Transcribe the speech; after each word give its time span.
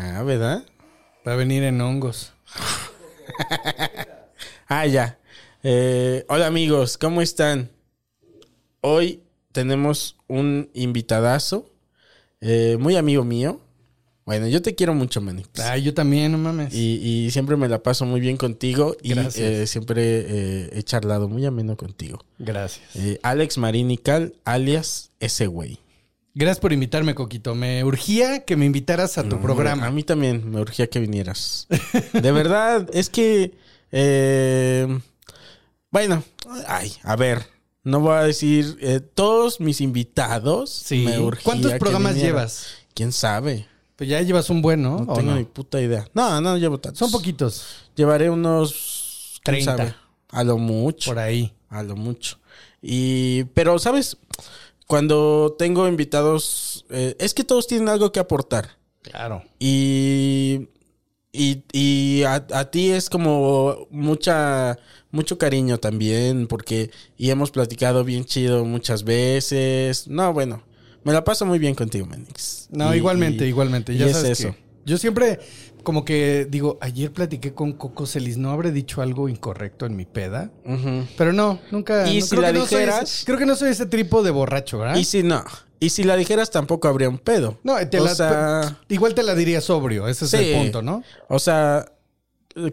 Ah, 0.00 0.22
¿verdad? 0.22 0.64
Va 1.26 1.32
a 1.32 1.36
venir 1.36 1.64
en 1.64 1.80
hongos. 1.80 2.32
Ah, 4.70 4.84
ya. 4.84 5.18
Eh, 5.62 6.26
hola 6.28 6.46
amigos, 6.46 6.98
¿cómo 6.98 7.22
están? 7.22 7.70
Hoy 8.82 9.22
tenemos 9.50 10.18
un 10.26 10.68
invitadazo, 10.74 11.70
eh, 12.42 12.76
muy 12.78 12.96
amigo 12.96 13.24
mío. 13.24 13.62
Bueno, 14.26 14.46
yo 14.46 14.60
te 14.60 14.74
quiero 14.74 14.92
mucho, 14.92 15.22
Manix. 15.22 15.58
Ah, 15.60 15.78
yo 15.78 15.94
también, 15.94 16.32
no 16.32 16.38
mames. 16.38 16.74
Y, 16.74 17.00
y 17.02 17.30
siempre 17.30 17.56
me 17.56 17.66
la 17.66 17.82
paso 17.82 18.04
muy 18.04 18.20
bien 18.20 18.36
contigo 18.36 18.94
y 19.02 19.14
eh, 19.18 19.66
siempre 19.66 20.78
he 20.78 20.82
charlado 20.82 21.28
muy 21.28 21.46
ameno 21.46 21.78
contigo. 21.78 22.18
Gracias. 22.38 22.90
Alex 23.22 23.56
Marinical, 23.56 24.34
alias 24.44 25.12
ese 25.18 25.46
güey. 25.46 25.78
Gracias 26.38 26.60
por 26.60 26.72
invitarme, 26.72 27.16
Coquito. 27.16 27.56
Me 27.56 27.82
urgía 27.82 28.44
que 28.44 28.54
me 28.54 28.64
invitaras 28.64 29.18
a 29.18 29.24
tu 29.24 29.36
No, 29.36 29.42
programa. 29.42 29.86
A 29.86 29.90
mí 29.90 30.04
también 30.04 30.48
me 30.48 30.60
urgía 30.60 30.88
que 30.88 31.00
vinieras. 31.00 31.66
De 32.12 32.30
verdad, 32.30 32.88
es 32.92 33.10
que. 33.10 33.54
eh, 33.90 35.00
bueno, 35.90 36.22
ay, 36.68 36.92
a 37.02 37.16
ver. 37.16 37.44
No 37.82 37.98
voy 37.98 38.14
a 38.14 38.22
decir. 38.22 38.78
eh, 38.80 39.00
todos 39.00 39.58
mis 39.58 39.80
invitados. 39.80 40.70
Sí. 40.70 40.98
me 41.06 41.18
urgía 41.18 41.42
¿Cuántos 41.42 41.72
programas 41.74 42.14
llevas? 42.14 42.66
¿Quién 42.94 43.10
sabe? 43.10 43.66
Pues 43.96 44.08
ya 44.08 44.22
llevas 44.22 44.48
un 44.48 44.62
buen, 44.62 44.80
¿no? 44.80 45.00
No 45.00 45.12
¿O 45.12 45.16
tengo 45.16 45.32
no? 45.32 45.36
ni 45.38 45.44
puta 45.44 45.80
idea. 45.80 46.06
No, 46.14 46.40
no 46.40 46.56
llevo 46.56 46.78
tantos. 46.78 47.00
Son 47.00 47.10
poquitos. 47.10 47.64
Llevaré 47.96 48.30
unos. 48.30 49.40
¿quién 49.42 49.64
30. 49.64 49.76
sabe? 49.76 49.94
A 50.28 50.44
lo 50.44 50.56
mucho. 50.56 51.10
Por 51.10 51.18
ahí. 51.18 51.52
A 51.68 51.82
lo 51.82 51.96
mucho. 51.96 52.38
Y, 52.80 53.42
pero, 53.54 53.80
¿sabes? 53.80 54.16
Cuando 54.88 55.54
tengo 55.58 55.86
invitados, 55.86 56.84
eh, 56.90 57.14
es 57.20 57.34
que 57.34 57.44
todos 57.44 57.66
tienen 57.66 57.88
algo 57.90 58.10
que 58.10 58.20
aportar. 58.20 58.78
Claro. 59.02 59.44
Y, 59.58 60.68
y, 61.30 61.62
y 61.72 62.22
a, 62.24 62.46
a 62.52 62.70
ti 62.70 62.90
es 62.90 63.10
como 63.10 63.86
mucha, 63.90 64.78
mucho 65.10 65.36
cariño 65.36 65.78
también, 65.78 66.46
porque 66.46 66.90
y 67.18 67.28
hemos 67.30 67.50
platicado 67.50 68.02
bien 68.02 68.24
chido 68.24 68.64
muchas 68.64 69.04
veces. 69.04 70.08
No, 70.08 70.32
bueno, 70.32 70.62
me 71.04 71.12
la 71.12 71.22
paso 71.22 71.44
muy 71.44 71.58
bien 71.58 71.74
contigo, 71.74 72.06
Manix. 72.06 72.66
No, 72.70 72.94
Y- 72.94 72.96
igualmente, 72.96 73.44
y- 73.44 73.48
igualmente. 73.48 73.92
y 73.92 73.98
Ya 73.98 74.06
es 74.06 74.12
sabes 74.16 74.40
eso. 74.40 74.52
que 74.52 74.58
yo 74.86 74.96
siempre 74.96 75.38
como 75.82 76.04
que 76.04 76.46
digo, 76.50 76.78
ayer 76.80 77.12
platiqué 77.12 77.54
con 77.54 77.72
Coco 77.72 78.06
Celis, 78.06 78.36
¿no 78.36 78.50
habré 78.50 78.72
dicho 78.72 79.00
algo 79.02 79.28
incorrecto 79.28 79.86
en 79.86 79.96
mi 79.96 80.04
peda? 80.04 80.50
Pero 81.16 81.32
no, 81.32 81.58
nunca. 81.70 82.08
Y 82.10 82.20
no, 82.20 82.24
si 82.24 82.30
creo 82.30 82.42
la 82.42 82.52
que 82.52 82.58
no 82.58 82.66
soy 82.66 82.78
dijeras- 82.80 83.02
ese- 83.02 83.26
creo 83.26 83.38
que 83.38 83.46
no 83.46 83.56
soy 83.56 83.70
ese 83.70 83.86
tipo 83.86 84.22
de 84.22 84.30
borracho, 84.30 84.78
¿verdad? 84.78 84.96
Y 84.96 85.04
si 85.04 85.22
no, 85.22 85.44
y 85.80 85.90
si 85.90 86.04
la 86.04 86.16
dijeras 86.16 86.50
tampoco 86.50 86.88
habría 86.88 87.08
un 87.08 87.18
pedo. 87.18 87.58
no, 87.62 87.76
te 87.88 88.00
o 88.00 88.04
la- 88.04 88.14
sea, 88.14 88.78
igual 88.88 89.14
te 89.14 89.22
la 89.22 89.34
diría 89.34 89.60
sobrio, 89.60 90.08
ese 90.08 90.24
es 90.26 90.30
Sí. 90.32 90.36
el 90.36 90.62
punto, 90.62 90.82
¿no? 90.82 91.02
o 91.28 91.38
sea, 91.38 91.86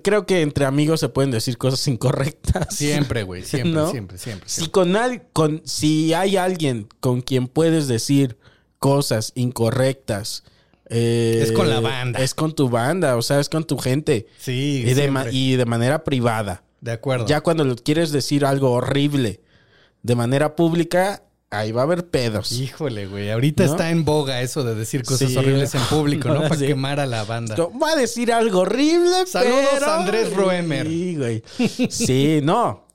creo 0.02 0.26
que 0.26 0.42
entre 0.42 0.66
amigos 0.66 1.00
se 1.00 1.10
pueden 1.10 1.30
decir 1.32 1.58
cosas 1.60 1.88
incorrectas. 1.88 2.74
Siempre, 2.76 3.24
güey, 3.24 3.44
siempre, 3.46 3.72
¿No? 3.74 3.92
siempre, 3.92 4.18
siempre, 4.18 4.50
Si 4.50 4.68
con, 4.70 4.96
al- 4.96 5.28
con 5.32 5.62
si 5.66 6.14
hay 6.14 6.38
alguien 6.38 6.88
con 7.00 7.22
quien 7.22 7.48
puedes 7.48 7.88
decir 7.88 8.38
cosas 8.80 9.32
incorrectas, 9.36 10.44
eh, 10.90 11.40
Es 11.44 11.52
con 11.52 11.70
la 11.70 11.80
banda. 11.80 12.20
Es 12.20 12.34
con 12.34 12.54
tu 12.54 12.70
banda, 12.70 13.16
o 13.18 13.22
sea, 13.22 13.40
es 13.40 13.50
con 13.50 13.64
tu 13.66 13.78
gente. 13.78 14.28
Sí, 14.38 14.84
y, 14.86 14.94
de 14.94 15.30
y 15.32 15.56
de 15.56 15.66
manera 15.66 16.04
privada. 16.04 16.64
De 16.82 16.92
acuerdo. 16.92 17.26
Ya 17.26 17.42
cuando 17.42 17.76
quieres 17.76 18.12
decir 18.12 18.46
algo 18.46 18.72
horrible 18.72 19.42
de 20.04 20.16
manera 20.16 20.56
pública, 20.56 21.24
ahí 21.50 21.72
va 21.72 21.82
a 21.82 21.86
haber 21.86 22.06
pedos. 22.08 22.52
Híjole, 22.52 23.08
güey. 23.08 23.32
Ahorita 23.32 23.66
¿No? 23.66 23.72
está 23.72 23.90
en 23.90 24.06
boga 24.06 24.42
eso 24.42 24.64
de 24.64 24.76
decir 24.76 25.04
cosas 25.04 25.32
Sí. 25.32 25.38
horribles 25.38 25.74
en 25.74 25.82
público, 25.84 26.30
¿no? 26.30 26.42
Para 26.48 26.58
Sí. 26.58 26.68
quemar 26.68 27.00
a 27.00 27.08
la 27.08 27.24
banda. 27.24 27.56
Va 27.82 27.92
a 27.92 27.96
decir 27.96 28.32
algo 28.32 28.60
horrible, 28.60 29.26
Saludos, 29.26 29.66
pero- 29.74 29.92
Andrés 29.94 30.34
Roemer. 30.36 30.86
Sí, 30.88 31.16
güey. 31.16 31.44
Sí, 31.90 32.40
no. 32.44 32.86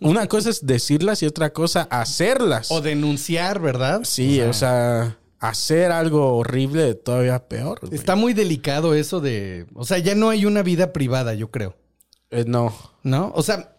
Una 0.00 0.26
cosa 0.26 0.48
es 0.50 0.66
decirlas 0.66 1.22
y 1.22 1.26
otra 1.26 1.52
cosa 1.52 1.82
hacerlas. 1.90 2.70
O 2.70 2.80
denunciar, 2.80 3.60
¿verdad? 3.60 4.00
Sí, 4.04 4.40
o 4.40 4.52
sea, 4.52 5.17
hacer 5.40 5.92
algo 5.92 6.36
horrible 6.36 6.94
todavía 6.94 7.48
peor. 7.48 7.80
güey. 7.80 7.94
Está 7.94 8.16
muy 8.16 8.34
delicado 8.34 8.94
eso 8.94 9.20
de. 9.20 9.66
O 9.74 9.84
sea, 9.84 9.98
ya 9.98 10.14
no 10.14 10.30
hay 10.30 10.44
una 10.44 10.62
vida 10.62 10.92
privada, 10.92 11.34
yo 11.34 11.50
creo. 11.50 11.76
Eh, 12.30 12.44
no. 12.46 12.74
¿No? 13.02 13.32
O 13.34 13.42
sea, 13.42 13.76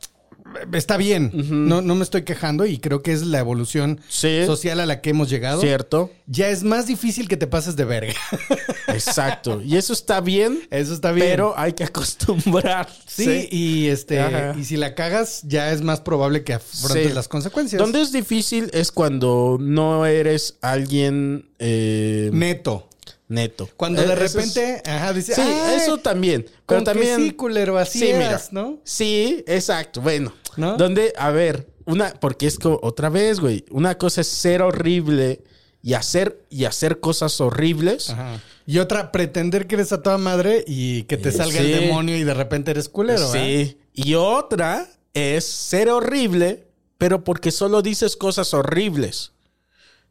está 0.73 0.97
bien. 0.97 1.31
no, 1.33 1.81
no 1.81 1.95
me 1.95 2.03
estoy 2.03 2.23
quejando 2.23 2.65
y 2.65 2.79
creo 2.79 3.01
que 3.01 3.11
es 3.11 3.23
la 3.25 3.39
evolución 3.39 3.99
Sí. 4.07 4.45
social 4.45 4.79
a 4.79 4.85
la 4.85 5.01
que 5.01 5.11
hemos 5.11 5.29
llegado. 5.29 5.61
¿Cierto? 5.61 6.11
Ya 6.27 6.49
es 6.49 6.63
más 6.63 6.87
difícil 6.87 7.27
que 7.27 7.37
te 7.37 7.47
pases 7.47 7.75
de 7.75 7.85
verga. 7.85 8.13
Exacto. 8.87 9.61
Y 9.63 9.77
eso 9.77 9.93
está 9.93 10.21
bien, 10.21 10.61
Eso 10.71 10.93
está 10.93 11.11
bien. 11.11 11.27
pero 11.29 11.53
hay 11.57 11.73
que 11.73 11.83
acostumbrar. 11.83 12.87
Sí, 13.05 13.47
y 13.51 13.87
este, 13.87 14.19
Ajá. 14.19 14.55
y 14.57 14.63
si 14.65 14.77
la 14.77 14.95
cagas, 14.95 15.41
ya 15.43 15.71
es 15.71 15.81
más 15.81 16.01
probable 16.01 16.43
que 16.43 16.53
afrontes 16.53 17.07
Sí. 17.07 17.13
las 17.13 17.27
consecuencias. 17.27 17.79
Donde 17.79 18.01
es 18.01 18.11
difícil 18.11 18.69
es 18.73 18.91
cuando 18.91 19.57
no 19.59 20.05
eres 20.05 20.57
alguien 20.61 21.49
eh, 21.59 22.29
Neto. 22.33 22.88
Neto. 23.29 23.69
Cuando 23.78 24.01
Eh, 24.01 24.07
de 24.07 24.13
eso 24.13 24.23
es- 24.23 24.34
repente, 24.56 24.81
ajá, 24.90 25.13
dice, 25.13 25.34
Sí, 25.35 25.41
"Ay, 25.41 25.78
eso 25.78 25.97
también. 26.00 26.44
Pero 26.44 26.62
con 26.66 26.79
que 26.79 26.84
también. 26.85 27.16
sí, 27.16 27.31
culero, 27.31 27.78
así 27.78 28.06
eras, 28.09 28.51
¿no? 28.51 28.79
Sí, 28.84 29.44
exacto. 29.47 30.01
Bueno. 30.01 30.34
¿No? 30.57 30.75
Donde, 30.75 31.13
a 31.17 31.29
ver, 31.29 31.69
una, 31.85 32.13
porque 32.19 32.45
es 32.47 32.59
como, 32.59 32.79
otra 32.84 33.07
vez, 33.09 33.40
güey. 33.40 33.64
Una 33.72 33.97
cosa 33.97 34.22
es 34.22 34.28
ser 34.28 34.61
horrible 34.61 35.41
y 35.81 35.93
hacer, 35.93 36.43
y 36.49 36.66
hacer 36.66 36.99
cosas 36.99 37.40
horribles. 37.40 38.09
Ajá. 38.09 38.41
Y 38.66 38.79
otra, 38.79 39.11
pretender 39.11 39.66
que 39.67 39.76
eres 39.76 39.93
a 39.93 40.02
toda 40.03 40.17
madre 40.17 40.64
y 40.67 41.03
que 41.03 41.17
te 41.17 41.29
Eh, 41.29 41.31
salga 41.31 41.59
sí. 41.61 41.72
el 41.72 41.79
demonio 41.79 42.17
y 42.17 42.23
de 42.23 42.34
repente 42.34 42.72
eres 42.72 42.90
culero, 42.90 43.31
sí. 43.31 43.78
Y 43.93 44.16
otra 44.16 44.87
es 45.14 45.46
ser 45.46 45.90
horrible, 45.90 46.67
pero 46.97 47.23
porque 47.23 47.52
solo 47.52 47.81
dices 47.81 48.16
cosas 48.17 48.53
horribles. 48.53 49.31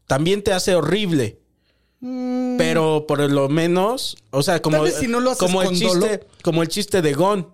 También 0.06 0.43
te 0.43 0.53
hace 0.53 0.75
horrible. 0.75 1.38
Pero 2.00 3.06
por 3.09 3.19
lo 3.31 3.49
menos, 3.49 4.17
o 4.31 4.43
sea, 4.43 4.61
como, 4.62 4.83
Mm. 4.85 4.89
Si 5.00 5.06
no 5.09 5.21
lo 5.21 5.31
haces 5.33 5.41
como 5.41 5.62
el 5.62 5.71
chiste, 5.71 5.87
dolo. 5.87 6.21
como 6.43 6.62
el 6.62 6.69
chiste 6.69 7.03
de 7.03 7.12
Gon. 7.15 7.49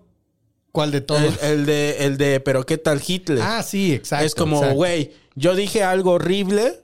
¿Cuál 0.71 0.91
de 0.91 1.01
todos? 1.01 1.21
El, 1.41 1.51
el 1.61 1.65
de, 1.65 1.97
el 2.05 2.17
de, 2.17 2.39
pero 2.41 2.65
qué 2.65 2.77
tal 2.77 3.01
Hitler. 3.05 3.39
ah, 3.41 3.63
sí, 3.63 3.93
exacto. 3.93 4.25
es 4.25 4.35
como, 4.35 4.61
güey, 4.73 5.13
yo 5.35 5.55
dije 5.55 5.83
algo 5.83 6.11
horrible, 6.11 6.81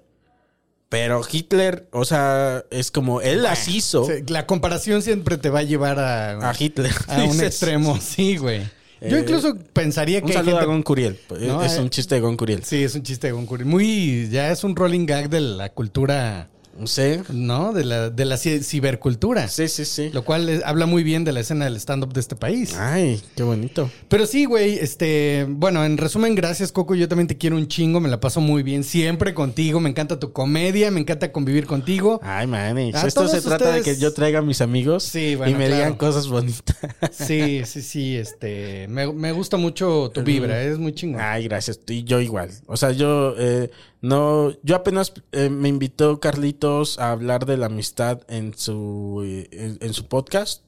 pero 0.90 1.22
Hitler, 1.30 1.88
o 1.92 2.06
sea, 2.06 2.64
es 2.72 2.90
como, 2.90 3.22
él 3.22 3.44
las 3.44 3.68
hizo 3.68 4.08
La 4.28 4.46
comparación 4.48 5.02
siempre 5.02 5.38
te 5.38 5.50
va 5.50 5.60
a 5.60 5.64
llevar 5.64 6.00
a, 6.00 6.50
a 6.50 6.54
Hitler. 6.58 6.94
a 7.08 7.24
un 7.26 7.42
extremo. 7.42 8.00
Sí, 8.02 8.38
güey. 8.38 8.62
Yo 9.02 9.18
incluso 9.18 9.58
pensaría 9.74 10.20
Un 10.20 10.26
que 10.26 10.32
hay 10.32 10.38
saludo 10.38 10.52
gente- 10.58 10.64
a 10.64 10.68
Gon 10.68 10.84
Curiel. 10.84 11.20
No, 11.42 11.64
es 11.64 11.74
eh. 11.76 11.82
un 11.82 11.90
chiste 11.90 12.16
de 12.16 12.22
Gon 12.22 12.38
Curiel. 12.38 12.64
Sí, 12.64 12.84
es 12.84 12.94
un 12.96 13.04
chiste 13.04 13.28
de 13.28 13.34
Goncuri. 13.34 13.66
Muy, 13.66 14.30
ya 14.30 14.52
es 14.52 14.64
un 14.64 14.76
rolling 14.76 15.06
gag 15.08 15.28
de 15.30 15.42
la 15.42 15.70
cultura, 15.70 16.50
Sí. 16.86 17.18
¿no? 17.30 17.74
De 17.74 17.84
la, 17.84 18.10
de 18.10 18.26
la 18.26 18.36
ci- 18.36 18.62
cibercultura. 18.64 19.48
Sí, 19.48 19.68
sí, 19.68 19.86
sí. 19.86 20.10
Lo 20.14 20.24
cual 20.24 20.62
habla 20.66 20.86
muy 20.86 21.04
bien 21.04 21.24
de 21.24 21.32
la 21.32 21.40
escena 21.42 21.66
del 21.66 21.76
stand-up 21.78 22.14
de 22.14 22.20
este 22.20 22.36
país. 22.36 22.76
Ay, 22.78 23.22
qué 23.36 23.44
bonito. 23.44 23.90
Pero 24.08 24.26
sí, 24.26 24.46
güey, 24.46 24.78
este, 24.80 25.46
bueno, 25.50 25.84
en 25.84 25.98
resumen, 25.98 26.36
gracias, 26.36 26.72
Coco. 26.72 26.96
Yo 26.96 27.08
también 27.08 27.28
te 27.28 27.38
quiero 27.38 27.56
un 27.56 27.68
chingo, 27.68 28.00
me 28.00 28.10
la 28.10 28.20
paso 28.20 28.40
muy 28.42 28.64
bien 28.64 28.84
siempre 28.84 29.34
contigo. 29.34 29.80
Me 29.80 29.90
encanta 29.90 30.20
tu 30.20 30.32
comedia, 30.32 30.92
me 30.92 31.00
encanta 31.00 31.32
convivir 31.32 31.66
contigo. 31.66 32.20
Ay. 32.24 32.42
A 32.52 33.08
Esto 33.08 33.28
se 33.28 33.42
trata 33.42 33.72
de 33.72 33.82
que 33.82 33.98
yo 33.98 34.14
traiga 34.14 34.40
a 34.40 34.42
mis 34.42 34.62
amigos 34.62 35.04
Sí, 35.04 35.36
bueno, 35.36 35.52
y 35.52 35.56
me 35.56 35.68
claro. 35.68 35.76
digan 35.84 35.98
cosas 35.98 36.28
bonitas. 36.28 36.76
Sí, 37.12 37.62
sí, 37.66 37.82
sí, 37.82 38.16
este, 38.18 38.88
me, 38.90 39.12
me 39.12 39.32
gusta 39.32 39.58
mucho 39.58 40.12
tu 40.14 40.24
vibra, 40.24 40.62
es 40.62 40.78
muy 40.78 40.94
chingón. 40.94 41.22
Ay, 41.22 41.46
gracias. 41.46 41.80
Y 41.88 42.04
yo 42.04 42.20
igual. 42.20 42.50
O 42.68 42.78
sea, 42.78 42.92
yo 42.92 43.36
eh, 43.38 43.70
no, 44.02 44.52
yo 44.64 44.76
apenas 44.76 45.14
eh, 45.32 45.50
me 45.50 45.70
invitó 45.70 46.20
Carlitos 46.20 47.00
a 47.00 47.12
hablar 47.12 47.46
de 47.46 47.58
la 47.58 47.68
amistad 47.68 48.22
en 48.28 48.54
su 48.54 49.22
eh, 49.26 49.48
en, 49.52 49.78
en 49.82 49.94
su 49.94 50.08
podcast 50.08 50.64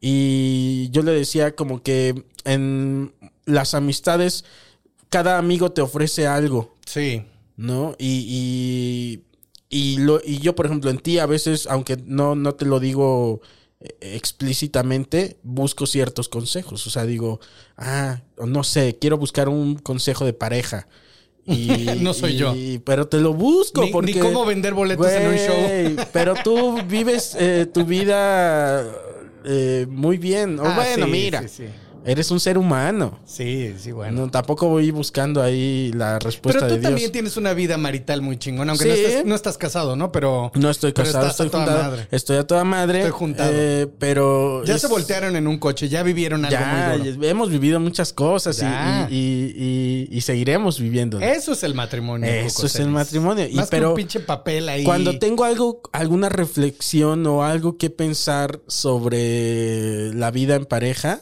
y 0.00 0.90
yo 0.90 1.02
le 1.02 1.12
decía 1.12 1.54
como 1.54 1.82
que 1.82 2.24
en 2.44 3.14
las 3.44 3.74
amistades 3.74 4.44
cada 5.08 5.38
amigo 5.38 5.70
te 5.72 5.82
ofrece 5.82 6.26
algo. 6.26 6.74
Sí, 6.86 7.24
¿no? 7.56 7.94
Y, 7.98 8.26
y, 8.28 9.24
y, 9.68 9.98
lo, 9.98 10.20
y 10.24 10.38
yo, 10.38 10.54
por 10.54 10.66
ejemplo, 10.66 10.90
en 10.90 10.98
ti 10.98 11.18
a 11.18 11.26
veces, 11.26 11.66
aunque 11.66 11.96
no, 12.04 12.34
no 12.34 12.54
te 12.54 12.64
lo 12.64 12.80
digo 12.80 13.42
eh, 13.80 13.94
explícitamente, 14.00 15.38
busco 15.42 15.86
ciertos 15.86 16.28
consejos. 16.28 16.86
O 16.86 16.90
sea, 16.90 17.04
digo, 17.04 17.40
ah, 17.76 18.22
no 18.38 18.64
sé, 18.64 18.98
quiero 18.98 19.18
buscar 19.18 19.48
un 19.48 19.76
consejo 19.76 20.24
de 20.24 20.32
pareja. 20.32 20.88
Y, 21.46 21.86
No 22.00 22.14
soy 22.14 22.36
yo. 22.36 22.54
y- 22.54 22.78
Pero 22.84 23.08
te 23.08 23.18
lo 23.18 23.34
busco. 23.34 23.80
Ni- 23.80 23.86
ni 23.88 23.92
porque, 23.92 24.18
cómo 24.20 24.44
vender 24.44 24.74
boletos 24.74 25.06
en 25.10 25.26
un 25.28 25.36
show. 25.36 26.04
Pero 26.12 26.34
tú 26.44 26.80
vives 26.88 27.36
eh, 27.38 27.66
tu 27.72 27.84
vida 27.84 28.84
eh, 29.44 29.86
muy 29.88 30.18
bien. 30.18 30.58
O 30.60 30.64
Ah, 30.66 30.74
bueno, 30.76 31.06
sí, 31.06 31.10
mira, 31.12 31.42
sí, 31.42 31.48
sí. 31.48 31.64
Eres 32.04 32.30
un 32.30 32.40
ser 32.40 32.58
humano. 32.58 33.18
Sí, 33.24 33.74
sí, 33.78 33.92
bueno. 33.92 34.22
No, 34.22 34.30
tampoco 34.30 34.68
voy 34.68 34.90
buscando 34.90 35.42
ahí 35.42 35.92
la 35.94 36.18
respuesta 36.18 36.60
Pero 36.60 36.68
tú 36.68 36.74
de 36.74 36.80
Dios. 36.80 36.90
también 36.90 37.12
tienes 37.12 37.36
una 37.36 37.52
vida 37.54 37.76
marital 37.78 38.22
muy 38.22 38.38
chingona, 38.38 38.72
aunque 38.72 39.22
no, 39.24 39.30
no 39.30 39.34
estás 39.34 39.58
casado, 39.58 39.96
¿no? 39.96 40.12
Pero 40.12 40.50
No 40.54 40.70
estoy 40.70 40.92
casado, 40.92 41.26
estás 41.26 41.40
a 41.40 41.44
estoy 41.44 41.50
toda 41.50 41.64
juntado. 41.66 41.90
madre. 41.90 42.08
Estoy 42.10 42.36
a 42.36 42.46
toda 42.46 42.64
madre. 42.64 42.98
Estoy 43.00 43.12
juntado. 43.12 43.50
eh, 43.54 43.88
pero. 43.98 44.64
Ya 44.64 44.74
es- 44.74 44.80
se 44.80 44.86
voltearon 44.88 45.36
en 45.36 45.46
un 45.46 45.58
coche, 45.58 45.88
ya 45.88 46.02
vivieron 46.02 46.44
algo 46.44 46.58
Ya, 46.58 46.94
muy 46.98 47.08
duro. 47.10 47.26
hemos 47.28 47.50
vivido 47.50 47.78
muchas 47.80 48.12
cosas 48.12 48.60
y, 48.60 48.64
y, 49.14 49.16
y- 49.16 50.08
y- 50.12 50.16
y 50.16 50.20
seguiremos 50.22 50.80
viviendo. 50.80 51.20
Eso 51.20 51.52
es 51.52 51.62
el 51.62 51.74
matrimonio. 51.74 52.28
Eso 52.30 52.66
es 52.66 52.76
el 52.76 52.88
matrimonio. 52.88 53.46
Y 53.48 53.54
Más 53.54 53.66
que 53.70 53.76
pero 53.76 53.90
un 53.90 53.96
pinche 53.96 54.20
papel 54.20 54.68
ahí. 54.68 54.84
Cuando 54.84 55.18
tengo 55.18 55.44
algo, 55.44 55.80
alguna 55.92 56.28
reflexión 56.28 57.26
o 57.26 57.44
algo 57.44 57.76
que 57.76 57.90
pensar 57.90 58.60
sobre 58.66 60.12
la 60.14 60.30
vida 60.30 60.54
en 60.56 60.64
pareja, 60.66 61.20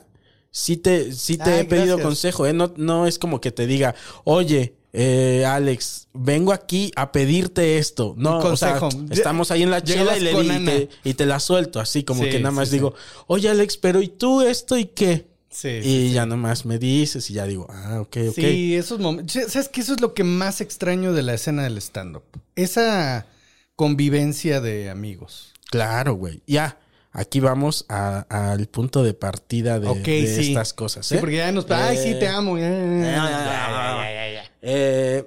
sí 0.50 0.76
te, 0.76 1.12
sí 1.12 1.36
te 1.36 1.50
Ay, 1.52 1.60
he 1.60 1.64
pedido 1.64 1.96
gracias. 1.96 2.06
consejo. 2.06 2.46
¿eh? 2.46 2.52
No, 2.52 2.72
no 2.76 3.06
es 3.06 3.18
como 3.18 3.40
que 3.40 3.50
te 3.52 3.66
diga, 3.66 3.94
oye, 4.24 4.74
eh, 4.92 5.44
Alex, 5.46 6.08
vengo 6.12 6.52
aquí 6.52 6.90
a 6.96 7.12
pedirte 7.12 7.78
esto. 7.78 8.14
No, 8.16 8.38
o 8.38 8.56
sea, 8.56 8.80
estamos 9.10 9.50
ahí 9.50 9.62
en 9.62 9.70
la 9.70 9.82
chela 9.82 10.16
y, 10.16 10.20
le 10.20 10.32
y 10.32 10.64
te, 10.64 10.88
y 11.04 11.14
te 11.14 11.26
la 11.26 11.38
suelto, 11.40 11.78
así 11.80 12.02
como 12.02 12.24
Sí, 12.24 12.30
que 12.30 12.38
nada 12.40 12.50
más 12.50 12.68
sí, 12.70 12.76
digo, 12.76 12.94
oye, 13.26 13.48
Alex, 13.48 13.76
pero 13.76 14.02
¿y 14.02 14.08
tú 14.08 14.42
esto 14.42 14.76
y 14.76 14.86
qué? 14.86 15.28
Y 15.64 16.12
ya 16.12 16.26
nomás 16.26 16.64
me 16.64 16.78
dices 16.78 17.28
y 17.28 17.34
ya 17.34 17.44
digo, 17.44 17.66
ah, 17.70 18.00
ok, 18.00 18.16
ok. 18.28 18.34
Sí, 18.36 18.74
esos 18.76 19.00
momentos. 19.00 19.36
¿Sabes 19.48 19.68
qué? 19.68 19.80
Eso 19.80 19.94
es 19.94 20.00
lo 20.00 20.14
que 20.14 20.22
más 20.22 20.60
extraño 20.60 21.12
de 21.12 21.22
la 21.22 21.34
escena 21.34 21.64
del 21.64 21.76
stand-up. 21.78 22.22
Esa 22.54 23.26
convivencia 23.74 24.60
de 24.60 24.90
amigos. 24.90 25.52
Claro, 25.70 26.14
güey. 26.14 26.42
Ya, 26.46 26.78
aquí 27.12 27.40
vamos 27.40 27.84
al 27.88 28.66
punto 28.66 29.02
de 29.02 29.14
partida 29.14 29.80
de, 29.80 29.88
estas 30.24 30.72
cosas. 30.74 31.06
Sí, 31.06 31.16
¿eh? 31.16 31.18
porque 31.18 31.36
ya 31.36 31.52
nos... 31.52 31.64
Eh, 31.64 31.74
Ay, 31.74 31.96
sí, 31.96 32.14
te 32.18 32.28
amo. 32.28 32.56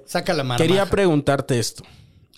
Saca 0.06 0.34
la 0.34 0.44
mano. 0.44 0.58
Quería 0.58 0.86
preguntarte 0.86 1.58
esto. 1.58 1.84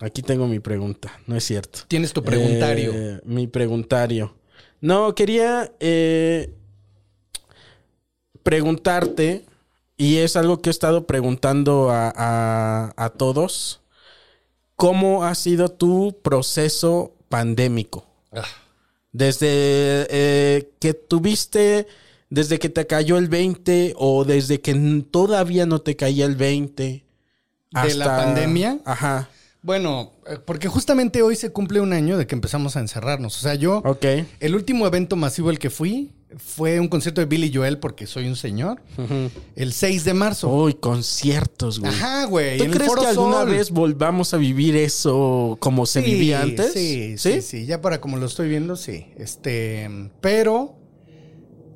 Aquí 0.01 0.23
tengo 0.23 0.47
mi 0.47 0.61
pregunta, 0.61 1.19
no 1.27 1.37
es 1.37 1.45
cierto. 1.45 1.81
Tienes 1.89 2.13
tu 2.13 2.23
preguntario. 2.23 2.93
Eh, 2.95 3.21
mi 3.25 3.47
preguntario. 3.47 4.35
No, 4.83 5.15
quería 5.15 5.73
eh, 5.81 6.53
preguntarte, 8.43 9.47
y 9.97 10.19
es 10.19 10.37
algo 10.37 10.61
que 10.61 10.69
he 10.69 10.71
estado 10.71 11.07
preguntando 11.07 11.89
a, 11.91 12.13
a, 12.15 12.93
a 12.97 13.09
todos, 13.11 13.81
¿cómo 14.75 15.25
ha 15.25 15.35
sido 15.35 15.71
tu 15.71 16.21
proceso 16.23 17.15
pandémico? 17.31 18.07
Ah. 18.33 18.45
Desde 19.17 19.49
eh, 20.11 20.73
que 20.79 20.93
tuviste, 20.93 21.87
desde 22.29 22.59
que 22.59 22.69
te 22.69 22.87
cayó 22.87 23.17
el 23.17 23.29
20 23.29 23.95
o 23.97 24.27
desde 24.27 24.61
que 24.61 24.75
todavía 25.11 25.65
no 25.65 25.79
te 25.79 25.97
caía 25.97 26.27
el 26.27 26.37
20. 26.37 27.03
¿De 27.71 27.95
la 27.95 28.05
pandemia? 28.05 28.79
Ajá. 28.85 29.31
Bueno, 29.63 30.13
eh, 30.27 30.39
porque 30.45 30.69
justamente 30.69 31.23
hoy 31.23 31.35
se 31.35 31.51
cumple 31.51 31.81
un 31.81 31.95
año 31.95 32.19
de 32.19 32.27
que 32.27 32.35
empezamos 32.35 32.77
a 32.77 32.81
encerrarnos. 32.81 33.39
O 33.39 33.41
sea, 33.41 33.55
yo. 33.55 33.79
Ok. 33.87 34.05
El 34.39 34.55
último 34.55 34.87
evento 34.87 35.17
masivo 35.17 35.49
al 35.49 35.59
que 35.59 35.71
fui 35.71 36.13
fue 36.37 36.79
un 36.81 36.89
concierto 36.89 37.21
de 37.21 37.27
Billy 37.27 37.51
Joel, 37.53 37.79
porque 37.79 38.07
soy 38.07 38.27
un 38.27 38.37
señor. 38.37 38.81
El 39.55 39.73
6 39.73 40.05
de 40.05 40.15
marzo. 40.15 40.49
Uy, 40.49 40.75
conciertos, 40.75 41.81
güey. 41.81 41.93
Ajá, 41.93 42.25
güey. 42.27 42.59
¿Tú 42.59 42.65
en 42.65 42.71
el 42.71 42.77
crees 42.77 42.91
Foro 42.91 43.03
que 43.03 43.09
alguna 43.09 43.37
Sol. 43.39 43.51
vez 43.51 43.71
volvamos 43.71 44.35
a 44.35 44.37
vivir 44.37 44.77
eso 44.77 45.57
como 45.61 45.87
se 45.87 46.03
Sí, 46.03 46.11
vivía 46.13 46.43
antes? 46.43 46.73
Sí, 46.73 47.17
sí, 47.19 47.41
sí, 47.43 47.67
Ya 47.67 47.81
para 47.81 48.01
como 48.01 48.17
lo 48.19 48.27
estoy 48.27 48.49
viendo, 48.49 48.77
sí. 48.77 49.07
Este, 49.19 49.89
pero 50.21 50.75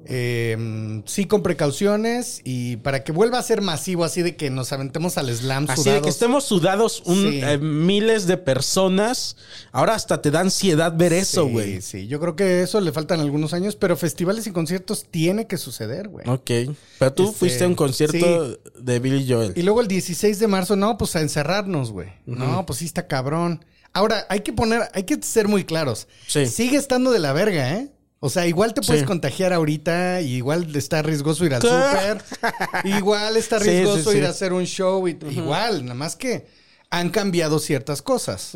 eh, 0.07 1.03
sí 1.07 1.27
con 1.27 1.43
precauciones 1.43 2.41
y 2.45 2.77
para 2.79 3.05
que 3.05 3.13
vuelva 3.13 3.39
a 3.39 3.43
ser 3.43 3.61
masivo, 3.61 4.05
así 4.05 4.23
de 4.23 4.37
que 4.37 4.51
nos 4.51 4.73
aventemos 4.73 5.19
al 5.19 5.35
slam 5.35 5.67
Así 5.69 5.83
sudados. 5.83 6.01
de 6.01 6.05
que 6.05 6.09
estemos 6.11 6.45
sudados 6.45 7.03
un- 7.07 7.31
Sí. 7.31 7.41
eh, 7.43 7.59
miles 7.59 8.27
de 8.27 8.37
personas. 8.37 9.37
Ahora 9.73 9.95
hasta 9.95 10.21
te 10.23 10.31
da 10.31 10.41
ansiedad 10.41 10.93
ver 10.97 11.13
eso, 11.13 11.45
Sí, 11.47 11.51
güey. 11.53 11.83
Sí, 11.83 12.07
yo 12.07 12.21
creo 12.21 12.37
que 12.37 12.63
eso 12.63 12.81
le 12.81 12.93
faltan 12.93 13.21
algunos 13.21 13.53
años, 13.55 13.77
pero 13.77 13.97
festivales 13.97 14.47
y 14.47 14.53
conciertos 14.53 15.07
tiene 15.11 15.47
que 15.47 15.57
suceder, 15.57 16.09
güey. 16.09 16.29
Ok. 16.29 16.51
Pero 16.99 17.13
tú 17.13 17.25
Este, 17.27 17.37
fuiste 17.39 17.65
a 17.65 17.69
un 17.69 17.75
concierto 17.75 18.59
de 18.79 18.99
Billy 18.99 19.27
Joel. 19.31 19.53
Y 19.57 19.63
luego 19.63 19.81
el 19.81 19.89
16 19.89 20.39
de 20.39 20.47
marzo, 20.49 20.77
no, 20.77 20.97
pues 20.99 21.15
a 21.17 21.21
encerrarnos, 21.21 21.93
güey. 21.93 22.09
No, 22.27 22.65
pues 22.67 22.79
sí 22.81 22.85
está 22.87 23.07
cabrón. 23.07 23.65
Ahora, 23.93 24.25
hay 24.29 24.41
que 24.41 24.53
poner, 24.53 24.83
hay 24.95 25.03
que 25.03 25.21
ser 25.23 25.49
muy 25.49 25.65
claros. 25.65 26.07
Sí. 26.29 26.47
Sigue 26.47 26.77
estando 26.77 27.11
de 27.11 27.19
la 27.19 27.33
verga, 27.33 27.75
¿eh? 27.75 27.91
O 28.23 28.29
sea, 28.29 28.47
igual 28.47 28.75
te 28.75 28.83
puedes 28.83 29.01
Sí. 29.03 29.07
contagiar 29.07 29.53
ahorita, 29.55 30.21
y 30.21 30.35
igual 30.37 30.77
está 30.77 31.01
riesgoso 31.01 31.45
ir 31.47 31.55
al 31.55 31.63
súper, 31.63 32.23
igual 32.85 33.37
está 33.39 33.59
sí, 33.59 33.71
riesgoso 33.71 34.13
sí. 34.13 34.19
ir 34.19 34.27
a 34.27 34.29
hacer 34.29 34.53
un 34.53 34.65
show, 34.67 35.09
y- 35.09 35.17
igual, 35.31 35.83
nada 35.85 35.95
más 35.95 36.17
que 36.17 36.47
han 36.91 37.09
cambiado 37.11 37.59
ciertas 37.59 38.03
cosas. 38.03 38.53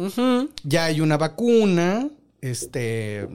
Ya 0.64 0.84
hay 0.84 1.00
una 1.00 1.16
vacuna, 1.16 2.08
este, 2.42 3.26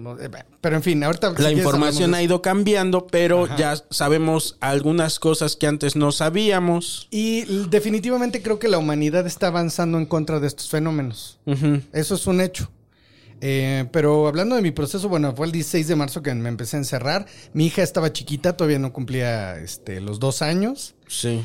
pero 0.61 0.75
en 0.75 0.83
fin, 0.83 1.03
ahorita... 1.03 1.33
La 1.39 1.51
información 1.51 2.13
ha 2.13 2.21
ido 2.21 2.43
cambiando, 2.43 3.07
pero 3.07 3.47
ya 3.57 3.81
sabemos 3.89 4.57
algunas 4.59 5.17
cosas 5.19 5.55
que 5.55 5.65
antes 5.65 5.95
no 5.95 6.11
sabíamos. 6.11 7.07
Y 7.09 7.45
definitivamente 7.69 8.43
creo 8.43 8.59
que 8.59 8.67
la 8.67 8.77
humanidad 8.77 9.25
está 9.25 9.47
avanzando 9.47 9.97
en 9.97 10.05
contra 10.05 10.39
de 10.39 10.45
estos 10.45 10.69
fenómenos. 10.69 11.39
Eso 11.91 12.13
es 12.13 12.27
un 12.27 12.39
hecho. 12.41 12.69
Eh, 13.41 13.85
pero 13.91 14.27
hablando 14.27 14.55
de 14.55 14.61
mi 14.61 14.71
proceso, 14.71 15.07
bueno, 15.09 15.35
fue 15.35 15.45
el 15.45 15.51
16 15.51 15.87
de 15.87 15.95
marzo 15.95 16.21
que 16.21 16.33
me 16.33 16.49
empecé 16.49 16.77
a 16.77 16.79
encerrar. 16.79 17.25
Mi 17.53 17.67
hija 17.67 17.83
estaba 17.83 18.11
chiquita, 18.11 18.57
todavía 18.57 18.79
no 18.79 18.93
cumplía 18.93 19.57
este, 19.59 20.01
los 20.01 20.19
dos 20.19 20.41
años. 20.41 20.95
Sí. 21.07 21.43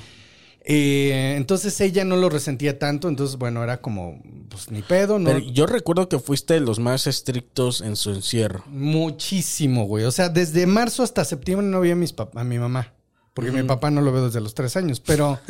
Eh, 0.66 1.34
entonces 1.36 1.78
ella 1.82 2.06
no 2.06 2.16
lo 2.16 2.30
resentía 2.30 2.78
tanto, 2.78 3.08
entonces 3.08 3.36
bueno, 3.36 3.62
era 3.62 3.82
como, 3.82 4.22
pues 4.48 4.70
ni 4.70 4.80
pedo, 4.80 5.18
¿no? 5.18 5.26
Pero 5.26 5.40
yo 5.40 5.66
recuerdo 5.66 6.08
que 6.08 6.18
fuiste 6.18 6.54
de 6.54 6.60
los 6.60 6.78
más 6.78 7.06
estrictos 7.06 7.82
en 7.82 7.96
su 7.96 8.10
encierro. 8.10 8.64
Muchísimo, 8.66 9.84
güey. 9.84 10.04
O 10.04 10.10
sea, 10.10 10.30
desde 10.30 10.66
marzo 10.66 11.02
hasta 11.02 11.24
septiembre 11.24 11.66
no 11.66 11.80
vi 11.82 11.90
a, 11.90 11.96
mis 11.96 12.14
a 12.34 12.44
mi 12.44 12.58
mamá. 12.58 12.94
Porque 13.34 13.50
mi 13.50 13.64
papá 13.64 13.90
no 13.90 14.00
lo 14.00 14.12
veo 14.12 14.26
desde 14.26 14.40
los 14.40 14.54
tres 14.54 14.76
años. 14.76 15.00
Pero 15.00 15.40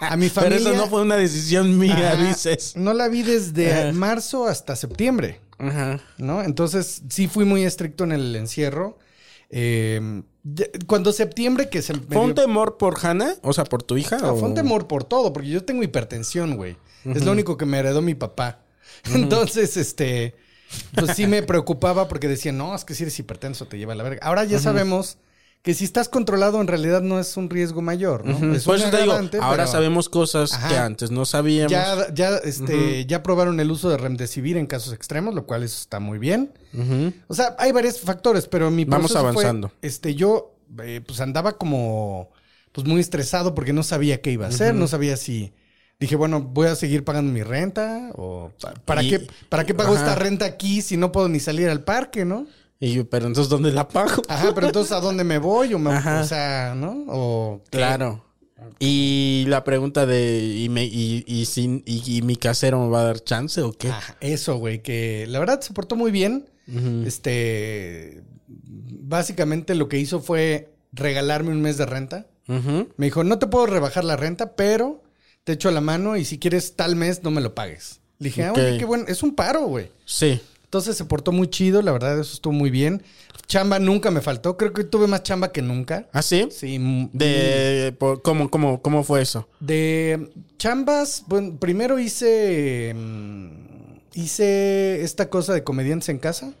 a 0.00 0.16
mi 0.16 0.28
Pero 0.30 0.46
familia... 0.46 0.70
eso 0.70 0.72
no 0.72 0.86
fue 0.88 1.02
una 1.02 1.16
decisión 1.16 1.78
mía, 1.78 2.12
Ajá, 2.14 2.24
dices. 2.24 2.74
No 2.74 2.94
la 2.94 3.08
vi 3.08 3.22
desde 3.22 3.92
marzo 3.92 4.46
hasta 4.46 4.74
septiembre. 4.76 5.38
Ajá. 5.58 6.00
¿no? 6.18 6.42
Entonces, 6.42 7.02
sí 7.08 7.28
fui 7.28 7.44
muy 7.44 7.64
estricto 7.64 8.04
en 8.04 8.12
el 8.12 8.34
encierro. 8.36 8.98
Eh, 9.50 10.22
cuando 10.86 11.12
septiembre 11.12 11.68
que 11.68 11.82
se 11.82 11.94
me 11.94 12.00
¿Fue 12.00 12.18
un 12.18 12.34
dio- 12.34 12.44
temor 12.44 12.76
por 12.76 12.98
Hannah? 13.04 13.34
O 13.42 13.52
sea, 13.52 13.64
por 13.64 13.82
tu 13.82 13.96
hija. 13.96 14.18
No, 14.18 14.34
o- 14.34 14.36
fue 14.36 14.48
un 14.48 14.54
temor 14.54 14.86
por 14.86 15.04
todo, 15.04 15.32
porque 15.32 15.48
yo 15.48 15.64
tengo 15.64 15.82
hipertensión, 15.82 16.56
güey. 16.56 16.76
Es 17.04 17.24
lo 17.24 17.32
único 17.32 17.56
que 17.56 17.64
me 17.64 17.78
heredó 17.78 18.02
mi 18.02 18.14
papá. 18.14 18.60
Entonces, 19.14 19.76
este, 19.76 20.34
pues 20.94 21.16
sí 21.16 21.26
me 21.26 21.42
preocupaba 21.42 22.08
porque 22.08 22.28
decían, 22.28 22.58
no, 22.58 22.74
es 22.74 22.84
que 22.84 22.94
si 22.94 23.04
eres 23.04 23.18
hipertenso 23.18 23.66
te 23.66 23.78
lleva 23.78 23.92
a 23.94 23.96
la 23.96 24.02
verga. 24.04 24.20
Ahora 24.22 24.44
ya 24.44 24.58
sabemos 24.58 25.18
que 25.62 25.74
si 25.74 25.84
estás 25.84 26.08
controlado 26.08 26.60
en 26.60 26.66
realidad 26.68 27.02
no 27.02 27.18
es 27.20 27.36
un 27.36 27.50
riesgo 27.50 27.82
mayor, 27.82 28.24
¿no? 28.24 28.54
Es 28.54 28.64
Por 28.64 28.76
un 28.76 28.80
eso 28.82 28.90
te 28.90 29.02
digo, 29.02 29.12
ahora 29.12 29.28
pero 29.64 29.66
sabemos 29.66 30.08
cosas 30.08 30.52
Ajá. 30.54 30.68
que 30.68 30.76
antes 30.78 31.10
no 31.10 31.24
sabíamos. 31.26 31.70
Ya, 31.72 32.12
ya, 32.14 32.36
este, 32.38 33.04
ya 33.06 33.22
probaron 33.22 33.60
el 33.60 33.70
uso 33.70 33.90
de 33.90 33.98
remdesivir 33.98 34.56
en 34.56 34.66
casos 34.66 34.92
extremos, 34.94 35.34
lo 35.34 35.44
cual 35.46 35.62
eso 35.64 35.78
está 35.80 36.00
muy 36.00 36.18
bien. 36.18 36.52
O 37.26 37.34
sea, 37.34 37.54
hay 37.58 37.72
varios 37.72 38.00
factores, 38.00 38.46
pero 38.46 38.70
mi 38.70 38.84
Vamos 38.84 39.12
fue, 39.12 39.20
avanzando. 39.20 39.70
este, 39.82 40.14
yo, 40.14 40.54
eh, 40.82 41.02
pues 41.06 41.20
andaba 41.20 41.58
como, 41.58 42.30
pues 42.72 42.86
muy 42.86 43.00
estresado 43.00 43.54
porque 43.54 43.72
no 43.72 43.82
sabía 43.82 44.20
qué 44.22 44.30
iba 44.30 44.46
a 44.46 44.50
hacer, 44.50 44.74
no 44.74 44.86
sabía 44.88 45.16
si... 45.16 45.52
Dije, 46.00 46.14
bueno, 46.14 46.40
voy 46.40 46.68
a 46.68 46.76
seguir 46.76 47.02
pagando 47.02 47.32
mi 47.32 47.42
renta 47.42 48.12
o 48.14 48.52
pa- 48.62 48.72
para 48.84 49.02
Y- 49.02 49.10
qué 49.10 49.26
para 49.48 49.66
qué 49.66 49.74
pago 49.74 49.96
esta 49.96 50.14
renta 50.14 50.44
aquí 50.44 50.80
si 50.80 50.96
no 50.96 51.10
puedo 51.10 51.28
ni 51.28 51.40
salir 51.40 51.68
al 51.68 51.82
parque, 51.82 52.24
¿no? 52.24 52.46
Y 52.80 52.92
yo, 52.92 53.08
pero 53.08 53.26
entonces, 53.26 53.48
¿dónde 53.50 53.72
la 53.72 53.88
pago? 53.88 54.22
Ajá, 54.28 54.52
pero 54.54 54.68
entonces 54.68 54.92
¿a 54.92 55.00
dónde 55.00 55.24
me 55.24 55.38
voy? 55.38 55.74
O, 55.74 55.78
me- 55.78 55.96
o 55.96 56.24
sea, 56.24 56.74
¿no? 56.76 57.60
Claro. 57.70 58.24
Y 58.78 59.44
la 59.48 59.64
pregunta 59.64 60.06
de, 60.06 60.40
¿y, 60.44 60.68
me- 60.68 60.84
y, 60.84 61.24
y 61.26 61.46
sin- 61.46 61.82
y- 61.86 62.18
y 62.18 62.22
mi 62.22 62.36
casero 62.36 62.80
me 62.80 62.88
va 62.88 63.00
a 63.00 63.04
dar 63.04 63.20
chance 63.24 63.62
o 63.62 63.72
qué? 63.72 63.90
Eso, 64.20 64.56
güey, 64.58 64.82
que 64.82 65.26
la 65.28 65.38
verdad 65.40 65.60
se 65.60 65.72
portó 65.72 65.96
muy 65.96 66.10
bien. 66.10 66.46
Este, 67.06 68.22
básicamente 68.46 69.74
lo 69.74 69.88
que 69.88 69.98
hizo 69.98 70.20
fue 70.20 70.72
regalarme 70.92 71.50
un 71.50 71.60
mes 71.62 71.78
de 71.78 71.86
renta. 71.86 72.26
Ujú. 72.48 72.88
Me 72.96 73.06
dijo, 73.06 73.24
no 73.24 73.38
te 73.38 73.46
puedo 73.46 73.66
rebajar 73.66 74.04
la 74.04 74.16
renta, 74.16 74.54
pero 74.54 75.02
te 75.44 75.52
echo 75.54 75.70
la 75.70 75.80
mano 75.80 76.16
y 76.16 76.24
si 76.24 76.38
quieres 76.38 76.76
tal 76.76 76.94
mes 76.96 77.22
no 77.22 77.30
me 77.30 77.40
lo 77.40 77.54
pagues. 77.54 78.00
Le 78.18 78.28
dije, 78.28 78.44
ah, 78.44 78.50
Ok. 78.52 78.58
oye, 78.58 78.78
qué 78.78 78.84
bueno, 78.84 79.04
es 79.08 79.22
un 79.22 79.34
paro, 79.34 79.62
güey. 79.66 79.90
Sí. 80.04 80.40
Entonces 80.68 80.98
se 80.98 81.06
portó 81.06 81.32
muy 81.32 81.48
chido, 81.48 81.80
la 81.80 81.92
verdad, 81.92 82.20
eso 82.20 82.34
estuvo 82.34 82.52
muy 82.52 82.68
bien. 82.68 83.02
Chamba 83.46 83.78
nunca 83.78 84.10
me 84.10 84.20
faltó, 84.20 84.58
creo 84.58 84.74
que 84.74 84.84
tuve 84.84 85.06
más 85.06 85.22
chamba 85.22 85.50
que 85.50 85.62
nunca. 85.62 86.06
¿Ah, 86.12 86.20
sí? 86.20 86.46
Sí, 86.50 86.76
De, 87.14 87.94
por- 87.98 88.20
¿cómo, 88.20 88.50
cómo, 88.50 88.82
¿Cómo 88.82 89.02
fue 89.02 89.22
eso? 89.22 89.48
De 89.60 90.28
chambas, 90.58 91.24
bueno, 91.26 91.56
primero 91.58 91.98
hice. 91.98 92.92
mm, 92.94 93.50
Hice 94.14 95.02
esta 95.04 95.30
cosa 95.30 95.54
de 95.54 95.62
comediantes 95.64 96.08
en 96.08 96.18
casa 96.18 96.52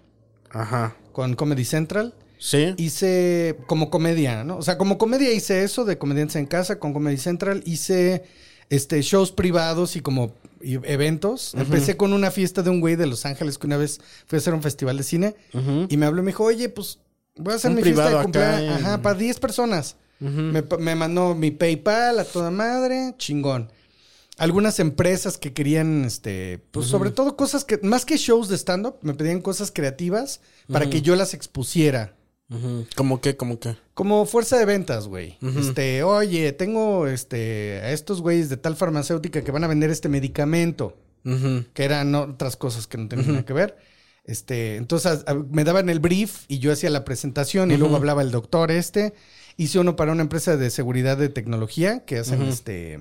Ajá. 0.50 0.96
con 1.12 1.34
Comedy 1.34 1.64
Central. 1.64 2.14
Sí. 2.38 2.72
Hice 2.76 3.56
como 3.66 3.90
comedia, 3.90 4.44
¿no? 4.44 4.56
O 4.58 4.62
sea, 4.62 4.78
como 4.78 4.96
comedia 4.96 5.32
hice 5.32 5.64
eso 5.64 5.84
de 5.84 5.98
comediantes 5.98 6.36
en 6.36 6.46
casa 6.46 6.78
con 6.78 6.92
Comedy 6.94 7.16
Central. 7.18 7.62
Hice 7.66 8.24
este 8.70 9.02
shows 9.02 9.32
privados 9.32 9.96
y 9.96 10.00
como 10.00 10.32
eventos. 10.62 11.54
Empecé 11.54 11.96
con 11.96 12.12
una 12.12 12.30
fiesta 12.30 12.62
de 12.62 12.70
un 12.70 12.80
güey 12.80 12.96
de 12.96 13.06
Los 13.06 13.24
Ángeles 13.26 13.58
que 13.58 13.66
una 13.66 13.76
vez 13.76 14.00
fui 14.26 14.36
a 14.36 14.40
hacer 14.40 14.54
un 14.54 14.62
festival 14.62 14.96
de 14.96 15.02
cine 15.02 15.36
y 15.88 15.96
me 15.96 16.06
habló 16.06 16.20
y 16.22 16.24
me 16.24 16.30
dijo, 16.32 16.44
oye, 16.44 16.68
pues 16.68 16.98
voy 17.36 17.52
a 17.52 17.56
hacer 17.56 17.70
Un 17.70 17.76
mi 17.76 17.82
fiesta 17.82 18.04
de 18.10 18.22
cumpleaños. 18.24 18.80
en- 18.80 18.86
Ajá, 18.86 19.02
para 19.02 19.18
10 19.18 19.38
personas. 19.40 19.96
Me, 20.20 20.62
me 20.80 20.94
mandó 20.96 21.34
mi 21.36 21.50
PayPal 21.52 22.18
a 22.18 22.24
toda 22.24 22.50
madre, 22.50 23.14
chingón. 23.18 23.70
Algunas 24.36 24.78
empresas 24.78 25.36
que 25.38 25.52
querían, 25.52 26.04
este, 26.04 26.60
pues 26.70 26.86
sobre 26.86 27.10
todo 27.10 27.36
cosas 27.36 27.64
que, 27.64 27.78
más 27.82 28.04
que 28.04 28.16
shows 28.16 28.48
de 28.48 28.56
stand-up, 28.56 28.96
me 29.02 29.14
pedían 29.14 29.40
cosas 29.40 29.70
creativas 29.72 30.40
para 30.70 30.88
que 30.90 31.02
yo 31.02 31.16
las 31.16 31.34
expusiera. 31.34 32.14
¿Cómo 32.96 33.20
qué? 33.20 33.36
¿Cómo 33.36 33.60
qué? 33.60 33.76
Como 33.94 34.24
fuerza 34.24 34.56
de 34.58 34.64
ventas, 34.64 35.06
güey. 35.06 35.36
Este, 35.58 36.02
oye, 36.02 36.52
tengo 36.52 37.06
este, 37.06 37.80
a 37.82 37.90
estos 37.92 38.22
güeyes 38.22 38.48
de 38.48 38.56
tal 38.56 38.74
farmacéutica 38.76 39.42
que 39.42 39.50
van 39.52 39.64
a 39.64 39.68
vender 39.68 39.90
este 39.90 40.08
medicamento, 40.08 40.96
Ujú. 41.24 41.64
que 41.74 41.84
eran 41.84 42.14
otras 42.14 42.56
cosas 42.56 42.86
que 42.86 42.96
no 42.96 43.08
tenían 43.08 43.32
nada 43.32 43.44
que 43.44 43.52
ver. 43.52 43.76
Este, 44.24 44.76
entonces 44.76 45.24
a- 45.26 45.34
me 45.34 45.64
daban 45.64 45.88
el 45.90 46.00
brief 46.00 46.44
y 46.48 46.58
yo 46.58 46.72
hacía 46.72 46.90
la 46.90 47.04
presentación 47.04 47.70
y 47.70 47.76
luego 47.76 47.96
hablaba 47.96 48.22
el 48.22 48.30
doctor 48.30 48.70
este. 48.70 49.12
Hice 49.56 49.78
uno 49.80 49.96
para 49.96 50.12
una 50.12 50.22
empresa 50.22 50.56
de 50.56 50.70
seguridad 50.70 51.16
de 51.18 51.28
tecnología 51.28 52.04
que 52.04 52.18
hacen 52.18 52.42
este. 52.42 52.98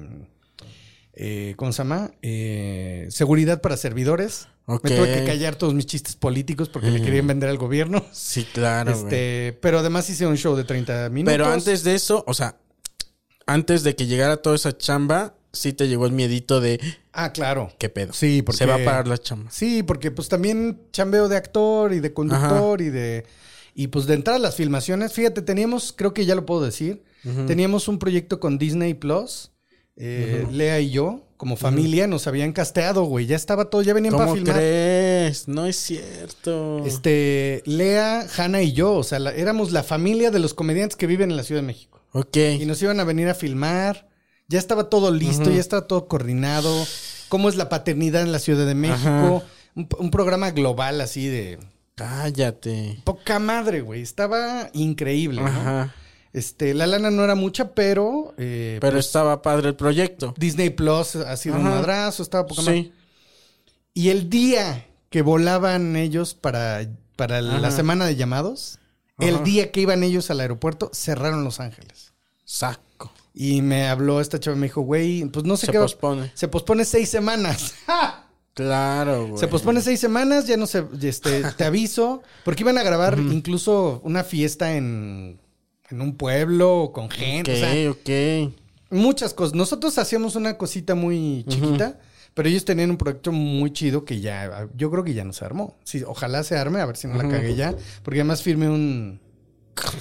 Eh, 1.19 1.53
¿Cómo 1.57 1.71
se 1.73 1.79
llama? 1.79 2.11
Eh, 2.21 3.07
seguridad 3.09 3.59
para 3.61 3.75
servidores. 3.77 4.47
Me 4.67 4.77
tuve 4.79 5.13
que 5.13 5.23
callar 5.25 5.55
todos 5.55 5.73
mis 5.73 5.85
chistes 5.85 6.15
políticos 6.15 6.67
porque 6.69 6.91
le 6.91 7.01
querían 7.01 7.25
vender 7.25 7.49
al 7.49 7.57
gobierno. 7.57 8.05
Sí, 8.11 8.45
claro. 8.53 8.91
Este, 8.91 9.57
pero 9.61 9.79
además 9.79 10.09
hice 10.09 10.27
un 10.27 10.35
show 10.37 10.55
de 10.57 10.65
30 10.65 11.09
minutos. 11.09 11.33
Pero 11.33 11.45
antes 11.47 11.83
de 11.83 11.95
eso, 11.95 12.23
o 12.27 12.33
sea, 12.33 12.57
antes 13.45 13.83
de 13.83 13.95
que 13.95 14.07
llegara 14.07 14.37
toda 14.37 14.55
esa 14.57 14.77
chamba, 14.77 15.35
sí 15.53 15.71
te 15.73 15.87
llegó 15.87 16.05
el 16.05 16.11
miedito 16.11 16.59
de 16.59 16.79
Ah, 17.13 17.31
claro. 17.31 17.71
qué 17.79 17.87
pedo. 17.89 18.11
Sí, 18.13 18.41
porque- 18.41 18.57
Se 18.57 18.65
va 18.65 18.75
a 18.75 18.83
parar 18.83 19.07
la 19.07 19.17
chamba. 19.17 19.49
Sí, 19.51 19.83
porque 19.83 20.11
pues 20.11 20.27
también 20.27 20.81
chambeo 20.91 21.29
de 21.29 21.37
actor 21.37 21.93
y 21.93 21.99
de 22.01 22.13
conductor 22.13 22.81
y 22.81 22.89
de... 22.89 23.25
Y 23.73 23.87
pues 23.87 24.05
de 24.05 24.15
entrada 24.15 24.37
a 24.37 24.41
las 24.41 24.55
filmaciones, 24.55 25.13
fíjate, 25.13 25.41
teníamos, 25.43 25.93
creo 25.95 26.11
que 26.13 26.25
ya 26.25 26.33
lo 26.35 26.45
puedo 26.45 26.61
decir, 26.61 27.03
teníamos 27.45 27.87
un 27.87 27.99
proyecto 27.99 28.39
con 28.39 28.57
Disney 28.57 28.95
Plus, 28.95 29.51
eh, 29.97 30.45
Lea 30.51 30.79
y 30.79 30.91
yo, 30.91 31.21
como 31.37 31.55
familia, 31.57 32.07
nos 32.07 32.27
habían 32.27 32.53
casteado, 32.53 33.03
güey, 33.03 33.25
ya 33.25 33.35
estaba 33.35 33.69
todo, 33.69 33.81
ya 33.81 33.93
venían 33.93 34.13
para 34.13 34.25
¿Cómo 34.25 34.35
filmar. 34.37 34.55
crees? 34.55 35.47
No 35.47 35.65
es 35.65 35.75
cierto. 35.75 36.83
Este, 36.85 37.61
Lea, 37.65 38.25
Hanna 38.37 38.61
y 38.61 38.73
yo, 38.73 38.93
o 38.93 39.03
sea, 39.03 39.19
la- 39.19 39.33
éramos 39.33 39.71
la 39.71 39.83
familia 39.83 40.31
de 40.31 40.39
los 40.39 40.53
comediantes 40.53 40.95
que 40.95 41.07
viven 41.07 41.31
en 41.31 41.37
la 41.37 41.43
Ciudad 41.43 41.61
de 41.61 41.67
México. 41.67 42.01
Ok. 42.13 42.37
Y 42.59 42.65
nos 42.65 42.81
iban 42.81 42.99
a 42.99 43.03
venir 43.03 43.27
a 43.27 43.35
filmar. 43.35 44.07
Ya 44.47 44.59
estaba 44.59 44.85
todo 44.89 45.11
listo, 45.11 45.51
ya 45.51 45.59
estaba 45.59 45.87
todo 45.87 46.07
coordinado. 46.07 46.73
¿Cómo 47.27 47.49
es 47.49 47.55
la 47.57 47.67
paternidad 47.67 48.21
en 48.21 48.31
la 48.31 48.39
Ciudad 48.39 48.65
de 48.65 48.75
México? 48.75 49.09
Ajá. 49.09 49.43
Un, 49.75 49.87
un 49.99 50.09
programa 50.11 50.51
global 50.51 51.01
así 51.01 51.27
de 51.27 51.59
Cállate. 51.95 53.01
poca 53.03 53.39
madre, 53.39 53.81
güey. 53.81 54.01
Estaba 54.01 54.69
increíble. 54.73 55.41
¿no? 55.41 55.91
Este, 56.37 56.73
la 56.73 56.85
lana 56.87 57.09
no 57.09 57.23
era 57.23 57.35
mucha, 57.35 57.73
pero, 57.73 58.33
eh, 58.37 58.77
Pero 58.79 58.93
pues, 58.93 59.05
estaba 59.07 59.41
padre 59.41 59.69
el 59.69 59.75
proyecto. 59.75 60.33
Disney 60.37 60.69
Plus 60.69 61.15
ha 61.15 61.35
sido 61.37 61.55
un 61.55 61.63
madrazo, 61.63 62.21
estaba 62.21 62.45
poca. 62.45 62.61
Sí. 62.61 62.91
Y 63.93 64.09
el 64.09 64.29
día 64.29 64.85
que 65.09 65.21
volaban 65.23 65.95
ellos 65.95 66.33
para, 66.35 66.87
para 67.15 67.41
la 67.41 67.71
semana 67.71 68.05
de 68.05 68.15
llamados, 68.15 68.77
el 69.19 69.43
día 69.43 69.71
que 69.71 69.81
iban 69.81 70.03
ellos 70.03 70.29
al 70.29 70.39
aeropuerto, 70.39 70.91
cerraron 70.93 71.43
Los 71.43 71.59
Ángeles. 71.59 72.13
Saco. 72.45 73.11
Y 73.33 73.61
me 73.61 73.87
habló 73.87 74.21
esta 74.21 74.39
chava 74.39 74.55
y 74.55 74.59
me 74.59 74.67
dijo, 74.67 74.81
güey, 74.81 75.25
pues 75.25 75.43
no 75.45 75.57
sé 75.57 75.65
Se 75.67 75.71
qué 75.71 75.77
va- 75.79 75.85
pospone. 75.85 76.31
Se 76.35 76.47
pospone 76.47 76.85
seis 76.85 77.09
semanas. 77.09 77.73
Claro, 78.53 79.27
güey. 79.27 79.37
Se 79.39 79.47
pospone 79.47 79.81
seis 79.81 79.99
semanas, 79.99 80.47
ya 80.47 80.57
no 80.57 80.65
sé, 80.65 80.83
este, 81.03 81.43
te 81.51 81.63
aviso. 81.63 82.23
Porque 82.43 82.63
iban 82.63 82.79
a 82.79 82.81
grabar 82.81 83.19
incluso 83.19 84.01
una 84.03 84.23
fiesta 84.23 84.73
en, 84.75 85.39
en 85.89 86.01
un 86.01 86.15
pueblo 86.15 86.91
con 86.93 87.05
Ok, 87.05 87.13
gente. 87.13 87.53
O 87.53 87.55
sea, 87.57 87.91
ok. 87.91 88.53
muchas 88.91 89.33
cosas. 89.33 89.55
Nosotros 89.55 89.97
hacíamos 89.97 90.35
una 90.35 90.57
cosita 90.57 90.95
muy 90.95 91.45
chiquita, 91.47 91.99
pero 92.33 92.49
ellos 92.49 92.65
tenían 92.65 92.89
un 92.91 92.97
proyecto 92.97 93.31
muy 93.31 93.71
chido 93.71 94.05
que 94.05 94.19
ya, 94.19 94.67
yo 94.75 94.91
creo 94.91 95.03
que 95.03 95.13
ya 95.13 95.23
no 95.23 95.33
se 95.33 95.45
armó. 95.45 95.75
Sí, 95.83 96.03
ojalá 96.05 96.43
se 96.43 96.57
arme, 96.57 96.81
a 96.81 96.85
ver 96.85 96.97
si 96.97 97.07
no 97.07 97.15
la 97.15 97.27
cagué 97.29 97.55
ya. 97.55 97.73
Porque 98.03 98.19
además 98.19 98.41
firmé 98.43 98.69
un... 98.69 99.19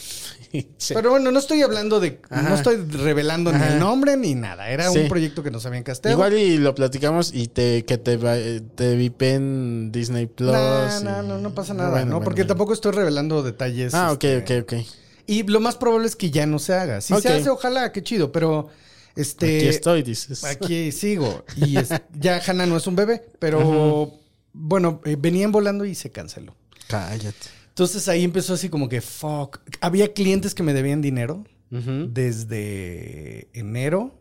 Sí. 0.78 0.94
Pero 0.94 1.10
bueno, 1.10 1.30
no 1.32 1.38
estoy 1.38 1.60
hablando 1.60 2.00
de... 2.00 2.20
Ajá. 2.30 2.48
No 2.48 2.54
estoy 2.54 2.76
revelando 2.76 3.52
ni 3.52 3.62
el 3.62 3.78
nombre 3.78 4.16
ni 4.16 4.34
nada. 4.34 4.70
Era 4.70 4.88
Sí. 4.90 5.00
un 5.00 5.08
proyecto 5.08 5.42
que 5.42 5.50
nos 5.50 5.66
habían 5.66 5.82
casteado. 5.82 6.16
Igual 6.16 6.32
y 6.38 6.56
lo 6.56 6.74
platicamos 6.74 7.34
y 7.34 7.48
te 7.48 7.84
que 7.84 7.98
te, 7.98 8.18
eh, 8.22 8.62
te 8.74 8.94
vipen 8.96 9.92
Disney 9.92 10.26
Plus. 10.26 10.52
No, 10.52 11.00
y- 11.00 11.04
no, 11.04 11.22
no, 11.22 11.38
no 11.38 11.54
pasa 11.54 11.74
nada, 11.74 11.90
Bueno, 11.90 12.06
¿no? 12.06 12.10
bueno, 12.12 12.24
Porque 12.24 12.42
bueno. 12.42 12.48
tampoco 12.48 12.72
estoy 12.72 12.92
revelando 12.92 13.42
detalles. 13.42 13.92
Ah, 13.92 14.12
ok, 14.12 14.24
este, 14.24 14.60
ok, 14.60 14.72
ok. 14.72 14.86
Y 15.26 15.42
lo 15.44 15.60
más 15.60 15.76
probable 15.76 16.06
es 16.06 16.16
que 16.16 16.30
ya 16.30 16.46
no 16.46 16.58
se 16.58 16.74
haga. 16.74 17.00
Si 17.00 17.12
se 17.20 17.28
hace, 17.40 17.50
ojalá, 17.50 17.92
qué 17.92 18.02
chido, 18.02 18.30
pero 18.32 18.68
este. 19.16 19.56
Aquí 19.58 19.66
estoy, 19.68 20.02
dices. 20.02 20.44
Aquí 20.44 20.92
sigo. 20.92 21.44
Y 21.56 21.76
es- 21.78 21.90
ya 22.14 22.40
Hannah 22.46 22.66
no 22.66 22.76
es 22.76 22.86
un 22.86 22.96
bebé, 22.96 23.24
pero 23.38 24.12
bueno, 24.52 25.00
eh, 25.04 25.16
venían 25.18 25.52
volando 25.52 25.84
y 25.84 25.94
se 25.94 26.10
canceló. 26.10 26.54
Cállate. 26.88 27.34
Entonces 27.68 28.08
ahí 28.08 28.24
empezó 28.24 28.54
así 28.54 28.68
como 28.68 28.88
que 28.88 29.00
fuck. 29.00 29.58
Había 29.80 30.12
clientes 30.14 30.54
que 30.54 30.62
me 30.62 30.72
debían 30.72 31.02
dinero 31.02 31.44
desde 31.70 33.48
enero 33.52 34.14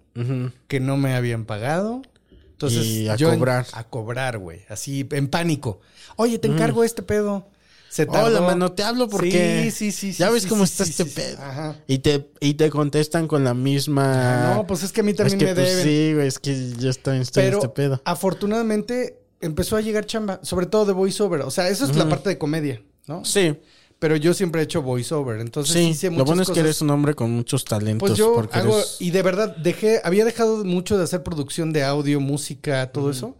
que 0.67 0.79
no 0.79 0.95
me 0.97 1.13
habían 1.15 1.45
pagado. 1.45 2.01
Entonces, 2.51 2.85
Y 2.85 3.09
a 3.09 3.15
yo 3.17 3.31
en- 3.33 3.39
cobrar. 3.39 3.65
a 3.73 3.83
cobrar, 3.83 4.37
güey. 4.37 4.61
Así, 4.69 5.05
en 5.11 5.27
pánico. 5.27 5.81
Oye, 6.15 6.39
te 6.39 6.47
encargo 6.47 6.83
este 6.85 7.01
pedo. 7.03 7.49
Se 7.95 8.05
tardó. 8.05 8.27
Hola, 8.27 8.41
mano, 8.41 8.73
te 8.73 8.83
hablo 8.83 9.07
porque. 9.07 9.71
Sí, 9.71 9.91
sí, 9.91 10.11
sí. 10.11 10.17
Ya 10.19 10.29
ves 10.29 10.43
sí, 10.43 10.49
cómo 10.49 10.65
sí, 10.65 10.71
está 10.73 10.83
este 10.83 11.05
pedo. 11.05 11.37
Ajá. 11.41 11.77
Y 11.87 11.99
te, 11.99 12.29
y 12.41 12.55
te 12.55 12.69
contestan 12.69 13.25
con 13.25 13.45
la 13.45 13.53
misma. 13.53 14.53
No, 14.53 14.67
pues 14.67 14.83
es 14.83 14.91
que 14.91 14.99
a 14.99 15.03
mí 15.05 15.13
también 15.13 15.39
es 15.39 15.39
que, 15.39 15.45
me 15.45 15.55
pues, 15.55 15.67
deben. 15.69 15.83
Sí, 15.85 16.13
güey, 16.13 16.27
es 16.27 16.39
que 16.39 16.71
yo 16.77 16.89
estoy, 16.89 17.19
estoy 17.19 17.45
en 17.45 17.53
este 17.53 17.69
pedo. 17.69 18.01
afortunadamente 18.03 19.17
empezó 19.39 19.77
a 19.77 19.81
llegar 19.81 20.05
chamba, 20.05 20.41
sobre 20.43 20.65
todo 20.65 20.83
de 20.85 20.91
voiceover. 20.91 21.41
O 21.41 21.51
sea, 21.51 21.69
eso 21.69 21.85
es 21.85 21.95
la 21.95 22.09
parte 22.09 22.27
de 22.27 22.37
comedia, 22.37 22.81
¿no? 23.07 23.23
Sí, 23.23 23.55
Pero 23.97 24.17
yo 24.17 24.33
siempre 24.33 24.59
he 24.59 24.65
hecho 24.65 24.81
voiceover. 24.81 25.39
Entonces 25.39 25.73
sí. 25.73 25.89
hice 25.91 26.07
Lo 26.07 26.11
muchas 26.13 26.25
bueno 26.25 26.41
es 26.43 26.49
que 26.49 26.59
eres 26.59 26.81
un 26.81 26.89
hombre 26.89 27.15
con 27.15 27.31
muchos 27.31 27.63
talentos. 27.63 28.09
Pues 28.09 28.19
yo 28.19 28.45
hago, 28.51 28.77
eres- 28.77 28.97
y 28.99 29.11
de 29.11 29.21
verdad, 29.21 29.55
dejé, 29.55 30.01
había 30.03 30.25
dejado 30.25 30.65
mucho 30.65 30.97
de 30.97 31.05
hacer 31.05 31.23
producción 31.23 31.71
de 31.71 31.85
audio, 31.85 32.19
música, 32.19 32.91
todo 32.91 33.09
eso. 33.09 33.37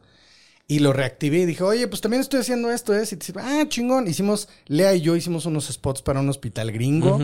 Y 0.67 0.79
lo 0.79 0.93
reactivé 0.93 1.39
y 1.41 1.45
dije, 1.45 1.63
oye, 1.63 1.88
pues 1.88 2.01
también 2.01 2.22
estoy 2.22 2.39
haciendo 2.39 2.72
esto, 2.72 2.95
¿eh? 2.95 3.03
Y 3.03 3.07
te 3.07 3.15
dice, 3.17 3.34
ah, 3.38 3.65
chingón. 3.67 4.07
Hicimos, 4.07 4.48
Lea 4.65 4.95
y 4.95 5.01
yo 5.01 5.15
hicimos 5.15 5.45
unos 5.45 5.65
spots 5.67 6.01
para 6.01 6.19
un 6.22 6.29
hospital 6.29 6.72
gringo. 6.72 7.19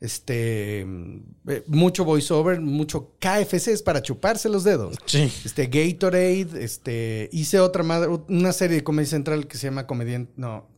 Este, 0.00 0.82
eh, 0.82 1.64
mucho 1.66 2.04
voiceover, 2.04 2.60
mucho 2.60 3.14
KFC 3.18 3.68
es 3.72 3.82
para 3.82 4.00
chuparse 4.00 4.48
los 4.48 4.62
dedos. 4.62 4.96
Sí. 5.06 5.32
Este, 5.44 5.66
Gatorade, 5.66 6.62
este, 6.64 7.28
hice 7.32 7.58
otra 7.58 7.82
madre, 7.82 8.08
una 8.28 8.52
serie 8.52 8.76
de 8.76 8.84
comedia 8.84 9.10
central 9.10 9.48
que 9.48 9.58
se 9.58 9.66
llama 9.66 9.88
Comediante, 9.88 10.32
no, 10.36 10.68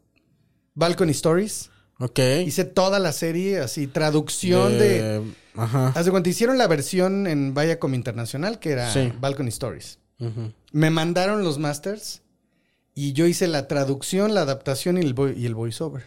Balcony 0.75 1.11
Stories. 1.11 1.69
Ok. 1.99 2.19
Hice 2.47 2.65
toda 2.65 2.99
la 2.99 3.13
serie, 3.13 3.59
así, 3.59 3.87
traducción 3.87 4.79
de... 4.79 5.21
Ajá. 5.55 5.89
Haz 5.95 6.07
de 6.07 6.11
cuenta, 6.13 6.31
hicieron 6.31 6.57
la 6.57 6.67
versión 6.67 7.27
en 7.27 7.53
Viacom 7.53 7.93
Internacional, 7.93 8.59
que 8.59 8.71
era 8.71 8.91
Sí. 8.91 9.13
Balcony 9.21 9.49
Stories. 9.49 9.99
Me 10.73 10.91
mandaron 10.91 11.43
los 11.45 11.59
masters 11.59 12.23
y 12.95 13.13
yo 13.13 13.27
hice 13.27 13.49
la 13.49 13.67
traducción, 13.69 14.35
la 14.35 14.43
adaptación 14.43 14.99
y 14.99 15.01
el, 15.01 15.15
vo- 15.15 15.35
y 15.37 15.47
el 15.47 15.55
voiceover. 15.55 16.05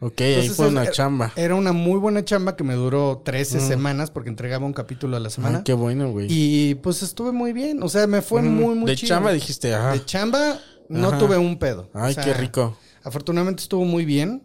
Ok, 0.00 0.20
ahí 0.20 0.48
fue 0.48 0.68
una 0.68 0.82
era- 0.84 0.92
chamba. 0.92 1.32
Era 1.34 1.56
una 1.56 1.72
muy 1.72 1.98
buena 1.98 2.24
chamba 2.24 2.54
que 2.54 2.62
me 2.62 2.74
duró 2.74 3.20
13 3.24 3.58
semanas 3.60 4.10
porque 4.12 4.30
entregaba 4.30 4.64
un 4.64 4.72
capítulo 4.72 5.16
a 5.16 5.20
la 5.20 5.28
semana. 5.28 5.58
Ah, 5.58 5.64
qué 5.64 5.72
bueno, 5.72 6.10
güey. 6.12 6.28
Y 6.30 6.76
pues 6.76 7.02
estuve 7.02 7.32
muy 7.32 7.52
bien. 7.52 7.82
O 7.82 7.88
sea, 7.88 8.06
me 8.06 8.22
fue 8.22 8.40
Ujú. 8.42 8.50
muy, 8.50 8.74
muy 8.76 8.86
De 8.90 8.96
chido. 8.96 9.08
chamba 9.08 9.32
dijiste, 9.32 9.74
ajá. 9.74 9.92
De 9.94 10.04
chamba 10.04 10.60
no 10.88 11.08
Ajá. 11.08 11.18
tuve 11.18 11.36
un 11.36 11.58
pedo. 11.58 11.90
Ay, 11.94 12.12
O 12.12 12.14
sea, 12.14 12.24
qué 12.24 12.34
rico. 12.34 12.76
Afortunadamente 13.02 13.62
estuvo 13.62 13.84
muy 13.84 14.04
bien. 14.04 14.42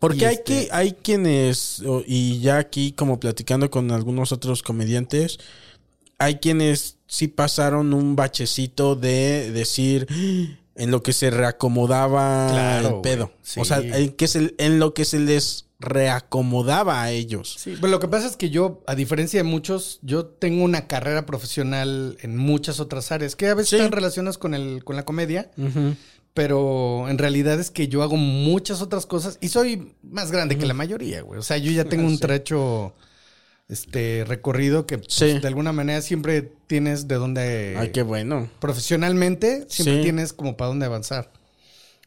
Porque 0.00 0.26
hay 0.26 0.34
este- 0.34 0.44
que, 0.66 0.68
hay 0.72 0.92
quienes, 0.94 1.80
y 2.08 2.40
ya 2.40 2.58
aquí 2.58 2.90
como 2.90 3.20
platicando 3.20 3.70
con 3.70 3.92
algunos 3.92 4.32
otros 4.32 4.64
comediantes, 4.64 5.38
hay 6.22 6.36
quienes 6.36 6.98
sí 7.06 7.28
pasaron 7.28 7.92
un 7.94 8.16
bachecito 8.16 8.96
de 8.96 9.50
decir 9.52 10.06
en 10.74 10.90
lo 10.90 11.02
que 11.02 11.12
se 11.12 11.30
reacomodaba 11.30 12.48
Claro, 12.50 12.96
el 12.96 13.00
pedo. 13.02 13.32
Sí. 13.42 13.60
O 13.60 13.64
sea, 13.64 13.78
en, 13.80 14.10
que 14.12 14.26
se- 14.28 14.54
en 14.58 14.78
lo 14.78 14.94
que 14.94 15.04
se 15.04 15.18
les 15.18 15.66
reacomodaba 15.78 17.02
a 17.02 17.10
ellos. 17.10 17.56
Sí, 17.58 17.74
pero 17.80 17.90
lo 17.90 17.98
que 18.00 18.08
pasa 18.08 18.26
es 18.28 18.36
que 18.36 18.50
yo, 18.50 18.82
a 18.86 18.94
diferencia 18.94 19.40
de 19.40 19.44
muchos, 19.44 19.98
yo 20.02 20.26
tengo 20.26 20.64
una 20.64 20.86
carrera 20.86 21.26
profesional 21.26 22.16
en 22.20 22.36
muchas 22.36 22.78
otras 22.80 23.10
áreas 23.12 23.34
que 23.36 23.48
a 23.48 23.54
veces 23.54 23.70
Sí. 23.70 23.76
están 23.76 23.92
relacionadas 23.92 24.38
con, 24.38 24.54
el, 24.54 24.84
con 24.84 24.96
la 24.96 25.04
comedia, 25.04 25.50
pero 26.34 27.08
en 27.08 27.18
realidad 27.18 27.60
es 27.60 27.70
que 27.70 27.88
yo 27.88 28.02
hago 28.02 28.16
muchas 28.16 28.80
otras 28.80 29.06
cosas 29.06 29.38
y 29.40 29.48
soy 29.48 29.94
más 30.02 30.30
grande 30.30 30.56
que 30.56 30.66
la 30.66 30.74
mayoría, 30.74 31.20
güey. 31.22 31.38
O 31.38 31.42
sea, 31.42 31.58
yo 31.58 31.70
ya 31.72 31.84
tengo 31.84 32.06
un 32.06 32.14
Sí. 32.14 32.20
trecho 32.20 32.94
este 33.68 34.24
recorrido 34.26 34.86
que 34.86 34.98
pues, 34.98 35.12
Sí. 35.12 35.38
de 35.38 35.46
alguna 35.48 35.72
manera 35.72 36.00
siempre 36.02 36.52
tienes 36.66 37.08
de 37.08 37.14
dónde 37.16 37.74
Ay, 37.78 37.90
qué 37.90 38.02
bueno. 38.02 38.48
profesionalmente 38.60 39.66
siempre 39.68 39.96
Sí. 39.96 40.02
tienes 40.02 40.32
como 40.32 40.56
para 40.56 40.68
dónde 40.68 40.86
avanzar. 40.86 41.32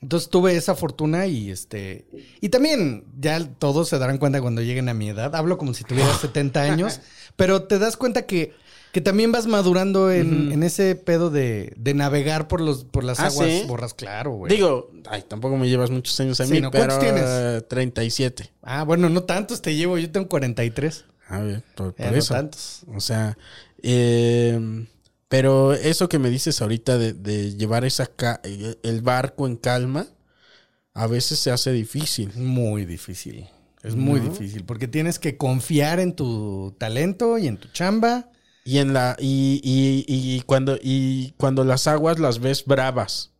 Entonces 0.02 0.30
tuve 0.30 0.56
esa 0.56 0.76
fortuna 0.76 1.26
y 1.26 1.50
este 1.50 2.06
y 2.42 2.50
también 2.50 3.06
ya 3.20 3.44
todos 3.58 3.90
se 3.90 3.98
darán 3.98 4.18
cuenta 4.18 4.42
cuando 4.42 4.62
lleguen 4.62 4.90
a 4.90 4.94
mi 4.94 5.10
edad. 5.10 5.34
Hablo 5.36 5.58
como 5.58 5.74
si 5.74 5.84
tuviera 5.84 6.14
70 6.20 6.62
años, 6.64 7.00
pero 7.36 7.64
te 7.64 7.80
das 7.80 7.98
cuenta 7.98 8.28
que, 8.28 8.54
que 8.92 9.02
también 9.02 9.32
vas 9.32 9.48
madurando 9.48 10.12
en, 10.12 10.52
en 10.52 10.62
ese 10.64 10.96
pedo 10.96 11.32
de, 11.32 11.74
de 11.78 11.94
navegar 11.96 12.48
por 12.48 12.62
los 12.62 12.84
por 12.84 13.04
las 13.04 13.20
Ah, 13.20 13.28
aguas 13.28 13.50
¿sí? 13.50 13.64
borras, 13.68 13.94
claro, 13.96 14.32
güey. 14.34 14.54
Digo, 14.54 14.92
ay, 15.10 15.24
tampoco 15.28 15.58
me 15.58 15.68
llevas 15.70 15.90
muchos 15.90 16.20
años 16.20 16.40
a 16.42 16.46
Sí, 16.46 16.52
mí, 16.52 16.62
¿no? 16.62 16.70
pero 16.72 16.88
¿Cuántos 16.88 17.00
tienes? 17.00 17.24
eh, 17.28 17.62
37. 17.68 18.52
Ah, 18.62 18.84
bueno, 18.84 19.10
no 19.10 19.24
tantos 19.24 19.62
te 19.62 19.74
llevo, 19.76 19.98
yo 19.98 20.12
tengo 20.12 20.28
43. 20.28 21.06
A 21.28 21.40
ver, 21.40 21.64
por, 21.76 21.94
por 21.94 22.06
Ya, 22.06 22.12
no 22.12 22.18
eso. 22.18 22.34
tantos. 22.34 22.82
O 22.96 23.00
sea, 23.00 23.38
eh, 23.82 24.86
pero 25.28 25.74
eso 25.74 26.08
que 26.08 26.20
me 26.20 26.30
dices 26.30 26.62
ahorita 26.62 26.98
de, 26.98 27.14
de 27.14 27.56
llevar 27.56 27.84
esa 27.86 28.06
ca- 28.08 28.42
el 28.44 29.02
barco 29.02 29.48
en 29.48 29.56
calma, 29.56 30.08
a 30.94 31.08
veces 31.08 31.40
se 31.40 31.52
hace 31.52 31.72
difícil. 31.72 32.32
Muy 32.36 32.86
difícil. 32.86 33.48
Es 33.84 33.96
muy 33.96 34.20
difícil 34.20 34.64
porque 34.66 34.88
tienes 34.88 35.20
que 35.20 35.38
confiar 35.38 36.00
en 36.00 36.14
tu 36.16 36.76
talento 36.80 37.38
y 37.38 37.48
en 37.48 37.58
tu 37.58 37.68
chamba. 37.70 38.30
Y 38.64 38.80
en 38.80 38.94
la 38.94 39.16
y, 39.20 39.62
y, 39.64 40.06
y 40.08 40.42
cuando 40.42 40.78
y 40.82 41.34
cuando 41.38 41.64
las 41.64 41.86
aguas 41.88 42.18
las 42.18 42.40
ves 42.40 42.66
bravas 42.66 43.32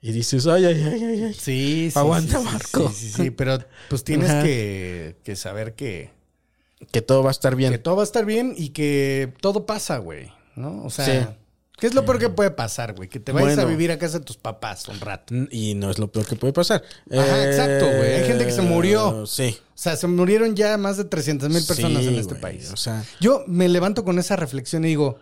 y 0.00 0.12
dices 0.12 0.46
ay 0.46 0.66
ay 0.66 0.82
ay 0.82 1.04
ay, 1.04 1.22
ay. 1.24 1.34
Sí, 1.34 1.88
sí. 1.90 1.98
Aguanta, 1.98 2.38
sí, 2.38 2.44
Marco. 2.44 2.88
Sí, 2.90 2.94
sí, 2.94 3.10
sí, 3.10 3.30
pero 3.32 3.58
pues 3.88 4.04
tienes 4.04 4.30
que 4.30 5.36
saber 5.36 5.74
que, 5.74 6.12
que 6.92 7.02
todo 7.02 7.22
va 7.22 7.30
a 7.30 7.32
estar 7.32 7.56
bien. 7.56 7.72
que 7.72 7.78
todo 7.78 7.96
va 7.96 8.02
a 8.02 8.04
estar 8.04 8.24
bien 8.24 8.54
y 8.56 8.70
que 8.70 9.32
todo 9.40 9.66
pasa, 9.66 9.98
güey. 9.98 10.30
¿No? 10.54 10.84
O 10.84 10.90
sea, 10.90 11.04
Sí. 11.04 11.34
¿qué 11.78 11.86
es 11.86 11.94
lo 11.94 12.04
peor 12.04 12.18
que 12.18 12.28
puede 12.30 12.50
pasar, 12.50 12.94
güey? 12.94 13.08
Que 13.08 13.20
te 13.20 13.32
vayas 13.32 13.58
a 13.58 13.64
vivir 13.64 13.90
a 13.92 13.98
casa 13.98 14.18
de 14.20 14.24
tus 14.24 14.36
papás 14.36 14.88
un 14.88 15.00
rato. 15.00 15.34
Y 15.50 15.74
no 15.74 15.90
es 15.90 15.98
lo 15.98 16.10
peor 16.10 16.26
que 16.26 16.36
puede 16.36 16.52
pasar. 16.52 16.82
Ajá, 17.10 17.46
exacto, 17.46 17.86
güey. 17.86 18.14
Hay 18.14 18.24
gente 18.26 18.44
que 18.46 18.52
se 18.52 18.62
murió. 18.62 19.26
Sí. 19.26 19.56
O 19.60 19.78
sea, 19.78 19.96
se 19.96 20.06
murieron 20.06 20.54
ya 20.56 20.76
más 20.78 20.96
de 20.96 21.04
300 21.04 21.48
mil 21.50 21.62
personas 21.64 22.02
Sí, 22.02 22.08
en 22.08 22.14
este 22.14 22.34
país. 22.34 22.70
O 22.72 22.76
sea, 22.76 23.04
Yo 23.20 23.44
me 23.46 23.68
levanto 23.68 24.04
con 24.04 24.18
esa 24.18 24.36
reflexión 24.36 24.84
y 24.84 24.88
digo, 24.88 25.18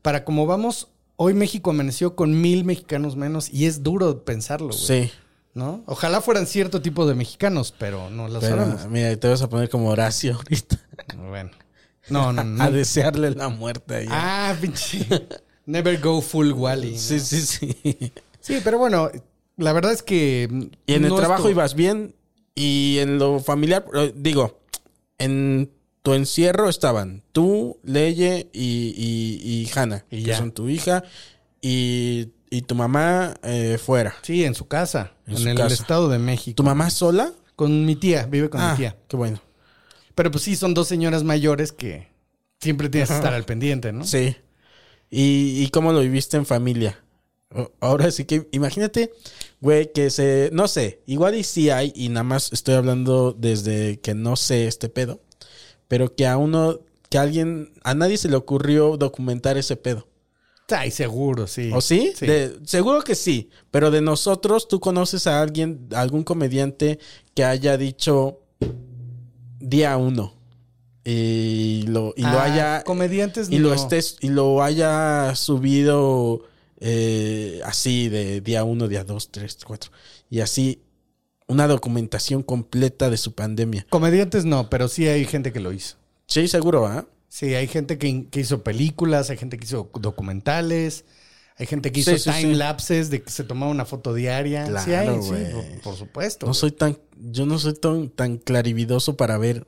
para 0.00 0.24
como 0.24 0.46
vamos, 0.46 0.88
hoy 1.16 1.34
México 1.34 1.70
amaneció 1.70 2.16
con 2.16 2.40
mil 2.40 2.64
mexicanos 2.64 3.16
menos 3.16 3.50
y 3.52 3.66
es 3.66 3.82
duro 3.82 4.24
pensarlo, 4.24 4.68
güey. 4.68 4.78
sí. 4.78 5.10
¿No? 5.54 5.82
Ojalá 5.86 6.20
fueran 6.22 6.46
cierto 6.46 6.80
tipo 6.80 7.06
de 7.06 7.14
mexicanos, 7.14 7.74
pero 7.78 8.08
no 8.10 8.26
Pero, 8.40 8.40
sabemos. 8.40 8.86
mira, 8.88 9.14
te 9.16 9.28
vas 9.28 9.42
a 9.42 9.48
poner 9.50 9.68
como 9.68 9.90
Horacio 9.90 10.34
ahorita. 10.36 10.78
Bueno. 11.28 11.50
No, 12.08 12.32
no, 12.32 12.42
no. 12.42 12.62
A 12.64 12.70
desearle 12.70 13.30
la 13.32 13.48
muerte 13.48 13.96
ahí. 13.96 14.06
Ah, 14.10 14.56
pinche. 14.60 15.06
Never 15.66 16.00
go 16.00 16.20
full 16.22 16.52
Wally. 16.52 16.98
sí, 16.98 17.20
sí, 17.20 17.40
sí. 17.42 18.12
Sí, 18.40 18.60
pero 18.64 18.78
bueno, 18.78 19.10
la 19.56 19.72
verdad 19.72 19.92
es 19.92 20.02
que. 20.02 20.48
Y 20.86 20.94
en 20.94 21.04
el 21.04 21.14
trabajo 21.14 21.48
ibas 21.50 21.74
bien. 21.74 22.14
Y 22.54 22.98
en 22.98 23.18
lo 23.18 23.38
familiar, 23.40 23.84
eh, 23.94 24.12
digo, 24.16 24.60
en 25.18 25.70
tu 26.02 26.12
encierro 26.14 26.68
estaban 26.68 27.22
tú, 27.32 27.78
Leye 27.82 28.50
y, 28.52 28.92
y, 28.96 29.62
y 29.62 29.70
Hannah, 29.78 30.04
Y 30.10 30.18
que 30.24 30.30
ya. 30.30 30.36
son 30.38 30.52
tu 30.52 30.68
hija, 30.68 31.02
y, 31.62 32.28
y 32.52 32.60
tu 32.60 32.74
mamá 32.74 33.34
eh, 33.42 33.78
fuera. 33.82 34.14
Sí, 34.20 34.44
en 34.44 34.54
su 34.54 34.68
casa. 34.68 35.12
En 35.26 35.32
En, 35.32 35.38
su 35.38 35.48
el 35.48 35.56
casa. 35.56 35.74
Estado 35.74 36.10
de 36.10 36.18
México. 36.18 36.54
¿Tu 36.54 36.62
mamá 36.62 36.90
sola? 36.90 37.32
Con 37.56 37.86
mi 37.86 37.96
tía, 37.96 38.26
vive 38.26 38.50
con 38.50 38.60
ah, 38.60 38.72
mi 38.72 38.76
tía. 38.76 38.94
qué 39.08 39.16
bueno. 39.16 39.40
Pero 40.14 40.30
pues 40.30 40.44
sí, 40.44 40.54
son 40.54 40.74
dos 40.74 40.86
señoras 40.86 41.24
mayores 41.24 41.72
que 41.72 42.08
siempre 42.60 42.90
tienes 42.90 43.08
que 43.08 43.16
estar 43.16 43.32
al 43.32 43.44
pendiente, 43.44 43.90
¿no? 43.94 44.04
Sí. 44.04 44.36
¿Y, 45.08 45.62
y 45.62 45.70
cómo 45.70 45.94
lo 45.94 46.00
viviste 46.00 46.36
en 46.36 46.44
familia? 46.44 47.02
Ahora 47.80 48.10
sí 48.10 48.26
que 48.26 48.46
imagínate, 48.52 49.12
güey, 49.62 49.90
que 49.90 50.10
se, 50.10 50.50
no 50.52 50.68
sé, 50.68 51.00
igual 51.06 51.34
y 51.34 51.44
sí 51.44 51.70
hay, 51.70 51.90
y 51.96 52.10
nada 52.10 52.24
más 52.24 52.52
estoy 52.52 52.74
hablando 52.74 53.32
desde 53.32 53.98
que 54.00 54.14
no 54.14 54.36
sé 54.36 54.66
este 54.66 54.90
pedo, 54.90 55.20
pero 55.88 56.14
que 56.14 56.26
a 56.26 56.36
uno, 56.36 56.80
que 57.08 57.16
a 57.16 57.22
alguien, 57.22 57.72
a 57.82 57.94
nadie 57.94 58.18
se 58.18 58.28
le 58.28 58.36
ocurrió 58.36 58.98
documentar 58.98 59.56
ese 59.56 59.76
pedo. 59.76 60.06
Ay, 60.72 60.90
seguro, 60.90 61.46
sí. 61.46 61.70
¿O 61.72 61.80
sí? 61.80 62.12
Sí. 62.16 62.26
De- 62.26 62.58
seguro 62.64 63.02
que 63.02 63.14
sí, 63.14 63.50
pero 63.70 63.90
de 63.90 64.00
nosotros, 64.00 64.66
¿tú 64.68 64.80
conoces 64.80 65.26
a 65.26 65.40
alguien, 65.42 65.88
algún 65.94 66.24
comediante 66.24 66.98
que 67.34 67.44
haya 67.44 67.76
dicho 67.76 68.40
día 69.60 69.96
uno? 69.96 70.34
Y 71.04 71.82
lo, 71.88 72.14
y 72.16 72.22
lo 72.22 72.28
Ah, 72.28 72.44
haya 72.44 72.84
Comediantes 72.84 73.50
y 73.50 73.58
lo 73.58 73.70
no. 73.70 73.74
estés 73.74 74.16
y 74.20 74.28
lo 74.28 74.62
haya 74.62 75.34
subido 75.34 76.44
eh, 76.78 77.60
así 77.64 78.08
de 78.08 78.40
día 78.40 78.62
uno, 78.62 78.86
día 78.86 79.02
dos, 79.02 79.30
tres, 79.32 79.58
cuatro 79.66 79.90
y 80.30 80.40
así 80.40 80.82
una 81.48 81.66
documentación 81.66 82.42
completa 82.44 83.10
de 83.10 83.16
su 83.16 83.34
pandemia. 83.34 83.84
Comediantes 83.90 84.44
no, 84.44 84.70
pero 84.70 84.86
sí 84.88 85.06
hay 85.08 85.24
gente 85.24 85.52
que 85.52 85.58
lo 85.60 85.72
hizo. 85.72 85.96
Sí, 86.26 86.46
seguro, 86.48 86.86
¿ah? 86.86 87.04
Sí, 87.32 87.54
hay 87.54 87.66
gente 87.66 87.96
que, 87.96 88.26
que 88.28 88.40
hizo 88.40 88.62
películas, 88.62 89.30
hay 89.30 89.38
gente 89.38 89.56
que 89.56 89.64
hizo 89.64 89.90
documentales, 89.94 91.06
hay 91.56 91.64
gente 91.64 91.90
que 91.90 92.00
hizo 92.00 92.10
Sí, 92.18 92.18
sí, 92.18 92.30
time 92.42 92.56
lapses 92.56 93.08
de 93.08 93.22
que 93.22 93.30
se 93.30 93.42
tomaba 93.42 93.72
una 93.72 93.86
foto 93.86 94.12
diaria. 94.12 94.66
sí, 94.66 94.92
hay, 94.92 95.06
Claro, 95.06 95.22
sí, 95.22 95.28
güey. 95.30 95.50
por, 95.52 95.80
por 95.80 95.96
supuesto. 95.96 96.46
No 96.46 96.52
soy 96.52 96.72
tan, 96.72 96.98
yo 97.16 97.46
no 97.46 97.58
soy 97.58 97.72
tan, 97.72 98.10
tan 98.10 98.36
clarividoso 98.36 99.16
para 99.16 99.38
ver 99.38 99.64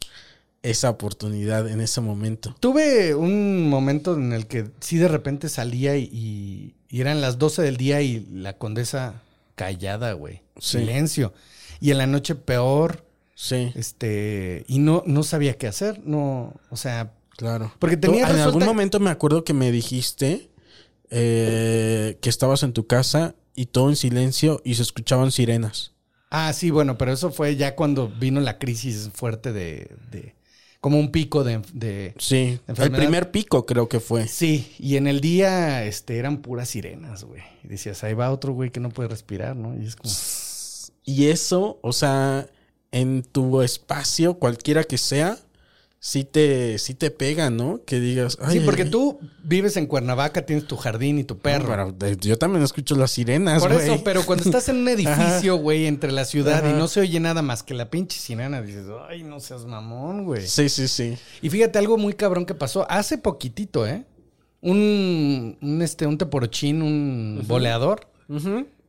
esa 0.63 0.91
oportunidad 0.91 1.67
en 1.67 1.81
ese 1.81 2.03
momento. 2.03 2.55
Tuve 2.61 3.15
un 3.15 3.67
momento 3.71 4.15
en 4.15 4.35
el 4.35 4.47
que 4.47 4.67
sí 4.81 4.99
de 4.99 5.09
repente 5.09 5.49
salía 5.49 5.97
y, 5.97 6.75
y- 6.91 7.01
eran 7.01 7.23
las 7.23 7.39
12 7.39 7.63
del 7.63 7.79
día 7.79 8.03
y 8.03 8.27
la 8.31 8.59
condesa 8.59 9.23
callada, 9.55 10.13
güey. 10.13 10.43
Silencio. 10.59 11.33
Y 11.81 11.93
en 11.93 11.97
la 11.99 12.07
noche 12.07 12.35
peor, 12.35 13.07
Sí, 13.35 13.73
este, 13.75 14.65
y 14.69 14.81
no, 14.81 15.03
no 15.07 15.23
sabía 15.23 15.57
qué 15.57 15.67
hacer, 15.67 16.03
no, 16.05 16.53
o 16.71 16.77
sea, 16.77 17.13
claro. 17.37 17.73
Porque 17.79 17.97
tenía 17.97 18.29
En 18.29 18.39
algún 18.39 18.65
momento 18.65 19.01
me 19.01 19.11
acuerdo 19.11 19.45
que 19.45 19.53
me 19.55 19.71
dijiste 19.73 20.51
eh, 21.11 22.19
que 22.21 22.29
estabas 22.31 22.63
en 22.63 22.73
tu 22.73 22.87
casa 22.87 23.35
y 23.55 23.67
todo 23.67 23.89
en 23.91 23.97
silencio 23.97 24.61
y 24.65 24.75
se 24.75 24.83
escuchaban 24.83 25.31
sirenas. 25.31 25.93
Ah, 26.31 26.53
sí, 26.53 26.71
bueno, 26.71 26.99
pero 26.99 27.13
eso 27.13 27.31
fue 27.31 27.55
ya 27.57 27.77
cuando 27.77 28.09
vino 28.09 28.41
la 28.41 28.59
crisis 28.59 29.11
fuerte 29.15 29.53
de, 29.53 29.95
de- 30.11 30.35
como 30.81 30.99
un 30.99 31.13
pico 31.13 31.45
de, 31.45 31.63
de- 31.73 32.15
Sí, 32.19 32.37
el 32.37 32.61
Enfermedad. 32.67 32.99
primer 32.99 33.31
pico 33.31 33.65
creo 33.65 33.89
que 33.89 34.01
fue. 34.01 34.27
sí, 34.27 34.75
y 34.79 34.97
en 34.97 35.07
el 35.07 35.21
día 35.21 35.85
este 35.85 36.19
eran 36.19 36.39
puras 36.39 36.69
sirenas, 36.71 37.25
güey. 37.25 37.43
Y 37.63 37.69
decías, 37.69 38.03
ahí 38.03 38.15
va 38.15 38.31
otro 38.33 38.53
güey 38.53 38.71
que 38.71 38.81
no 38.81 38.91
puede 38.91 39.09
respirar, 39.09 39.55
¿no? 39.57 39.81
Y 39.81 39.87
es 39.87 39.95
como 39.97 40.13
Y 41.05 41.27
eso, 41.29 41.79
o 41.83 41.93
sea, 41.93 42.49
en 42.91 43.23
tu 43.23 43.63
espacio, 43.63 44.35
cualquiera 44.35 44.83
que 44.85 44.99
sea, 44.99 45.39
sí 46.07 46.25
te, 46.25 46.77
sí 46.79 46.93
te 46.93 47.11
pega, 47.11 47.49
¿no? 47.49 47.81
Que 47.87 47.99
digas. 47.99 48.35
Sí, 48.51 48.59
"Ay, 48.59 48.61
porque 48.61 48.83
ay, 48.83 48.91
tú 48.91 49.19
vives 49.43 49.79
en 49.79 49.87
Cuernavaca, 49.87 50.45
tienes 50.45 50.67
tu 50.67 50.77
jardín 50.77 51.19
y 51.19 51.25
tu 51.25 51.33
no, 51.33 51.41
perro. 51.41 51.67
pero 51.67 51.93
de- 51.93 52.19
yo 52.19 52.37
también 52.37 52.63
escucho 52.63 52.95
las 52.95 53.11
sirenas, 53.13 53.63
Por 53.63 53.73
eso, 53.73 54.03
pero 54.05 54.23
cuando 54.27 54.45
estás 54.45 54.69
en 54.69 54.77
un 54.77 54.89
edificio, 54.89 55.57
güey, 55.57 55.87
entre 55.87 56.13
la 56.13 56.27
ciudad 56.27 56.63
y 56.69 56.75
no 56.75 56.89
se 56.89 57.01
oye 57.01 57.19
nada 57.21 57.41
más 57.41 57.63
que 57.63 57.73
la 57.73 57.89
pinche 57.89 58.19
sirena, 58.19 58.61
dices, 58.61 58.85
ay, 59.09 59.23
no 59.23 59.41
seas 59.41 59.65
mamón, 59.65 60.27
güey. 60.27 60.47
Sí, 60.47 60.69
sí, 60.69 60.89
sí. 60.89 61.17
Y 61.41 61.49
fíjate 61.49 61.79
algo 61.79 61.97
muy 61.97 62.13
cabrón 62.13 62.45
que 62.45 62.55
pasó 62.55 62.85
hace 62.91 63.17
poquitito, 63.17 63.87
¿eh? 63.87 64.05
Un, 64.61 65.57
un, 65.63 65.81
este, 65.81 66.07
un 66.07 66.19
teporochín, 66.19 66.83
un 66.83 67.45
boleador, 67.49 68.09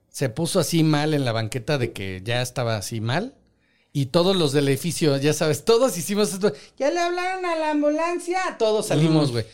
se 0.10 0.28
puso 0.30 0.60
así 0.60 0.84
mal 0.84 1.14
en 1.14 1.24
la 1.24 1.32
banqueta 1.32 1.78
de 1.78 1.94
que 1.94 2.22
ya 2.26 2.42
estaba 2.42 2.76
así 2.76 3.00
mal. 3.00 3.36
Y 3.98 4.08
todos 4.08 4.36
los 4.36 4.52
del 4.52 4.68
edificio, 4.68 5.16
ya 5.16 5.32
sabes, 5.32 5.64
todos 5.64 5.98
hicimos 5.98 6.34
esto. 6.34 6.52
Ya 6.78 6.92
le 6.92 7.00
hablaron 7.00 7.46
a 7.46 7.56
la 7.56 7.72
ambulancia. 7.72 8.42
Todos 8.60 8.88
salimos, 8.88 9.32
güey. 9.32 9.46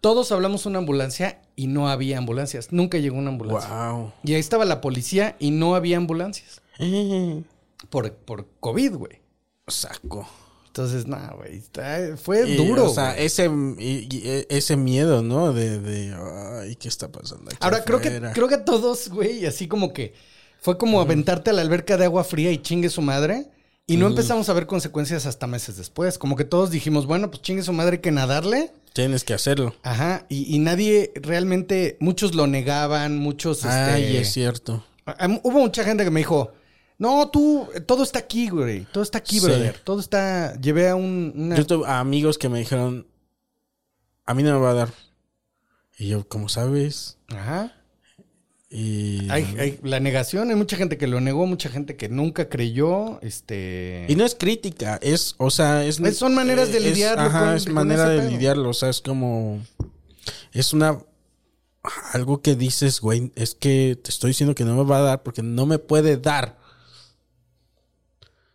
Todos 0.00 0.30
hablamos 0.30 0.64
una 0.64 0.78
ambulancia 0.78 1.42
y 1.56 1.66
no 1.66 1.88
había 1.88 2.18
ambulancias. 2.18 2.70
Nunca 2.70 2.98
llegó 2.98 3.16
una 3.16 3.30
ambulancia. 3.30 3.68
Wow. 3.90 4.12
Y 4.22 4.34
ahí 4.34 4.38
estaba 4.38 4.64
la 4.64 4.80
policía 4.80 5.34
y 5.40 5.50
no 5.50 5.74
había 5.74 5.96
ambulancias. 5.96 6.62
Por, 7.90 8.12
por 8.12 8.46
COVID, 8.60 8.94
güey. 8.94 9.20
saco. 9.66 10.28
Entonces, 10.68 11.08
no, 11.08 11.18
güey. 11.36 11.60
Fue 12.16 12.48
Y, 12.48 12.54
duro. 12.54 12.84
O 12.92 12.94
sea, 12.94 13.16
ese, 13.18 13.50
y- 13.78 14.06
y- 14.08 14.22
e- 14.24 14.46
ese 14.50 14.76
miedo, 14.76 15.20
¿no? 15.22 15.52
De, 15.52 15.80
de, 15.80 16.14
ay, 16.62 16.76
¿qué 16.76 16.86
está 16.86 17.10
pasando 17.10 17.46
aquí 17.50 17.58
Ahora, 17.60 17.82
creo 17.82 18.00
que, 18.00 18.20
creo 18.34 18.46
que 18.46 18.58
todos, 18.58 19.08
güey, 19.08 19.46
así 19.46 19.66
como 19.66 19.92
que 19.92 20.14
fue 20.60 20.78
como 20.78 21.00
aventarte 21.00 21.50
a 21.50 21.52
la 21.52 21.62
alberca 21.62 21.96
de 21.96 22.04
agua 22.04 22.22
fría 22.22 22.52
y 22.52 22.58
chingue 22.58 22.88
su 22.88 23.02
madre. 23.02 23.48
Y 23.86 23.96
no 23.98 24.06
empezamos 24.06 24.48
a 24.48 24.52
ver 24.54 24.66
consecuencias 24.66 25.26
hasta 25.26 25.46
meses 25.46 25.76
después. 25.76 26.16
Como 26.18 26.36
que 26.36 26.44
todos 26.44 26.70
dijimos, 26.70 27.04
bueno, 27.06 27.30
pues 27.30 27.42
chingue 27.42 27.62
su 27.62 27.72
madre 27.72 28.00
que 28.00 28.10
nadarle. 28.10 28.72
Tienes 28.94 29.24
que 29.24 29.34
hacerlo. 29.34 29.74
Ajá. 29.82 30.24
Y, 30.28 30.54
y 30.54 30.58
nadie 30.58 31.12
realmente, 31.16 31.96
muchos 32.00 32.34
lo 32.34 32.46
negaban, 32.46 33.18
muchos. 33.18 33.64
Ay, 33.64 34.04
este, 34.04 34.20
es 34.20 34.32
cierto. 34.32 34.84
Hubo 35.42 35.58
mucha 35.60 35.84
gente 35.84 36.02
que 36.04 36.10
me 36.10 36.20
dijo, 36.20 36.52
no, 36.96 37.28
tú, 37.28 37.68
todo 37.86 38.02
está 38.04 38.20
aquí, 38.20 38.48
güey. 38.48 38.86
Todo 38.92 39.02
está 39.02 39.18
aquí, 39.18 39.38
Sí. 39.40 39.44
brother. 39.46 39.78
Todo 39.84 40.00
está. 40.00 40.58
Llevé 40.60 40.88
a 40.88 40.94
un. 40.94 41.32
una- 41.36 41.56
Yo 41.56 41.66
tuve 41.66 41.86
amigos 41.86 42.38
que 42.38 42.48
me 42.48 42.60
dijeron, 42.60 43.06
a 44.24 44.32
mí 44.32 44.42
no 44.42 44.52
me 44.54 44.60
va 44.64 44.70
a 44.70 44.74
dar. 44.74 44.88
Y 45.98 46.08
yo, 46.08 46.26
¿cómo 46.26 46.48
sabes? 46.48 47.18
Ajá. 47.28 47.72
Y, 48.76 49.30
Hay, 49.30 49.44
hay 49.60 49.78
la 49.84 50.00
negación, 50.00 50.50
hay 50.50 50.56
mucha 50.56 50.76
gente 50.76 50.98
que 50.98 51.06
lo 51.06 51.20
negó, 51.20 51.46
mucha 51.46 51.68
gente 51.68 51.94
que 51.94 52.08
nunca 52.08 52.48
creyó. 52.48 53.20
Este. 53.22 54.04
y 54.08 54.16
no 54.16 54.24
es 54.24 54.34
crítica, 54.34 54.98
es, 55.00 55.36
o 55.38 55.48
sea, 55.50 55.84
es... 55.84 56.00
Es- 56.00 56.16
son 56.18 56.34
maneras 56.34 56.72
de 56.72 56.78
es- 56.78 56.84
lidiarlo 56.84 57.22
Ajá, 57.22 57.44
con- 57.46 57.54
es 57.54 57.64
con 57.66 57.74
manera 57.74 58.08
de 58.08 58.18
pedo. 58.18 58.30
lidiarlo, 58.30 58.70
o 58.70 58.74
sea, 58.74 58.88
es 58.90 59.00
como... 59.00 59.62
Es 60.52 60.72
una... 60.72 60.98
Algo 62.14 62.42
que 62.42 62.56
dices, 62.56 63.00
güey, 63.00 63.30
es 63.36 63.54
que 63.54 63.96
te 64.02 64.10
estoy 64.10 64.30
diciendo 64.30 64.54
que 64.56 64.64
no 64.64 64.74
me 64.74 64.82
va 64.84 64.98
a 64.98 65.02
dar 65.02 65.22
porque 65.22 65.42
no 65.42 65.66
me 65.66 65.78
puede 65.78 66.16
dar. 66.16 66.58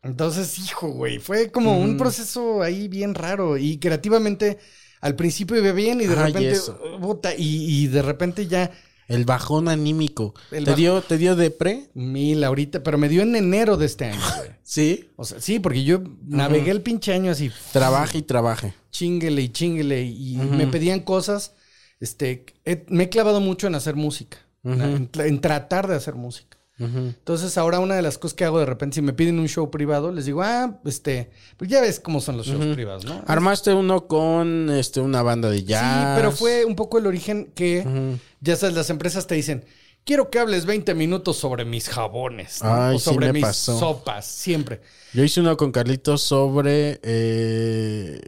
Entonces, 0.02 0.58
hijo, 0.60 0.90
güey, 0.90 1.20
fue 1.20 1.52
como 1.52 1.80
un 1.80 1.98
proceso 1.98 2.62
ahí 2.62 2.88
bien 2.88 3.14
raro. 3.16 3.58
Y 3.58 3.78
creativamente, 3.78 4.58
al 5.02 5.16
principio 5.16 5.58
iba 5.58 5.72
bien 5.74 6.02
y 6.02 6.08
de 6.08 6.16
repente. 6.16 6.56
puta, 7.00 7.34
y, 7.36 7.84
y 7.84 7.88
de 7.88 8.02
repente 8.02 8.48
ya. 8.48 8.72
El 9.10 9.26
bajón 9.26 9.68
anímico. 9.68 10.34
El 10.52 10.64
¿Te, 10.66 10.76
dio, 10.76 11.02
¿Te 11.02 11.18
dio 11.18 11.36
depre? 11.36 11.90
Mil 11.96 12.44
ahorita, 12.44 12.82
pero 12.84 12.98
me 12.98 13.10
dio 13.10 13.22
en 13.24 13.36
enero 13.36 13.76
de 13.76 13.86
este 13.88 14.06
año, 14.06 14.22
güey. 14.38 14.50
Sí. 14.70 15.10
O 15.16 15.26
sea, 15.26 15.42
sí, 15.42 15.58
porque 15.60 15.84
yo 15.84 16.04
navegué 16.28 16.70
el 16.70 16.82
pinche 16.84 17.12
año 17.12 17.32
así. 17.32 17.52
Trabaje 17.74 18.20
y 18.20 18.22
trabaje. 18.22 18.76
chinguele 18.92 19.42
y 19.42 19.50
chinguele 19.50 20.04
y 20.04 20.36
me 20.38 20.68
pedían 20.68 21.00
cosas. 21.00 21.54
Este, 22.00 22.46
he- 22.66 22.86
me 22.90 23.06
he 23.06 23.10
clavado 23.10 23.40
mucho 23.42 23.66
en 23.66 23.74
hacer 23.74 23.96
música, 23.96 24.38
en 24.64 25.42
tratar 25.42 25.88
de 25.88 25.96
hacer 25.96 26.14
música. 26.14 26.59
Entonces 26.80 27.58
ahora 27.58 27.80
una 27.80 27.96
de 27.96 28.02
las 28.02 28.18
cosas 28.18 28.36
que 28.36 28.46
hago 28.46 28.60
de 28.60 28.66
repente, 28.66 28.96
si 28.96 29.02
me 29.02 29.14
piden 29.14 29.38
un 29.38 29.48
show 29.48 29.70
privado, 29.70 30.14
les 30.14 30.26
digo, 30.26 30.42
ah, 30.42 30.80
este, 30.86 31.30
pues 31.58 31.70
ya 31.70 31.82
ves 31.82 32.00
cómo 32.00 32.22
son 32.22 32.38
los 32.38 32.48
shows 32.48 32.74
privados, 32.74 33.04
¿no? 33.06 33.22
Armaste 33.28 33.74
uno 33.74 34.08
con 34.08 34.70
este 34.70 35.02
una 35.02 35.22
banda 35.22 35.50
de 35.50 35.64
jazz. 35.64 35.82
Sí, 35.82 36.14
pero 36.16 36.32
fue 36.32 36.64
un 36.66 36.76
poco 36.76 36.98
el 36.98 37.08
origen 37.08 37.52
que, 37.54 38.18
ya 38.40 38.56
sabes, 38.56 38.76
las 38.76 38.90
empresas 38.90 39.28
te 39.28 39.36
dicen, 39.36 39.66
quiero 40.06 40.30
que 40.30 40.40
hables 40.40 40.66
20 40.66 40.94
minutos 40.96 41.38
sobre 41.38 41.66
mis 41.66 41.88
jabones, 41.90 42.64
¿no? 42.64 42.74
Ay, 42.74 42.96
o 42.96 43.00
sí 43.00 43.06
sobre 43.06 43.28
me 43.28 43.34
mis 43.34 43.44
pasó. 43.44 43.80
sopas, 43.80 44.26
siempre. 44.26 44.82
Yo 45.14 45.24
hice 45.24 45.40
uno 45.42 45.56
con 45.58 45.72
Carlitos 45.72 46.22
sobre 46.22 47.00
eh, 47.04 48.20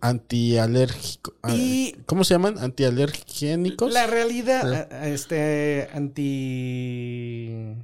antialérgico. 0.00 1.34
ah, 1.42 1.54
Y- 1.54 1.96
¿Cómo 2.06 2.24
se 2.24 2.34
llaman? 2.34 2.58
Antialergénicos. 2.58 3.92
La 3.92 4.06
realidad, 4.06 4.72
a- 4.90 4.96
a- 5.02 5.08
este, 5.08 5.88
anti... 5.92 7.74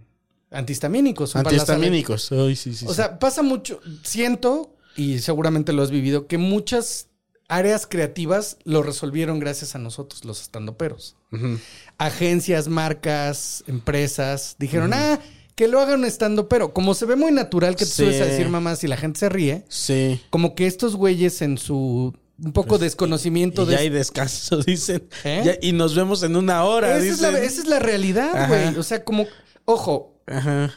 Antihistamínicos. 0.50 1.36
Antihistamínicos. 1.36 2.32
Ay, 2.32 2.56
sí, 2.56 2.74
sí, 2.74 2.84
O 2.86 2.88
sí. 2.90 2.94
sea, 2.96 3.18
pasa 3.20 3.42
mucho, 3.42 3.80
siento, 4.02 4.74
y 4.96 5.20
seguramente 5.20 5.72
lo 5.72 5.82
has 5.82 5.90
vivido, 5.92 6.26
que 6.26 6.38
muchas 6.38 7.06
áreas 7.48 7.86
creativas 7.86 8.58
lo 8.64 8.82
resolvieron 8.82 9.38
gracias 9.38 9.74
a 9.76 9.78
nosotros, 9.78 10.24
los 10.24 10.40
estandoperos. 10.42 11.16
Agencias, 12.00 12.66
marcas, 12.68 13.62
empresas, 13.66 14.56
dijeron, 14.58 14.92
ah, 14.94 15.20
que 15.54 15.68
lo 15.68 15.80
hagan 15.80 16.04
estando 16.06 16.48
pero 16.48 16.72
Como 16.72 16.94
se 16.94 17.04
ve 17.04 17.14
muy 17.16 17.30
natural 17.32 17.76
que 17.76 17.84
te 17.84 17.90
Sí. 17.90 18.02
subes 18.04 18.20
a 18.22 18.24
decir 18.24 18.48
mamás 18.48 18.82
y 18.84 18.88
la 18.88 18.96
gente 18.96 19.20
se 19.20 19.28
ríe, 19.28 19.64
sí. 19.68 20.20
como 20.30 20.54
que 20.54 20.66
estos 20.66 20.96
güeyes 20.96 21.42
en 21.42 21.58
su 21.58 22.14
un 22.42 22.52
poco 22.54 22.78
desconocimiento 22.78 23.66
Pues, 23.66 23.68
Y 23.68 23.70
de... 23.72 23.76
ya 23.76 23.80
hay 23.82 23.88
descanso, 23.90 24.56
dicen. 24.66 25.06
¿Eh? 25.24 25.42
Ya- 25.44 25.58
y 25.60 25.72
nos 25.72 25.94
vemos 25.94 26.22
en 26.22 26.36
una 26.36 26.64
hora, 26.64 26.96
esa, 26.96 27.06
es 27.12 27.20
la, 27.20 27.38
esa 27.38 27.60
es 27.60 27.66
la 27.68 27.78
realidad, 27.78 28.48
güey. 28.48 28.74
O 28.78 28.82
sea, 28.82 29.04
como, 29.04 29.26
ojo, 29.66 30.22
Ajá. 30.26 30.72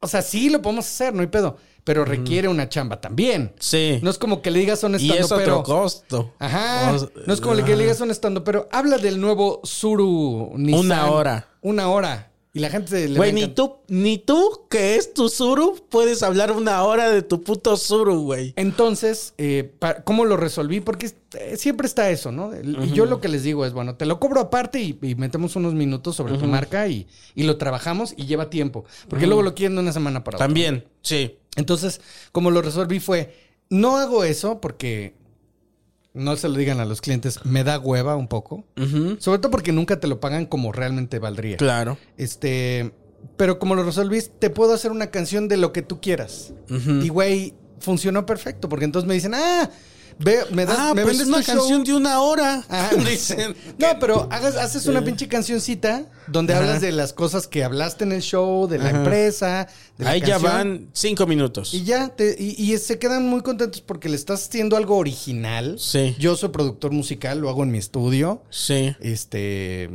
o 0.00 0.08
sea, 0.08 0.22
sí 0.22 0.48
lo 0.48 0.62
podemos 0.62 0.86
hacer, 0.86 1.12
no 1.12 1.20
hay 1.20 1.26
pedo, 1.26 1.58
pero 1.84 2.04
requiere 2.04 2.48
una 2.48 2.68
chamba 2.68 3.00
también. 3.00 3.52
Sí. 3.60 3.98
No 4.02 4.10
es 4.10 4.18
como 4.18 4.42
que 4.42 4.50
le 4.50 4.58
digas 4.58 4.82
a 4.82 4.86
un 4.88 4.94
y 4.94 5.10
es 5.10 5.20
estando 5.20 5.36
pero. 5.36 5.60
otro 5.60 5.74
costo. 5.74 6.32
Ajá. 6.38 6.96
O- 6.96 7.10
no 7.26 7.34
es 7.34 7.40
como 7.40 7.54
que 7.62 7.76
le 7.76 7.82
digas 7.84 8.00
a 8.00 8.04
un 8.04 8.10
estando 8.10 8.42
pero. 8.42 8.68
Habla 8.72 8.98
del 8.98 9.20
nuevo 9.20 9.60
Suru 9.64 10.52
Nissan. 10.56 10.80
Una 10.86 11.10
hora. 11.10 11.48
Una 11.60 11.88
hora. 11.90 12.30
Y 12.56 12.60
la 12.60 12.70
gente 12.70 13.08
le 13.08 13.16
Güey, 13.16 13.32
ni 13.32 13.48
tú, 13.48 13.78
ni 13.88 14.16
tú, 14.16 14.66
que 14.70 14.94
es 14.94 15.12
tu 15.12 15.28
Zuru, 15.28 15.74
puedes 15.88 16.22
hablar 16.22 16.52
una 16.52 16.84
hora 16.84 17.10
de 17.10 17.22
tu 17.22 17.42
puto 17.42 17.76
Zuru, 17.76 18.20
güey. 18.22 18.52
Entonces, 18.54 19.34
eh, 19.38 19.72
¿cómo 20.04 20.24
lo 20.24 20.36
resolví? 20.36 20.80
Porque 20.80 21.10
eh, 21.36 21.56
siempre 21.56 21.88
está 21.88 22.10
eso, 22.10 22.30
¿no? 22.30 22.52
Y 22.54 22.92
yo 22.92 23.06
lo 23.06 23.20
que 23.20 23.26
les 23.26 23.42
digo 23.42 23.66
es, 23.66 23.72
bueno, 23.72 23.96
te 23.96 24.06
lo 24.06 24.20
cobro 24.20 24.40
aparte 24.40 24.80
y, 24.80 24.96
y 25.02 25.16
metemos 25.16 25.56
unos 25.56 25.74
minutos 25.74 26.14
sobre 26.14 26.38
tu 26.38 26.46
marca 26.46 26.86
y, 26.86 27.08
y 27.34 27.42
lo 27.42 27.56
trabajamos 27.56 28.14
y 28.16 28.26
lleva 28.26 28.50
tiempo. 28.50 28.84
Porque 29.08 29.26
luego 29.26 29.42
lo 29.42 29.52
quieren 29.56 29.74
de 29.74 29.82
una 29.82 29.92
semana 29.92 30.22
para 30.22 30.36
otra. 30.36 30.46
También, 30.46 30.84
sí. 31.02 31.36
Entonces, 31.56 32.00
como 32.32 32.50
lo 32.50 32.62
resolví 32.62 33.00
fue, 33.00 33.34
no 33.70 33.96
hago 33.96 34.24
eso 34.24 34.60
porque 34.60 35.14
no 36.12 36.36
se 36.36 36.48
lo 36.48 36.56
digan 36.56 36.80
a 36.80 36.84
los 36.84 37.00
clientes, 37.00 37.44
me 37.44 37.64
da 37.64 37.78
hueva 37.78 38.16
un 38.16 38.28
poco. 38.28 38.64
Sobre 39.18 39.38
todo 39.38 39.50
porque 39.50 39.72
nunca 39.72 39.98
te 40.00 40.06
lo 40.06 40.20
pagan 40.20 40.46
como 40.46 40.72
realmente 40.72 41.18
valdría. 41.18 41.56
Claro. 41.56 41.98
Este, 42.16 42.92
pero 43.36 43.58
como 43.58 43.74
lo 43.74 43.82
resolví, 43.82 44.20
te 44.38 44.50
puedo 44.50 44.74
hacer 44.74 44.92
una 44.92 45.08
canción 45.08 45.48
de 45.48 45.56
lo 45.56 45.72
que 45.72 45.82
tú 45.82 46.00
quieras. 46.00 46.52
Y 46.68 47.08
güey, 47.08 47.54
funcionó 47.80 48.26
perfecto 48.26 48.68
porque 48.68 48.84
entonces 48.84 49.08
me 49.08 49.14
dicen, 49.14 49.34
ah, 49.34 49.70
ve, 50.18 50.38
me 50.52 50.64
das, 50.66 50.76
ah, 50.78 50.94
me 50.94 51.02
pues 51.02 51.18
vendes 51.18 51.22
es 51.22 51.28
una 51.28 51.38
tu 51.38 51.42
show". 51.44 51.56
canción 51.58 51.84
de 51.84 51.94
una 51.94 52.20
hora. 52.20 52.64
Ah, 52.68 52.90
Dicen. 53.08 53.54
No, 53.78 53.86
pero 54.00 54.28
hagas, 54.30 54.56
haces 54.56 54.86
una 54.86 55.02
pinche 55.04 55.28
cancioncita 55.28 56.06
donde 56.26 56.54
hablas 56.54 56.80
de 56.80 56.92
las 56.92 57.12
cosas 57.12 57.46
que 57.46 57.62
hablaste 57.64 58.04
en 58.04 58.12
el 58.12 58.22
show, 58.22 58.66
de 58.66 58.78
la 58.78 58.90
empresa, 58.90 59.68
de 59.98 60.04
la 60.04 60.10
Ahí 60.12 60.20
ya 60.22 60.38
van 60.38 60.88
cinco 60.92 61.26
minutos. 61.26 61.74
Y 61.74 61.84
ya, 61.84 62.08
te- 62.08 62.34
y, 62.38 62.72
y 62.72 62.78
se 62.78 62.98
quedan 62.98 63.28
muy 63.28 63.42
contentos 63.42 63.80
porque 63.82 64.08
le 64.08 64.16
estás 64.16 64.48
haciendo 64.48 64.76
algo 64.76 64.96
original. 64.96 65.76
Sí. 65.78 66.14
Yo 66.18 66.36
soy 66.36 66.48
productor 66.48 66.92
musical, 66.92 67.40
lo 67.40 67.48
hago 67.50 67.62
en 67.62 67.70
mi 67.70 67.78
estudio. 67.78 68.42
Sí. 68.50 68.94
Este, 69.00 69.90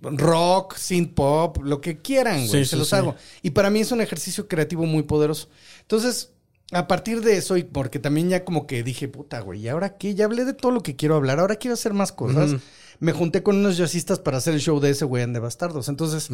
rock, 0.00 0.76
synth 0.76 1.14
pop, 1.14 1.58
lo 1.62 1.80
que 1.80 2.00
quieran, 2.00 2.38
güey, 2.46 2.48
Sí, 2.48 2.64
se 2.64 2.70
sí, 2.70 2.76
los 2.76 2.88
sí. 2.88 2.96
hago. 2.96 3.14
Y 3.42 3.50
para 3.50 3.70
mí 3.70 3.80
es 3.80 3.92
un 3.92 4.00
ejercicio 4.00 4.48
creativo 4.48 4.84
muy 4.86 5.02
poderoso. 5.04 5.48
Entonces, 5.82 6.30
a 6.72 6.88
partir 6.88 7.20
de 7.20 7.36
eso, 7.36 7.56
y 7.56 7.64
porque 7.64 7.98
también 7.98 8.30
ya 8.30 8.44
como 8.44 8.66
que 8.66 8.82
dije, 8.82 9.06
puta, 9.06 9.40
güey, 9.40 9.60
¿y 9.60 9.68
ahora 9.68 9.98
qué? 9.98 10.14
Ya 10.14 10.24
hablé 10.24 10.44
de 10.44 10.54
todo 10.54 10.72
lo 10.72 10.82
que 10.82 10.96
quiero 10.96 11.16
hablar, 11.16 11.38
ahora 11.38 11.56
quiero 11.56 11.74
hacer 11.74 11.92
más 11.92 12.12
cosas. 12.12 12.56
Me 12.98 13.12
junté 13.12 13.42
con 13.42 13.56
unos 13.56 13.76
jazzistas 13.76 14.20
para 14.20 14.38
hacer 14.38 14.54
el 14.54 14.60
show 14.60 14.80
de 14.80 14.90
ese 14.90 15.04
güey 15.04 15.30
de 15.30 15.38
Bastardos. 15.38 15.88
Entonces, 15.88 16.30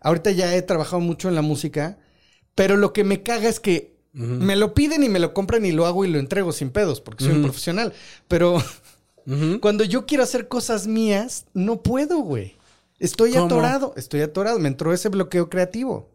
ahorita 0.00 0.30
ya 0.30 0.54
he 0.54 0.62
trabajado 0.62 1.00
mucho 1.00 1.28
en 1.28 1.34
la 1.34 1.42
música, 1.42 1.98
pero 2.54 2.76
lo 2.76 2.92
que 2.92 3.04
me 3.04 3.22
caga 3.22 3.48
es 3.48 3.58
que 3.58 3.98
me 4.12 4.56
lo 4.56 4.74
piden 4.74 5.02
y 5.02 5.08
me 5.08 5.18
lo 5.18 5.34
compran 5.34 5.64
y 5.64 5.72
lo 5.72 5.86
hago 5.86 6.04
y 6.04 6.08
lo 6.08 6.18
entrego 6.18 6.52
sin 6.52 6.70
pedos, 6.70 7.00
porque 7.00 7.24
soy 7.24 7.34
un 7.34 7.42
profesional. 7.42 7.92
Pero 8.28 8.62
cuando 9.60 9.84
yo 9.84 10.06
quiero 10.06 10.22
hacer 10.22 10.48
cosas 10.48 10.86
mías, 10.86 11.46
no 11.52 11.82
puedo, 11.82 12.18
güey. 12.18 12.56
Estoy 12.98 13.32
¿Cómo? 13.32 13.46
atorado, 13.46 13.94
estoy 13.96 14.20
atorado. 14.20 14.58
Me 14.58 14.68
entró 14.68 14.92
ese 14.92 15.08
bloqueo 15.08 15.48
creativo. 15.48 16.10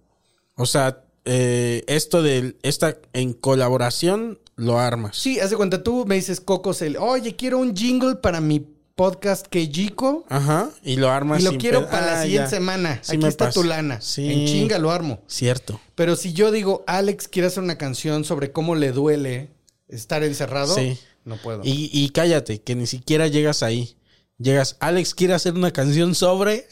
O 0.55 0.65
sea, 0.65 1.04
eh, 1.25 1.83
esto 1.87 2.21
de 2.21 2.55
esta 2.63 2.97
en 3.13 3.33
colaboración 3.33 4.39
lo 4.55 4.79
armas. 4.79 5.17
Sí, 5.17 5.39
haz 5.39 5.49
de 5.49 5.57
cuenta, 5.57 5.83
tú 5.83 6.05
me 6.07 6.15
dices, 6.15 6.39
Coco, 6.39 6.71
Cel- 6.73 6.97
oye, 6.99 7.35
quiero 7.35 7.59
un 7.59 7.75
jingle 7.75 8.15
para 8.15 8.39
mi 8.41 8.65
podcast 8.95 9.47
Keijiko. 9.47 10.25
Ajá. 10.29 10.69
Y 10.83 10.95
lo 10.95 11.09
armas 11.09 11.41
Y 11.41 11.43
lo 11.43 11.49
sin 11.51 11.59
quiero 11.59 11.89
para 11.89 12.05
la 12.05 12.19
Ah, 12.19 12.23
siguiente 12.23 12.49
ya. 12.51 12.55
semana. 12.57 12.99
Sí 13.03 13.17
Aquí 13.17 13.25
está 13.25 13.49
tu 13.51 13.63
lana. 13.63 13.99
Sí. 13.99 14.31
En 14.31 14.47
chinga 14.47 14.79
lo 14.79 14.91
armo. 14.91 15.19
Cierto. 15.27 15.81
Pero 15.95 16.15
si 16.15 16.31
yo 16.31 16.51
digo, 16.51 16.83
Alex 16.87 17.27
quiere 17.27 17.47
hacer 17.47 17.61
una 17.63 17.77
canción 17.77 18.23
sobre 18.23 18.51
cómo 18.53 18.75
le 18.75 18.93
duele 18.93 19.49
estar 19.89 20.23
encerrado, 20.23 20.73
Sí. 20.73 20.97
no 21.25 21.35
puedo. 21.37 21.61
Y, 21.65 21.89
y 21.91 22.09
cállate, 22.11 22.61
que 22.61 22.75
ni 22.75 22.87
siquiera 22.87 23.27
llegas 23.27 23.63
ahí. 23.63 23.97
Llegas, 24.37 24.77
Alex 24.79 25.13
quiere 25.13 25.33
hacer 25.33 25.53
una 25.55 25.71
canción 25.71 26.15
sobre. 26.15 26.65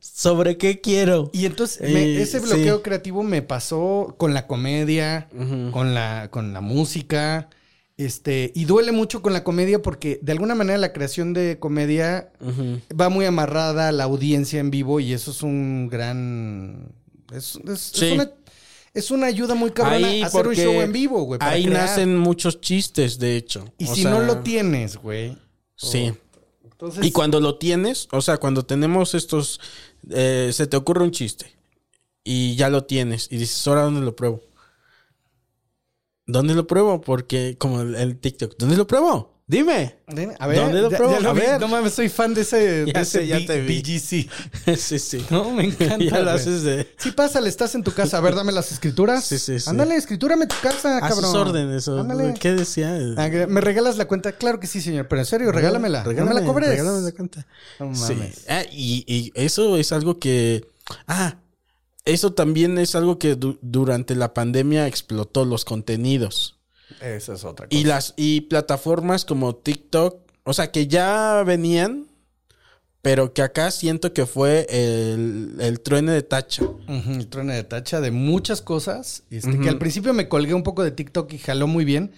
¿Sobre 0.00 0.56
qué 0.58 0.80
quiero? 0.80 1.30
Y 1.32 1.46
entonces 1.46 1.90
me- 1.92 2.20
ese 2.20 2.38
bloqueo 2.40 2.76
sí. 2.76 2.82
creativo 2.82 3.22
me 3.22 3.42
pasó 3.42 4.14
con 4.18 4.32
la 4.34 4.46
comedia, 4.46 5.28
con, 5.72 5.94
la, 5.94 6.28
con 6.30 6.52
la 6.52 6.60
música. 6.60 7.48
Este, 7.96 8.52
y 8.54 8.64
duele 8.64 8.92
mucho 8.92 9.22
con 9.22 9.32
la 9.32 9.42
comedia 9.42 9.82
porque 9.82 10.20
de 10.22 10.30
alguna 10.30 10.54
manera 10.54 10.78
la 10.78 10.92
creación 10.92 11.32
de 11.34 11.58
comedia 11.58 12.30
va 12.98 13.08
muy 13.08 13.24
amarrada 13.24 13.88
a 13.88 13.92
la 13.92 14.04
audiencia 14.04 14.60
en 14.60 14.70
vivo 14.70 15.00
y 15.00 15.12
eso 15.12 15.32
es 15.32 15.42
un 15.42 15.88
gran. 15.88 16.92
Es, 17.34 17.58
es- 17.68 18.12
una, 18.12 18.30
es 18.94 19.10
una 19.10 19.26
ayuda 19.26 19.54
muy 19.56 19.72
cabrona 19.72 20.06
Ahí, 20.08 20.22
hacer 20.22 20.46
un 20.46 20.54
show 20.54 20.74
en 20.80 20.92
vivo, 20.92 21.22
güey. 21.24 21.40
Ahí 21.42 21.64
crear. 21.66 21.82
nacen 21.88 22.16
muchos 22.16 22.60
chistes, 22.60 23.18
de 23.18 23.36
hecho. 23.36 23.64
Y 23.78 23.86
O 23.88 23.94
si 23.94 24.02
sea, 24.02 24.12
no 24.12 24.20
lo 24.20 24.38
tienes, 24.38 24.96
güey. 24.96 25.36
Sí. 25.74 26.12
Entonces, 26.64 27.04
Y 27.04 27.10
cuando 27.10 27.40
lo 27.40 27.58
tienes, 27.58 28.06
o 28.12 28.20
sea, 28.22 28.36
cuando 28.36 28.64
tenemos 28.64 29.14
estos, 29.16 29.60
eh, 30.10 30.50
se 30.52 30.66
te 30.66 30.76
ocurre 30.76 31.04
un 31.04 31.10
chiste 31.10 31.46
y 32.24 32.56
ya 32.56 32.68
lo 32.70 32.84
tienes 32.84 33.28
y 33.30 33.38
dices, 33.38 33.66
ahora 33.66 33.82
dónde 33.82 34.00
lo 34.02 34.16
pruebo. 34.16 34.40
¿Dónde 36.26 36.54
lo 36.54 36.66
pruebo? 36.66 37.00
Porque 37.00 37.56
como 37.58 37.80
el, 37.80 37.94
el 37.94 38.18
TikTok, 38.18 38.56
¿dónde 38.58 38.76
lo 38.76 38.86
pruebo? 38.86 39.37
Dime. 39.50 39.96
Dime, 40.06 40.36
A 40.38 40.46
ver, 40.46 40.58
¿Dónde 40.58 40.82
lo 40.82 40.90
ya- 40.90 40.96
pruebo? 40.98 41.14
ya 41.14 41.20
lo 41.20 41.30
A 41.30 41.32
vi. 41.32 41.40
ver. 41.40 41.58
No 41.58 41.68
mames, 41.68 41.94
soy 41.94 42.10
fan 42.10 42.34
de 42.34 42.42
ese, 42.42 42.56
de 42.84 42.92
Ya 42.92 43.00
ese 43.00 43.20
sé, 43.20 43.26
ya 43.26 43.38
B- 43.38 43.46
te 43.46 43.60
vi. 43.62 43.80
BGC. 43.80 44.76
sí, 44.76 44.98
sí. 44.98 45.24
No, 45.30 45.50
me 45.52 45.64
encanta. 45.68 46.04
ya 46.04 46.20
lo 46.20 46.30
haces 46.32 46.64
de... 46.64 46.86
Sí, 46.98 47.12
pásale, 47.12 47.48
estás 47.48 47.74
en 47.74 47.82
tu 47.82 47.92
casa. 47.92 48.18
A 48.18 48.20
ver, 48.20 48.34
dame 48.34 48.52
las 48.52 48.70
escrituras. 48.72 49.24
Sí, 49.24 49.38
sí, 49.38 49.58
sí. 49.58 49.70
Ándale, 49.70 49.96
escritúrame 49.96 50.46
tu 50.46 50.56
casa, 50.62 50.98
A 50.98 51.00
cabrón. 51.00 51.24
sus 51.24 51.34
órdenes. 51.34 51.88
Ándale. 51.88 52.34
¿Qué 52.38 52.52
decía? 52.52 52.94
Ah, 53.16 53.28
¿Me 53.48 53.60
regalas 53.62 53.96
la 53.96 54.06
cuenta? 54.06 54.32
Claro 54.32 54.60
que 54.60 54.66
sí, 54.66 54.82
señor. 54.82 55.08
Pero 55.08 55.20
en 55.22 55.26
serio, 55.26 55.50
regálamela. 55.50 56.04
no 56.04 56.26
me 56.26 56.34
la 56.34 56.44
cobres. 56.44 56.68
Regálame 56.68 57.00
la 57.00 57.12
cuenta. 57.12 57.46
No 57.80 57.94
Sí. 57.94 58.14
mames. 58.14 58.44
Ah, 58.50 58.64
y, 58.70 59.04
y 59.06 59.32
eso 59.34 59.78
es 59.78 59.92
algo 59.92 60.18
que. 60.18 60.68
Ah, 61.06 61.36
eso 62.04 62.34
también 62.34 62.76
es 62.76 62.94
algo 62.94 63.18
que 63.18 63.34
du- 63.34 63.58
durante 63.62 64.14
la 64.14 64.34
pandemia 64.34 64.86
explotó 64.86 65.46
los 65.46 65.64
contenidos. 65.64 66.57
Esa 67.00 67.34
es 67.34 67.44
otra 67.44 67.66
cosa. 67.66 67.78
Y 67.78 67.84
las 67.84 68.14
y 68.16 68.42
plataformas 68.42 69.24
como 69.24 69.54
TikTok, 69.54 70.20
o 70.44 70.52
sea, 70.52 70.70
que 70.70 70.86
ya 70.86 71.42
venían, 71.44 72.06
pero 73.02 73.32
que 73.32 73.42
acá 73.42 73.70
siento 73.70 74.12
que 74.12 74.26
fue 74.26 74.66
el, 74.70 75.56
el 75.60 75.80
truene 75.80 76.12
de 76.12 76.22
tacha. 76.22 76.64
El 76.88 77.28
truene 77.28 77.54
de 77.54 77.64
tacha 77.64 78.00
de 78.00 78.10
muchas 78.10 78.60
cosas. 78.60 79.22
Este, 79.30 79.58
Que 79.60 79.68
al 79.68 79.78
principio 79.78 80.12
me 80.12 80.28
colgué 80.28 80.54
un 80.54 80.62
poco 80.62 80.82
de 80.82 80.90
TikTok 80.90 81.32
y 81.32 81.38
jaló 81.38 81.66
muy 81.66 81.84
bien, 81.84 82.12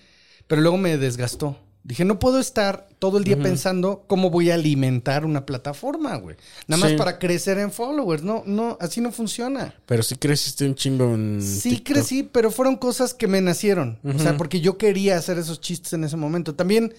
pero 0.47 0.63
luego 0.63 0.79
me 0.79 0.97
desgastó. 0.97 1.57
Dije, 1.83 2.05
no 2.05 2.19
puedo 2.19 2.39
estar 2.39 2.89
todo 2.99 3.17
el 3.17 3.25
día 3.25 3.39
pensando 3.39 4.05
cómo 4.07 4.29
voy 4.29 4.51
a 4.51 4.55
alimentar 4.55 5.25
una 5.25 5.47
plataforma, 5.47 6.17
güey. 6.17 6.37
Nada 6.67 6.83
más 6.83 6.93
para 6.93 7.19
crecer 7.19 7.59
en 7.59 7.73
followers. 7.73 8.23
No, 8.23 8.43
no, 8.45 8.77
así 8.81 9.01
no 9.01 9.11
funciona. 9.13 9.75
Pero 9.87 10.03
sí 10.03 10.17
creciste 10.17 10.67
un 10.67 10.75
chingo 10.75 11.15
en. 11.15 11.41
Sí 11.43 11.71
TikTok. 11.71 11.95
crecí, 11.95 12.23
pero 12.23 12.51
fueron 12.51 12.77
cosas 12.77 13.15
que 13.15 13.27
me 13.27 13.41
nacieron. 13.41 13.99
O 14.05 14.19
sea, 14.19 14.37
porque 14.37 14.61
yo 14.61 14.77
quería 14.77 15.17
hacer 15.17 15.39
esos 15.39 15.61
chistes 15.61 15.95
en 15.95 16.05
ese 16.05 16.17
momento. 16.17 16.55
También 16.55 16.93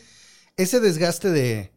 ese 0.58 0.80
desgaste 0.80 1.30
de 1.30 1.72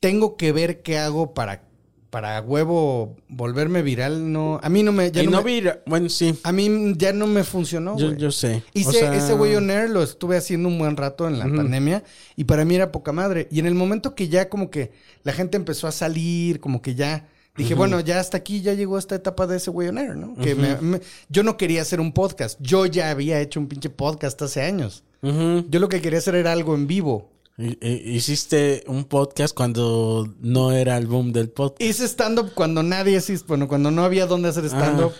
tengo 0.00 0.36
que 0.36 0.52
ver 0.52 0.82
qué 0.82 0.98
hago 0.98 1.34
para, 1.34 1.65
para 2.10 2.40
huevo 2.40 3.16
volverme 3.28 3.82
viral, 3.82 4.32
no. 4.32 4.58
A 4.62 4.68
mí 4.68 4.82
no 4.82 4.92
me. 4.92 5.10
ya 5.10 5.22
Y 5.22 5.26
no 5.26 5.32
no 5.32 5.42
me- 5.42 5.60
vi. 5.60 5.68
Bueno, 5.86 6.08
sí. 6.08 6.38
a 6.42 6.52
mí 6.52 6.94
ya 6.96 7.12
no 7.12 7.26
me 7.26 7.44
funcionó. 7.44 7.98
yo, 7.98 8.14
yo 8.14 8.30
sé. 8.30 8.62
O 8.74 8.78
Hice 8.78 8.92
sea, 8.92 9.14
ese 9.14 9.34
güey 9.34 9.54
on 9.56 9.70
air, 9.70 9.90
lo 9.90 10.02
estuve 10.02 10.36
haciendo 10.36 10.68
un 10.68 10.78
buen 10.78 10.96
rato 10.96 11.26
en 11.26 11.38
la 11.38 11.44
pandemia 11.46 12.02
y 12.36 12.44
para 12.44 12.64
mí 12.64 12.74
era 12.74 12.92
poca 12.92 13.12
madre. 13.12 13.48
Y 13.50 13.58
en 13.58 13.66
el 13.66 13.74
momento 13.74 14.14
que 14.14 14.28
ya 14.28 14.48
como 14.48 14.70
que 14.70 14.92
la 15.24 15.32
gente 15.32 15.56
empezó 15.56 15.86
a 15.88 15.92
salir, 15.92 16.60
como 16.60 16.80
que 16.80 16.94
ya 16.94 17.28
dije, 17.56 17.74
bueno, 17.74 18.00
ya 18.00 18.20
hasta 18.20 18.36
aquí 18.36 18.60
ya 18.60 18.74
llegó 18.74 18.98
esta 18.98 19.14
etapa 19.14 19.46
de 19.46 19.56
ese 19.56 19.70
güey 19.70 19.88
on 19.88 19.98
air, 19.98 20.14
¿no? 20.16 20.34
Que 20.36 20.54
me- 20.54 20.76
me- 20.76 21.00
yo 21.28 21.42
no 21.42 21.56
quería 21.56 21.82
hacer 21.82 22.00
un 22.00 22.12
podcast, 22.12 22.58
yo 22.60 22.86
ya 22.86 23.10
había 23.10 23.40
hecho 23.40 23.58
un 23.60 23.66
pinche 23.66 23.90
podcast 23.90 24.40
hace 24.42 24.62
años. 24.62 25.02
Yo 25.22 25.80
lo 25.80 25.88
que 25.88 26.00
quería 26.00 26.18
hacer 26.20 26.36
era 26.36 26.52
algo 26.52 26.74
en 26.76 26.86
vivo. 26.86 27.30
Hiciste 27.58 28.84
un 28.86 29.04
podcast 29.04 29.54
cuando 29.54 30.28
no 30.40 30.72
era 30.72 30.98
el 30.98 31.06
boom 31.06 31.32
del 31.32 31.48
podcast. 31.48 31.80
Hice 31.82 32.04
stand-up 32.06 32.52
cuando 32.54 32.82
nadie, 32.82 33.16
así- 33.16 33.36
bueno, 33.48 33.66
cuando 33.66 33.90
no 33.90 34.04
había 34.04 34.26
dónde 34.26 34.48
hacer 34.48 34.64
stand-up. 34.66 35.12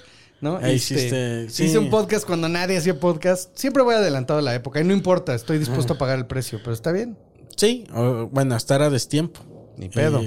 ¿no? 0.42 0.58
Este, 0.58 0.74
hiciste- 0.74 1.48
sí. 1.50 1.64
Hice 1.64 1.78
un 1.78 1.88
podcast 1.88 2.26
cuando 2.26 2.46
nadie 2.50 2.76
hacía 2.76 3.00
podcast. 3.00 3.56
Siempre 3.58 3.82
voy 3.82 3.94
adelantado 3.94 4.40
a 4.40 4.42
la 4.42 4.54
época 4.54 4.78
y 4.80 4.84
no 4.84 4.92
importa, 4.92 5.34
estoy 5.34 5.58
dispuesto 5.58 5.94
a 5.94 5.98
pagar 5.98 6.18
el 6.18 6.26
precio, 6.26 6.58
pero 6.62 6.72
está 6.74 6.92
bien. 6.92 7.16
Sí, 7.56 7.86
o- 7.94 8.26
bueno, 8.30 8.54
hasta 8.54 8.74
era 8.74 8.90
destiempo. 8.90 9.40
Ni 9.78 9.88
pedo. 9.88 10.22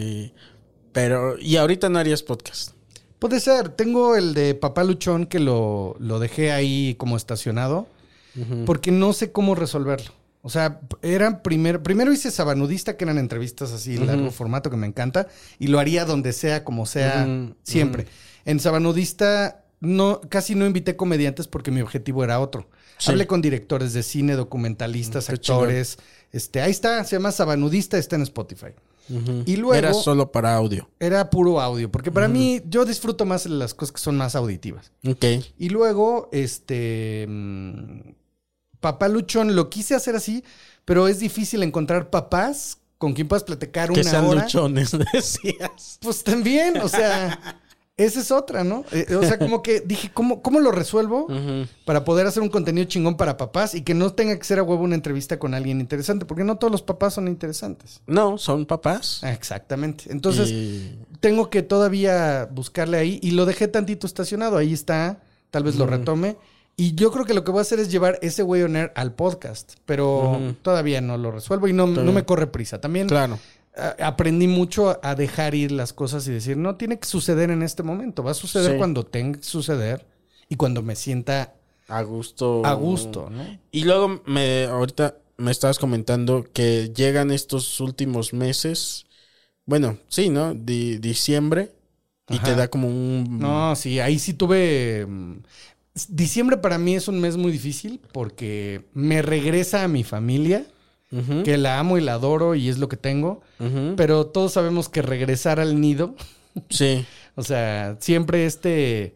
Pero, 0.93 1.37
y 1.39 1.57
ahorita 1.57 1.89
no 1.89 1.99
harías 1.99 2.23
podcast. 2.23 2.71
Puede 3.19 3.39
ser. 3.39 3.69
Tengo 3.69 4.15
el 4.15 4.33
de 4.33 4.55
Papá 4.55 4.83
Luchón 4.83 5.27
que 5.27 5.39
lo, 5.39 5.95
lo 5.99 6.17
dejé 6.19 6.51
ahí 6.51 6.95
como 6.95 7.15
estacionado 7.17 7.87
porque 8.65 8.89
no 8.91 9.11
sé 9.13 9.31
cómo 9.31 9.53
resolverlo. 9.53 10.11
O 10.41 10.49
sea, 10.49 10.79
eran 11.01 11.41
primero, 11.41 11.83
primero 11.83 12.13
hice 12.13 12.31
Sabanudista, 12.31 12.95
que 12.95 13.03
eran 13.03 13.17
entrevistas 13.17 13.71
así, 13.71 13.97
largo 13.97 14.31
formato 14.31 14.69
que 14.69 14.77
me 14.77 14.87
encanta, 14.87 15.27
y 15.57 15.67
lo 15.67 15.79
haría 15.79 16.05
donde 16.05 16.31
sea, 16.31 16.63
como 16.63 16.85
sea, 16.85 17.27
siempre. 17.63 18.07
En 18.45 18.59
Sabanudista 18.59 19.65
no, 19.81 20.21
casi 20.29 20.55
no 20.55 20.65
invité 20.65 20.95
comediantes 20.95 21.47
porque 21.47 21.71
mi 21.71 21.81
objetivo 21.81 22.23
era 22.23 22.39
otro. 22.39 22.69
Sí. 22.97 23.11
Hablé 23.11 23.27
con 23.27 23.41
directores 23.41 23.93
de 23.93 24.03
cine, 24.03 24.35
documentalistas, 24.35 25.27
Qué 25.27 25.33
actores. 25.33 25.97
Este, 26.31 26.61
ahí 26.61 26.71
está, 26.71 27.03
se 27.03 27.15
llama 27.15 27.31
Sabanudista, 27.31 27.97
está 27.97 28.15
en 28.15 28.23
Spotify. 28.23 28.73
Y 29.45 29.55
luego 29.55 29.73
Era 29.73 29.91
solo 29.93 30.31
para 30.31 30.55
audio. 30.55 30.87
era 30.99 31.31
puro 31.31 31.59
audio, 31.59 31.89
porque 31.91 32.11
para 32.11 32.27
mí 32.27 32.61
yo 32.69 32.85
disfruto 32.85 33.25
más 33.25 33.47
las 33.47 33.73
cosas 33.73 33.93
que 33.93 33.99
son 33.99 34.17
más 34.17 34.35
auditivas. 34.35 34.91
Ok. 35.07 35.25
Y 35.57 35.69
luego, 35.69 36.29
este, 36.31 37.25
mm, 37.27 37.99
Papá 38.79 39.07
Luchón 39.07 39.55
lo 39.55 39.69
quise 39.69 39.95
hacer 39.95 40.15
así, 40.15 40.43
pero 40.85 41.07
es 41.07 41.19
difícil 41.19 41.63
encontrar 41.63 42.09
papás 42.09 42.77
con 42.97 43.13
quien 43.13 43.27
puedas 43.27 43.43
platicar 43.43 43.91
Que 43.91 44.01
una 44.01 44.09
sean 44.09 44.25
hora. 44.25 44.41
luchones, 44.43 44.91
decías. 45.13 45.99
Pues 46.01 46.23
también, 46.23 46.77
o 46.79 46.87
sea, 46.89 47.59
esa 47.95 48.19
es 48.19 48.31
otra, 48.31 48.63
¿no? 48.63 48.83
Eh, 48.91 49.13
o 49.15 49.21
sea, 49.23 49.37
como 49.37 49.61
que 49.61 49.81
dije, 49.81 50.11
¿cómo, 50.13 50.41
cómo 50.41 50.59
lo 50.59 50.71
resuelvo 50.71 51.27
para 51.85 52.03
poder 52.05 52.27
hacer 52.27 52.41
un 52.43 52.49
contenido 52.49 52.85
chingón 52.87 53.15
para 53.17 53.35
papás 53.37 53.75
y 53.75 53.81
que 53.81 53.93
no 53.93 54.13
tenga 54.13 54.37
que 54.37 54.43
ser 54.43 54.59
a 54.59 54.63
huevo 54.63 54.83
una 54.83 54.95
entrevista 54.95 55.37
con 55.39 55.53
alguien 55.53 55.79
interesante? 55.81 56.25
Porque 56.25 56.43
no 56.45 56.57
todos 56.57 56.71
los 56.71 56.81
papás 56.81 57.13
son 57.13 57.27
interesantes. 57.27 58.01
No, 58.07 58.37
son 58.37 58.65
papás. 58.65 59.19
Ah, 59.23 59.31
Exactamente. 59.33 60.05
Entonces, 60.11 60.49
Y- 60.49 60.97
tengo 61.19 61.49
que 61.49 61.61
todavía 61.61 62.47
buscarle 62.51 62.97
ahí 62.97 63.19
y 63.21 63.31
lo 63.31 63.45
dejé 63.45 63.67
tantito 63.67 64.07
estacionado. 64.07 64.57
Ahí 64.57 64.71
está, 64.73 65.21
tal 65.51 65.63
vez 65.63 65.75
lo 65.75 65.85
retome. 65.85 66.37
Y 66.79 66.95
yo 66.95 67.11
creo 67.11 67.25
que 67.25 67.33
lo 67.33 67.43
que 67.43 67.51
voy 67.51 67.59
a 67.59 67.61
hacer 67.63 67.79
es 67.79 67.91
llevar 67.91 68.17
ese 68.21 68.41
way 68.41 68.61
on 68.61 68.75
air 68.77 68.93
al 68.95 69.13
podcast, 69.13 69.73
pero 69.85 70.39
todavía 70.61 71.01
no 71.01 71.17
lo 71.17 71.29
resuelvo 71.31 71.67
y 71.67 71.73
no, 71.73 71.85
no 71.87 72.11
me 72.13 72.23
corre 72.23 72.47
prisa. 72.47 72.79
También 72.79 73.07
Claro. 73.07 73.37
a- 73.75 73.95
aprendí 74.07 74.47
mucho 74.47 74.97
a 75.03 75.13
dejar 75.15 75.55
ir 75.55 75.71
las 75.73 75.91
cosas 75.91 76.25
y 76.27 76.31
decir, 76.31 76.55
no 76.55 76.75
tiene 76.77 76.97
que 76.97 77.05
suceder 77.07 77.51
en 77.51 77.63
este 77.63 77.83
momento, 77.83 78.23
va 78.23 78.31
a 78.31 78.33
suceder 78.33 78.71
Sí. 78.71 78.77
cuando 78.77 79.05
tenga 79.05 79.39
que 79.39 79.43
suceder 79.45 80.05
y 80.47 80.55
cuando 80.55 80.81
me 80.81 80.95
sienta 80.95 81.53
A 81.89 82.01
gusto. 82.03 82.65
a 82.65 82.73
gusto, 82.75 83.29
¿no? 83.29 83.43
Y 83.71 83.83
luego 83.83 84.21
me 84.25 84.63
ahorita 84.65 85.17
me 85.37 85.51
estabas 85.51 85.79
comentando 85.79 86.45
que 86.53 86.91
llegan 86.95 87.29
estos 87.31 87.79
últimos 87.81 88.31
meses. 88.33 89.05
Bueno, 89.65 89.97
sí, 90.07 90.29
¿no? 90.29 90.53
Di- 90.53 90.97
diciembre. 90.97 91.71
Y 92.29 92.35
Ajá. 92.37 92.45
te 92.45 92.55
da 92.55 92.67
como 92.69 92.87
un. 92.87 93.37
No, 93.39 93.75
sí, 93.75 93.99
ahí 93.99 94.17
sí 94.19 94.33
tuve... 94.33 95.07
Diciembre 96.07 96.57
para 96.57 96.77
mí 96.77 96.95
es 96.95 97.07
un 97.07 97.19
mes 97.19 97.35
muy 97.35 97.51
difícil 97.51 97.99
porque 98.13 98.85
me 98.93 99.21
regresa 99.21 99.83
a 99.83 99.87
mi 99.87 100.03
familia. 100.03 100.65
Que 101.43 101.57
la 101.57 101.79
amo 101.79 101.97
y 101.97 102.01
la 102.01 102.13
adoro 102.13 102.53
y 102.53 102.69
es 102.69 102.77
lo 102.77 102.87
que 102.87 102.95
tengo, 102.95 103.41
pero 103.97 104.27
todos 104.27 104.53
sabemos 104.53 104.89
que 104.89 105.01
regresar 105.01 105.59
al 105.59 105.81
nido, 105.81 106.13
Sí. 106.69 107.03
o 107.33 107.41
sea, 107.41 107.97
siempre 107.99 108.45
este 108.45 109.15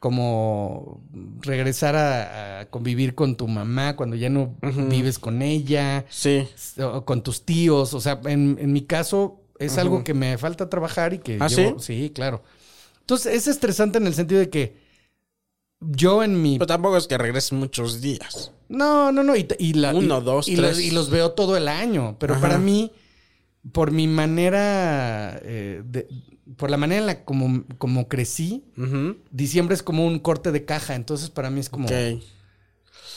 como 0.00 1.00
regresar 1.40 1.94
a, 1.94 2.60
a 2.60 2.66
convivir 2.66 3.14
con 3.14 3.36
tu 3.36 3.46
mamá 3.46 3.94
cuando 3.94 4.16
ya 4.16 4.28
no 4.30 4.56
vives 4.90 5.20
con 5.20 5.40
ella, 5.42 6.04
Sí. 6.08 6.44
o 6.82 7.04
con 7.04 7.22
tus 7.22 7.44
tíos, 7.44 7.94
o 7.94 8.00
sea, 8.00 8.20
en, 8.24 8.58
en 8.60 8.72
mi 8.72 8.82
caso 8.82 9.40
es 9.60 9.78
algo 9.78 10.02
que 10.02 10.14
me 10.14 10.38
falta 10.38 10.68
trabajar 10.68 11.14
y 11.14 11.18
que 11.18 11.38
¿Ah, 11.40 11.46
llevo- 11.46 11.78
sí, 11.78 12.10
claro. 12.12 12.42
Entonces, 13.02 13.32
es 13.32 13.46
estresante 13.46 13.98
en 13.98 14.08
el 14.08 14.14
sentido 14.14 14.40
de 14.40 14.50
que 14.50 14.74
yo 15.80 16.22
en 16.22 16.40
mi 16.42 16.58
Pero 16.58 16.66
tampoco 16.66 16.96
es 16.96 17.06
que 17.06 17.18
regreses 17.18 17.52
muchos 17.52 18.00
días. 18.00 18.52
No, 18.68 19.12
no, 19.12 19.22
no. 19.22 19.36
Y, 19.36 19.46
y 19.58 19.74
la- 19.74 19.94
Uno, 19.94 20.18
y- 20.20 20.24
dos, 20.24 20.48
y 20.48 20.56
tres. 20.56 20.76
Los, 20.76 20.80
y 20.80 20.90
los 20.90 21.10
veo 21.10 21.32
todo 21.32 21.56
el 21.56 21.68
año. 21.68 22.16
Pero 22.18 22.34
Ajá. 22.34 22.42
para 22.42 22.58
mí, 22.58 22.92
por 23.72 23.90
mi 23.92 24.06
manera, 24.08 25.38
eh, 25.42 25.82
de- 25.84 26.08
por 26.56 26.70
la 26.70 26.76
manera 26.76 27.00
en 27.00 27.06
la 27.06 27.24
como, 27.24 27.64
como 27.78 28.08
crecí, 28.08 28.64
diciembre 29.30 29.74
es 29.74 29.82
como 29.82 30.06
un 30.06 30.18
corte 30.18 30.50
de 30.52 30.64
caja. 30.64 30.94
Entonces 30.94 31.30
para 31.30 31.50
mí 31.50 31.60
es 31.60 31.68
como 31.68 31.86
Ok. 31.86 32.22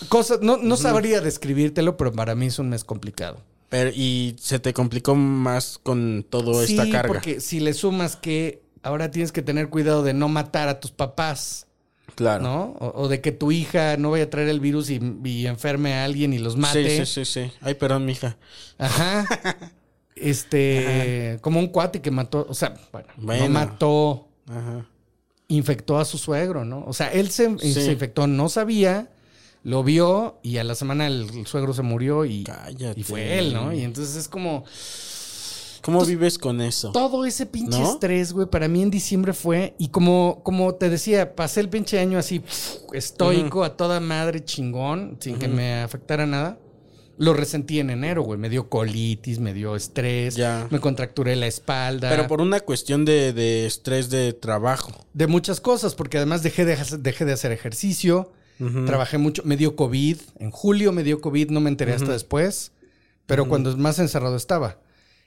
cosas. 0.09 0.39
No, 0.41 0.57
no 0.57 0.77
sabría 0.77 1.21
describírtelo, 1.21 1.97
pero 1.97 2.11
para 2.11 2.35
mí 2.35 2.47
es 2.47 2.59
un 2.59 2.69
mes 2.69 2.83
complicado. 2.83 3.41
Pero, 3.69 3.89
y 3.93 4.35
se 4.39 4.59
te 4.59 4.73
complicó 4.73 5.15
más 5.15 5.77
con 5.81 6.25
toda 6.29 6.65
sí, 6.65 6.73
esta 6.77 6.89
carga. 6.91 7.07
porque 7.07 7.39
si 7.39 7.61
le 7.61 7.73
sumas 7.73 8.17
que 8.17 8.63
ahora 8.83 9.11
tienes 9.11 9.31
que 9.31 9.41
tener 9.41 9.69
cuidado 9.69 10.03
de 10.03 10.13
no 10.13 10.27
matar 10.27 10.67
a 10.67 10.79
tus 10.81 10.91
papás. 10.91 11.67
Claro. 12.15 12.43
¿No? 12.43 12.63
O, 12.79 13.03
o 13.03 13.07
de 13.07 13.21
que 13.21 13.31
tu 13.31 13.51
hija 13.51 13.95
no 13.97 14.11
vaya 14.11 14.25
a 14.25 14.29
traer 14.29 14.49
el 14.49 14.59
virus 14.59 14.89
y, 14.89 14.99
y 15.23 15.47
enferme 15.47 15.93
a 15.93 16.03
alguien 16.05 16.33
y 16.33 16.39
los 16.39 16.57
mate. 16.57 16.89
Sí, 16.99 17.05
sí, 17.05 17.25
sí, 17.25 17.41
sí. 17.47 17.51
Ay, 17.61 17.73
perdón, 17.75 18.05
mija. 18.05 18.37
Ajá. 18.77 19.25
Este, 20.15 21.39
como 21.41 21.59
un 21.59 21.67
cuate 21.67 22.01
que 22.01 22.11
mató, 22.11 22.45
o 22.47 22.53
sea, 22.53 22.75
bueno, 22.91 23.07
Bueno. 23.17 23.43
no 23.45 23.49
mató, 23.49 24.27
Ajá. 24.47 24.85
infectó 25.47 25.97
a 25.97 26.05
su 26.05 26.17
suegro, 26.19 26.63
¿no? 26.63 26.83
O 26.85 26.93
sea, 26.93 27.07
él 27.11 27.31
se, 27.31 27.57
Sí. 27.57 27.73
se 27.73 27.91
infectó, 27.91 28.27
no 28.27 28.47
sabía, 28.49 29.09
lo 29.63 29.83
vio 29.83 30.37
y 30.43 30.57
a 30.57 30.63
la 30.63 30.75
semana 30.75 31.07
el, 31.07 31.27
el 31.33 31.47
suegro 31.47 31.73
se 31.73 31.81
murió 31.81 32.25
y, 32.25 32.43
Cállate. 32.43 32.99
y 32.99 33.03
fue 33.03 33.39
él, 33.39 33.53
¿no? 33.53 33.73
Y 33.73 33.81
entonces 33.83 34.15
es 34.15 34.27
como 34.27 34.63
¿Cómo 35.81 36.05
vives 36.05 36.37
con 36.37 36.61
eso? 36.61 36.91
todo 36.91 37.25
ese 37.25 37.45
pinche 37.45 37.79
¿No? 37.79 37.91
estrés, 37.93 38.33
güey, 38.33 38.47
para 38.47 38.67
mí 38.67 38.81
en 38.81 38.91
diciembre 38.91 39.33
fue 39.33 39.75
y 39.77 39.89
como 39.89 40.41
como 40.43 40.75
te 40.75 40.89
decía, 40.89 41.35
pasé 41.35 41.59
el 41.61 41.69
pinche 41.69 41.99
año 41.99 42.17
así 42.19 42.41
estoico 42.93 43.63
a 43.63 43.75
toda 43.77 43.99
madre 43.99 44.43
chingón, 44.43 45.17
sin 45.19 45.37
que 45.37 45.47
me 45.47 45.81
afectara 45.81 46.25
nada. 46.25 46.57
Lo 47.17 47.33
resentí 47.33 47.79
en 47.79 47.91
enero, 47.91 48.23
güey. 48.23 48.39
Me 48.39 48.49
dio 48.49 48.67
colitis, 48.67 49.37
me 49.39 49.53
dio 49.53 49.75
estrés, 49.75 50.35
Ya. 50.35 50.67
me 50.71 50.79
contracturé 50.79 51.35
la 51.35 51.45
espalda. 51.45 52.09
Pero 52.09 52.25
por 52.27 52.41
una 52.41 52.61
cuestión 52.61 53.05
de, 53.05 53.31
de 53.31 53.67
estrés 53.67 54.09
de 54.09 54.33
trabajo. 54.33 54.91
De 55.13 55.27
muchas 55.27 55.61
cosas, 55.61 55.93
porque 55.93 56.17
además 56.17 56.41
dejé 56.41 56.65
de, 56.65 56.75
dejé 56.99 57.25
de 57.25 57.33
hacer 57.33 57.51
ejercicio, 57.51 58.31
trabajé 58.87 59.17
mucho, 59.19 59.43
me 59.45 59.55
dio 59.57 59.75
COVID, 59.75 60.17
en 60.39 60.49
julio 60.51 60.91
me 60.93 61.03
dio 61.03 61.21
COVID, 61.21 61.49
no 61.51 61.59
me 61.61 61.69
enteré 61.69 61.93
hasta 61.93 62.11
después, 62.11 62.71
pero 63.27 63.47
cuando 63.47 63.75
más 63.77 63.99
encerrado 63.99 64.35
estaba. 64.35 64.77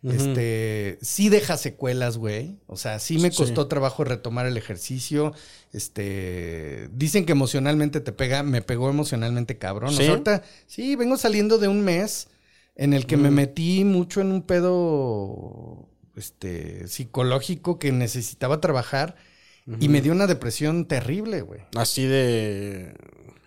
Este, 0.04 0.98
sí 1.00 1.30
deja 1.30 1.56
secuelas, 1.56 2.18
güey. 2.18 2.58
O 2.66 2.76
sea, 2.76 2.98
sí 2.98 3.18
me 3.18 3.30
Sí. 3.30 3.38
costó 3.38 3.68
trabajo 3.68 4.04
retomar 4.04 4.46
el 4.46 4.56
ejercicio. 4.56 5.32
Este, 5.72 6.88
dicen 6.92 7.24
que 7.24 7.32
emocionalmente 7.32 8.00
te 8.00 8.12
pega, 8.12 8.42
me 8.42 8.60
pegó 8.62 8.90
emocionalmente 8.90 9.56
cabrón. 9.58 9.90
O 9.90 9.92
sea, 9.92 10.04
¿Sí? 10.04 10.10
ahorita, 10.10 10.42
sí, 10.66 10.96
vengo 10.96 11.16
saliendo 11.16 11.58
de 11.58 11.68
un 11.68 11.80
mes 11.82 12.28
en 12.76 12.92
el 12.92 13.06
que 13.06 13.16
me 13.16 13.30
metí 13.30 13.84
mucho 13.84 14.20
en 14.20 14.32
un 14.32 14.42
pedo 14.42 15.88
este 16.16 16.86
psicológico 16.86 17.78
que 17.78 17.90
necesitaba 17.92 18.60
trabajar 18.60 19.16
y 19.80 19.88
me 19.88 20.02
dio 20.02 20.12
una 20.12 20.26
depresión 20.26 20.84
terrible, 20.86 21.40
güey. 21.40 21.62
Así 21.74 22.04
de... 22.04 22.94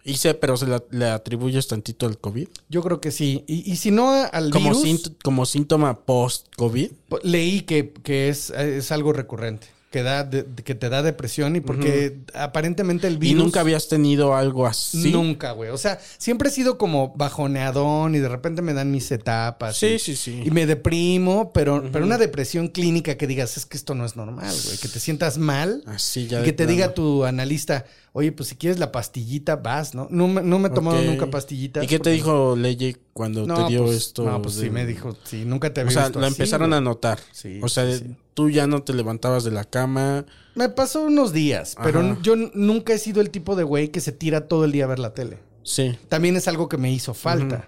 Hice, 0.09 0.33
pero 0.35 0.55
se 0.55 0.65
la- 0.67 0.83
le 0.89 1.05
atribuyes 1.09 1.67
tantito 1.67 2.05
al 2.05 2.17
COVID. 2.17 2.47
Yo 2.69 2.81
creo 2.81 3.01
que 3.01 3.11
sí. 3.11 3.43
Y, 3.45 3.69
y 3.71 3.75
si 3.75 3.91
no 3.91 4.09
al 4.11 4.49
Como, 4.51 4.73
virus, 4.81 5.11
como 5.23 5.45
síntoma 5.45 5.99
post-COVID. 6.05 6.91
po- 7.09 7.19
leí 7.23 7.61
que, 7.61 7.91
que 7.91 8.29
es, 8.29 8.49
es 8.51 8.91
algo 8.93 9.11
recurrente, 9.11 9.67
que, 9.89 10.03
da 10.03 10.23
de- 10.25 10.45
que 10.65 10.75
te 10.75 10.89
da 10.89 11.01
depresión 11.01 11.55
y 11.55 11.61
porque 11.61 12.17
aparentemente 12.33 13.07
el 13.07 13.13
¿Y 13.15 13.17
virus... 13.17 13.43
nunca 13.45 13.61
habías 13.61 13.87
tenido 13.87 14.35
algo 14.35 14.67
así? 14.67 15.11
Nunca, 15.11 15.53
güey. 15.53 15.69
O 15.69 15.77
sea, 15.77 15.99
siempre 16.17 16.49
he 16.49 16.51
sido 16.51 16.77
como 16.77 17.13
bajoneadón 17.15 18.13
y 18.13 18.19
de 18.19 18.27
repente 18.27 18.61
me 18.61 18.73
dan 18.73 18.91
mis 18.91 19.09
etapas. 19.11 19.77
Sí, 19.77 19.87
y, 19.95 19.99
sí, 19.99 20.15
sí. 20.15 20.41
Y 20.45 20.51
me 20.51 20.65
deprimo, 20.65 21.51
pero, 21.53 21.83
pero 21.91 22.05
una 22.05 22.17
depresión 22.17 22.67
clínica 22.67 23.15
que 23.15 23.27
digas, 23.27 23.55
es 23.55 23.65
que 23.65 23.77
esto 23.77 23.95
no 23.95 24.05
es 24.05 24.15
normal, 24.17 24.53
güey. 24.65 24.77
Que 24.77 24.87
te 24.89 24.99
sientas 24.99 25.37
mal 25.37 25.83
Así 25.85 26.27
ya 26.27 26.41
y 26.41 26.43
que 26.43 26.51
te 26.51 26.65
plano. 26.65 26.71
diga 26.71 26.93
tu 26.93 27.23
analista, 27.23 27.85
oye, 28.11 28.33
pues 28.33 28.49
si 28.49 28.55
quieres 28.55 28.79
la 28.79 28.91
pastillita, 28.91 29.55
vas, 29.55 29.95
¿no? 29.95 30.07
No, 30.11 30.27
me- 30.27 30.41
no 30.43 30.59
me 30.59 30.67
he 30.67 30.71
tomado 30.71 31.01
nunca 31.01 31.27
pastillitas. 31.27 31.83
¿Y 31.83 31.87
qué 31.87 31.99
te 31.99 32.09
dijo 32.09 32.55
Leye 32.57 32.97
cuando 33.13 33.45
No, 33.47 33.65
te 33.65 33.71
dio 33.71 33.85
pues, 33.85 33.97
esto? 33.97 34.23
No, 34.25 34.41
pues 34.41 34.55
de- 34.57 34.63
sí 34.65 34.69
me 34.69 34.85
dijo, 34.85 35.15
sí, 35.23 35.43
nunca 35.45 35.73
te 35.73 35.79
O 35.79 35.83
había 35.83 35.93
sea, 35.93 36.03
visto 36.03 36.19
la 36.19 36.27
así, 36.27 36.33
empezaron 36.35 36.69
güey. 36.71 36.77
a 36.77 36.81
notar. 36.81 37.19
Sí, 37.31 37.59
o 37.63 37.69
sea, 37.69 37.89
sí, 37.89 37.99
sí. 37.99 38.15
Tú 38.37 38.51
ya 38.51 38.67
no 38.67 38.83
te 38.83 38.93
levantabas 38.93 39.43
de 39.43 39.49
la 39.49 39.63
cama. 39.63 40.23
Me 40.53 40.69
pasó 40.69 41.01
unos 41.01 41.33
días, 41.33 41.75
pero 41.81 42.21
yo 42.21 42.35
nunca 42.53 42.93
he 42.93 42.99
sido 42.99 43.19
el 43.19 43.31
tipo 43.31 43.55
de 43.55 43.63
güey 43.63 43.87
que 43.89 43.99
se 43.99 44.11
tira 44.11 44.47
todo 44.47 44.63
el 44.63 44.71
día 44.71 44.83
a 44.83 44.87
ver 44.87 44.99
la 44.99 45.15
tele. 45.15 45.39
Sí, 45.63 45.97
También 46.07 46.35
es 46.35 46.47
algo 46.47 46.69
que 46.69 46.77
me 46.77 46.91
hizo 46.93 47.15
falta. 47.15 47.67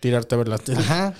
tirarte 0.00 0.34
a 0.34 0.38
ver 0.38 0.48
la 0.48 0.56
tele. 0.56 0.78
Ajá. 0.78 1.12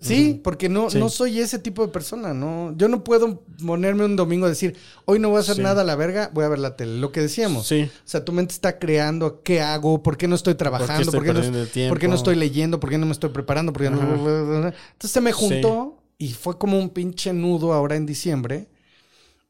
Sí, 0.00 0.40
porque 0.42 0.70
no, 0.70 0.88
Sí. 0.88 0.98
no 0.98 1.10
soy 1.10 1.38
ese 1.40 1.58
tipo 1.58 1.84
de 1.84 1.92
persona, 1.92 2.32
¿no? 2.32 2.74
Yo 2.78 2.88
no 2.88 3.04
puedo 3.04 3.42
ponerme 3.66 4.06
un 4.06 4.16
domingo 4.16 4.46
a 4.46 4.48
decir, 4.48 4.74
hoy 5.04 5.18
no 5.18 5.28
voy 5.28 5.36
a 5.36 5.40
hacer 5.40 5.56
Sí. 5.56 5.62
nada 5.62 5.82
a 5.82 5.84
la 5.84 5.94
verga, 5.96 6.30
voy 6.32 6.44
a 6.44 6.48
ver 6.48 6.60
la 6.60 6.76
tele. 6.76 6.96
Lo 6.98 7.12
que 7.12 7.20
decíamos. 7.20 7.66
Sí. 7.68 7.82
O 7.94 8.08
sea, 8.08 8.24
tu 8.24 8.32
mente 8.32 8.54
está 8.54 8.78
creando, 8.78 9.42
¿qué 9.42 9.60
hago? 9.60 10.02
¿Por 10.02 10.16
qué 10.16 10.28
no 10.28 10.34
estoy 10.34 10.54
trabajando? 10.54 11.02
estoy 11.02 11.18
¿Por 11.20 11.26
qué, 11.26 11.32
no, 11.34 11.88
por 11.90 11.98
qué 11.98 12.08
no 12.08 12.14
estoy 12.14 12.36
leyendo? 12.36 12.80
¿Por 12.80 12.88
qué 12.88 12.96
no 12.96 13.04
me 13.04 13.12
estoy 13.12 13.28
preparando? 13.28 13.74
¿Por 13.74 13.82
qué 13.82 13.90
no- 13.90 14.00
Entonces 14.00 15.10
se 15.10 15.20
me 15.20 15.32
juntó 15.32 15.98
y 16.20 16.34
fue 16.34 16.58
como 16.58 16.78
un 16.78 16.90
pinche 16.90 17.32
nudo 17.32 17.72
ahora 17.72 17.96
en 17.96 18.04
diciembre. 18.04 18.68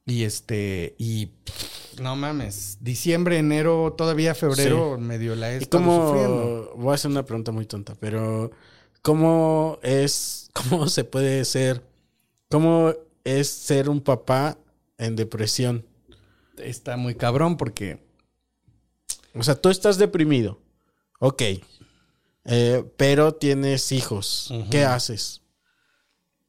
Y 0.06 0.22
este, 0.22 0.94
y 0.98 1.26
pff, 1.26 1.98
no 2.00 2.14
mames, 2.14 2.78
diciembre, 2.80 3.38
enero, 3.38 3.92
todavía 3.98 4.36
febrero, 4.36 4.96
medio 4.96 5.34
la 5.34 5.52
he 5.52 5.62
¿Y 5.62 5.66
cómo? 5.66 6.06
sufriendo. 6.08 6.72
Voy 6.76 6.92
a 6.92 6.94
hacer 6.94 7.10
una 7.10 7.24
pregunta 7.24 7.50
muy 7.50 7.66
tonta, 7.66 7.96
pero 7.98 8.52
¿cómo 9.02 9.80
es, 9.82 10.48
cómo 10.54 10.88
se 10.88 11.02
puede 11.02 11.44
ser, 11.44 11.84
cómo 12.48 12.94
es 13.24 13.50
ser 13.50 13.88
un 13.88 14.00
papá 14.00 14.56
en 14.96 15.16
depresión? 15.16 15.84
Está 16.56 16.96
muy 16.96 17.16
cabrón 17.16 17.56
porque 17.56 17.98
O 19.34 19.42
sea, 19.42 19.56
tú 19.56 19.70
estás 19.70 19.98
deprimido, 19.98 20.60
ok, 21.18 21.42
eh, 22.44 22.84
pero 22.96 23.34
tienes 23.34 23.90
hijos. 23.90 24.54
¿Qué 24.70 24.84
haces? 24.84 25.40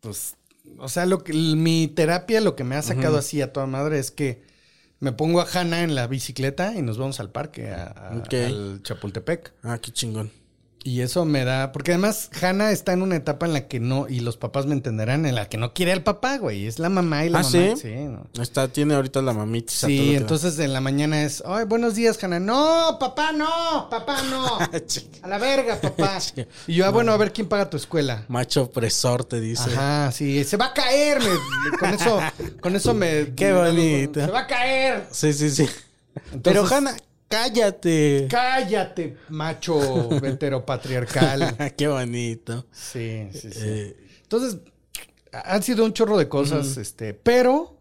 Pues, 0.01 0.35
o 0.77 0.89
sea, 0.89 1.05
lo 1.05 1.23
que 1.23 1.33
mi 1.33 1.87
terapia 1.87 2.41
lo 2.41 2.55
que 2.55 2.63
me 2.63 2.75
ha 2.75 2.81
sacado 2.81 3.17
así 3.17 3.41
a 3.41 3.53
toda 3.53 3.65
madre 3.67 3.97
es 3.99 4.11
que 4.11 4.43
me 4.99 5.11
pongo 5.11 5.41
a 5.41 5.47
Hanna 5.51 5.81
en 5.83 5.95
la 5.95 6.05
bicicleta 6.07 6.75
y 6.75 6.81
nos 6.81 6.97
vamos 6.97 7.19
al 7.19 7.31
parque, 7.31 7.69
a- 7.71 8.09
al 8.45 8.81
Chapultepec. 8.83 9.53
Ah, 9.63 9.79
qué 9.79 9.91
chingón. 9.91 10.31
Y 10.83 11.01
eso 11.01 11.25
me 11.25 11.45
da, 11.45 11.71
porque 11.71 11.91
además 11.91 12.31
Hanna 12.41 12.71
está 12.71 12.93
en 12.93 13.03
una 13.03 13.15
etapa 13.15 13.45
en 13.45 13.53
la 13.53 13.67
que 13.67 13.79
no, 13.79 14.07
y 14.09 14.19
los 14.21 14.37
papás 14.37 14.65
me 14.65 14.73
entenderán, 14.73 15.27
en 15.27 15.35
la 15.35 15.47
que 15.47 15.57
no 15.57 15.73
quiere 15.75 15.91
al 15.91 16.01
papá, 16.01 16.37
güey. 16.39 16.65
Es 16.65 16.79
la 16.79 16.89
mamá 16.89 17.23
y 17.23 17.29
la 17.29 17.39
¿Ah, 17.39 17.43
mamá. 17.43 17.75
sí? 17.79 17.89
¿no? 17.93 18.27
Está, 18.41 18.67
tiene 18.67 18.95
ahorita 18.95 19.21
la 19.21 19.33
mamita. 19.33 19.71
Sí, 19.71 20.15
entonces 20.15 20.57
en 20.57 20.73
la 20.73 20.81
mañana 20.81 21.21
es, 21.21 21.43
ay, 21.45 21.65
buenos 21.65 21.93
días, 21.93 22.21
Hanna. 22.23 22.39
No, 22.39 22.97
papá, 22.99 23.31
no, 23.31 23.89
papá, 23.91 24.23
no. 24.23 24.57
A 25.21 25.27
la 25.27 25.37
verga, 25.37 25.79
papá. 25.79 26.17
Y 26.67 26.73
yo, 26.73 26.85
ah, 26.87 26.89
bueno, 26.89 27.11
a 27.11 27.17
ver 27.17 27.31
quién 27.31 27.47
paga 27.47 27.69
tu 27.69 27.77
escuela. 27.77 28.25
Macho 28.27 28.63
opresor 28.63 29.23
te 29.23 29.39
dice. 29.39 29.69
Ajá, 29.71 30.11
sí, 30.11 30.43
se 30.43 30.57
va 30.57 30.65
a 30.67 30.73
caer. 30.73 31.19
me- 31.19 31.77
con 31.77 31.89
eso, 31.93 32.19
con 32.59 32.75
eso 32.75 32.93
me. 32.95 33.33
Qué 33.35 33.53
bonito. 33.53 34.19
Se 34.25 34.31
va 34.31 34.39
a 34.39 34.47
caer. 34.47 35.07
Sí, 35.11 35.31
sí, 35.33 35.51
sí. 35.51 35.67
Entonces- 36.33 36.41
Pero 36.41 36.65
Hanna, 36.65 36.95
cállate. 37.31 38.27
Cállate, 38.29 39.17
macho 39.29 40.09
heteropatriarcal. 40.23 41.73
qué 41.77 41.87
bonito. 41.87 42.65
Sí, 42.71 43.27
sí, 43.33 43.51
sí. 43.51 43.59
Eh, 43.61 43.97
Entonces, 44.23 44.57
han 45.31 45.63
sido 45.63 45.85
un 45.85 45.93
chorro 45.93 46.17
de 46.17 46.27
cosas, 46.27 46.77
este, 46.77 47.13
pero 47.13 47.77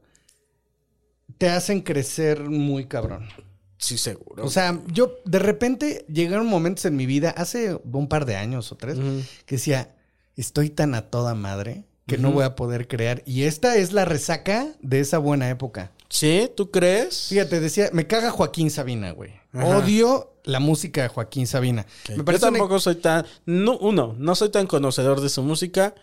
te 1.39 1.49
hacen 1.49 1.81
crecer 1.81 2.41
muy 2.41 2.87
cabrón. 2.87 3.29
sí, 3.77 3.99
seguro. 3.99 4.45
O 4.45 4.51
sea, 4.51 4.79
yo 4.93 5.19
de 5.25 5.39
repente 5.39 6.05
llegaron 6.09 6.47
momentos 6.47 6.85
en 6.85 6.97
mi 6.97 7.07
vida, 7.07 7.31
hace 7.31 7.79
un 7.93 8.09
par 8.09 8.25
de 8.27 8.37
años 8.37 8.71
o 8.73 8.77
tres, 8.77 8.99
que 9.47 9.57
decía, 9.57 9.95
estoy 10.37 10.71
tan 10.71 10.95
a 10.95 11.03
toda 11.11 11.35
madre 11.35 11.85
que 12.07 12.19
no 12.19 12.33
voy 12.33 12.45
a 12.45 12.57
poder 12.57 12.89
crear. 12.89 13.23
Y 13.25 13.45
esta 13.45 13.77
es 13.77 13.93
la 13.93 14.05
resaca 14.05 14.67
de 14.81 15.01
esa 15.01 15.19
buena 15.19 15.49
época. 15.49 15.93
¿Sí? 16.11 16.51
¿Tú 16.57 16.71
crees? 16.71 17.29
Fíjate, 17.29 17.61
decía, 17.61 17.89
me 17.93 18.07
caga 18.07 18.31
Joaquín 18.31 18.71
Sabina, 18.71 19.13
güey. 19.13 19.33
Ajá. 19.53 19.79
Odio 19.79 20.35
la 20.45 20.59
música 20.61 21.03
de 21.03 21.09
Joaquín 21.09 21.47
Sabina. 21.47 21.87
Ok. 22.11 22.17
Me 22.17 22.25
parece 22.25 22.43
Yo 22.43 22.49
una- 22.49 22.59
tampoco 22.59 22.81
soy 22.81 22.97
tan. 22.97 23.25
No, 23.47 23.79
uno, 23.79 24.15
no 24.19 24.35
soy 24.35 24.51
tan 24.51 24.67
conocedor 24.67 25.21
de 25.21 25.29
su 25.29 25.43
música. 25.43 25.95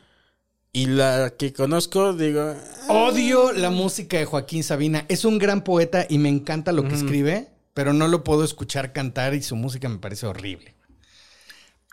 Y 0.74 0.86
la 0.86 1.34
que 1.38 1.54
conozco, 1.54 2.14
digo. 2.14 2.42
ah, 2.88 2.94
Odio 2.94 3.52
la 3.52 3.70
música 3.70 4.18
de 4.18 4.26
Joaquín 4.26 4.64
Sabina. 4.64 5.06
Es 5.10 5.26
un 5.26 5.40
gran 5.40 5.64
poeta 5.64 6.06
y 6.10 6.20
me 6.20 6.30
encanta 6.30 6.72
lo 6.72 6.88
que 6.88 6.96
escribe, 6.96 7.50
pero 7.74 7.94
no 7.94 8.08
lo 8.08 8.24
puedo 8.24 8.44
escuchar 8.44 8.94
cantar 8.94 9.34
y 9.34 9.42
su 9.42 9.56
música 9.56 9.90
me 9.90 9.98
parece 9.98 10.26
horrible. 10.28 10.76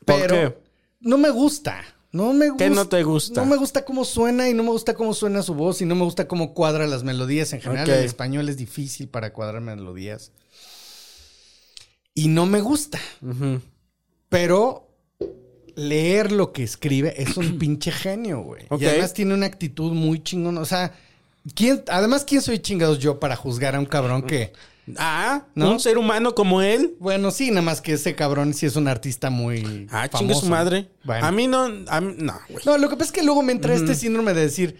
¿Por 0.04 0.20
Pero 0.20 0.34
qué? 0.34 0.58
no 1.00 1.18
me 1.18 1.30
gusta. 1.30 1.82
No 2.14 2.32
me 2.32 2.48
gusta. 2.48 2.64
¿Qué 2.64 2.70
no 2.70 2.86
te 2.86 3.02
gusta? 3.02 3.40
No 3.40 3.46
me 3.50 3.56
gusta 3.56 3.84
cómo 3.84 4.04
suena 4.04 4.48
y 4.48 4.54
no 4.54 4.62
me 4.62 4.70
gusta 4.70 4.94
cómo 4.94 5.12
suena 5.14 5.42
su 5.42 5.52
voz 5.54 5.82
y 5.82 5.84
no 5.84 5.96
me 5.96 6.04
gusta 6.04 6.28
cómo 6.28 6.54
cuadra 6.54 6.86
las 6.86 7.02
melodías. 7.02 7.52
En 7.52 7.60
general, 7.60 7.90
Ok. 7.90 7.96
el 7.96 8.04
español 8.04 8.48
es 8.48 8.56
difícil 8.56 9.08
para 9.08 9.32
cuadrar 9.32 9.60
melodías. 9.60 10.30
y 12.14 12.28
no 12.28 12.46
me 12.46 12.60
gusta. 12.60 13.00
Pero 14.28 14.88
leer 15.74 16.30
lo 16.30 16.52
que 16.52 16.62
escribe 16.62 17.20
es 17.20 17.36
un 17.36 17.58
pinche 17.58 17.90
genio, 17.90 18.42
güey. 18.42 18.66
Y 18.78 18.84
además 18.86 19.12
tiene 19.14 19.34
una 19.34 19.46
actitud 19.46 19.92
muy 19.92 20.22
chingona. 20.22 20.60
O 20.60 20.64
sea, 20.64 20.94
¿quién, 21.54 21.82
además, 21.88 22.24
¿quién 22.24 22.42
soy 22.42 22.60
chingados 22.60 23.00
yo 23.00 23.18
para 23.18 23.34
juzgar 23.34 23.74
a 23.74 23.80
un 23.80 23.86
cabrón 23.86 24.22
que... 24.22 24.52
Ah, 24.98 25.44
¿No? 25.54 25.72
un 25.72 25.80
ser 25.80 25.96
humano 25.98 26.34
como 26.34 26.60
él. 26.62 26.94
Bueno, 27.00 27.30
sí, 27.30 27.50
nada 27.50 27.62
más 27.62 27.80
que 27.80 27.94
ese 27.94 28.14
cabrón 28.14 28.52
sí 28.54 28.66
es 28.66 28.76
un 28.76 28.86
artista 28.88 29.30
muy 29.30 29.86
Ah, 29.90 30.08
famoso. 30.10 30.18
chingue 30.18 30.34
su 30.34 30.46
madre. 30.46 30.90
Bueno. 31.04 31.26
A 31.26 31.32
mí 31.32 31.46
no, 31.46 31.64
a 31.88 32.00
mí- 32.00 32.14
no, 32.18 32.38
güey. 32.50 32.64
No, 32.66 32.76
lo 32.78 32.88
que 32.88 32.96
pasa 32.96 33.06
es 33.06 33.12
que 33.12 33.22
luego 33.22 33.42
me 33.42 33.52
entra 33.52 33.74
este 33.74 33.94
síndrome 33.94 34.34
de 34.34 34.42
decir, 34.42 34.78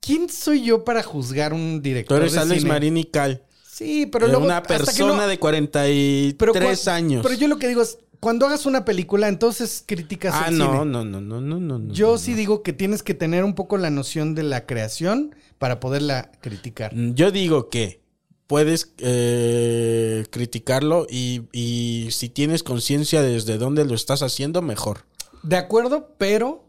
¿quién 0.00 0.28
soy 0.28 0.62
yo 0.62 0.84
para 0.84 1.02
juzgar 1.02 1.52
un 1.52 1.76
Tú 1.78 1.82
director 1.82 2.20
eres 2.20 2.34
de 2.34 2.40
Alex 2.40 2.60
cine? 2.60 2.72
Marín 2.72 2.96
y 2.96 3.04
Cal. 3.04 3.42
Sí, 3.66 4.06
pero 4.06 4.28
luego 4.28 4.44
una 4.44 4.62
persona 4.62 5.16
no- 5.16 5.26
de 5.26 5.38
43 5.40 6.34
pero 6.38 6.92
años. 6.94 7.22
Pero 7.26 7.34
yo 7.34 7.48
lo 7.48 7.58
que 7.58 7.66
digo 7.68 7.82
es, 7.82 7.98
cuando 8.20 8.46
hagas 8.46 8.66
una 8.66 8.84
película, 8.84 9.26
entonces 9.28 9.82
criticas 9.84 10.32
ah, 10.36 10.46
el 10.48 10.58
no, 10.58 10.66
cine. 10.66 10.76
no, 10.78 10.84
no, 11.04 11.20
no, 11.20 11.40
no, 11.40 11.58
no, 11.60 11.78
no. 11.80 11.92
Yo 11.92 12.12
no. 12.12 12.18
sí 12.18 12.34
digo 12.34 12.62
que 12.62 12.72
tienes 12.72 13.02
que 13.02 13.14
tener 13.14 13.42
un 13.44 13.54
poco 13.56 13.76
la 13.78 13.90
noción 13.90 14.34
de 14.36 14.44
la 14.44 14.64
creación 14.64 15.34
para 15.58 15.80
poderla 15.80 16.30
criticar. 16.40 16.92
Yo 16.94 17.30
digo 17.32 17.68
que 17.68 18.00
puedes 18.46 18.92
eh, 18.98 20.24
criticarlo 20.30 21.06
y, 21.08 21.42
y 21.52 22.08
si 22.10 22.28
tienes 22.28 22.62
conciencia 22.62 23.22
desde 23.22 23.58
dónde 23.58 23.84
lo 23.84 23.94
estás 23.94 24.22
haciendo, 24.22 24.62
mejor. 24.62 25.04
De 25.42 25.56
acuerdo, 25.56 26.14
pero 26.18 26.64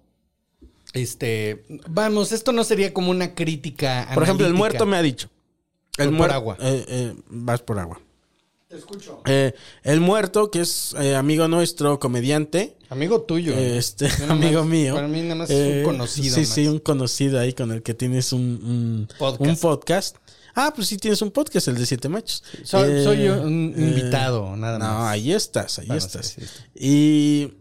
este, 0.94 1.64
vamos, 1.90 2.32
esto 2.32 2.52
no 2.52 2.64
sería 2.64 2.94
como 2.94 3.12
una 3.12 3.36
crítica. 3.36 4.10
Por 4.14 4.24
ejemplo, 4.24 4.48
el 4.48 4.54
muerto 4.54 4.86
me 4.86 4.98
ha 4.98 5.02
dicho. 5.02 5.30
El 5.98 6.10
Voy 6.10 6.18
por 6.18 6.28
muer- 6.30 6.34
agua. 6.34 6.58
eh, 6.62 6.86
eh, 6.88 7.14
vas 7.30 7.62
por 7.62 7.80
agua. 7.80 8.02
Te 8.68 8.78
escucho. 8.78 9.22
Eh, 9.26 9.54
el 9.84 10.02
muerto, 10.02 10.50
que 10.52 10.62
es 10.62 10.94
eh, 11.00 11.16
amigo 11.16 11.48
nuestro, 11.48 12.00
comediante. 12.00 12.76
Amigo 12.90 13.22
tuyo. 13.22 13.54
¿eh? 13.54 13.78
Este, 13.78 14.10
amigo 14.30 14.62
más- 14.62 14.70
mío. 14.70 14.96
Para 14.96 15.08
mí 15.08 15.22
nada 15.22 15.36
más 15.36 15.50
es 15.50 15.78
un 15.78 15.84
conocido. 15.84 16.36
Sí, 16.36 16.42
más. 16.42 16.50
sí, 16.50 16.68
un 16.68 16.80
conocido 16.80 17.40
ahí 17.40 17.54
con 17.54 17.72
el 17.72 17.82
que 17.84 17.94
tienes 17.94 18.34
un, 18.34 18.42
un- 18.42 19.08
Podcast. 19.18 19.50
un 19.50 19.58
podcast. 19.58 20.16
Ah, 20.56 20.72
pues 20.74 20.88
sí 20.88 20.98
tienes 20.98 21.22
un 21.22 21.32
podcast, 21.32 21.68
el 21.68 21.76
de 21.76 21.86
Siete 21.86 22.08
Machos. 22.10 22.42
Soy, 22.64 22.90
Eh, 22.90 23.04
soy 23.04 23.28
un 23.28 23.74
eh, 23.78 23.82
invitado, 23.82 24.56
nada 24.56 24.80
más. 24.80 24.90
No, 24.90 25.06
ahí 25.08 25.32
estás, 25.34 25.80
ahí 25.80 25.88
Bueno, 25.88 26.04
estás. 26.06 26.28
sí, 26.28 26.42
sí, 26.42 26.48
sí. 26.48 26.64
Y 26.76 27.54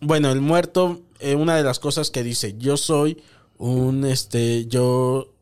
bueno, 0.00 0.32
el 0.32 0.40
muerto, 0.40 1.02
eh, 1.18 1.34
una 1.34 1.54
de 1.56 1.62
las 1.62 1.78
cosas 1.78 2.10
que 2.10 2.22
dice, 2.22 2.54
yo 2.58 2.76
soy 2.78 3.22
un, 3.58 4.06
este, 4.06 4.66
yo 4.66 5.34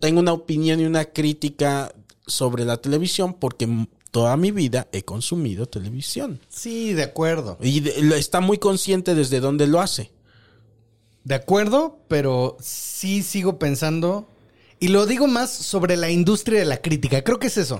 tengo 0.00 0.20
una 0.20 0.32
opinión 0.32 0.80
y 0.80 0.84
una 0.86 1.04
crítica 1.04 1.94
sobre 2.26 2.64
la 2.64 2.78
televisión 2.78 3.34
porque 3.34 3.68
toda 4.10 4.36
mi 4.38 4.50
vida 4.50 4.88
he 4.92 5.02
consumido 5.02 5.66
televisión. 5.66 6.40
Sí, 6.48 6.94
de 6.94 7.02
acuerdo. 7.02 7.58
Y 7.60 7.80
de- 7.80 8.18
está 8.18 8.40
muy 8.40 8.56
consciente 8.58 9.14
desde 9.14 9.40
dónde 9.40 9.66
lo 9.66 9.80
hace. 9.80 10.10
De 11.24 11.34
acuerdo, 11.34 12.00
pero 12.08 12.56
sí 12.60 13.22
sigo 13.22 13.58
pensando. 13.58 14.28
Y 14.80 14.88
lo 14.88 15.06
digo 15.06 15.26
más 15.26 15.50
sobre 15.50 15.96
la 15.96 16.10
industria 16.10 16.58
de 16.58 16.64
la 16.66 16.78
crítica. 16.82 17.22
Creo 17.22 17.38
que 17.38 17.46
es 17.46 17.56
eso. 17.56 17.78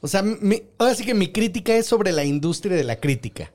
O 0.00 0.08
sea, 0.08 0.22
mi- 0.22 0.62
ahora 0.78 0.94
sí 0.94 1.04
que 1.04 1.14
mi 1.14 1.32
crítica 1.32 1.74
es 1.76 1.86
sobre 1.86 2.12
la 2.12 2.24
industria 2.24 2.76
de 2.76 2.84
la 2.84 2.98
crítica. 3.00 3.52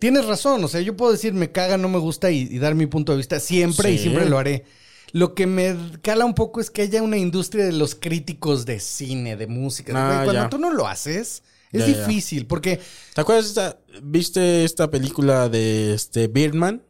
Tienes 0.00 0.24
razón. 0.26 0.64
O 0.64 0.68
sea, 0.68 0.80
yo 0.80 0.96
puedo 0.96 1.12
decir 1.12 1.32
me 1.32 1.52
caga, 1.52 1.76
no 1.78 1.88
me 1.88 1.98
gusta 1.98 2.30
y, 2.32 2.48
y 2.50 2.58
dar 2.58 2.74
mi 2.74 2.86
punto 2.86 3.12
de 3.12 3.18
vista 3.18 3.38
siempre 3.38 3.92
y 3.92 3.98
siempre 3.98 4.28
lo 4.28 4.38
haré. 4.38 4.64
Lo 5.12 5.34
que 5.34 5.46
me 5.46 5.76
cala 6.02 6.24
un 6.24 6.34
poco 6.34 6.60
es 6.60 6.68
que 6.70 6.82
haya 6.82 7.00
una 7.02 7.16
industria 7.16 7.64
de 7.64 7.72
los 7.72 7.94
críticos 7.94 8.66
de 8.66 8.80
cine, 8.80 9.36
de 9.36 9.46
música. 9.46 9.92
Ah, 9.94 10.24
Cuando 10.24 10.42
ya. 10.42 10.48
tú 10.50 10.58
no 10.58 10.72
lo 10.72 10.88
haces, 10.88 11.44
es 11.72 11.86
Ya, 11.86 11.92
ya. 11.92 12.06
difícil. 12.06 12.46
Porque 12.46 12.80
¿Te 13.14 13.20
acuerdas? 13.20 13.46
esta- 13.46 13.78
¿Viste 14.02 14.64
esta 14.64 14.90
película 14.90 15.48
de 15.48 15.94
este 15.94 16.26
Birdman? 16.26 16.82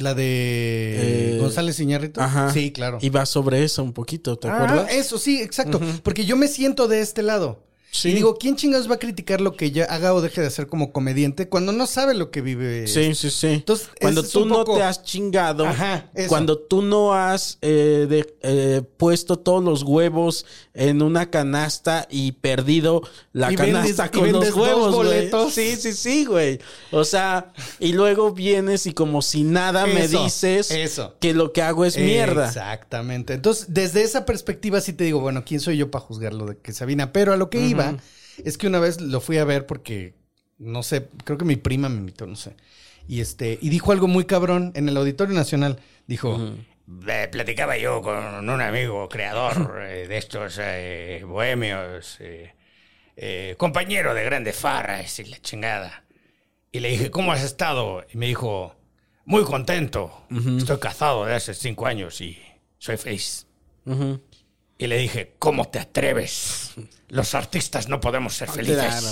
La 0.00 0.14
de 0.14 1.34
Eh, 1.34 1.38
González 1.40 1.78
Iñárritu. 1.80 2.20
Ajá. 2.20 2.52
Sí, 2.52 2.72
claro. 2.72 2.98
Y 3.00 3.10
va 3.10 3.26
sobre 3.26 3.62
eso 3.64 3.82
un 3.82 3.92
poquito, 3.92 4.38
¿te 4.38 4.48
Ah, 4.48 4.56
acuerdas? 4.64 4.92
eso 4.92 5.18
sí, 5.18 5.40
exacto. 5.40 5.80
Porque 6.02 6.24
yo 6.24 6.36
me 6.36 6.48
siento 6.48 6.88
de 6.88 7.00
este 7.00 7.22
lado. 7.22 7.62
Sí. 7.90 8.10
Y 8.10 8.14
digo, 8.14 8.36
¿quién 8.36 8.54
chingados 8.54 8.88
va 8.90 8.96
a 8.96 8.98
criticar 8.98 9.40
lo 9.40 9.56
que 9.56 9.70
ya 9.70 9.84
haga 9.84 10.12
o 10.12 10.20
deje 10.20 10.42
de 10.42 10.46
hacer 10.48 10.66
como 10.66 10.92
comediante 10.92 11.48
cuando 11.48 11.72
no 11.72 11.86
sabe 11.86 12.12
lo 12.14 12.30
que 12.30 12.42
vive? 12.42 12.86
Sí, 12.86 13.14
sí, 13.14 13.30
sí. 13.30 13.46
Entonces, 13.46 13.88
cuando 14.00 14.22
tú 14.22 14.44
no 14.44 14.56
poco- 14.56 14.76
te 14.76 14.82
has 14.82 15.02
chingado, 15.02 15.66
Ajá, 15.66 16.10
cuando 16.28 16.58
tú 16.58 16.82
no 16.82 17.14
has 17.14 17.56
eh, 17.62 18.06
de- 18.08 18.34
eh, 18.42 18.82
puesto 18.98 19.38
todos 19.38 19.64
los 19.64 19.82
huevos 19.84 20.44
en 20.74 21.00
una 21.02 21.30
canasta 21.30 22.06
y 22.10 22.32
perdido 22.32 23.02
la 23.32 23.50
Y 23.52 23.56
canasta 23.56 24.04
vendes- 24.10 24.14
y 24.14 24.18
con 24.20 24.32
los 24.32 24.54
huevos, 24.54 24.94
boletos. 24.94 25.54
Sí, 25.54 25.74
sí, 25.76 25.92
sí, 25.94 26.24
güey. 26.26 26.60
O 26.92 27.04
sea, 27.04 27.52
y 27.80 27.94
luego 27.94 28.32
vienes 28.32 28.86
y 28.86 28.92
como 28.92 29.22
si 29.22 29.44
nada 29.44 29.86
me 29.86 30.06
dices 30.06 30.70
eso. 30.70 31.16
que 31.20 31.32
lo 31.32 31.52
que 31.52 31.62
hago 31.62 31.84
es 31.86 31.96
mierda. 31.96 32.46
Exactamente. 32.48 33.32
Entonces, 33.32 33.66
desde 33.70 34.02
esa 34.02 34.26
perspectiva 34.26 34.80
sí 34.82 34.92
te 34.92 35.04
digo, 35.04 35.20
bueno, 35.20 35.42
¿quién 35.44 35.58
soy 35.60 35.78
yo 35.78 35.90
para 35.90 36.04
juzgar 36.04 36.34
lo 36.34 36.46
de 36.46 36.58
que 36.58 36.72
Sabina? 36.72 37.12
Pero 37.12 37.32
a 37.32 37.36
lo 37.36 37.48
que 37.48 37.60
iba 37.66 37.77
es 38.44 38.58
que 38.58 38.66
una 38.66 38.78
vez 38.80 39.00
lo 39.00 39.20
fui 39.20 39.38
a 39.38 39.44
ver 39.44 39.66
porque, 39.66 40.14
no 40.58 40.82
sé, 40.82 41.08
creo 41.24 41.38
que 41.38 41.44
mi 41.44 41.56
prima 41.56 41.88
me 41.88 41.96
invitó, 41.96 42.26
no 42.26 42.36
sé. 42.36 42.56
Y 43.06 43.20
este, 43.20 43.58
y 43.60 43.68
dijo 43.70 43.92
algo 43.92 44.06
muy 44.06 44.24
cabrón 44.26 44.72
en 44.74 44.88
el 44.88 44.96
Auditorio 44.96 45.34
Nacional. 45.34 45.80
Dijo, 46.06 46.36
Eh, 47.06 47.28
platicaba 47.30 47.76
yo 47.76 48.00
con 48.02 48.16
un 48.48 48.60
amigo 48.62 49.08
creador 49.08 49.82
eh, 49.82 50.08
de 50.08 50.16
estos 50.18 50.58
eh, 50.60 51.22
bohemios, 51.26 52.16
eh, 52.20 53.54
compañero 53.58 54.14
de 54.14 54.24
grandes 54.24 54.56
farras 54.56 55.18
y 55.18 55.24
la 55.24 55.38
chingada. 55.40 56.04
Y 56.70 56.80
le 56.80 56.90
dije, 56.90 57.10
¿cómo 57.10 57.32
has 57.32 57.42
estado? 57.42 58.04
Y 58.12 58.16
me 58.18 58.26
dijo, 58.26 58.74
muy 59.24 59.42
contento. 59.44 60.26
Estoy 60.58 60.78
casado 60.78 61.24
de 61.24 61.34
hace 61.34 61.54
cinco 61.54 61.86
años 61.86 62.20
y 62.20 62.38
soy 62.78 62.96
feliz. 62.96 63.46
Y 64.78 64.86
le 64.86 64.98
dije, 64.98 65.34
¿cómo 65.38 65.64
te 65.66 65.78
atreves? 65.80 66.70
Los 67.08 67.34
artistas 67.34 67.88
no 67.88 68.00
podemos 68.00 68.34
ser 68.34 68.48
felices. 68.48 68.76
Claro. 68.78 69.06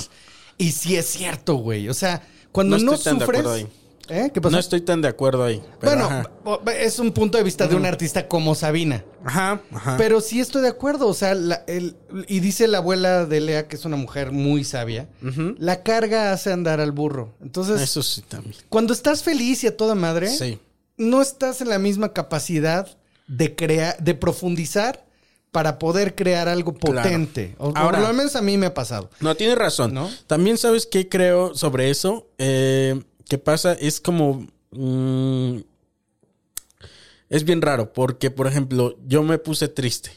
y 0.59 0.73
sí 0.73 0.97
es 0.97 1.07
cierto, 1.07 1.57
güey. 1.57 1.89
O 1.89 1.95
sea, 1.95 2.23
cuando 2.53 2.79
No 2.79 2.85
no, 2.85 2.93
estoy 2.95 3.05
tan 3.13 3.19
de 3.19 3.25
sufres... 3.25 3.41
acuerdo 3.41 3.57
ahí. 3.57 3.69
¿Eh? 4.09 4.31
¿Qué 4.33 4.41
pasó? 4.41 4.53
No 4.53 4.61
estoy 4.61 4.83
tan 4.83 5.03
de 5.03 5.09
acuerdo 5.09 5.43
ahí. 5.45 5.61
pero 5.81 5.97
bueno, 6.07 6.07
ajá. 6.07 6.73
es 6.79 7.01
un 7.01 7.11
punto 7.11 7.39
de 7.39 7.43
vista 7.43 7.67
de 7.67 7.75
un 7.75 7.85
artista 7.87 8.29
como 8.29 8.55
Sabina. 8.55 9.05
Ajá, 9.25 9.61
ajá. 9.73 9.97
Pero 9.97 10.21
sí 10.21 10.39
estoy 10.39 10.63
de 10.63 10.69
acuerdo. 10.69 11.09
O 11.09 11.15
sea, 11.15 11.35
la- 11.35 11.65
el- 11.67 11.97
y 12.29 12.39
dice 12.39 12.69
la 12.69 12.79
abuela 12.79 13.27
de 13.27 13.41
Lea, 13.41 13.67
que 13.67 13.75
es 13.75 13.85
una 13.85 13.97
mujer 13.97 14.31
muy 14.31 14.63
sabia, 14.63 15.09
la 15.59 15.83
carga 15.83 16.33
hace 16.33 16.53
andar 16.53 16.81
al 16.81 16.93
burro. 16.93 17.35
Entonces, 17.43 17.81
Eso 17.81 18.01
sí 18.05 18.23
también. 18.23 18.55
cuando 18.69 18.93
estás 18.93 19.25
feliz 19.25 19.65
y 19.65 19.67
a 19.67 19.77
toda 19.77 19.97
madre, 19.97 20.29
Sí. 20.31 20.61
no 20.97 21.21
estás 21.21 21.61
en 21.61 21.69
la 21.71 21.81
misma 21.81 22.13
capacidad 22.13 22.87
de 23.27 23.57
crear, 23.57 23.97
de 23.99 24.15
profundizar 24.15 25.05
para 25.57 25.79
poder 25.79 26.15
crear 26.15 26.49
algo 26.51 26.75
Claro. 26.75 27.01
potente. 27.03 27.55
O, 27.57 27.73
Ahora- 27.75 27.99
por 28.01 28.09
lo 28.09 28.13
menos 28.13 28.37
a 28.37 28.43
mí 28.43 28.59
me 28.59 28.67
ha 28.67 28.75
pasado. 28.75 29.09
No, 29.21 29.35
tienes 29.37 29.57
razón. 29.57 29.95
¿No? 29.95 30.11
También 30.27 30.59
sabes 30.59 30.85
qué 30.87 31.09
creo 31.09 31.55
sobre 31.55 31.89
eso. 31.89 32.27
Eh, 32.37 33.01
¿Qué 33.27 33.39
pasa? 33.39 33.73
Es 33.73 33.99
como... 33.99 34.47
mm, 34.73 35.61
es 37.31 37.45
bien 37.45 37.63
raro 37.63 37.95
porque, 37.95 38.31
por 38.31 38.47
ejemplo, 38.47 38.99
yo 39.07 39.23
me 39.23 39.39
puse 39.39 39.69
triste 39.69 40.11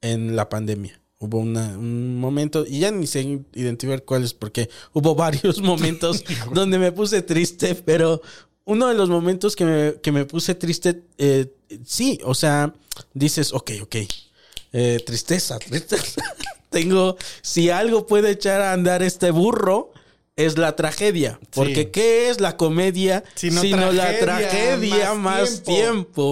en 0.00 0.34
la 0.34 0.48
pandemia. 0.48 0.98
Hubo 1.18 1.40
una- 1.40 1.76
un 1.76 2.18
momento, 2.18 2.64
y 2.66 2.78
ya 2.80 2.90
ni 2.90 3.06
sé 3.06 3.20
identificar 3.54 4.02
cuáles, 4.02 4.32
porque 4.32 4.70
hubo 4.94 5.14
varios 5.14 5.60
momentos 5.60 6.24
donde 6.54 6.78
me 6.78 6.90
puse 6.90 7.20
triste, 7.20 7.74
pero 7.74 8.22
uno 8.64 8.88
de 8.88 8.94
los 8.94 9.10
momentos 9.10 9.56
que 9.56 9.64
me, 9.66 9.94
que 10.00 10.10
me 10.10 10.24
puse 10.24 10.54
triste, 10.54 11.02
eh, 11.18 11.52
sí, 11.84 12.18
o 12.24 12.32
sea, 12.34 12.72
dices, 13.12 13.52
ok, 13.52 13.72
ok, 13.82 13.96
eh, 14.78 15.00
tristeza, 15.06 15.58
tristeza. 15.58 16.22
Tengo, 16.70 17.16
si 17.42 17.70
algo 17.70 18.06
puede 18.06 18.32
echar 18.32 18.60
a 18.60 18.72
andar 18.72 19.02
este 19.02 19.30
burro, 19.30 19.92
es 20.36 20.58
la 20.58 20.76
tragedia. 20.76 21.40
Porque 21.54 21.84
Sí. 21.84 21.90
¿qué 21.92 22.28
es 22.28 22.40
la 22.42 22.58
comedia 22.58 23.24
Sino 23.36 23.62
sino 23.62 23.90
la 23.90 24.18
tragedia, 24.18 24.50
tragedia 24.50 25.14
más 25.14 25.40
más 25.40 25.62
tiempo. 25.62 25.72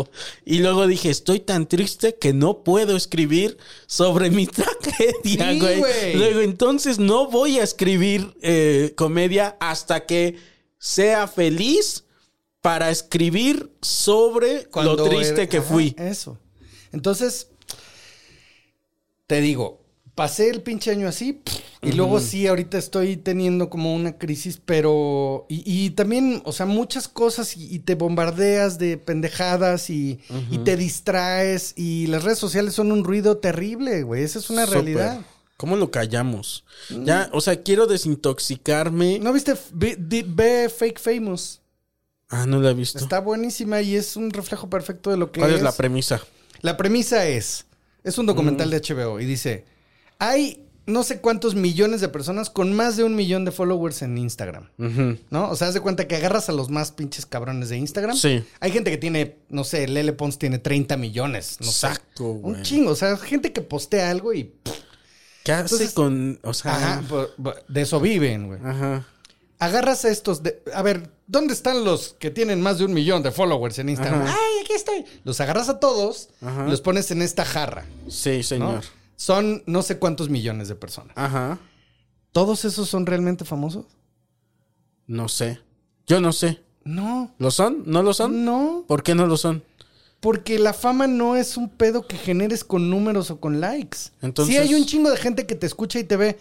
tiempo. 0.05 0.11
Y 0.45 0.59
luego 0.59 0.87
dije, 0.87 1.09
estoy 1.09 1.41
tan 1.41 1.67
triste 1.67 2.17
que 2.17 2.35
no 2.35 2.63
puedo 2.65 2.97
escribir 2.99 3.57
sobre 3.87 4.29
mi 4.29 4.47
tragedia, 4.59 5.53
Sí, 5.53 5.59
güey. 5.61 5.79
güey. 5.79 6.15
Luego, 6.17 6.41
entonces 6.41 6.99
no 6.99 7.31
voy 7.31 7.59
a 7.59 7.63
escribir 7.63 8.35
eh, 8.43 8.93
comedia 8.95 9.57
hasta 9.59 10.05
que 10.05 10.37
sea 10.79 11.27
feliz 11.27 12.05
para 12.61 12.91
escribir 12.91 13.71
sobre 13.81 14.67
Cuando 14.67 14.97
lo 14.97 15.09
triste 15.09 15.33
era- 15.43 15.49
que 15.49 15.59
Ajá, 15.59 15.67
fui. 15.67 15.95
Eso. 15.99 16.37
Entonces, 16.93 17.49
te 19.27 19.41
digo, 19.41 19.81
pasé 20.15 20.51
el 20.51 20.63
pinche 20.63 20.91
año 20.91 21.09
así 21.09 21.43
y 21.83 21.93
luego 21.93 22.21
sí, 22.21 22.47
ahorita 22.47 22.79
estoy 22.79 23.17
teniendo 23.17 23.69
como 23.69 23.95
una 23.95 24.17
crisis, 24.17 24.61
pero... 24.65 25.45
Y, 25.49 25.63
y 25.67 25.91
también, 25.91 26.41
o 26.45 26.53
sea, 26.53 26.67
muchas 26.67 27.09
cosas 27.09 27.57
y, 27.57 27.75
y 27.75 27.81
te 27.81 27.95
bombardeas 27.95 28.79
de 28.79 28.97
pendejadas 28.97 29.91
y, 29.91 30.21
y 30.51 30.59
te 30.59 30.77
distraes 30.77 31.75
y 31.77 32.07
las 32.07 32.25
redes 32.25 32.39
sociales 32.39 32.75
son 32.75 32.91
un 32.93 33.05
ruido 33.05 33.37
terrible, 33.39 34.03
güey. 34.03 34.23
Esa 34.23 34.39
es 34.39 34.49
una 34.51 34.67
realidad. 34.67 35.21
¿Cómo 35.57 35.77
lo 35.77 35.91
callamos? 35.91 36.65
Ya, 37.05 37.31
o 37.33 37.41
sea, 37.41 37.63
quiero 37.63 37.87
desintoxicarme. 37.87 39.19
¿No 39.21 39.33
viste? 39.33 39.55
Ve, 39.73 40.71
Fake 40.75 40.99
Famous. 40.99 41.61
Ah, 42.29 42.47
no 42.47 42.61
la 42.61 42.71
he 42.71 42.75
visto. 42.75 42.99
Está 42.99 43.21
buenísima 43.21 43.81
y 43.81 43.95
es 43.95 44.17
un 44.17 44.31
reflejo 44.31 44.69
perfecto 44.69 45.11
de 45.11 45.17
lo 45.17 45.31
que 45.31 45.41
¿Cuál 45.41 45.53
es. 45.53 45.59
es 45.59 45.63
la 45.63 45.73
premisa? 45.73 46.21
La 46.63 46.77
premisa 46.77 47.27
es, 47.27 47.67
es 48.05 48.19
un 48.19 48.27
documental 48.27 48.71
de 48.71 48.81
HBO 48.81 49.19
y 49.21 49.25
dice, 49.25 49.65
hay 50.19 50.61
no 50.87 51.03
sé 51.03 51.21
cuántos 51.21 51.55
millones 51.55 52.03
de 52.03 52.09
personas 52.09 52.51
con 52.51 52.75
más 52.75 52.97
de 52.99 53.05
un 53.05 53.15
millón 53.17 53.45
de 53.47 53.53
followers 53.53 54.03
en 54.03 54.19
Instagram. 54.19 54.69
¿no? 55.31 55.51
O 55.51 55.57
sea, 55.57 55.69
haz 55.69 55.75
de 55.75 55.81
cuenta 55.81 56.07
que 56.07 56.17
agarras 56.17 56.49
a 56.49 56.53
los 56.53 56.69
más 56.69 56.93
pinches 56.93 57.25
cabrones 57.27 57.71
de 57.71 57.79
Instagram. 57.79 58.17
Sí. 58.17 58.45
Hay 58.61 58.71
gente 58.71 58.91
que 58.91 58.99
tiene, 58.99 59.39
no 59.49 59.65
sé, 59.65 59.89
Lele 59.89 60.13
Pons 60.13 60.39
tiene 60.39 60.59
30 60.59 60.97
millones, 60.99 61.57
no. 61.61 61.71
Saco, 61.73 62.35
güey. 62.35 62.57
Un 62.57 62.63
chingo, 62.63 62.91
o 62.91 62.97
sea, 62.97 63.17
gente 63.17 63.53
que 63.53 63.63
postea 63.63 64.11
algo 64.11 64.35
y... 64.35 64.45
pff, 64.45 64.73
¿Qué 65.45 65.53
hace 65.53 65.75
Entonces- 65.75 65.93
con. 65.93 66.39
O 66.43 66.55
sea. 66.55 66.75
ajá, 66.99 67.03
de 67.69 67.83
eso 67.83 68.01
viven, 68.01 68.47
güey. 68.49 68.61
Ajá. 68.65 69.07
Agarras 69.59 70.05
a 70.05 70.11
estos 70.11 70.43
de... 70.43 70.63
A 70.75 70.83
ver, 70.83 71.11
¿dónde 71.27 71.55
están 71.55 71.85
los 71.85 72.15
que 72.19 72.31
tienen 72.31 72.61
más 72.61 72.79
de 72.79 72.85
un 72.87 72.93
millón 72.93 73.23
de 73.23 73.31
followers 73.31 73.79
en 73.79 73.89
Instagram? 73.91 74.23
Ajá. 74.23 74.37
¡Ay, 74.75 74.91
aquí 74.93 75.05
estoy! 75.05 75.21
Los 75.25 75.41
agarras 75.41 75.69
a 75.69 75.79
todos 75.81 76.29
Ajá. 76.41 76.67
y 76.67 76.71
los 76.71 76.81
pones 76.81 77.11
en 77.11 77.23
esta 77.23 77.45
jarra. 77.45 77.85
Sí, 78.09 78.39
¿no? 78.39 78.43
señor. 78.43 78.85
Son 79.17 79.63
no 79.67 79.83
sé 79.83 79.99
cuántos 79.99 80.29
millones 80.29 80.69
de 80.69 80.75
personas. 80.75 81.13
Ajá. 81.17 81.59
¿Todos 82.33 82.65
esos 82.65 82.89
son 82.89 83.07
realmente 83.07 83.45
famosos? 83.45 83.87
No 85.07 85.29
sé. 85.29 85.61
Yo 86.07 86.21
no 86.21 86.33
sé. 86.33 86.61
No. 86.85 87.33
¿Lo 87.39 87.51
son? 87.51 87.85
¿No 87.87 88.03
lo 88.03 88.13
son? 88.13 88.45
No. 88.45 88.85
¿Por 88.87 89.03
qué 89.03 89.15
no 89.15 89.27
lo 89.27 89.37
son? 89.37 89.63
Porque 90.21 90.59
la 90.59 90.73
fama 90.73 91.07
no 91.07 91.37
es 91.37 91.57
un 91.57 91.69
pedo 91.69 92.07
que 92.07 92.17
generes 92.17 92.65
con 92.65 92.91
números 92.91 93.31
o 93.31 93.39
con 93.41 93.61
likes. 93.61 93.99
Entonces- 94.23 94.55
Sí 94.55 94.61
hay 94.61 94.75
un 94.75 94.87
chingo 94.87 95.11
de 95.11 95.17
gente 95.17 95.47
que 95.47 95.55
te 95.55 95.67
escucha 95.67 95.99
y 95.99 96.05
te 96.05 96.17
ve, 96.17 96.39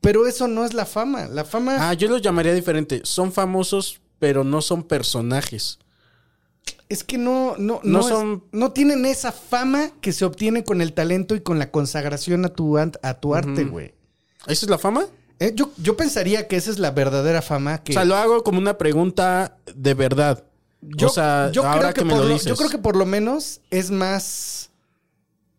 pero 0.00 0.26
eso 0.26 0.48
no 0.48 0.64
es 0.64 0.74
la 0.74 0.86
fama. 0.86 1.26
La 1.26 1.44
fama... 1.44 1.88
Ah, 1.88 1.94
yo 1.94 2.08
lo 2.08 2.18
llamaría 2.18 2.52
diferente. 2.52 3.00
Son 3.04 3.32
famosos, 3.32 4.00
pero 4.18 4.44
no 4.44 4.60
son 4.60 4.82
personajes. 4.82 5.78
Es 6.88 7.04
que 7.04 7.16
no, 7.16 7.56
no, 7.58 7.80
No 7.82 7.98
no, 7.98 8.00
es- 8.00 8.06
son- 8.06 8.44
no 8.52 8.72
tienen 8.72 9.06
esa 9.06 9.32
fama 9.32 9.90
que 10.00 10.12
se 10.12 10.24
obtiene 10.26 10.62
con 10.64 10.80
el 10.82 10.92
talento 10.92 11.34
y 11.34 11.40
con 11.40 11.58
la 11.58 11.70
consagración 11.70 12.44
a 12.44 12.50
tu, 12.50 12.76
a 12.78 13.14
tu 13.20 13.34
arte, 13.34 13.64
güey. 13.64 13.94
¿Esa 14.46 14.66
es 14.66 14.70
la 14.70 14.78
fama? 14.78 15.06
Eh, 15.38 15.52
yo, 15.54 15.72
yo 15.78 15.96
pensaría 15.96 16.46
que 16.48 16.56
esa 16.56 16.70
es 16.70 16.78
la 16.78 16.90
verdadera 16.90 17.40
fama 17.42 17.82
que... 17.82 17.92
O 17.92 17.94
sea, 17.94 18.04
lo 18.04 18.14
hago 18.16 18.44
como 18.44 18.58
una 18.58 18.76
pregunta 18.78 19.56
de 19.74 19.94
verdad. 19.94 20.44
yo, 20.82 21.06
o 21.08 21.10
sea, 21.10 21.50
yo 21.50 21.64
ahora 21.64 21.92
creo 21.92 21.94
que, 21.94 22.00
que, 22.00 22.04
me 22.04 22.14
lo 22.14 22.24
lo, 22.28 22.34
dices. 22.34 22.46
yo 22.46 22.56
creo 22.56 22.68
que 22.70 22.78
por 22.78 22.94
lo 22.96 23.06
menos 23.06 23.60
es 23.70 23.90
más 23.90 24.70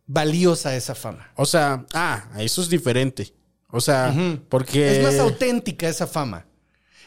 valiosa 0.05 0.75
esa 0.75 0.95
fama. 0.95 1.31
O 1.35 1.45
sea, 1.45 1.85
ah, 1.93 2.25
eso 2.37 2.61
es 2.61 2.69
diferente. 2.69 3.33
O 3.71 3.81
sea, 3.81 4.13
porque... 4.49 4.99
Es 4.99 5.03
más 5.03 5.17
auténtica 5.19 5.87
esa 5.89 6.05
fama. 6.07 6.45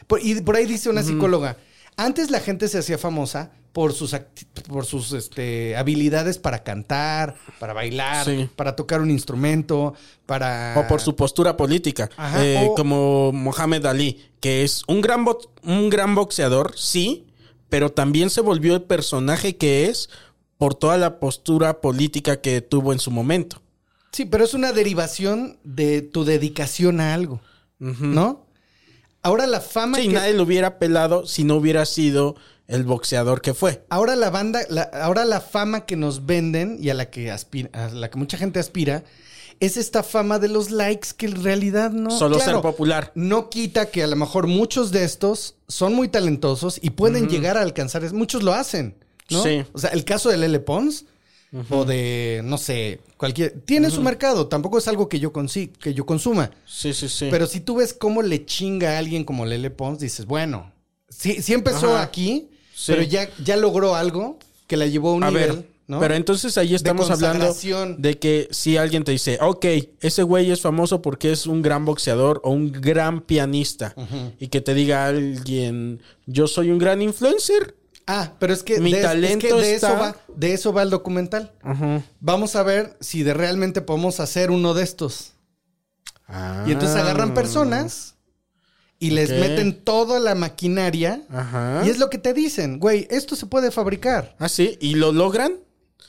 Por- 0.05 0.21
y 0.21 0.41
por 0.41 0.55
ahí 0.55 0.65
dice 0.65 0.89
una 0.89 1.01
psicóloga, 1.03 1.57
antes 1.95 2.29
la 2.29 2.39
gente 2.41 2.67
se 2.67 2.77
hacía 2.79 2.97
famosa 2.97 3.51
por 3.77 3.93
sus, 3.93 4.15
por 4.67 4.87
sus 4.87 5.11
este, 5.11 5.75
habilidades 5.77 6.39
para 6.39 6.63
cantar, 6.63 7.35
para 7.59 7.73
bailar, 7.73 8.25
Sí. 8.25 8.49
para 8.55 8.75
tocar 8.75 9.01
un 9.01 9.11
instrumento, 9.11 9.93
para... 10.25 10.73
O 10.79 10.87
por 10.87 10.99
su 10.99 11.15
postura 11.15 11.55
política. 11.55 12.09
Ajá, 12.17 12.43
Eh, 12.43 12.69
o- 12.71 12.73
Como 12.73 13.31
Mohamed 13.33 13.85
Ali, 13.85 14.19
que 14.39 14.63
es 14.63 14.81
un 14.87 14.99
gran, 15.01 15.23
un 15.61 15.91
gran 15.91 16.15
boxeador, 16.15 16.73
sí, 16.75 17.27
pero 17.69 17.91
también 17.91 18.31
se 18.31 18.41
volvió 18.41 18.73
el 18.73 18.81
personaje 18.81 19.57
que 19.57 19.85
es 19.85 20.09
por 20.57 20.73
toda 20.73 20.97
la 20.97 21.19
postura 21.19 21.79
política 21.79 22.41
que 22.41 22.61
tuvo 22.61 22.93
en 22.93 22.99
su 22.99 23.11
momento. 23.11 23.61
Sí, 24.11 24.25
pero 24.25 24.43
es 24.43 24.55
una 24.55 24.71
derivación 24.71 25.59
de 25.63 26.01
tu 26.01 26.25
dedicación 26.25 26.99
a 26.99 27.13
algo, 27.13 27.41
¿no? 27.77 28.43
Ahora 29.21 29.45
la 29.45 29.61
fama... 29.61 29.99
Sí, 29.99 30.07
que- 30.07 30.13
nadie 30.13 30.33
lo 30.33 30.41
hubiera 30.41 30.79
pelado 30.79 31.27
si 31.27 31.43
no 31.43 31.57
hubiera 31.57 31.85
sido 31.85 32.35
el 32.67 32.83
boxeador 32.83 33.41
que 33.41 33.53
fue. 33.53 33.85
Ahora 33.89 34.15
la 34.15 34.29
banda, 34.29 34.61
la- 34.69 34.83
ahora 34.93 35.25
la 35.25 35.39
fama 35.41 35.85
que 35.85 35.95
nos 35.95 36.25
venden 36.25 36.77
y 36.81 36.89
a 36.89 36.93
la 36.93 37.09
que 37.09 37.31
aspira, 37.31 37.69
a 37.73 37.89
la 37.93 38.09
que 38.09 38.17
mucha 38.17 38.37
gente 38.37 38.59
aspira, 38.59 39.03
es 39.59 39.75
esta 39.77 40.03
fama 40.03 40.37
de 40.37 40.49
los 40.49 40.69
likes 40.69 41.09
que 41.17 41.25
en 41.27 41.43
realidad 41.43 41.89
no. 41.91 42.11
Solo 42.11 42.37
Claro, 42.37 42.51
ser 42.53 42.61
popular. 42.61 43.11
No 43.15 43.49
quita 43.49 43.87
que 43.89 44.03
a 44.03 44.07
lo 44.07 44.15
mejor 44.15 44.45
muchos 44.47 44.91
de 44.91 45.03
estos 45.03 45.55
son 45.67 45.93
muy 45.95 46.09
talentosos 46.09 46.79
y 46.81 46.91
pueden 46.91 47.27
llegar 47.27 47.57
a 47.57 47.61
alcanzar. 47.61 48.03
Muchos 48.13 48.43
lo 48.43 48.53
hacen, 48.53 48.95
¿no? 49.31 49.41
Sí. 49.43 49.63
O 49.73 49.79
sea, 49.79 49.89
el 49.91 50.05
caso 50.05 50.29
de 50.29 50.37
Lele 50.37 50.59
Pons 50.59 51.05
o 51.71 51.85
de, 51.85 52.41
no 52.43 52.57
sé, 52.59 52.99
cualquier. 53.15 53.61
Tiene 53.61 53.89
su 53.89 54.01
mercado. 54.01 54.47
Tampoco 54.47 54.77
es 54.77 54.87
algo 54.87 55.09
que 55.09 55.19
yo, 55.19 55.31
que 55.33 55.93
yo 55.93 56.05
consuma. 56.05 56.51
Sí, 56.67 56.93
sí, 56.93 57.07
sí. 57.09 57.29
Pero 57.31 57.47
si 57.47 57.61
tú 57.61 57.77
ves 57.77 57.93
cómo 57.93 58.21
le 58.21 58.45
chinga 58.45 58.91
a 58.91 58.97
alguien 58.99 59.23
como 59.23 59.45
Lele 59.45 59.71
Pons, 59.71 59.97
dices, 59.99 60.25
bueno, 60.27 60.71
sí, 61.09 61.41
sí 61.41 61.53
empezó 61.53 61.97
aquí, 61.97 62.49
Sí. 62.79 62.91
pero 62.91 63.01
ya, 63.01 63.27
ya 63.43 63.55
logró 63.57 63.95
algo 63.95 64.37
que 64.67 64.77
la 64.77 64.85
llevó 64.85 65.09
a 65.09 65.13
un 65.15 65.23
a 65.23 65.29
nivel, 65.31 65.51
ver, 65.51 65.69
¿no? 65.87 65.99
pero 65.99 66.13
entonces 66.13 66.55
ahí 66.59 66.75
estamos 66.75 67.09
hablando 67.09 67.51
de 67.97 68.19
que 68.19 68.47
si 68.51 68.77
alguien 68.77 69.03
te 69.03 69.11
dice, 69.13 69.39
ok, 69.41 69.65
ese 69.99 70.21
güey 70.21 70.51
es 70.51 70.61
famoso 70.61 71.01
porque 71.01 71.31
es 71.31 71.47
un 71.47 71.63
gran 71.63 71.85
boxeador 71.85 72.39
o 72.43 72.51
un 72.51 72.71
gran 72.71 73.21
pianista, 73.21 73.95
y 74.39 74.49
que 74.49 74.61
te 74.61 74.75
diga 74.75 75.07
alguien, 75.07 76.03
yo 76.27 76.45
soy 76.47 76.69
un 76.69 76.77
gran 76.77 77.01
influencer. 77.01 77.75
Ah, 78.05 78.33
pero 78.39 78.53
es 78.53 78.61
que 78.61 78.79
Mi 78.79 78.91
de, 78.91 78.99
es 78.99 79.03
talento 79.03 79.47
que 79.47 79.53
de 79.55 79.75
eso 79.75 79.87
está- 79.87 79.99
va, 79.99 80.15
de 80.35 80.53
eso 80.53 80.71
va 80.71 80.83
el 80.83 80.91
documental. 80.91 81.51
Vamos 82.19 82.55
a 82.55 82.61
ver 82.61 82.95
si 82.99 83.23
de 83.23 83.33
realmente 83.33 83.81
podemos 83.81 84.19
hacer 84.19 84.51
uno 84.51 84.75
de 84.75 84.83
estos. 84.83 85.33
Y 86.67 86.73
entonces 86.73 86.95
agarran 86.95 87.33
personas 87.33 88.16
y 88.99 89.11
les 89.11 89.29
meten 89.29 89.83
toda 89.83 90.19
la 90.19 90.33
maquinaria. 90.35 91.21
Ajá. 91.29 91.83
Y 91.85 91.89
es 91.89 91.99
lo 91.99 92.09
que 92.09 92.17
te 92.17 92.33
dicen, 92.33 92.79
güey, 92.79 93.07
esto 93.11 93.35
se 93.35 93.45
puede 93.45 93.71
fabricar. 93.71 94.35
Ah, 94.39 94.49
sí, 94.49 94.77
y 94.81 94.95
lo 94.95 95.11
logran. 95.11 95.53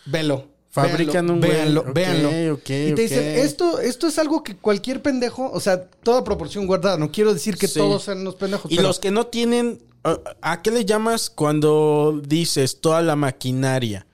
Velo. 0.06 0.46
Fabrican 0.70 1.26
véanlo, 1.26 1.32
un 1.32 1.40
güey. 1.40 1.50
véanlo, 1.52 1.80
Ok, 1.80 1.92
véanlo. 1.94 2.30
y 2.60 2.94
te 2.94 3.02
dicen, 3.02 3.24
esto, 3.38 3.80
esto 3.80 4.06
es 4.06 4.18
algo 4.18 4.42
que 4.42 4.54
cualquier 4.56 5.02
pendejo, 5.02 5.50
o 5.50 5.60
sea, 5.60 5.82
toda 5.88 6.22
proporción 6.22 6.66
guardada. 6.66 6.98
No 6.98 7.10
quiero 7.10 7.32
decir 7.34 7.56
que 7.56 7.66
Sí. 7.66 7.78
todos 7.78 8.04
sean 8.04 8.20
unos 8.20 8.36
pendejos. 8.36 8.70
Y 8.70 8.76
pero 8.76 8.88
los 8.88 8.98
que 9.00 9.10
no 9.10 9.26
tienen, 9.26 9.82
¿a- 10.04 10.18
¿a 10.42 10.62
qué 10.62 10.70
le 10.70 10.84
llamas 10.84 11.30
cuando 11.30 12.20
dices 12.24 12.80
toda 12.80 13.02
la 13.02 13.16
maquinaria? 13.16 14.06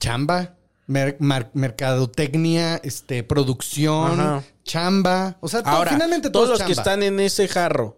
chamba, 0.00 0.54
mer- 0.86 1.18
mercadotecnia, 1.54 2.76
este, 2.82 3.22
producción, 3.22 4.20
Ajá. 4.20 4.44
Chamba. 4.68 5.36
O 5.40 5.48
sea, 5.48 5.62
todo- 5.62 5.72
Ahora, 5.74 5.92
finalmente 5.92 6.30
todo 6.30 6.44
todos 6.44 6.54
es 6.54 6.60
los 6.60 6.66
que 6.66 6.72
están 6.80 7.02
en 7.02 7.18
ese 7.18 7.48
jarro, 7.48 7.96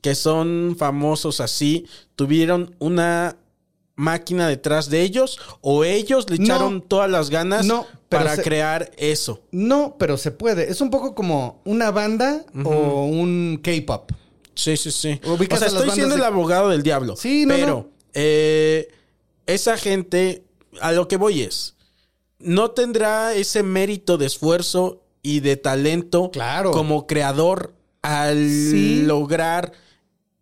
que 0.00 0.14
son 0.14 0.76
famosos 0.78 1.40
así, 1.40 1.86
tuvieron 2.16 2.74
una 2.78 3.36
máquina 3.94 4.48
detrás 4.48 4.88
de 4.88 5.02
ellos 5.02 5.38
o 5.60 5.84
ellos 5.84 6.28
le 6.30 6.38
No. 6.38 6.44
echaron 6.44 6.80
todas 6.82 7.10
las 7.10 7.28
ganas 7.28 7.66
No, 7.66 7.86
para 8.08 8.36
se- 8.36 8.42
crear 8.42 8.90
eso. 8.96 9.42
No, 9.52 9.96
pero 9.98 10.16
se 10.16 10.30
puede. 10.30 10.70
Es 10.70 10.80
un 10.80 10.90
poco 10.90 11.14
como 11.14 11.60
una 11.64 11.90
banda 11.90 12.44
o 12.64 13.04
un 13.06 13.60
K-pop. 13.62 14.12
Sí, 14.54 14.76
sí, 14.76 14.90
sí. 14.90 15.20
Ubicas 15.26 15.58
o 15.62 15.68
sea, 15.68 15.68
estoy 15.78 15.90
siendo 15.90 16.14
de- 16.14 16.20
el 16.20 16.26
abogado 16.26 16.70
del 16.70 16.82
diablo. 16.82 17.16
Sí, 17.16 17.44
no, 17.46 17.54
Pero 17.54 17.90
eh, 18.14 18.88
esa 19.46 19.76
gente, 19.76 20.44
a 20.80 20.92
lo 20.92 21.06
que 21.08 21.16
voy 21.16 21.42
es, 21.42 21.74
no 22.38 22.70
tendrá 22.72 23.34
ese 23.34 23.62
mérito 23.62 24.18
de 24.18 24.26
esfuerzo 24.26 25.01
y 25.22 25.40
de 25.40 25.56
talento 25.56 26.30
Claro. 26.32 26.72
como 26.72 27.06
creador 27.06 27.74
al 28.02 28.36
Sí. 28.48 29.02
lograr 29.02 29.72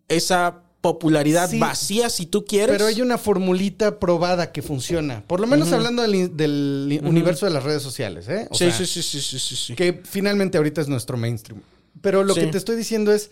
esa 0.08 0.62
popularidad 0.80 1.50
Sí. 1.50 1.58
vacía, 1.58 2.08
si 2.08 2.24
tú 2.24 2.44
quieres. 2.46 2.74
Pero 2.76 2.86
hay 2.86 3.02
una 3.02 3.18
formulita 3.18 3.98
probada 3.98 4.50
que 4.50 4.62
funciona. 4.62 5.22
Por 5.26 5.40
lo 5.40 5.46
menos 5.46 5.70
hablando 5.72 6.02
del, 6.02 7.00
universo 7.04 7.44
de 7.46 7.52
las 7.52 7.62
redes 7.64 7.82
sociales, 7.82 8.26
¿eh? 8.28 8.46
O 8.50 8.54
sí, 8.54 8.64
sea, 8.64 8.72
sí, 8.72 8.86
sí, 8.86 9.02
sí, 9.02 9.20
sí, 9.20 9.38
sí, 9.38 9.56
sí. 9.56 9.74
Que 9.74 10.00
finalmente 10.04 10.56
ahorita 10.56 10.80
es 10.80 10.88
nuestro 10.88 11.16
mainstream. 11.18 11.60
Pero 12.00 12.24
lo 12.24 12.34
que 12.34 12.46
te 12.46 12.56
estoy 12.56 12.76
diciendo 12.76 13.12
es, 13.12 13.30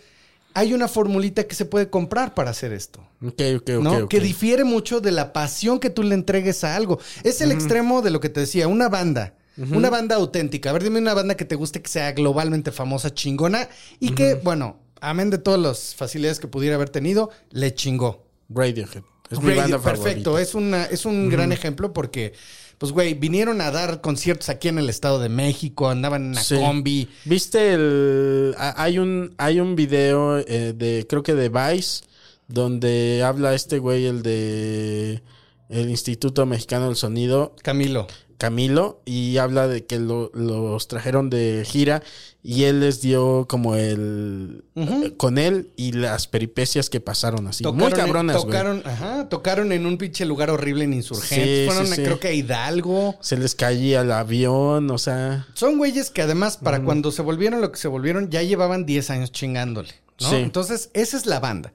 hay 0.52 0.74
una 0.74 0.88
formulita 0.88 1.44
que 1.44 1.54
se 1.54 1.64
puede 1.64 1.88
comprar 1.88 2.34
para 2.34 2.50
hacer 2.50 2.72
esto. 2.74 3.00
Ok, 3.24 3.40
ok, 3.56 3.70
ok, 3.78 3.82
¿no? 3.82 3.96
ok. 4.04 4.08
Que 4.08 4.20
difiere 4.20 4.64
mucho 4.64 5.00
de 5.00 5.12
la 5.12 5.32
pasión 5.32 5.78
que 5.80 5.88
tú 5.88 6.02
le 6.02 6.14
entregues 6.14 6.64
a 6.64 6.76
algo. 6.76 6.98
Es 7.24 7.40
el 7.40 7.50
extremo 7.52 8.02
de 8.02 8.10
lo 8.10 8.20
que 8.20 8.28
te 8.28 8.40
decía, 8.40 8.68
una 8.68 8.88
banda. 8.90 9.34
Una 9.58 9.90
banda 9.90 10.16
auténtica. 10.16 10.70
A 10.70 10.72
ver, 10.72 10.84
dime 10.84 10.98
una 11.00 11.14
banda 11.14 11.36
que 11.36 11.44
te 11.44 11.54
guste 11.56 11.82
que 11.82 11.88
sea 11.88 12.12
globalmente 12.12 12.70
famosa, 12.72 13.12
chingona 13.12 13.68
y 13.98 14.10
que, 14.12 14.34
bueno, 14.34 14.78
amén 15.00 15.30
de 15.30 15.38
todas 15.38 15.60
las 15.60 15.94
facilidades 15.94 16.38
que 16.38 16.46
pudiera 16.48 16.76
haber 16.76 16.90
tenido, 16.90 17.30
le 17.50 17.74
chingó. 17.74 18.24
Radiohead. 18.48 19.02
Es 19.30 19.42
mi 19.42 19.54
banda 19.54 19.78
perfecto, 19.78 20.30
favorita. 20.30 20.40
es, 20.42 20.54
una, 20.54 20.84
es 20.84 21.04
un 21.04 21.28
gran 21.28 21.52
ejemplo 21.52 21.92
porque, 21.92 22.32
pues, 22.78 22.92
güey, 22.92 23.12
vinieron 23.14 23.60
a 23.60 23.70
dar 23.70 24.00
conciertos 24.00 24.48
aquí 24.48 24.68
en 24.68 24.78
el 24.78 24.88
Estado 24.88 25.18
de 25.18 25.28
México, 25.28 25.88
andaban 25.88 26.22
en 26.24 26.28
una 26.30 26.42
Sí. 26.42 26.54
combi. 26.54 27.08
¿Viste 27.26 27.74
el. 27.74 28.54
Hay 28.58 28.98
un, 28.98 29.34
hay 29.38 29.60
un 29.60 29.76
video 29.76 30.38
eh, 30.38 30.72
de. 30.74 31.04
Creo 31.08 31.22
que 31.22 31.34
de 31.34 31.48
Vice. 31.50 32.04
Donde 32.46 33.22
habla 33.22 33.54
este 33.54 33.78
güey, 33.78 34.06
el 34.06 34.22
de. 34.22 35.22
El 35.68 35.90
Instituto 35.90 36.46
Mexicano 36.46 36.86
del 36.86 36.96
Sonido. 36.96 37.54
Camilo. 37.62 38.06
Camilo 38.38 39.02
y 39.04 39.36
habla 39.38 39.66
de 39.68 39.84
que 39.84 39.98
lo- 39.98 40.30
los 40.32 40.86
trajeron 40.88 41.28
de 41.28 41.64
gira 41.66 42.02
y 42.42 42.64
él 42.64 42.80
les 42.80 43.00
dio 43.02 43.46
como 43.48 43.74
el 43.74 44.64
eh, 44.76 45.12
con 45.16 45.38
él 45.38 45.70
y 45.76 45.92
las 45.92 46.28
peripecias 46.28 46.88
que 46.88 47.00
pasaron 47.00 47.48
así. 47.48 47.64
Muy 47.64 47.72
Tocaron 47.90 47.98
cabronas, 48.06 48.36
tocaron, 48.36 48.82
ajá, 48.86 49.28
tocaron 49.28 49.72
en 49.72 49.84
un 49.86 49.98
pinche 49.98 50.24
lugar 50.24 50.50
horrible 50.50 50.84
en 50.84 50.94
Insurgentes. 50.94 51.58
Sí, 51.60 51.66
Fueron, 51.66 51.86
sí, 51.88 51.94
sí. 51.96 52.02
creo 52.04 52.20
que 52.20 52.28
a 52.28 52.32
Hidalgo. 52.32 53.16
Se 53.20 53.36
les 53.36 53.54
caía 53.56 54.02
el 54.02 54.12
avión, 54.12 54.90
o 54.90 54.98
sea. 54.98 55.46
Son 55.54 55.76
güeyes 55.76 56.10
que 56.10 56.22
además, 56.22 56.56
para 56.56 56.82
cuando 56.84 57.10
se 57.10 57.22
volvieron 57.22 57.60
lo 57.60 57.72
que 57.72 57.78
se 57.78 57.88
volvieron, 57.88 58.30
ya 58.30 58.42
llevaban 58.42 58.86
10 58.86 59.10
años 59.10 59.32
chingándole. 59.32 59.90
¿no? 60.20 60.32
Entonces, 60.32 60.90
esa 60.94 61.16
es 61.16 61.26
la 61.26 61.40
banda. 61.40 61.72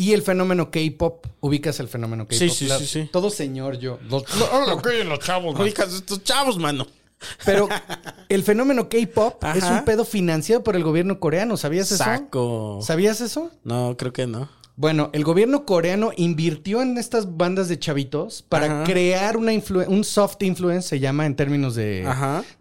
Y 0.00 0.14
el 0.14 0.22
fenómeno 0.22 0.70
K-pop, 0.70 1.26
ubicas 1.40 1.78
el 1.78 1.86
fenómeno 1.88 2.24
K-pop. 2.24 2.38
Sí, 2.38 2.48
sí, 2.48 2.66
La- 2.66 2.78
sí, 2.78 2.86
sí. 2.86 3.08
Todo 3.12 3.28
señor 3.28 3.78
yo. 3.78 3.98
Los- 4.08 4.24
lo 4.66 4.80
que 4.80 4.88
oyen 4.88 5.10
los 5.10 5.18
chavos, 5.18 5.52
man. 5.52 5.62
Oigan, 5.62 5.90
estos 5.90 6.24
chavos, 6.24 6.56
mano. 6.58 6.86
Pero 7.44 7.68
el 8.30 8.42
fenómeno 8.42 8.88
K-pop 8.88 9.44
es 9.54 9.64
un 9.64 9.84
pedo 9.84 10.06
financiado 10.06 10.64
por 10.64 10.74
el 10.74 10.82
gobierno 10.84 11.20
coreano. 11.20 11.58
¿Sabías 11.58 11.92
eso? 11.92 12.02
Saco. 12.02 12.80
¿Sabías 12.82 13.20
eso? 13.20 13.50
No, 13.62 13.94
creo 13.98 14.14
que 14.14 14.26
no. 14.26 14.48
Bueno, 14.76 15.10
el 15.12 15.22
gobierno 15.22 15.66
coreano 15.66 16.12
invirtió 16.16 16.80
en 16.80 16.96
estas 16.96 17.36
bandas 17.36 17.68
de 17.68 17.78
chavitos 17.78 18.40
para 18.48 18.64
Ajá. 18.64 18.84
crear 18.84 19.36
una 19.36 19.52
un 19.86 20.04
soft 20.04 20.42
influence, 20.42 20.88
se 20.88 20.98
llama 20.98 21.26
en 21.26 21.36
términos 21.36 21.74
de, 21.74 22.08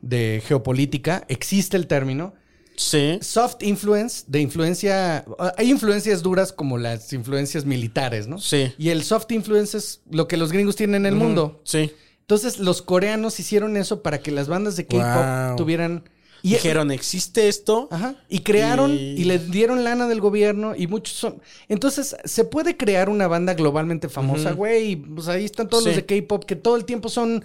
de 0.02 0.44
geopolítica. 0.46 1.24
Existe 1.30 1.78
el 1.78 1.88
término. 1.88 2.34
Sí. 2.82 3.20
Soft 3.22 3.58
influence, 3.62 4.24
de 4.28 4.40
influencia. 4.40 5.26
Hay 5.58 5.70
influencias 5.70 6.22
duras 6.24 6.54
como 6.54 6.78
las 6.78 7.12
influencias 7.12 7.66
militares, 7.66 8.28
¿no? 8.28 8.38
Sí. 8.38 8.72
Y 8.78 8.88
el 8.88 9.04
soft 9.04 9.30
influence 9.32 9.78
es 9.78 10.00
lo 10.10 10.30
que 10.30 10.38
los 10.38 10.54
gringos 10.54 10.78
tienen 10.78 11.06
en 11.06 11.14
el 11.14 11.16
mundo. 11.20 11.60
Sí. 11.66 11.92
Entonces, 12.22 12.58
los 12.60 12.82
coreanos 12.82 13.38
hicieron 13.42 13.76
eso 13.76 14.02
para 14.02 14.20
que 14.20 14.32
las 14.32 14.48
bandas 14.48 14.78
de 14.78 14.86
K-pop 14.86 15.48
Wow. 15.50 15.56
tuvieran. 15.58 16.04
Y 16.42 16.52
Dijeron, 16.52 16.90
¿existe 16.92 17.50
esto? 17.50 17.90
Ajá. 17.92 18.16
Y 18.30 18.40
crearon 18.40 18.92
Y- 18.94 18.96
y... 19.18 19.24
le 19.26 19.40
dieron 19.40 19.84
lana 19.84 20.08
del 20.08 20.22
gobierno 20.22 20.74
y 20.74 20.88
muchos 20.88 21.18
son. 21.18 21.42
Entonces, 21.68 22.16
se 22.24 22.46
puede 22.46 22.78
crear 22.78 23.10
una 23.10 23.28
banda 23.28 23.56
globalmente 23.56 24.08
famosa, 24.08 24.54
güey. 24.54 24.92
y, 24.92 24.96
Pues 24.96 25.28
ahí 25.28 25.44
están 25.44 25.68
todos 25.68 25.84
Sí. 25.84 25.90
los 25.90 25.96
de 25.98 26.06
K-pop 26.06 26.46
que 26.46 26.56
todo 26.56 26.78
el 26.78 26.86
tiempo 26.86 27.10
son. 27.10 27.44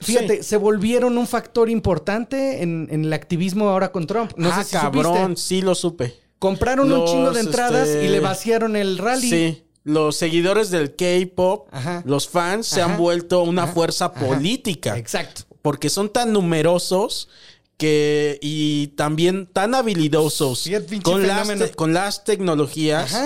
Fíjate, 0.00 0.42
se 0.42 0.56
volvieron 0.56 1.18
un 1.18 1.26
factor 1.26 1.68
importante 1.68 2.62
en, 2.62 2.88
en 2.90 3.04
el 3.04 3.12
activismo 3.12 3.68
ahora 3.68 3.90
con 3.90 4.06
Trump. 4.06 4.32
No 4.36 4.50
ah, 4.52 4.62
sé 4.62 4.70
si 4.70 4.76
cabrón, 4.76 5.36
supiste. 5.36 5.42
sí 5.42 5.60
lo 5.62 5.74
supe. 5.74 6.14
Compraron 6.38 6.92
un 6.92 7.04
chingo 7.06 7.32
de 7.32 7.40
entradas 7.40 7.88
este, 7.88 8.06
y 8.06 8.08
le 8.08 8.20
vaciaron 8.20 8.76
el 8.76 8.98
rally. 8.98 9.28
Sí. 9.28 9.64
Los 9.82 10.16
seguidores 10.16 10.70
del 10.70 10.94
K-pop, 10.94 11.68
los 12.04 12.28
fans, 12.28 12.66
se 12.66 12.82
han 12.82 12.96
vuelto 12.96 13.42
una 13.42 13.64
Ajá. 13.64 13.72
fuerza 13.72 14.04
Ajá. 14.14 14.26
política. 14.26 14.96
Exacto. 14.98 15.42
Porque 15.62 15.88
son 15.90 16.10
tan 16.10 16.32
numerosos 16.32 17.28
que 17.76 18.38
y 18.42 18.88
también 18.88 19.46
tan 19.46 19.74
habilidosos 19.74 20.60
Sí, 20.60 20.74
con, 21.02 21.26
las 21.26 21.48
te- 21.48 21.70
con 21.72 21.92
las 21.94 22.24
tecnologías 22.24 23.16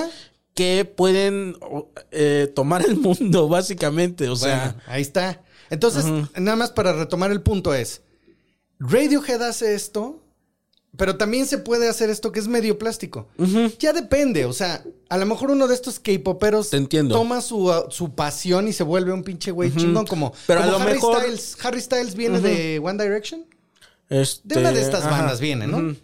que 0.54 0.84
pueden 0.84 1.56
eh, 2.12 2.50
tomar 2.54 2.84
el 2.86 2.96
mundo, 2.96 3.48
básicamente. 3.50 4.28
O 4.28 4.36
sea, 4.36 4.76
ahí 4.86 5.02
está. 5.02 5.42
Entonces, 5.72 6.04
nada 6.36 6.54
más 6.56 6.70
para 6.70 6.92
retomar 6.92 7.30
el 7.32 7.40
punto 7.40 7.72
es, 7.72 8.02
Radiohead 8.78 9.42
hace 9.42 9.74
esto, 9.74 10.22
pero 10.98 11.16
también 11.16 11.46
se 11.46 11.56
puede 11.56 11.88
hacer 11.88 12.10
esto 12.10 12.30
que 12.30 12.40
es 12.40 12.46
medio 12.46 12.78
plástico. 12.78 13.26
Ya 13.78 13.94
depende, 13.94 14.44
o 14.44 14.52
sea, 14.52 14.84
a 15.08 15.16
lo 15.16 15.24
mejor 15.24 15.50
uno 15.50 15.66
de 15.66 15.74
estos 15.74 15.98
K-poperos 15.98 16.68
toma 17.08 17.40
su, 17.40 17.68
uh, 17.70 17.90
su 17.90 18.14
pasión 18.14 18.68
y 18.68 18.74
se 18.74 18.82
vuelve 18.82 19.12
un 19.14 19.22
pinche 19.24 19.50
güey 19.50 19.74
chingón 19.74 20.06
como, 20.06 20.34
Pero 20.46 20.62
a 20.62 20.66
lo 20.66 20.76
Harry 20.78 20.92
mejor- 20.92 21.20
Styles. 21.22 21.56
Harry 21.64 21.80
Styles 21.80 22.14
viene 22.14 22.40
de 22.40 22.78
One 22.78 23.02
Direction. 23.02 23.46
este, 24.10 24.40
De 24.54 24.60
una 24.60 24.72
de 24.72 24.82
estas 24.82 25.04
bandas 25.08 25.40
viene, 25.40 25.66
¿no? 25.66 25.96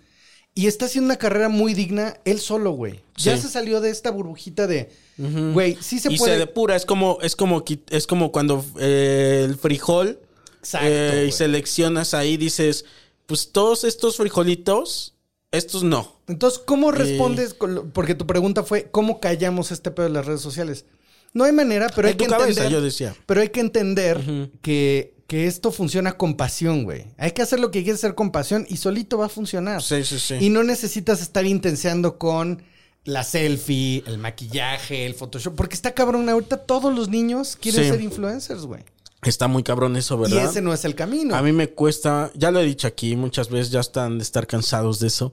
Y 0.59 0.67
está 0.67 0.87
haciendo 0.87 1.07
una 1.07 1.17
carrera 1.19 1.49
muy 1.49 1.73
digna 1.73 2.17
él 2.25 2.41
solo, 2.41 2.73
güey. 2.73 3.01
Ya 3.17 3.37
Sí. 3.37 3.43
se 3.43 3.49
salió 3.49 3.81
de 3.81 3.91
esta 3.91 4.11
burbujita 4.11 4.67
de, 4.67 4.91
güey, 5.17 5.79
sí 5.81 6.01
se 6.01 6.13
y 6.13 6.19
puede... 6.19 6.33
se 6.33 6.39
depura, 6.41 6.75
es 6.75 6.85
como, 6.85 7.19
es 7.23 7.37
como, 7.37 7.65
es 7.91 8.07
como 8.09 8.33
cuando 8.33 8.65
eh, 8.81 9.43
el 9.49 9.55
frijol 9.57 10.19
Exacto, 10.59 10.89
eh, 10.91 11.27
y 11.29 11.33
seleccionas 11.33 12.13
ahí, 12.13 12.37
dices, 12.37 12.85
pues 13.27 13.53
todos 13.53 13.85
estos 13.85 14.17
frijolitos, 14.17 15.15
estos 15.53 15.85
no. 15.85 16.21
Entonces, 16.27 16.59
¿cómo 16.59 16.91
respondes? 16.91 17.55
con 17.55 17.75
lo- 17.77 17.85
Porque 17.93 18.17
tu 18.17 18.27
pregunta 18.27 18.65
fue, 18.65 18.91
¿cómo 18.91 19.21
callamos 19.21 19.71
este 19.71 19.93
pedo 19.93 20.09
de 20.09 20.13
las 20.15 20.27
redes 20.27 20.41
sociales? 20.41 20.87
No 21.35 21.45
hay 21.45 21.53
manera, 21.53 21.87
pero 21.95 22.09
hay 22.09 22.13
En 22.13 22.19
que 22.19 22.27
cabeza, 22.27 22.49
entender. 22.49 22.73
yo 22.73 22.81
decía. 22.83 23.15
Pero 23.27 23.43
hay 23.43 23.51
que 23.51 23.61
entender 23.61 24.51
que, 24.61 25.15
que 25.29 25.47
esto 25.47 25.71
funciona 25.71 26.17
con 26.17 26.37
pasión, 26.37 26.83
güey. 26.85 27.05
Hay 27.19 27.31
que 27.33 27.43
hacer 27.43 27.61
lo 27.61 27.71
que 27.71 27.85
quieres 27.85 28.03
hacer 28.03 28.17
con 28.17 28.33
pasión 28.33 28.67
y 28.69 28.79
solito 28.79 29.19
va 29.19 29.27
a 29.27 29.29
funcionar. 29.29 29.83
Sí, 29.83 30.03
sí, 30.03 30.19
sí. 30.19 30.35
Y 30.41 30.49
no 30.49 30.65
necesitas 30.65 31.21
estar 31.23 31.45
intenseando 31.47 32.19
con 32.19 32.63
la 33.05 33.23
selfie, 33.23 34.03
el 34.07 34.19
maquillaje, 34.19 35.07
el 35.07 35.15
Photoshop. 35.15 35.55
Porque 35.55 35.75
está 35.75 35.93
cabrón. 35.95 36.29
Ahorita 36.29 36.57
todos 36.57 36.95
los 36.95 37.09
niños 37.11 37.57
quieren 37.61 37.85
Sí. 37.85 37.91
ser 37.91 38.01
influencers, 38.01 38.63
güey. 38.63 38.83
Está 39.23 39.49
muy 39.49 39.63
cabrón 39.63 39.97
eso, 39.97 40.15
Y 40.17 40.31
¿verdad? 40.33 40.51
ese 40.51 40.63
no 40.63 40.73
es 40.73 40.85
el 40.85 40.95
camino. 40.95 41.37
A 41.37 41.43
mí 41.43 41.53
me 41.53 41.69
cuesta, 41.71 42.31
ya 42.35 42.51
lo 42.51 42.61
he 42.61 42.65
dicho 42.65 42.87
aquí, 42.87 43.15
muchas 43.17 43.51
veces 43.51 43.71
ya 43.71 43.81
están 43.81 44.17
de 44.19 44.23
estar 44.23 44.47
cansados 44.47 44.99
de 45.01 45.09
eso, 45.09 45.33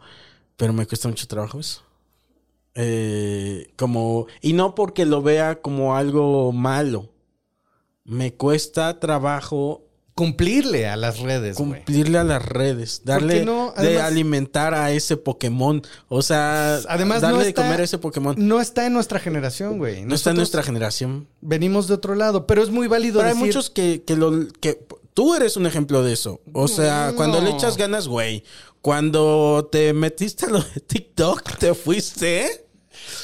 pero 0.57 0.73
me 0.73 0.85
cuesta 0.87 1.07
mucho 1.07 1.25
trabajo 1.27 1.59
eso. 1.59 1.83
Eh, 2.73 3.71
como, 3.77 4.27
y 4.41 4.53
no 4.53 4.75
porque 4.75 5.05
lo 5.05 5.21
vea 5.21 5.61
como 5.61 5.95
algo 5.95 6.51
malo. 6.51 7.09
Me 8.03 8.33
cuesta 8.33 8.99
trabajo 8.99 9.84
Cumplirle 10.15 10.87
a 10.87 10.95
las 10.95 11.19
redes, 11.19 11.57
cumplirle 11.57 12.17
a 12.17 12.23
las 12.23 12.43
redes, 12.43 13.01
darle 13.03 13.43
no? 13.43 13.73
de 13.77 14.01
alimentar 14.01 14.73
a 14.73 14.93
ese 14.93 15.17
Pokémon, 15.17 15.81
o 16.07 16.21
sea, 16.21 16.79
Además, 16.87 17.21
darle 17.21 17.37
no 17.39 17.43
de 17.43 17.49
está, 17.49 17.63
comer 17.63 17.81
a 17.81 17.83
ese 17.83 17.97
Pokémon. 17.97 18.33
No 18.37 18.61
está 18.61 18.85
en 18.85 18.93
nuestra 18.93 19.19
generación, 19.19 19.77
güey. 19.77 20.05
No 20.05 20.15
está 20.15 20.29
en 20.29 20.37
nuestra 20.37 20.63
generación. 20.63 21.27
Venimos 21.41 21.89
de 21.89 21.95
otro 21.95 22.15
lado, 22.15 22.47
pero 22.47 22.63
es 22.63 22.69
muy 22.69 22.87
válido 22.87 23.19
Pero 23.19 23.29
hay 23.29 23.35
muchos 23.35 23.69
que, 23.69 24.03
que 24.03 24.15
lo 24.15 24.47
que 24.61 24.87
tú 25.13 25.33
eres 25.33 25.57
un 25.57 25.65
ejemplo 25.65 26.03
de 26.03 26.13
eso. 26.13 26.39
O 26.53 26.69
sea, 26.69 27.13
cuando 27.17 27.41
le 27.41 27.49
echas 27.49 27.75
ganas, 27.75 28.07
güey. 28.07 28.43
Cuando 28.81 29.67
te 29.71 29.93
metiste 29.93 30.45
a 30.45 30.49
lo 30.49 30.59
de 30.61 30.79
TikTok, 30.79 31.57
te 31.59 31.73
fuiste. 31.73 32.67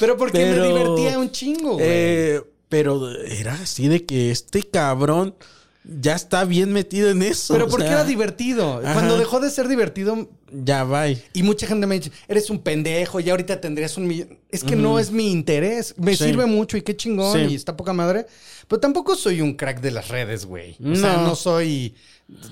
Pero 0.00 0.16
porque 0.16 0.38
Pero, 0.38 0.62
me 0.62 0.68
divertía 0.68 1.18
un 1.18 1.30
chingo, 1.30 1.74
güey. 1.74 1.86
Eh, 1.88 2.42
pero 2.68 3.16
era 3.20 3.54
así 3.54 3.86
de 3.86 4.04
que 4.04 4.30
este 4.30 4.62
cabrón 4.62 5.36
ya 5.84 6.14
está 6.14 6.44
bien 6.44 6.72
metido 6.72 7.10
en 7.10 7.22
eso. 7.22 7.54
pero 7.54 7.68
porque 7.68 7.86
sea, 7.86 7.94
era 8.00 8.04
divertido. 8.04 8.78
ajá. 8.78 8.92
Cuando 8.94 9.18
dejó 9.18 9.40
de 9.40 9.50
ser 9.50 9.66
divertido, 9.68 10.28
Ya 10.52 10.84
va. 10.84 11.08
y 11.08 11.42
mucha 11.42 11.66
gente 11.66 11.86
me 11.86 11.98
dicho, 11.98 12.10
eres 12.28 12.50
un 12.50 12.60
pendejo, 12.60 13.18
ya 13.20 13.32
ahorita 13.32 13.60
tendrías 13.60 13.96
un 13.96 14.06
millón. 14.06 14.38
Es 14.50 14.62
que 14.64 14.76
no 14.76 14.98
es 14.98 15.10
mi 15.10 15.30
interés. 15.32 15.94
Me 15.98 16.16
Sí. 16.16 16.24
sirve 16.24 16.46
mucho 16.46 16.76
y 16.76 16.82
qué 16.82 16.96
chingón 16.96 17.32
Sí. 17.48 17.52
y 17.52 17.54
está 17.56 17.76
poca 17.76 17.92
madre. 17.92 18.26
Pero 18.68 18.80
tampoco 18.80 19.16
soy 19.16 19.40
un 19.40 19.54
crack 19.54 19.80
de 19.80 19.90
las 19.90 20.08
redes, 20.08 20.46
güey. 20.46 20.76
O 20.84 20.94
sea, 20.94 21.16
No. 21.16 21.26
no 21.28 21.34
soy 21.36 21.94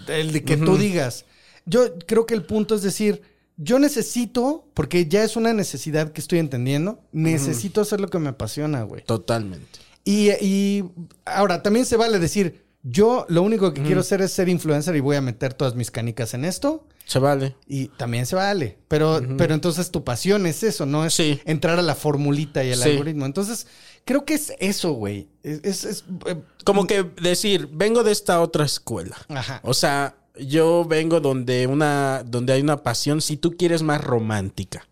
el 0.08 0.32
de 0.32 0.42
que 0.44 0.56
tú 0.56 0.76
digas. 0.76 1.24
Yo 1.66 1.96
creo 2.06 2.26
que 2.26 2.34
el 2.34 2.44
punto 2.44 2.74
es 2.74 2.82
decir, 2.82 3.22
yo 3.56 3.78
necesito, 3.78 4.66
porque 4.74 5.06
ya 5.06 5.22
es 5.22 5.36
una 5.36 5.52
necesidad 5.52 6.12
que 6.12 6.20
estoy 6.20 6.38
entendiendo, 6.38 7.00
necesito 7.12 7.80
hacer 7.82 8.00
lo 8.00 8.08
que 8.08 8.18
me 8.18 8.30
apasiona, 8.30 8.82
güey. 8.82 9.04
Totalmente. 9.04 9.78
Y, 10.04 10.30
y 10.40 10.84
ahora, 11.26 11.62
también 11.62 11.84
se 11.84 11.96
vale 11.96 12.18
decir, 12.18 12.64
yo 12.82 13.26
lo 13.28 13.42
único 13.42 13.72
que 13.74 13.82
quiero 13.82 14.00
hacer 14.00 14.20
es 14.22 14.32
ser 14.32 14.48
influencer 14.48 14.96
y 14.96 15.00
voy 15.00 15.16
a 15.16 15.20
meter 15.20 15.52
todas 15.54 15.74
mis 15.74 15.90
canicas 15.90 16.32
en 16.34 16.44
esto. 16.44 16.86
Se 17.04 17.18
vale. 17.18 17.56
Y 17.66 17.88
también 17.88 18.24
se 18.26 18.36
vale. 18.36 18.78
Pero, 18.88 19.20
pero 19.36 19.52
entonces 19.54 19.90
tu 19.90 20.04
pasión 20.04 20.46
es 20.46 20.62
eso, 20.62 20.86
no 20.86 21.04
es 21.04 21.12
Sí. 21.14 21.40
entrar 21.44 21.78
a 21.78 21.82
la 21.82 21.94
formulita 21.94 22.62
y 22.64 22.72
al 22.72 22.78
Sí. 22.78 22.90
algoritmo. 22.90 23.26
Entonces, 23.26 23.66
creo 24.04 24.24
que 24.24 24.34
es 24.34 24.52
eso, 24.60 24.92
güey. 24.92 25.28
Es, 25.42 25.60
es- 25.64 25.84
es, 25.84 26.04
eh, 26.26 26.36
Como 26.64 26.86
que 26.86 27.02
decir, 27.20 27.68
vengo 27.72 28.02
de 28.04 28.12
esta 28.12 28.40
otra 28.40 28.64
escuela. 28.64 29.16
Ajá. 29.28 29.60
O 29.64 29.74
sea, 29.74 30.14
yo 30.38 30.84
vengo 30.86 31.20
donde 31.20 31.66
una, 31.66 32.22
donde 32.24 32.52
hay 32.52 32.62
una 32.62 32.82
pasión, 32.82 33.20
si 33.20 33.36
tú 33.36 33.56
quieres 33.56 33.82
más 33.82 34.00
romántica, 34.02 34.86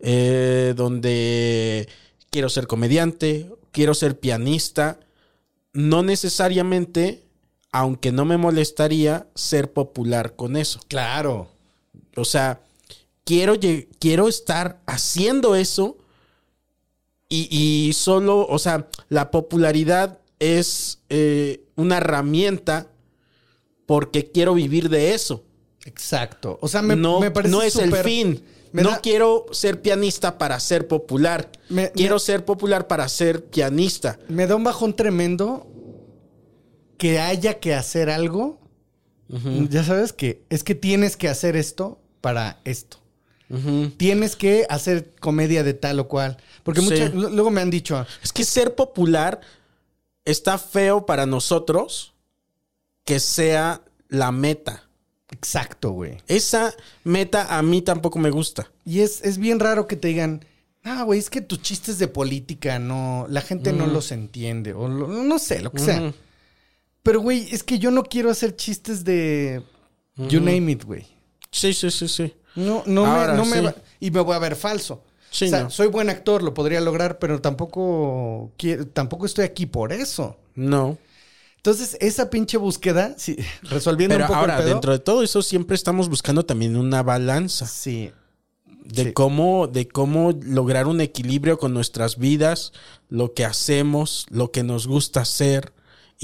eh, 0.00 0.74
donde 0.76 1.88
quiero 2.30 2.48
ser 2.50 2.66
comediante, 2.66 3.50
quiero 3.72 3.94
ser 3.94 4.20
pianista, 4.20 5.00
no 5.72 6.02
necesariamente, 6.02 7.23
aunque 7.76 8.12
no 8.12 8.24
me 8.24 8.36
molestaría 8.36 9.26
ser 9.34 9.72
popular 9.72 10.36
con 10.36 10.56
eso. 10.56 10.78
Claro. 10.86 11.48
O 12.14 12.24
sea, 12.24 12.60
quiero, 13.24 13.54
quiero 13.98 14.28
estar 14.28 14.80
haciendo 14.86 15.56
eso 15.56 15.96
y, 17.28 17.48
y 17.50 17.92
solo, 17.94 18.46
o 18.46 18.60
sea, 18.60 18.86
la 19.08 19.32
popularidad 19.32 20.20
es 20.38 21.00
eh, 21.08 21.64
una 21.74 21.96
herramienta 21.96 22.86
porque 23.86 24.30
quiero 24.30 24.54
vivir 24.54 24.88
de 24.88 25.12
eso. 25.14 25.42
Exacto. 25.84 26.58
O 26.62 26.68
sea, 26.68 26.80
me, 26.80 26.94
no, 26.94 27.18
me 27.18 27.32
parece 27.32 27.50
no 27.52 27.60
es 27.62 27.74
el 27.74 27.92
fin. 27.96 28.44
me 28.70 28.82
no 28.82 28.90
da- 28.90 29.00
quiero 29.00 29.46
ser 29.50 29.82
pianista 29.82 30.38
para 30.38 30.60
ser 30.60 30.86
popular. 30.86 31.50
Me- 31.70 31.90
quiero 31.90 32.20
ser 32.20 32.44
popular 32.44 32.86
para 32.86 33.08
ser 33.08 33.44
pianista. 33.46 34.16
Me 34.28 34.46
da 34.46 34.54
un 34.54 34.62
bajón 34.62 34.94
tremendo 34.94 35.66
que 37.04 37.20
haya 37.20 37.60
que 37.60 37.74
hacer 37.74 38.08
algo 38.08 38.58
Ya 39.70 39.84
sabes 39.84 40.14
que 40.14 40.42
es 40.48 40.64
que 40.64 40.74
tienes 40.74 41.16
que 41.18 41.28
hacer 41.28 41.54
esto 41.56 41.98
para 42.22 42.60
esto. 42.64 42.96
Tienes 43.98 44.36
que 44.36 44.66
hacer 44.70 45.12
comedia 45.20 45.62
de 45.62 45.74
tal 45.74 46.00
o 46.00 46.08
cual. 46.08 46.38
Porque 46.62 46.80
Sí. 46.80 46.86
mucha- 46.90 47.08
lu- 47.10 47.28
luego 47.30 47.50
me 47.50 47.60
han 47.60 47.68
dicho, 47.70 48.06
Es 48.22 48.32
que 48.32 48.44
ser 48.44 48.74
popular 48.74 49.40
está 50.24 50.56
feo 50.56 51.04
para 51.04 51.26
nosotros 51.26 52.14
que 53.04 53.20
sea 53.20 53.82
la 54.08 54.32
meta. 54.32 54.88
exacto, 55.30 55.90
güey. 55.90 56.18
Esa 56.28 56.72
meta 57.02 57.58
a 57.58 57.60
mí 57.62 57.82
tampoco 57.82 58.18
me 58.18 58.30
gusta. 58.30 58.70
Y 58.84 59.00
es, 59.00 59.20
es 59.24 59.36
bien 59.38 59.58
raro 59.60 59.86
que 59.88 59.96
te 59.96 60.08
digan, 60.08 60.44
ah, 60.84 61.02
güey, 61.02 61.18
es 61.18 61.28
que 61.28 61.40
tus 61.40 61.60
chistes 61.60 61.98
de 61.98 62.08
política 62.08 62.78
no, 62.78 63.26
la 63.28 63.40
gente 63.42 63.72
no 63.74 63.86
los 63.88 64.10
entiende. 64.12 64.72
O 64.74 64.86
lo- 64.88 65.08
no 65.08 65.38
sé, 65.38 65.60
lo 65.60 65.70
que 65.72 65.80
sea. 65.80 66.14
Pero, 67.04 67.20
güey, 67.20 67.46
es 67.52 67.62
que 67.62 67.78
yo 67.78 67.92
no 67.92 68.02
quiero 68.02 68.30
hacer 68.30 68.56
chistes 68.56 69.04
de 69.04 69.62
you 70.16 70.40
name 70.40 70.72
it, 70.72 70.82
güey. 70.84 71.06
Sí, 71.52 71.72
sí, 71.72 71.88
sí, 71.92 72.08
sí. 72.08 72.34
No, 72.56 72.82
no 72.86 73.06
Ahora, 73.06 73.32
me, 73.34 73.38
no 73.38 73.44
me 73.44 73.58
sí. 73.58 73.64
va- 73.66 73.74
y 74.00 74.10
me 74.10 74.20
voy 74.20 74.34
a 74.34 74.38
ver 74.40 74.56
falso. 74.56 75.04
Sí, 75.30 75.44
o 75.46 75.48
sea, 75.48 75.62
no. 75.64 75.70
soy 75.70 75.86
buen 75.88 76.08
actor, 76.10 76.42
lo 76.42 76.54
podría 76.54 76.80
lograr, 76.80 77.18
pero 77.18 77.40
tampoco 77.40 78.52
quiero, 78.56 78.86
tampoco 78.88 79.26
estoy 79.26 79.44
aquí 79.44 79.66
por 79.66 79.92
eso. 79.92 80.36
No. 80.54 80.96
Entonces, 81.56 81.96
esa 82.00 82.30
pinche 82.30 82.56
búsqueda, 82.56 83.14
sí, 83.18 83.36
resolviendo 83.62 84.14
Pero 84.14 84.24
un 84.24 84.28
poco 84.28 84.40
ahora, 84.40 84.56
el 84.56 84.62
pedo. 84.62 84.68
dentro 84.70 84.92
de 84.92 84.98
todo 84.98 85.22
eso, 85.22 85.42
siempre 85.42 85.74
estamos 85.74 86.08
buscando 86.08 86.44
también 86.46 86.76
una 86.76 87.02
balanza 87.02 87.66
Sí. 87.66 88.10
de 88.84 89.04
Sí. 89.04 89.12
cómo, 89.12 89.66
de 89.66 89.88
cómo 89.88 90.32
lograr 90.42 90.86
un 90.86 91.00
equilibrio 91.02 91.58
con 91.58 91.74
nuestras 91.74 92.16
vidas, 92.16 92.72
lo 93.10 93.34
que 93.34 93.44
hacemos, 93.44 94.26
lo 94.30 94.52
que 94.52 94.62
nos 94.62 94.86
gusta 94.86 95.20
hacer. 95.20 95.72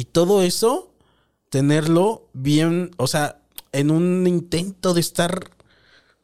Y 0.01 0.05
todo 0.05 0.41
eso, 0.43 0.91
tenerlo 1.51 2.27
bien, 2.33 2.91
o 2.97 3.07
sea, 3.07 3.37
en 3.73 3.91
un 3.91 4.27
intento 4.27 4.95
de 4.95 5.01
estar. 5.03 5.51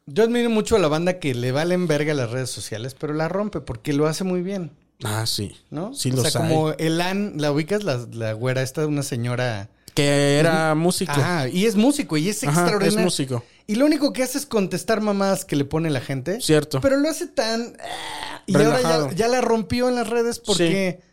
Yo 0.07 0.23
admiro 0.23 0.49
mucho 0.49 0.77
a 0.77 0.79
la 0.79 0.87
banda 0.87 1.19
que 1.19 1.35
le 1.35 1.51
valen 1.51 1.85
verga 1.85 2.15
las 2.15 2.31
redes 2.31 2.49
sociales, 2.49 2.95
pero 2.99 3.13
la 3.13 3.27
rompe 3.29 3.61
porque 3.61 3.93
lo 3.93 4.07
hace 4.07 4.23
muy 4.23 4.41
bien, 4.41 4.71
Ah, 5.03 5.27
sí. 5.27 5.55
¿no? 5.69 5.93
Sí, 5.93 6.09
o 6.11 6.15
los 6.15 6.31
sea, 6.31 6.41
hay. 6.41 6.47
como 6.49 6.71
Elan, 6.71 7.33
¿la 7.37 7.51
ubicas? 7.51 7.83
La, 7.83 8.03
la 8.13 8.33
güera 8.33 8.63
esta 8.63 8.81
de 8.81 8.87
una 8.87 9.03
señora... 9.03 9.69
Que 9.93 10.39
era 10.39 10.73
músico. 10.73 11.11
Ah, 11.15 11.47
y 11.47 11.65
es 11.67 11.75
músico, 11.75 12.17
y 12.17 12.29
es 12.29 12.43
Ajá, 12.43 12.61
extraordinario. 12.61 12.97
es 12.99 13.03
músico. 13.05 13.43
Y 13.67 13.75
lo 13.75 13.85
único 13.85 14.11
que 14.11 14.23
hace 14.23 14.39
es 14.39 14.47
contestar 14.47 15.01
mamadas 15.01 15.45
que 15.45 15.55
le 15.55 15.65
pone 15.65 15.91
la 15.91 16.01
gente. 16.01 16.41
Cierto. 16.41 16.81
Pero 16.81 16.97
lo 16.97 17.07
hace 17.09 17.27
tan... 17.27 17.77
ah, 17.79 18.41
Y 18.47 18.55
ahora 18.55 18.77
Relajado. 18.77 19.09
ya, 19.11 19.15
ya 19.15 19.27
la 19.27 19.41
rompió 19.41 19.87
en 19.87 19.93
las 19.95 20.09
redes 20.09 20.39
porque... 20.39 21.05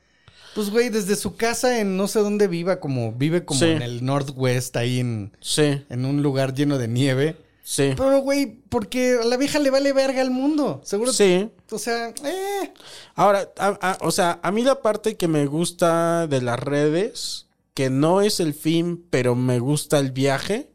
Pues, 0.54 0.70
güey, 0.70 0.88
desde 0.88 1.16
su 1.16 1.36
casa 1.36 1.80
en 1.80 1.96
no 1.96 2.06
sé 2.08 2.20
dónde 2.20 2.46
viva, 2.48 2.78
como 2.80 3.12
vive 3.12 3.44
como 3.44 3.58
Sí. 3.60 3.66
en 3.66 3.82
el 3.82 4.04
Northwest, 4.04 4.76
ahí 4.76 5.00
en, 5.00 5.32
Sí, 5.40 5.82
en 5.88 6.04
un 6.04 6.22
lugar 6.22 6.54
lleno 6.54 6.78
de 6.78 6.88
nieve. 6.88 7.36
sí. 7.64 7.92
Pero, 7.96 8.18
güey, 8.20 8.60
porque 8.68 9.18
a 9.20 9.24
la 9.24 9.36
vieja 9.36 9.58
le 9.58 9.70
vale 9.70 9.92
verga 9.92 10.20
al 10.20 10.30
mundo. 10.30 10.80
Seguro. 10.84 11.12
Sí. 11.12 11.48
O 11.70 11.78
sea, 11.78 12.10
eh. 12.24 12.72
Ahora, 13.14 13.50
a- 13.58 13.78
a- 13.80 13.98
o 14.02 14.10
sea, 14.10 14.38
a 14.42 14.52
mí 14.52 14.62
la 14.62 14.80
parte 14.82 15.16
que 15.16 15.26
me 15.28 15.46
gusta 15.46 16.26
de 16.28 16.40
las 16.42 16.58
redes, 16.60 17.46
que 17.74 17.90
no 17.90 18.20
es 18.20 18.38
el 18.38 18.54
fin, 18.54 19.04
pero 19.10 19.34
me 19.34 19.58
gusta 19.58 19.98
el 19.98 20.12
viaje, 20.12 20.68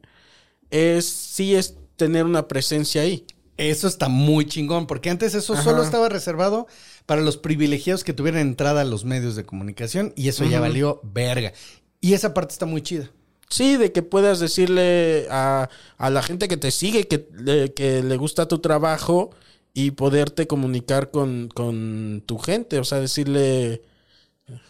es 0.72 1.06
sí 1.06 1.56
es 1.56 1.76
tener 1.96 2.26
una 2.26 2.48
presencia 2.48 3.02
ahí. 3.04 3.26
Eso 3.58 3.88
está 3.88 4.08
muy 4.10 4.46
chingón, 4.46 4.88
porque 4.88 5.10
antes 5.10 5.36
eso 5.36 5.54
Ajá. 5.54 5.64
solo 5.64 5.84
estaba 5.84 6.08
reservado 6.10 6.68
para 7.10 7.22
los 7.22 7.38
privilegiados 7.38 8.04
que 8.04 8.14
tuvieran 8.14 8.42
entrada 8.42 8.82
a 8.82 8.86
los 8.86 9.04
medios 9.04 9.36
de 9.36 9.44
comunicación 9.44 10.14
y 10.16 10.28
eso 10.28 10.46
ya 10.46 10.60
valió 10.60 11.02
verga. 11.02 11.54
Y 12.02 12.14
esa 12.14 12.36
parte 12.36 12.54
está 12.54 12.68
muy 12.68 12.84
chida. 12.84 13.10
Sí, 13.50 13.78
de 13.78 13.92
que 13.92 14.04
puedas 14.04 14.40
decirle 14.40 15.26
a, 15.32 15.70
a 15.98 16.10
la 16.12 16.22
gente 16.22 16.48
que 16.48 16.56
te 16.56 16.70
sigue 16.70 17.08
que, 17.08 17.28
le- 17.34 17.74
que 17.74 18.04
le 18.04 18.16
gusta 18.16 18.48
tu 18.48 18.60
trabajo 18.60 19.32
y 19.74 19.90
poderte 19.92 20.46
comunicar 20.46 21.10
con, 21.10 21.50
con 21.52 22.22
tu 22.28 22.38
gente. 22.38 22.78
O 22.78 22.84
sea, 22.84 23.00
decirle, 23.00 23.82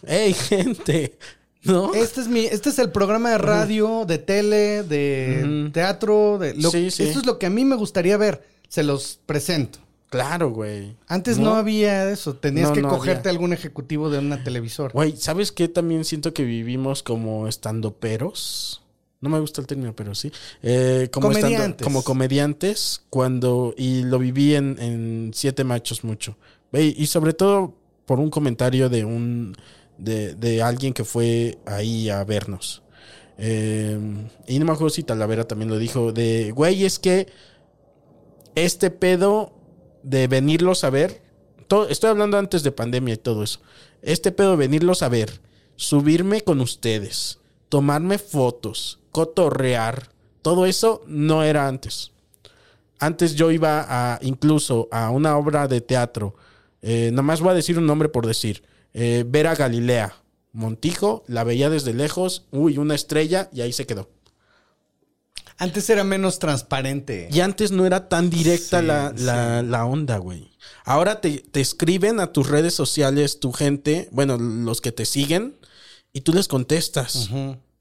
hey, 0.06 0.32
gente, 0.48 1.18
¿no? 1.62 1.92
Este 1.92 2.22
es 2.22 2.28
mi, 2.28 2.46
este 2.46 2.70
es 2.70 2.78
el 2.78 2.90
programa 2.90 3.32
de 3.32 3.38
radio, 3.38 4.06
de 4.06 4.16
tele, 4.16 4.82
de 4.82 5.68
teatro, 5.74 6.38
de 6.38 6.54
lo- 6.54 6.70
Sí, 6.70 6.90
sí. 6.90 7.02
Esto 7.02 7.18
es 7.20 7.26
lo 7.26 7.38
que 7.38 7.44
a 7.44 7.50
mí 7.50 7.66
me 7.66 7.76
gustaría 7.76 8.16
ver. 8.16 8.42
Se 8.68 8.82
los 8.82 9.20
presento. 9.26 9.78
Claro, 10.10 10.50
güey. 10.50 10.96
Antes 11.06 11.38
no, 11.38 11.54
había 11.54 12.10
eso. 12.10 12.34
Tenías 12.34 12.68
No, 12.70 12.74
que 12.74 12.82
no 12.82 12.88
cogerte 12.88 13.28
había. 13.28 13.30
algún 13.30 13.52
ejecutivo 13.52 14.10
de 14.10 14.18
una 14.18 14.42
televisora. 14.44 14.92
Güey, 14.92 15.16
¿sabes 15.16 15.52
qué? 15.52 15.68
También 15.68 16.04
siento 16.04 16.34
que 16.34 16.42
vivimos 16.44 17.02
como 17.02 17.46
estando 17.46 17.94
peros. 17.94 18.82
No 19.20 19.28
me 19.30 19.38
gusta 19.38 19.60
el 19.60 19.66
término, 19.68 19.94
pero 19.94 20.14
sí. 20.16 20.32
Eh, 20.62 21.08
como 21.12 21.30
estando- 21.30 21.46
Comediantes. 21.48 21.84
como 21.84 22.02
comediantes, 22.02 23.02
cuando. 23.08 23.72
Y 23.76 24.02
lo 24.02 24.18
viví 24.18 24.54
en, 24.56 24.76
en 24.80 25.30
Siete 25.32 25.62
Machos 25.62 26.02
mucho. 26.04 26.36
Güey, 26.72 26.94
y 26.98 27.06
sobre 27.06 27.32
todo 27.32 27.74
por 28.04 28.18
un 28.18 28.30
comentario 28.30 28.88
de 28.88 29.04
un. 29.04 29.54
de, 29.96 30.34
de 30.34 30.60
alguien 30.62 30.92
que 30.92 31.04
fue 31.04 31.58
ahí 31.66 32.08
a 32.10 32.24
vernos. 32.24 32.82
Eh, 33.38 33.96
y 34.48 34.58
no 34.58 34.64
me 34.64 34.72
acuerdo 34.72 34.90
si 34.90 35.02
Talavera 35.04 35.44
también 35.46 35.68
lo 35.70 35.78
dijo. 35.78 36.10
De, 36.12 36.50
güey, 36.50 36.84
es 36.84 36.98
que 36.98 37.28
este 38.54 38.90
pedo 38.90 39.52
de 40.02 40.26
venirlos 40.26 40.84
a 40.84 40.90
ver, 40.90 41.22
todo, 41.68 41.88
estoy 41.88 42.10
hablando 42.10 42.38
antes 42.38 42.62
de 42.62 42.72
pandemia 42.72 43.14
y 43.14 43.18
todo 43.18 43.42
eso, 43.42 43.60
este 44.02 44.32
pedo 44.32 44.52
de 44.52 44.56
venirlos 44.56 45.02
a 45.02 45.08
ver, 45.08 45.40
subirme 45.76 46.42
con 46.42 46.60
ustedes, 46.60 47.38
tomarme 47.68 48.18
fotos, 48.18 49.00
cotorrear, 49.12 50.10
todo 50.42 50.66
eso 50.66 51.02
no 51.06 51.42
era 51.42 51.68
antes. 51.68 52.12
Antes 52.98 53.34
yo 53.34 53.50
iba 53.50 53.86
a 53.88 54.18
incluso 54.22 54.88
a 54.90 55.10
una 55.10 55.36
obra 55.36 55.68
de 55.68 55.80
teatro, 55.80 56.34
eh, 56.82 57.10
nomás 57.12 57.40
voy 57.40 57.50
a 57.50 57.54
decir 57.54 57.78
un 57.78 57.86
nombre 57.86 58.08
por 58.08 58.26
decir, 58.26 58.62
eh, 58.92 59.24
ver 59.26 59.46
a 59.46 59.54
Galilea, 59.54 60.16
Montijo, 60.52 61.22
la 61.28 61.44
veía 61.44 61.70
desde 61.70 61.94
lejos, 61.94 62.46
uy, 62.50 62.78
una 62.78 62.94
estrella 62.94 63.48
y 63.52 63.60
ahí 63.60 63.72
se 63.72 63.86
quedó. 63.86 64.08
Antes 65.60 65.88
era 65.90 66.02
menos 66.04 66.38
transparente. 66.38 67.28
Y 67.30 67.40
antes 67.40 67.70
no 67.70 67.86
era 67.86 68.08
tan 68.08 68.30
directa 68.30 68.80
Sí, 68.80 68.86
la, 68.86 69.12
la- 69.16 69.62
la 69.62 69.84
onda, 69.86 70.16
güey. 70.18 70.50
Ahora 70.84 71.20
te, 71.20 71.38
te 71.38 71.60
escriben 71.60 72.18
a 72.18 72.32
tus 72.32 72.48
redes 72.48 72.74
sociales, 72.74 73.38
tu 73.40 73.52
gente, 73.52 74.08
bueno, 74.10 74.36
los 74.38 74.80
que 74.80 74.90
te 74.90 75.04
siguen, 75.04 75.56
y 76.12 76.22
tú 76.22 76.32
les 76.32 76.48
contestas. 76.48 77.30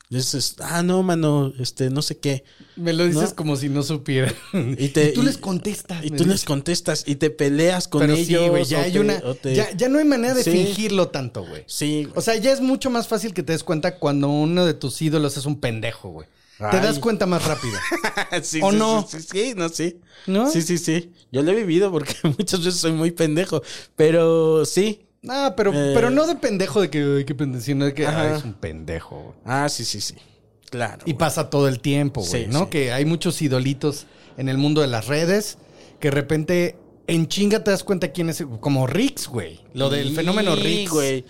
Les 0.10 0.24
dices, 0.26 0.56
ah, 0.60 0.82
no, 0.82 1.04
mano, 1.04 1.54
este, 1.60 1.90
no 1.92 2.02
sé 2.02 2.18
qué. 2.18 2.44
Me 2.76 2.94
lo 2.94 3.06
dices 3.06 3.30
¿No? 3.30 3.36
como 3.36 3.56
si 3.56 3.70
no 3.70 3.84
supiera. 3.84 4.34
Y, 4.54 4.90
te- 4.90 5.10
tú 5.14 5.22
y- 5.22 5.26
les 5.26 5.38
contestas. 5.38 6.04
Y 6.04 6.10
tú 6.12 6.26
les 6.26 6.44
contestas 6.46 7.04
y 7.08 7.16
te 7.16 7.30
peleas 7.30 7.88
con 7.88 8.02
Pero 8.02 8.14
ellos. 8.16 8.28
sí, 8.28 8.48
güey, 8.50 8.66
ya 8.66 8.82
hay 8.82 8.92
te- 8.94 9.00
una. 9.00 9.22
te- 9.36 9.56
Ya, 9.56 9.72
ya 9.78 9.88
no 9.88 10.00
hay 10.00 10.06
manera 10.06 10.34
de 10.34 10.44
Sí. 10.44 10.52
fingirlo 10.52 11.10
tanto, 11.10 11.46
güey. 11.46 11.64
Sí, 11.68 12.04
güey. 12.06 12.14
O 12.18 12.22
sea, 12.22 12.36
ya 12.36 12.52
es 12.52 12.60
mucho 12.60 12.90
más 12.90 13.08
fácil 13.08 13.34
que 13.36 13.44
te 13.44 13.54
des 13.54 13.64
cuenta 13.64 13.98
cuando 14.00 14.30
uno 14.30 14.66
de 14.66 14.74
tus 14.74 15.02
ídolos 15.02 15.38
es 15.38 15.46
un 15.46 15.60
pendejo, 15.60 16.10
güey. 16.10 16.28
Te 16.72 16.80
das 16.82 17.00
cuenta 17.00 17.26
más 17.26 17.46
rápido. 17.46 17.78
Sí, 18.44 18.60
¿O 18.62 18.72
sí, 18.72 18.78
no? 18.78 19.08
Sí, 19.10 19.22
sí, 19.22 19.54
no, 19.56 19.70
sí. 19.70 20.00
¿No? 20.28 20.50
Sí, 20.52 20.62
sí, 20.62 20.78
sí. 20.78 21.12
Yo 21.32 21.42
lo 21.42 21.52
he 21.52 21.56
vivido 21.56 21.92
porque 21.92 22.14
muchas 22.38 22.64
veces 22.64 22.80
soy 22.80 22.92
muy 22.92 23.12
pendejo. 23.12 23.62
Pero 23.96 24.66
sí. 24.66 25.06
No, 25.22 25.54
pero, 25.56 25.72
Eh. 25.74 25.92
pero 25.94 26.10
no 26.10 26.28
de 26.28 26.36
pendejo 26.36 26.82
de 26.82 26.90
que, 26.90 27.00
ay, 27.18 27.26
qué 27.26 27.34
pendejo, 27.36 27.64
sino 27.64 27.86
de 27.86 27.94
que 27.94 28.04
es 28.04 28.44
un 28.44 28.54
pendejo. 28.54 29.36
Ah, 29.46 29.68
sí, 29.70 29.84
sí, 29.86 30.00
sí. 30.02 30.16
Claro. 30.70 31.00
Y 31.06 31.12
güey. 31.12 31.18
pasa 31.18 31.50
todo 31.50 31.68
el 31.68 31.80
tiempo, 31.80 32.22
güey, 32.22 32.44
Sí, 32.46 32.50
¿no? 32.50 32.66
sí. 32.66 32.70
Que 32.70 32.92
hay 32.94 33.06
muchos 33.06 33.42
idolitos 33.42 34.06
en 34.38 34.50
el 34.50 34.58
mundo 34.58 34.82
de 34.82 34.88
las 34.88 35.08
redes 35.08 35.58
que 36.00 36.10
de 36.10 36.16
repente 36.16 36.78
en 37.08 37.28
chinga 37.28 37.64
te 37.64 37.72
das 37.72 37.84
cuenta 37.84 38.12
quién 38.12 38.30
es, 38.30 38.44
como 38.60 38.86
Rix, 38.86 39.28
güey. 39.28 39.62
Lo 39.74 39.90
del 39.90 40.14
fenómeno 40.16 40.56
Rix. 40.56 40.92
güey. 40.92 41.26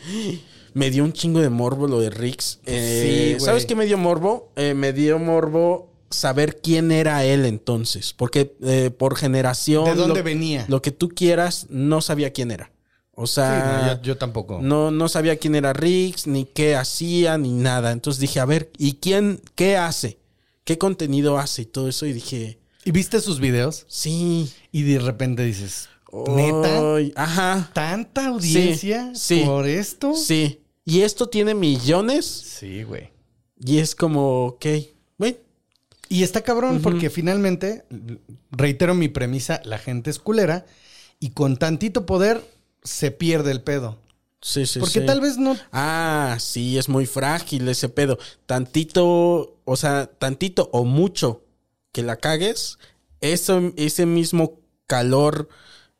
Me 0.73 0.89
dio 0.91 1.03
un 1.03 1.13
chingo 1.13 1.39
de 1.39 1.49
morbo 1.49 1.87
lo 1.87 1.99
de 1.99 2.09
Rix. 2.09 2.59
Eh, 2.65 3.03
Sí, 3.03 3.33
güey. 3.33 3.39
¿Sabes 3.45 3.65
qué 3.65 3.75
me 3.75 3.85
dio 3.85 3.97
morbo? 3.97 4.51
Eh, 4.55 4.73
me 4.73 4.93
dio 4.93 5.19
morbo 5.19 5.89
saber 6.09 6.59
quién 6.61 6.91
era 6.91 7.23
él 7.25 7.45
entonces. 7.45 8.13
Porque 8.17 8.55
eh, 8.63 8.89
por 8.89 9.15
generación. 9.15 9.85
¿De 9.85 9.95
dónde 9.95 10.19
lo- 10.19 10.23
venía? 10.23 10.65
Lo 10.67 10.81
que 10.81 10.91
tú 10.91 11.09
quieras, 11.09 11.67
no 11.69 12.01
sabía 12.01 12.31
quién 12.33 12.51
era. 12.51 12.71
O 13.21 13.27
Sí, 13.27 13.33
sea, 13.35 13.81
no, 13.85 13.95
yo, 13.95 14.01
yo 14.01 14.17
tampoco. 14.17 14.59
no, 14.61 14.91
no 14.91 15.09
sabía 15.09 15.35
quién 15.37 15.53
era 15.55 15.73
Rix, 15.73 16.25
ni 16.25 16.45
qué 16.45 16.75
hacía, 16.75 17.37
ni 17.37 17.51
nada. 17.51 17.91
Entonces 17.91 18.21
dije, 18.21 18.39
a 18.39 18.45
ver, 18.45 18.71
¿y 18.77 18.93
quién, 18.93 19.41
qué 19.55 19.75
hace? 19.75 20.19
¿Qué 20.63 20.77
contenido 20.77 21.37
hace? 21.37 21.63
Y 21.63 21.65
todo 21.65 21.89
eso. 21.89 22.05
Y 22.05 22.13
dije, 22.13 22.59
¿Y 22.85 22.91
viste 22.91 23.19
sus 23.19 23.39
videos? 23.41 23.85
sí. 23.89 24.49
Y 24.71 24.83
de 24.83 24.99
repente 24.99 25.43
dices, 25.43 25.89
¿neta? 26.27 26.95
Ajá. 27.15 27.69
¿Tanta 27.73 28.27
audiencia 28.27 29.11
Sí, 29.15 29.39
sí. 29.39 29.43
por 29.45 29.67
esto? 29.67 30.13
Sí. 30.15 30.58
Y 30.89 31.01
esto 31.01 31.29
tiene 31.29 31.53
millones. 31.53 32.25
Sí, 32.25 32.83
güey. 32.83 33.11
Y 33.63 33.77
es 33.77 33.93
como, 33.95 34.45
ok, 34.47 34.65
güey. 35.17 35.37
Y 36.07 36.23
está 36.23 36.41
cabrón 36.41 36.81
porque 36.81 37.09
finalmente, 37.09 37.85
reitero 38.51 38.95
mi 38.95 39.09
premisa, 39.09 39.61
la 39.63 39.77
gente 39.77 40.09
es 40.09 40.17
culera 40.17 40.65
y 41.19 41.29
con 41.31 41.57
tantito 41.57 42.05
poder 42.07 42.41
se 42.83 43.11
pierde 43.11 43.51
el 43.51 43.61
pedo. 43.61 43.99
Sí, 44.41 44.65
sí, 44.65 44.79
Porque 44.79 45.01
sí. 45.01 45.05
tal 45.05 45.19
vez 45.21 45.37
no. 45.37 45.57
Ah, 45.71 46.37
sí, 46.39 46.77
es 46.77 46.87
muy 46.89 47.05
frágil 47.05 47.67
ese 47.67 47.89
pedo. 47.89 48.17
Tantito, 48.45 49.59
o 49.65 49.75
sea, 49.75 50.07
tantito 50.07 50.69
o 50.71 50.85
mucho 50.85 51.43
que 51.91 52.01
la 52.03 52.15
cagues, 52.15 52.79
eso, 53.21 53.73
ese 53.75 54.05
mismo 54.05 54.61
calor 54.87 55.49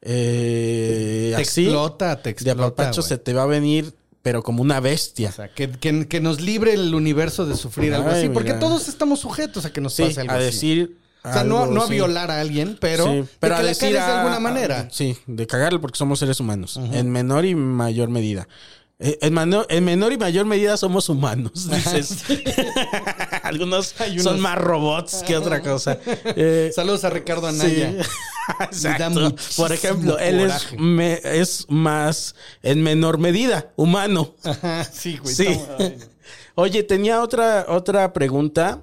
eh, 0.01 1.33
Te 1.35 1.41
así 1.41 1.65
explota, 1.65 2.21
te 2.21 2.29
de 2.29 2.31
explota. 2.31 2.63
apapacho 2.63 3.01
güey. 3.01 3.09
se 3.09 3.17
te 3.17 3.33
va 3.33 3.43
a 3.43 3.47
venir, 3.47 3.93
pero 4.21 4.43
como 4.43 4.61
una 4.61 4.79
bestia. 4.79 5.29
O 5.29 5.31
sea, 5.33 5.47
que, 5.53 5.69
que- 5.71 6.07
que 6.07 6.19
nos 6.19 6.41
libre 6.41 6.73
el 6.73 6.93
universo 6.93 7.45
de 7.45 7.55
sufrir 7.55 7.93
algo 7.93 8.09
así. 8.09 8.29
Porque 8.29 8.49
mira. 8.53 8.59
todos 8.59 8.87
estamos 8.87 9.19
sujetos 9.19 9.65
a 9.65 9.71
que 9.73 9.81
nos 9.81 9.93
Sí, 9.93 10.03
pase 10.03 10.21
algo 10.21 10.33
a 10.33 10.37
así. 10.37 10.45
decir. 10.45 10.97
O 11.21 11.33
sea, 11.33 11.43
no, 11.43 11.59
algo, 11.63 11.73
no 11.73 11.83
a 11.83 11.87
sí. 11.87 11.93
violar 11.93 12.31
a 12.31 12.39
alguien, 12.39 12.77
pero, 12.79 13.03
Sí, 13.05 13.11
de 13.11 13.25
pero 13.41 13.55
que 13.55 13.59
a 13.59 13.63
la 13.63 13.67
decir 13.69 13.89
cagues 13.93 14.05
de 14.07 14.11
alguna 14.13 14.35
a- 14.37 14.39
manera. 14.39 14.87
sí, 14.89 15.17
de 15.27 15.47
cagarlo 15.47 15.81
porque 15.81 15.97
somos 15.97 16.19
seres 16.19 16.39
humanos. 16.39 16.77
En 16.77 17.09
menor 17.11 17.43
y 17.45 17.55
mayor 17.55 18.07
medida. 18.09 18.47
Eh, 19.01 19.17
En, 19.21 19.33
menor 19.85 20.11
y 20.11 20.17
mayor 20.17 20.45
medida 20.45 20.75
somos 20.75 21.07
humanos, 21.07 21.69
dices. 21.69 22.17
Algunos 23.43 23.95
unos- 24.11 24.23
son 24.23 24.39
más 24.41 24.57
robots 24.57 25.23
que 25.25 25.37
otra 25.37 25.61
cosa. 25.61 25.97
Eh, 26.35 26.71
Saludos 26.75 27.03
a 27.05 27.09
Ricardo 27.09 27.49
sí. 27.51 27.61
Anaya. 27.61 28.05
Muchísimo 29.09 29.35
Por 29.57 29.71
ejemplo, 29.71 30.19
él 30.19 30.41
es, 30.41 30.51
coraje. 30.51 30.77
me- 30.77 31.21
es 31.23 31.65
más, 31.69 32.35
en 32.61 32.81
menor 32.83 33.19
medida, 33.19 33.71
humano. 33.77 34.35
Ajá, 34.43 34.83
sí, 34.83 35.17
güey. 35.17 35.33
Sí. 35.33 35.47
estamos- 35.47 35.93
Oye, 36.55 36.83
tenía 36.83 37.21
otra, 37.23 37.67
otra 37.69 38.11
pregunta 38.11 38.81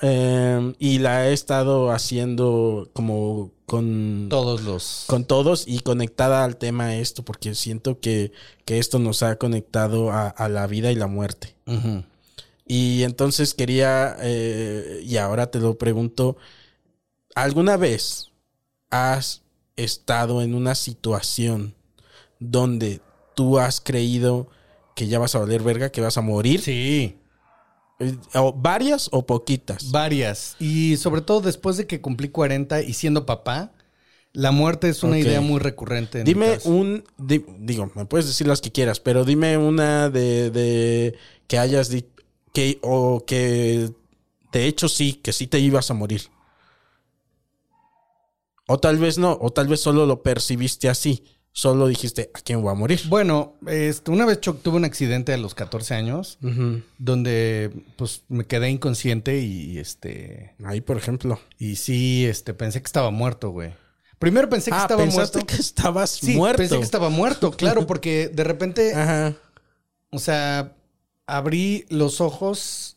eh, 0.00 0.72
y 0.80 0.98
la 0.98 1.28
he 1.28 1.32
estado 1.32 1.92
haciendo 1.92 2.90
como 2.92 3.52
con, 3.66 4.26
Todos 4.28 4.62
los. 4.62 5.04
con 5.06 5.24
todos 5.24 5.64
y 5.66 5.80
conectada 5.80 6.44
al 6.44 6.56
tema 6.56 6.96
esto, 6.96 7.24
porque 7.24 7.54
siento 7.54 8.00
que, 8.00 8.32
que 8.64 8.78
esto 8.78 8.98
nos 8.98 9.22
ha 9.22 9.36
conectado 9.36 10.10
a, 10.10 10.28
a 10.28 10.48
la 10.48 10.66
vida 10.66 10.92
y 10.92 10.94
la 10.94 11.06
muerte. 11.06 11.54
Y 12.66 13.02
entonces 13.02 13.54
quería, 13.54 14.16
eh, 14.20 15.02
y 15.04 15.16
ahora 15.18 15.50
te 15.50 15.60
lo 15.60 15.76
pregunto, 15.76 16.36
¿alguna 17.34 17.76
vez 17.76 18.30
has 18.90 19.42
estado 19.76 20.40
en 20.42 20.54
una 20.54 20.74
situación 20.74 21.74
donde 22.38 23.00
tú 23.34 23.58
has 23.58 23.80
creído 23.80 24.48
que 24.94 25.08
ya 25.08 25.18
vas 25.18 25.34
a 25.34 25.40
valer 25.40 25.62
verga, 25.62 25.90
que 25.90 26.00
vas 26.00 26.16
a 26.16 26.22
morir? 26.22 26.60
Sí, 26.60 27.18
o 28.34 28.52
¿Varias 28.52 29.08
o 29.12 29.26
poquitas? 29.26 29.90
varias. 29.92 30.56
Y 30.58 30.96
sobre 30.96 31.20
todo 31.20 31.40
después 31.40 31.76
de 31.76 31.86
que 31.86 32.00
cumplí 32.00 32.28
40 32.28 32.82
y 32.82 32.92
siendo 32.94 33.26
papá, 33.26 33.72
la 34.32 34.50
muerte 34.50 34.88
es 34.88 35.02
una 35.02 35.18
idea 35.18 35.40
muy 35.40 35.60
recurrente. 35.60 36.20
en 36.20 36.26
Dime 36.26 36.58
un, 36.64 37.04
di- 37.18 37.44
digo, 37.58 37.90
me 37.94 38.04
puedes 38.06 38.26
decir 38.26 38.46
las 38.46 38.60
que 38.60 38.72
quieras, 38.72 39.00
pero 39.00 39.24
dime 39.24 39.56
una 39.58 40.10
de, 40.10 40.50
de 40.50 41.14
que 41.46 41.58
hayas 41.58 41.88
dicho, 41.88 42.08
que, 42.52 42.78
o 42.82 43.24
que 43.26 43.90
de 44.52 44.66
hecho 44.66 44.88
sí, 44.88 45.14
que 45.14 45.32
sí 45.32 45.46
te 45.46 45.58
ibas 45.58 45.90
a 45.90 45.94
morir. 45.94 46.22
O 48.66 48.78
tal 48.80 48.96
vez 48.98 49.18
no, 49.18 49.36
o 49.40 49.50
tal 49.52 49.68
vez 49.68 49.80
solo 49.80 50.06
lo 50.06 50.22
percibiste 50.22 50.88
así, 50.88 51.22
solo 51.56 51.86
dijiste, 51.86 52.30
¿a 52.34 52.40
quién 52.40 52.60
voy 52.60 52.72
a 52.72 52.74
morir? 52.74 53.00
Bueno, 53.06 53.54
este, 53.68 54.10
una 54.10 54.26
vez 54.26 54.40
tuve 54.40 54.76
un 54.76 54.84
accidente 54.84 55.32
a 55.32 55.36
los 55.38 55.54
14 55.54 55.94
años 55.94 56.36
donde 56.98 57.70
pues 57.96 58.22
me 58.28 58.44
quedé 58.44 58.68
inconsciente 58.70 59.38
y 59.40 59.78
este 59.78 60.54
Ahí, 60.64 60.80
por 60.80 60.96
ejemplo. 60.96 61.38
y 61.58 61.76
sí, 61.76 62.26
este 62.26 62.54
pensé 62.54 62.80
que 62.82 62.86
estaba 62.86 63.10
muerto, 63.10 63.50
güey. 63.50 63.72
Primero 64.18 64.48
pensé 64.48 64.70
que 64.72 64.76
ah, 64.76 64.82
estaba 64.82 65.02
pensaste 65.02 65.38
muerto. 65.38 65.54
que 65.54 65.60
estabas 65.60 66.10
Sí, 66.10 66.34
muerto. 66.34 66.58
pensé 66.58 66.76
que 66.78 66.82
estaba 66.84 67.08
muerto, 67.08 67.52
claro, 67.52 67.86
porque 67.86 68.28
de 68.28 68.42
repente, 68.44 68.92
Ajá. 68.94 69.34
o 70.10 70.18
sea, 70.18 70.74
abrí 71.26 71.84
los 71.88 72.20
ojos 72.20 72.96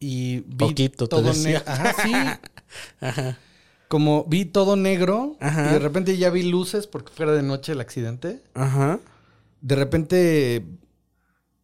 y 0.00 0.40
vi 0.40 0.56
Poquito, 0.56 1.06
te 1.06 1.10
todo 1.16 1.22
decía. 1.28 1.62
Ajá, 1.66 1.94
sí. 2.02 2.12
Ajá. 3.00 3.38
Como 3.92 4.24
vi 4.26 4.46
todo 4.46 4.74
negro 4.76 5.36
Ajá. 5.38 5.66
y 5.68 5.72
de 5.74 5.78
repente 5.78 6.16
ya 6.16 6.30
vi 6.30 6.44
luces 6.44 6.86
porque 6.86 7.12
fuera 7.12 7.32
de 7.32 7.42
noche 7.42 7.72
el 7.72 7.80
accidente. 7.82 8.40
Ajá. 8.54 9.00
De 9.60 9.76
repente 9.76 10.64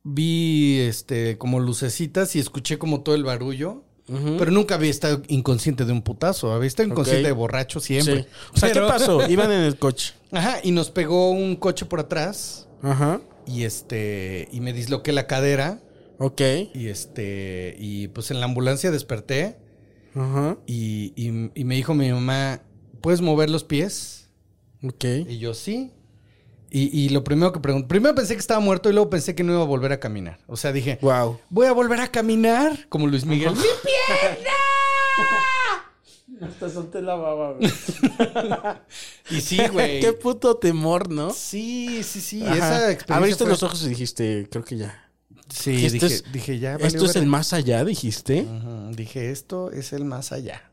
vi 0.04 0.78
este 0.80 1.38
como 1.38 1.58
lucecitas 1.58 2.36
y 2.36 2.38
escuché 2.38 2.76
como 2.76 3.00
todo 3.00 3.14
el 3.14 3.24
barullo. 3.24 3.82
Ujú. 4.08 4.36
Pero 4.38 4.50
nunca 4.50 4.74
había 4.74 4.90
estado 4.90 5.22
inconsciente 5.28 5.86
de 5.86 5.92
un 5.92 6.02
putazo. 6.02 6.52
Había 6.52 6.66
estado 6.66 6.90
inconsciente 6.90 7.28
de 7.28 7.32
borracho 7.32 7.80
siempre. 7.80 8.24
Sí. 8.24 8.28
O 8.52 8.56
sea, 8.58 8.68
Pero- 8.74 8.86
¿qué 8.86 8.92
pasó? 8.92 9.26
Iban 9.30 9.50
en 9.50 9.62
el 9.62 9.78
coche. 9.78 10.12
Ajá, 10.30 10.58
y 10.62 10.72
nos 10.72 10.90
pegó 10.90 11.30
un 11.30 11.56
coche 11.56 11.86
por 11.86 12.00
atrás. 12.00 12.68
Ajá. 12.82 13.22
Y 13.46 13.62
este. 13.64 14.48
Y 14.52 14.60
me 14.60 14.74
disloqué 14.74 15.12
la 15.12 15.26
cadera. 15.26 15.80
Ok. 16.18 16.42
Y 16.74 16.88
este. 16.88 17.74
Y 17.78 18.08
pues 18.08 18.30
en 18.30 18.40
la 18.40 18.44
ambulancia 18.44 18.90
desperté. 18.90 19.56
Ajá. 20.18 20.56
Y, 20.66 21.12
y- 21.16 21.50
y 21.54 21.64
me 21.64 21.74
dijo 21.76 21.94
mi 21.94 22.10
mamá. 22.10 22.60
¿Puedes 23.00 23.20
mover 23.20 23.48
los 23.50 23.64
pies? 23.64 24.28
Ok. 24.82 25.04
Y 25.28 25.38
yo 25.38 25.54
sí. 25.54 25.92
Y, 26.70 26.96
y 26.98 27.08
lo 27.10 27.24
primero 27.24 27.52
que 27.52 27.60
pregunté. 27.60 27.88
Primero 27.88 28.14
pensé 28.14 28.34
que 28.34 28.40
estaba 28.40 28.60
muerto 28.60 28.90
y 28.90 28.92
luego 28.92 29.08
pensé 29.08 29.34
que 29.34 29.42
no 29.44 29.52
iba 29.54 29.62
a 29.62 29.66
volver 29.66 29.92
a 29.92 30.00
caminar. 30.00 30.38
O 30.46 30.56
sea, 30.56 30.72
dije. 30.72 30.98
Wow. 31.00 31.38
Voy 31.48 31.66
a 31.66 31.72
volver 31.72 32.00
a 32.00 32.08
caminar. 32.08 32.86
Como 32.88 33.06
Luis 33.06 33.24
Miguel. 33.24 33.52
¡Mi 33.54 33.62
pierna! 33.62 34.50
Hasta 36.46 36.68
solté 36.70 37.02
la 37.02 37.14
baba, 37.16 37.52
güey. 37.54 37.70
Y 39.30 39.40
sí, 39.40 39.58
güey. 39.72 40.00
Qué 40.00 40.12
puto 40.12 40.56
temor, 40.56 41.10
¿no? 41.10 41.30
Sí, 41.32 42.02
sí, 42.02 42.20
sí. 42.20 42.42
Ajá. 42.44 42.54
Esa 42.56 42.76
experiencia. 42.92 43.16
Abriste 43.16 43.44
fue- 43.44 43.50
los 43.52 43.62
ojos 43.62 43.82
y 43.84 43.88
dijiste, 43.88 44.46
creo 44.50 44.64
que 44.64 44.76
ya. 44.76 45.07
Sí, 45.48 45.72
dije, 45.92 46.06
es- 46.06 46.24
dije 46.32 46.58
ya. 46.58 46.72
valió 46.72 46.86
Esto 46.86 47.04
es 47.06 47.16
el 47.16 47.26
más 47.26 47.52
allá, 47.52 47.84
dijiste. 47.84 48.46
Dije, 48.94 49.30
esto 49.30 49.70
es 49.72 49.92
el 49.92 50.04
más 50.04 50.32
allá. 50.32 50.70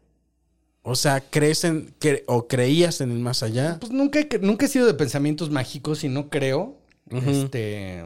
O 0.82 0.96
sea, 0.96 1.20
crees 1.22 1.64
en, 1.64 1.96
cre- 2.00 2.24
o 2.28 2.48
creías 2.48 3.02
en 3.02 3.12
el 3.12 3.20
más 3.20 3.42
allá. 3.42 3.78
Pues 3.80 3.92
nunca, 3.92 4.20
he- 4.20 4.40
nunca 4.40 4.66
he 4.66 4.70
sido 4.70 4.86
de 4.86 4.94
pensamientos 4.94 5.50
mágicos 5.50 6.04
y 6.04 6.10
no 6.10 6.30
creo. 6.30 6.78
Este. 7.10 8.04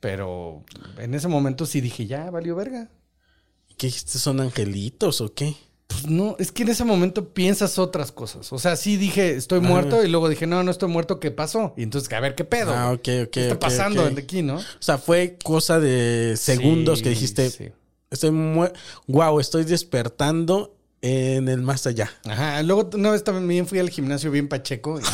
Pero 0.00 0.64
en 0.98 1.14
ese 1.14 1.28
momento 1.28 1.66
sí 1.66 1.80
dije, 1.80 2.06
ya 2.06 2.30
valió 2.30 2.54
verga. 2.54 2.88
¿Qué 3.76 3.88
dijiste? 3.88 4.18
¿Son 4.18 4.40
angelitos 4.40 5.20
o 5.20 5.32
qué? 5.34 5.54
Pues 5.88 6.06
no, 6.06 6.36
es 6.38 6.52
que 6.52 6.62
en 6.64 6.68
ese 6.68 6.84
momento 6.84 7.30
piensas 7.32 7.78
otras 7.78 8.12
cosas. 8.12 8.52
O 8.52 8.58
sea, 8.58 8.76
sí 8.76 8.96
dije, 8.98 9.34
estoy 9.34 9.60
muerto, 9.60 10.04
y 10.04 10.08
luego 10.08 10.28
dije, 10.28 10.46
no, 10.46 10.62
no 10.62 10.70
estoy 10.70 10.88
muerto, 10.90 11.18
¿qué 11.18 11.30
pasó? 11.30 11.72
Y 11.78 11.82
entonces, 11.82 12.12
a 12.12 12.20
ver, 12.20 12.34
¿qué 12.34 12.44
pedo? 12.44 12.72
Ah, 12.74 12.92
ok, 12.92 12.98
ok. 13.24 13.30
¿Qué 13.30 13.42
está 13.42 13.58
pasando 13.58 14.04
ok. 14.06 14.18
aquí, 14.18 14.42
no? 14.42 14.56
O 14.58 14.62
sea, 14.80 14.98
fue 14.98 15.38
cosa 15.42 15.80
de 15.80 16.34
segundos 16.36 16.98
Sí, 16.98 17.04
que 17.04 17.10
dijiste, 17.10 17.50
sí. 17.50 17.68
estoy 18.10 18.30
mu- 18.32 18.68
wow, 19.06 19.40
estoy 19.40 19.64
despertando 19.64 20.76
en 21.00 21.48
el 21.48 21.62
más 21.62 21.86
allá. 21.86 22.12
Ajá, 22.24 22.62
luego 22.62 22.90
una 22.92 23.10
vez 23.12 23.24
también 23.24 23.66
fui 23.66 23.78
al 23.78 23.88
gimnasio 23.88 24.30
bien 24.30 24.46
pacheco. 24.48 25.00
y- 25.00 25.04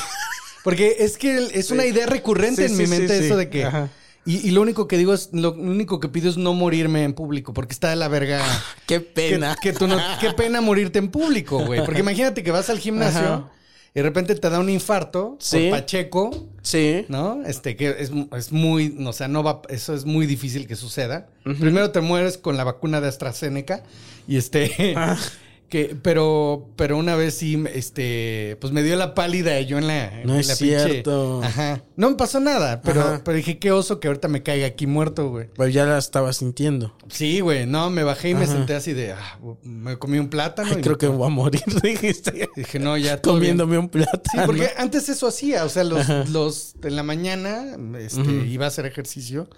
Porque 0.65 0.97
es 0.99 1.17
que 1.19 1.51
es 1.55 1.71
una 1.71 1.87
idea 1.87 2.07
recurrente 2.07 2.67
Sí, 2.69 2.73
en 2.73 2.79
mi 2.79 2.87
mente 2.89 3.25
eso 3.27 3.37
de 3.37 3.49
que... 3.49 3.65
Ajá. 3.65 3.91
Y, 4.27 4.49
y 4.49 4.51
lo 4.53 4.63
único 4.63 4.89
que 4.89 4.97
digo 4.97 5.13
es, 5.13 5.29
lo 5.33 5.53
único 5.53 6.01
que 6.01 6.09
pido 6.09 6.31
es 6.31 6.37
no 6.39 6.55
morirme 6.55 7.05
en 7.05 7.13
público, 7.13 7.53
porque 7.53 7.73
está 7.73 7.91
de 7.91 7.97
la 7.97 8.09
verga. 8.09 8.43
Qué 8.87 9.01
pena. 9.01 9.57
que 9.61 9.73
tú 9.73 9.87
no, 9.87 9.99
qué 10.21 10.31
pena 10.33 10.61
morirte 10.61 10.99
en 10.99 11.09
público, 11.11 11.59
güey. 11.65 11.85
Porque 11.85 12.01
imagínate 12.07 12.43
que 12.43 12.51
vas 12.51 12.71
al 12.71 12.79
gimnasio 12.79 13.21
Ajá. 13.21 13.51
y 13.95 13.99
de 14.01 14.03
repente 14.03 14.35
te 14.35 14.49
da 14.51 14.61
un 14.61 14.71
infarto 14.71 15.37
Sí. 15.41 15.69
por 15.71 15.81
pacheco, 15.81 16.49
Sí. 16.63 17.05
¿no? 17.09 17.43
Este, 17.45 17.77
que 17.77 17.91
es, 17.99 18.11
es 18.37 18.51
muy, 18.53 18.97
o 19.07 19.13
sea, 19.13 19.29
no 19.29 19.43
va, 19.43 19.61
eso 19.69 19.95
es 19.95 20.05
muy 20.07 20.27
difícil 20.27 20.67
que 20.67 20.77
suceda. 20.77 21.27
Primero 21.43 21.91
te 21.91 22.01
mueres 22.01 22.39
con 22.39 22.57
la 22.57 22.65
vacuna 22.65 23.01
de 23.03 23.09
AstraZeneca 23.09 23.83
y 24.27 24.37
este, 24.39 24.95
Ah. 24.97 25.19
que, 25.69 25.97
pero, 26.01 26.69
pero 26.77 26.97
una 26.97 27.17
vez 27.17 27.35
sí, 27.35 27.63
este, 27.73 28.57
pues 28.61 28.73
me 28.73 28.83
dio 28.83 28.95
la 28.97 29.15
pálida 29.15 29.61
yo 29.63 29.79
en 29.79 29.87
la, 29.89 30.11
No 30.25 30.35
en 30.35 30.41
es 30.41 30.49
la 30.49 30.55
pinche- 30.55 30.85
cierto. 30.91 31.43
ajá. 31.43 31.83
No 31.97 32.11
me 32.11 32.17
pasó 32.17 32.39
nada, 32.41 32.81
pero, 32.83 33.01
Ajá. 33.01 33.23
pero 33.25 33.37
dije, 33.37 33.59
qué 33.59 33.73
oso 33.73 33.99
que 34.01 34.09
ahorita 34.09 34.29
me 34.29 34.43
caiga 34.43 34.67
aquí 34.67 34.87
muerto, 34.87 35.29
güey. 35.31 35.49
Pero 35.57 35.69
ya 35.69 35.85
la 35.85 35.99
estaba 35.99 36.33
sintiendo. 36.33 36.97
Sí, 37.09 37.41
güey, 37.41 37.67
no, 37.67 37.91
me 37.91 38.03
bajé 38.05 38.31
y 38.31 38.35
me 38.35 38.47
senté 38.47 38.75
así 38.75 38.93
de, 38.93 39.13
ah, 39.13 39.39
me 39.63 39.97
comí 39.99 40.19
un 40.19 40.29
plátano. 40.29 40.69
Ay, 40.71 40.79
y 40.79 40.81
creo 40.83 40.93
me- 40.95 40.99
que 40.99 41.07
voy 41.09 41.27
a 41.27 41.31
morir, 41.31 41.63
dijiste. 41.83 42.49
Dije, 42.55 42.79
no, 42.79 42.97
ya 42.97 43.21
todo 43.21 43.35
bien. 43.41 43.57
Comiéndome 43.59 43.79
un 43.79 43.85
Sí, 43.87 43.91
plátano. 43.91 44.47
porque 44.47 44.71
antes 44.77 45.09
eso 45.09 45.27
hacía, 45.27 45.65
o 45.65 45.69
sea, 45.69 45.85
los, 45.85 46.07
los 46.31 46.75
en 46.83 46.97
la 46.97 47.03
mañana 47.03 47.77
este, 47.99 48.21
iba 48.47 48.65
a 48.67 48.69
hacer 48.69 48.87
ejercicio 48.87 49.49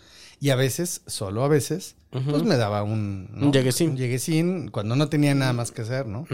y 0.41 0.51
a 0.51 0.57
veces, 0.57 1.03
solo 1.07 1.45
a 1.45 1.49
veces, 1.49 1.97
pues 2.11 2.43
me 2.45 2.57
daba 2.57 2.82
un, 2.82 3.28
¿no? 3.32 3.47
Un 3.47 3.53
lleguesín. 3.53 3.91
Un 3.91 3.97
lleguesín 3.97 4.68
cuando 4.68 4.97
no 4.97 5.09
tenía 5.09 5.34
nada 5.34 5.53
más 5.53 5.70
que 5.70 5.82
hacer, 5.82 6.07
¿no? 6.07 6.26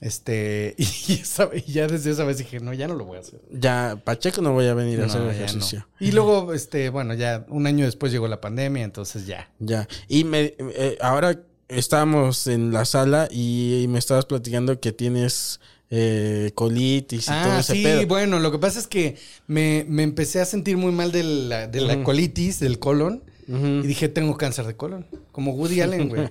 Este, 0.00 0.74
y, 0.78 1.12
esa- 1.14 1.50
y 1.54 1.72
ya 1.72 1.86
desde 1.86 2.10
esa 2.10 2.24
vez 2.24 2.38
dije, 2.38 2.60
no, 2.60 2.72
ya 2.72 2.86
no 2.88 2.94
lo 2.94 3.04
voy 3.04 3.18
a 3.18 3.20
hacer. 3.20 3.40
Ya, 3.50 4.00
Pacheco 4.04 4.42
no 4.42 4.52
voy 4.52 4.66
a 4.66 4.74
venir 4.74 5.00
a 5.00 5.06
hacer 5.06 5.22
ejercicio. 5.28 5.86
no. 6.00 6.06
Y 6.06 6.12
luego, 6.12 6.52
este, 6.54 6.88
bueno, 6.90 7.14
ya 7.14 7.44
un 7.48 7.66
año 7.66 7.84
después 7.84 8.12
llegó 8.12 8.28
la 8.28 8.40
pandemia, 8.40 8.84
entonces 8.84 9.26
ya. 9.26 9.50
Ya. 9.58 9.88
Y 10.08 10.24
me, 10.24 10.54
eh, 10.58 10.98
ahora 11.00 11.40
estábamos 11.68 12.46
en 12.46 12.72
la 12.72 12.84
sala 12.84 13.28
y, 13.30 13.86
me 13.88 13.98
estabas 13.98 14.24
platicando 14.26 14.80
que 14.80 14.92
tienes 14.92 15.60
eh, 15.90 16.52
colitis 16.54 17.24
y 17.24 17.26
todo 17.26 17.36
Ah, 17.52 17.60
ese 17.60 17.72
sí, 17.74 17.82
pedo. 17.82 18.06
bueno, 18.06 18.38
lo 18.40 18.50
que 18.52 18.58
pasa 18.58 18.78
es 18.78 18.86
que 18.86 19.16
me, 19.46 19.84
me 19.88 20.02
empecé 20.02 20.40
a 20.40 20.44
sentir 20.44 20.76
muy 20.76 20.92
mal 20.92 21.12
de 21.12 21.22
la, 21.22 21.66
de 21.66 21.80
la 21.80 22.02
colitis, 22.04 22.60
del 22.60 22.78
colon, 22.78 23.22
y 23.48 23.86
dije, 23.86 24.10
tengo 24.10 24.36
cáncer 24.36 24.66
de 24.66 24.76
colon. 24.76 25.06
Como 25.32 25.52
Woody 25.54 25.80
Allen, 25.82 26.08
güey. 26.10 26.28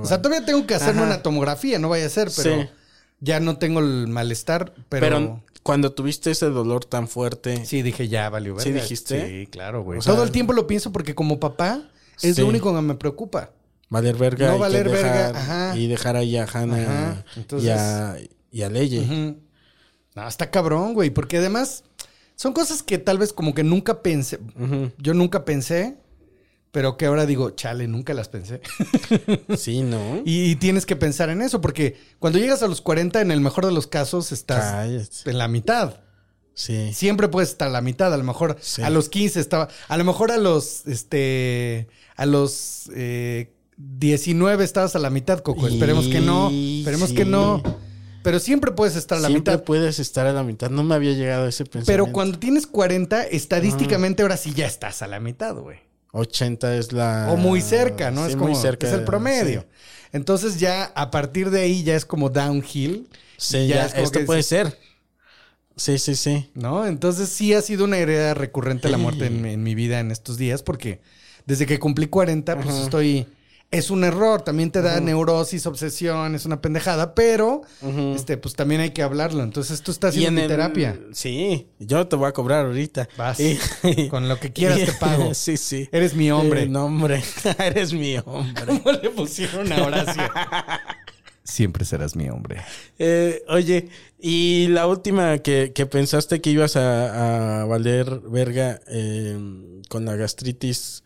O 0.00 0.04
sea, 0.06 0.20
todavía 0.20 0.44
tengo 0.44 0.66
que 0.66 0.74
hacerme 0.74 1.00
Ajá. 1.02 1.10
una 1.14 1.22
tomografía, 1.22 1.78
no 1.78 1.88
vaya 1.88 2.04
a 2.06 2.10
ser, 2.10 2.30
pero 2.36 2.60
Sí. 2.62 2.68
ya 3.20 3.40
no 3.40 3.56
tengo 3.56 3.80
el 3.80 4.06
malestar, 4.08 4.74
pero... 4.90 5.06
pero, 5.06 5.42
cuando 5.62 5.92
tuviste 5.92 6.30
ese 6.30 6.46
dolor 6.46 6.84
tan 6.84 7.08
fuerte, 7.08 7.64
Sí, 7.66 7.82
dije, 7.82 8.08
ya 8.08 8.28
valió 8.30 8.58
¿Sí 8.58 8.68
verga. 8.70 8.82
dijiste? 8.82 9.26
Sí, 9.28 9.46
claro, 9.48 9.82
güey. 9.82 9.98
O 9.98 10.02
sea- 10.02 10.14
Todo 10.14 10.24
el 10.24 10.30
tiempo 10.30 10.52
lo 10.54 10.66
pienso 10.66 10.92
porque 10.92 11.14
como 11.14 11.40
papá 11.40 11.90
es 12.22 12.36
Sí. 12.36 12.40
lo 12.42 12.46
único 12.48 12.74
que 12.74 12.80
me 12.82 12.94
preocupa. 12.94 13.50
valer 13.90 14.16
verga 14.16 14.48
No 14.48 14.56
y 14.56 14.58
valer 14.60 14.88
verga, 14.90 15.30
ajá. 15.30 15.76
y 15.76 15.86
dejar 15.88 16.16
ahí 16.16 16.36
a 16.36 16.44
Hannah 16.44 16.82
Ajá, 16.82 17.24
entonces- 17.36 17.66
y 17.68 17.70
a, 17.70 18.16
y 18.50 18.62
a 18.62 18.68
Leye. 18.70 19.00
Ujú. 19.00 19.36
No, 20.14 20.26
está 20.28 20.50
cabrón, 20.50 20.94
güey, 20.94 21.10
porque 21.10 21.38
además 21.38 21.84
son 22.34 22.52
cosas 22.52 22.82
que 22.82 22.98
tal 22.98 23.18
vez 23.18 23.32
como 23.32 23.54
que 23.54 23.62
nunca 23.64 24.02
pensé. 24.02 24.38
Yo 24.98 25.14
nunca 25.14 25.44
pensé, 25.44 25.96
pero 26.70 26.96
que 26.96 27.06
ahora 27.06 27.24
digo, 27.26 27.50
chale, 27.50 27.86
nunca 27.88 28.14
las 28.14 28.28
pensé. 28.28 28.60
Sí, 29.56 29.82
¿no? 29.82 30.22
y, 30.24 30.50
y 30.50 30.56
tienes 30.56 30.86
que 30.86 30.96
pensar 30.96 31.30
en 31.30 31.42
eso, 31.42 31.60
porque 31.60 31.96
cuando 32.18 32.38
llegas 32.38 32.62
a 32.62 32.68
los 32.68 32.80
40, 32.80 33.20
en 33.20 33.30
el 33.30 33.40
mejor 33.40 33.66
de 33.66 33.72
los 33.72 33.86
casos, 33.86 34.32
estás 34.32 34.72
Cállate. 34.72 35.30
en 35.30 35.38
la 35.38 35.48
mitad. 35.48 36.00
Sí. 36.54 36.92
Siempre 36.92 37.28
puedes 37.28 37.50
estar 37.50 37.68
a 37.68 37.70
la 37.70 37.80
mitad. 37.80 38.12
A 38.12 38.16
lo 38.16 38.24
mejor 38.24 38.56
Sí. 38.60 38.82
a 38.82 38.90
los 38.90 39.08
15 39.08 39.38
estaba. 39.38 39.68
A 39.86 39.96
lo 39.96 40.02
mejor 40.04 40.32
a 40.32 40.38
los. 40.38 40.86
Este. 40.88 41.86
A 42.16 42.26
los. 42.26 42.90
eh, 42.96 43.52
19 43.76 44.64
estabas 44.64 44.96
a 44.96 44.98
la 44.98 45.08
mitad, 45.08 45.38
Coco. 45.38 45.68
Esperemos 45.68 46.08
que 46.08 46.20
no. 46.20 46.50
Esperemos 46.50 47.10
sí. 47.10 47.14
que 47.14 47.24
no. 47.24 47.62
Pero 48.28 48.40
siempre 48.40 48.72
puedes 48.72 48.94
estar 48.94 49.16
a 49.16 49.22
la 49.22 49.28
Siempre 49.28 49.54
mitad. 49.54 49.64
puedes 49.64 49.98
estar 49.98 50.26
a 50.26 50.34
la 50.34 50.42
mitad. 50.42 50.68
No 50.68 50.82
me 50.82 50.94
había 50.94 51.12
llegado 51.14 51.48
ese 51.48 51.64
pensamiento. 51.64 51.90
Pero 51.90 52.12
cuando 52.12 52.38
tienes 52.38 52.66
40, 52.66 53.22
estadísticamente 53.22 54.20
ahora 54.20 54.36
sí 54.36 54.52
ya 54.54 54.66
estás 54.66 55.00
a 55.00 55.06
la 55.06 55.18
mitad, 55.18 55.54
güey. 55.54 55.78
80 56.12 56.76
es 56.76 56.92
la... 56.92 57.28
O 57.30 57.38
muy 57.38 57.62
cerca, 57.62 58.10
¿no? 58.10 58.24
Ah, 58.24 58.26
Sí, 58.26 58.32
es 58.32 58.36
como. 58.36 58.50
muy 58.50 58.60
cerca. 58.60 58.86
Es 58.86 58.92
el 58.92 59.04
promedio. 59.04 59.62
Sí, 59.62 60.08
Entonces 60.12 60.60
ya 60.60 60.84
a 60.94 61.10
partir 61.10 61.48
de 61.48 61.62
ahí 61.62 61.82
ya 61.84 61.96
es 61.96 62.04
como 62.04 62.28
downhill. 62.28 63.08
Sí, 63.38 63.66
ya, 63.66 63.86
es 63.86 63.92
como 63.92 64.04
esto 64.04 64.18
que 64.18 64.24
puede 64.26 64.42
ser. 64.42 64.78
Sí, 65.76 65.96
sí, 65.96 66.14
sí. 66.14 66.50
¿No? 66.52 66.86
Entonces 66.86 67.30
sí 67.30 67.54
ha 67.54 67.62
sido 67.62 67.86
una 67.86 67.96
herida 67.96 68.34
recurrente 68.34 68.90
la 68.90 68.98
muerte 68.98 69.24
en 69.24 69.62
mi 69.62 69.74
vida 69.74 70.00
en 70.00 70.10
estos 70.10 70.36
días 70.36 70.62
porque 70.62 71.00
desde 71.46 71.64
que 71.64 71.78
cumplí 71.78 72.08
40 72.08 72.60
pues 72.60 72.74
estoy... 72.76 73.26
Es 73.70 73.90
un 73.90 74.02
error, 74.02 74.40
también 74.40 74.70
te 74.70 74.80
da 74.80 74.98
neurosis, 74.98 75.66
obsesión, 75.66 76.34
es 76.34 76.46
una 76.46 76.62
pendejada, 76.62 77.14
pero 77.14 77.60
este 78.14 78.38
pues 78.38 78.54
también 78.54 78.80
hay 78.80 78.90
que 78.92 79.02
hablarlo. 79.02 79.42
Entonces 79.42 79.82
tú 79.82 79.90
estás 79.90 80.14
haciendo 80.14 80.40
mi 80.40 80.42
el- 80.44 80.48
terapia. 80.48 80.98
Sí, 81.12 81.68
yo 81.78 82.06
te 82.08 82.16
voy 82.16 82.28
a 82.28 82.32
cobrar 82.32 82.64
ahorita. 82.64 83.10
Vas. 83.18 83.38
Y- 83.40 83.58
Con 84.08 84.26
lo 84.26 84.40
que 84.40 84.54
quieras 84.54 84.78
te 84.82 84.92
pago. 84.92 85.34
sí, 85.34 85.58
sí. 85.58 85.86
Eres 85.92 86.14
mi 86.14 86.30
hombre. 86.30 86.62
Eh, 86.62 86.68
no, 86.68 86.86
hombre. 86.86 87.22
Eres 87.58 87.92
mi 87.92 88.16
hombre. 88.24 88.64
¿Cómo 88.82 88.92
le 88.92 89.10
pusieron 89.10 89.70
a 89.70 89.84
Horacio? 89.84 90.22
Siempre 91.44 91.84
serás 91.84 92.16
mi 92.16 92.28
hombre. 92.30 92.62
Eh, 92.98 93.42
oye, 93.48 93.88
y 94.18 94.68
la 94.68 94.86
última 94.86 95.38
que, 95.38 95.72
que 95.74 95.84
pensaste 95.86 96.40
que 96.40 96.50
ibas 96.50 96.76
a, 96.76 97.60
a 97.60 97.64
valer 97.66 98.20
verga 98.20 98.80
eh, 98.88 99.36
con 99.90 100.06
la 100.06 100.14
gastritis. 100.16 101.04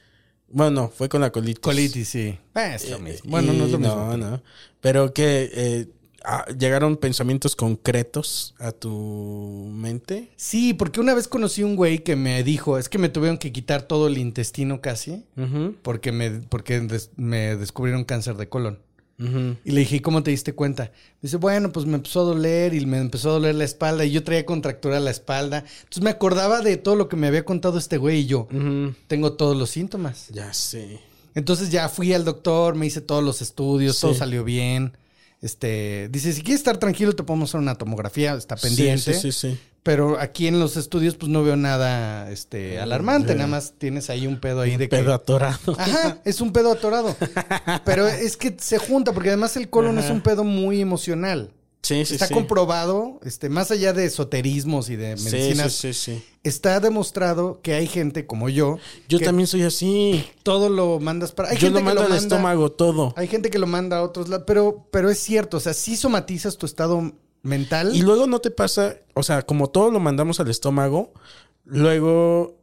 Bueno, 0.52 0.90
fue 0.94 1.08
con 1.08 1.20
la 1.20 1.30
colitis. 1.32 1.60
Colitis, 1.60 2.08
sí. 2.08 2.38
Eh, 2.54 2.72
es 2.74 2.88
lo 2.90 2.96
Eh, 2.96 3.00
mismo. 3.00 3.30
Bueno, 3.30 3.52
no 3.52 3.64
es 3.64 3.70
lo 3.72 3.78
mismo. 3.78 3.94
No, 3.94 4.16
no. 4.16 4.42
Pero 4.80 5.12
que 5.14 5.50
eh, 5.52 5.86
ah, 6.24 6.44
llegaron 6.58 6.96
pensamientos 6.96 7.56
concretos 7.56 8.54
a 8.58 8.72
tu 8.72 9.70
mente. 9.74 10.30
Sí, 10.36 10.74
porque 10.74 11.00
una 11.00 11.14
vez 11.14 11.26
conocí 11.28 11.62
un 11.62 11.74
güey 11.76 12.00
que 12.04 12.16
me 12.16 12.42
dijo, 12.44 12.78
es 12.78 12.88
que 12.88 12.98
me 12.98 13.08
tuvieron 13.08 13.38
que 13.38 13.50
quitar 13.52 13.82
todo 13.82 14.06
el 14.08 14.18
intestino 14.18 14.80
casi, 14.80 15.24
porque 15.82 16.12
me, 16.12 16.30
porque 16.30 16.80
des- 16.80 17.10
me 17.16 17.56
descubrieron 17.56 18.04
cáncer 18.04 18.36
de 18.36 18.48
colon. 18.48 18.78
Y 19.64 19.70
le 19.70 19.80
dije, 19.80 19.96
¿y 19.96 20.00
cómo 20.00 20.22
te 20.22 20.30
diste 20.30 20.52
cuenta? 20.52 20.84
Me 20.84 21.28
dice, 21.28 21.36
bueno, 21.36 21.70
pues 21.72 21.86
me 21.86 21.94
empezó 21.94 22.20
a 22.20 22.24
doler 22.24 22.74
y 22.74 22.84
me 22.86 22.98
empezó 22.98 23.30
a 23.30 23.32
doler 23.34 23.54
la 23.54 23.64
espalda 23.64 24.04
y 24.04 24.10
yo 24.10 24.24
traía 24.24 24.44
contractura 24.44 24.98
la 25.00 25.10
espalda. 25.10 25.64
Entonces 25.80 26.02
me 26.02 26.10
acordaba 26.10 26.60
de 26.60 26.76
todo 26.76 26.96
lo 26.96 27.08
que 27.08 27.16
me 27.16 27.28
había 27.28 27.44
contado 27.44 27.78
este 27.78 27.96
güey 27.96 28.20
y 28.20 28.26
yo, 28.26 28.48
tengo 29.06 29.34
todos 29.34 29.56
los 29.56 29.70
síntomas. 29.70 30.28
Ya 30.30 30.52
sé. 30.52 31.00
Entonces 31.34 31.70
ya 31.70 31.88
fui 31.88 32.12
al 32.12 32.24
doctor, 32.24 32.74
me 32.74 32.86
hice 32.86 33.00
todos 33.00 33.22
los 33.22 33.42
estudios, 33.42 33.98
todo 34.00 34.14
salió 34.14 34.44
bien. 34.44 34.96
Este, 35.42 36.08
dice, 36.10 36.32
si 36.32 36.42
quieres 36.42 36.60
estar 36.60 36.78
tranquilo, 36.78 37.14
te 37.14 37.24
podemos 37.24 37.50
hacer 37.50 37.60
una 37.60 37.74
tomografía, 37.74 38.34
está 38.34 38.56
pendiente. 38.56 39.12
Sí, 39.12 39.20
sí, 39.20 39.32
sí. 39.32 39.50
sí. 39.52 39.58
Pero 39.82 40.20
aquí 40.20 40.46
en 40.46 40.60
los 40.60 40.76
estudios, 40.76 41.16
pues 41.16 41.28
no 41.28 41.42
veo 41.42 41.56
nada 41.56 42.30
este, 42.30 42.78
alarmante. 42.78 43.34
Nada 43.34 43.48
más 43.48 43.74
tienes 43.78 44.10
ahí 44.10 44.28
un 44.28 44.38
pedo 44.38 44.60
ahí 44.60 44.76
de 44.76 44.88
que. 44.88 44.96
Pedo 44.96 45.12
atorado. 45.12 45.74
Ajá, 45.76 46.18
es 46.24 46.40
un 46.40 46.52
pedo 46.52 46.70
atorado. 46.70 47.16
Pero 47.84 48.06
es 48.06 48.36
que 48.36 48.56
se 48.60 48.78
junta, 48.78 49.12
porque 49.12 49.30
además 49.30 49.56
el 49.56 49.68
colon 49.68 49.98
es 49.98 50.08
un 50.08 50.20
pedo 50.20 50.44
muy 50.44 50.80
emocional. 50.80 51.50
Sí, 51.82 52.04
sí, 52.04 52.14
está 52.14 52.28
sí. 52.28 52.34
comprobado, 52.34 53.18
este, 53.24 53.48
más 53.48 53.72
allá 53.72 53.92
de 53.92 54.04
esoterismos 54.04 54.88
y 54.88 54.94
de 54.94 55.16
medicinas, 55.16 55.84
está 56.44 56.78
demostrado 56.78 57.60
que 57.60 57.74
hay 57.74 57.88
gente 57.88 58.24
como 58.24 58.48
yo. 58.48 58.78
Yo 59.08 59.18
que 59.18 59.24
también 59.24 59.48
soy 59.48 59.62
así. 59.62 60.24
Todo 60.44 60.68
lo 60.68 61.00
mandas 61.00 61.32
para. 61.32 61.48
Hay 61.48 61.56
Yo 61.56 61.68
gente 61.68 61.80
lo 61.80 61.84
mando 61.84 62.02
al 62.02 62.12
estómago 62.12 62.70
todo. 62.70 63.12
Hay 63.16 63.26
gente 63.26 63.50
que 63.50 63.58
lo 63.58 63.66
manda 63.66 63.98
a 63.98 64.02
otros 64.02 64.28
lados, 64.28 64.44
pero, 64.46 64.86
pero 64.92 65.10
es 65.10 65.18
cierto, 65.18 65.56
o 65.56 65.60
sea, 65.60 65.74
sí 65.74 65.96
somatizas 65.96 66.56
tu 66.56 66.66
estado 66.66 67.12
mental. 67.42 67.94
Y 67.96 68.02
luego 68.02 68.28
no 68.28 68.38
te 68.38 68.52
pasa, 68.52 68.96
o 69.14 69.24
sea, 69.24 69.42
como 69.42 69.68
todo 69.68 69.90
lo 69.90 69.98
mandamos 69.98 70.38
al 70.38 70.48
estómago, 70.48 71.12
luego 71.64 72.58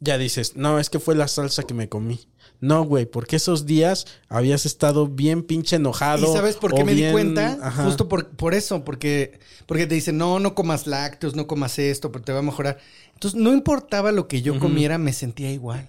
ya 0.00 0.18
dices, 0.18 0.56
no, 0.56 0.78
es 0.78 0.90
que 0.90 0.98
fue 0.98 1.14
la 1.14 1.28
salsa 1.28 1.62
que 1.62 1.74
me 1.74 1.88
comí. 1.88 2.26
No, 2.60 2.84
güey, 2.84 3.06
porque 3.06 3.36
esos 3.36 3.66
días 3.66 4.06
habías 4.28 4.66
estado 4.66 5.06
bien 5.06 5.42
pinche 5.42 5.76
enojado. 5.76 6.30
¿Y 6.30 6.34
sabes 6.34 6.56
por 6.56 6.74
qué 6.74 6.84
me 6.84 6.94
di 6.94 7.10
cuenta? 7.10 7.58
Ajá. 7.62 7.84
Justo 7.84 8.08
por, 8.08 8.28
por 8.28 8.54
eso, 8.54 8.84
porque, 8.84 9.38
porque 9.66 9.86
te 9.86 9.94
dicen, 9.94 10.16
no, 10.16 10.38
no 10.38 10.54
comas 10.54 10.86
lácteos, 10.86 11.34
no 11.34 11.46
comas 11.46 11.78
esto, 11.78 12.10
porque 12.10 12.26
te 12.26 12.32
va 12.32 12.38
a 12.38 12.42
mejorar. 12.42 12.78
Entonces, 13.14 13.38
no 13.38 13.52
importaba 13.52 14.12
lo 14.12 14.28
que 14.28 14.42
yo 14.42 14.58
comiera, 14.58 14.98
me 14.98 15.12
sentía 15.12 15.52
igual. 15.52 15.88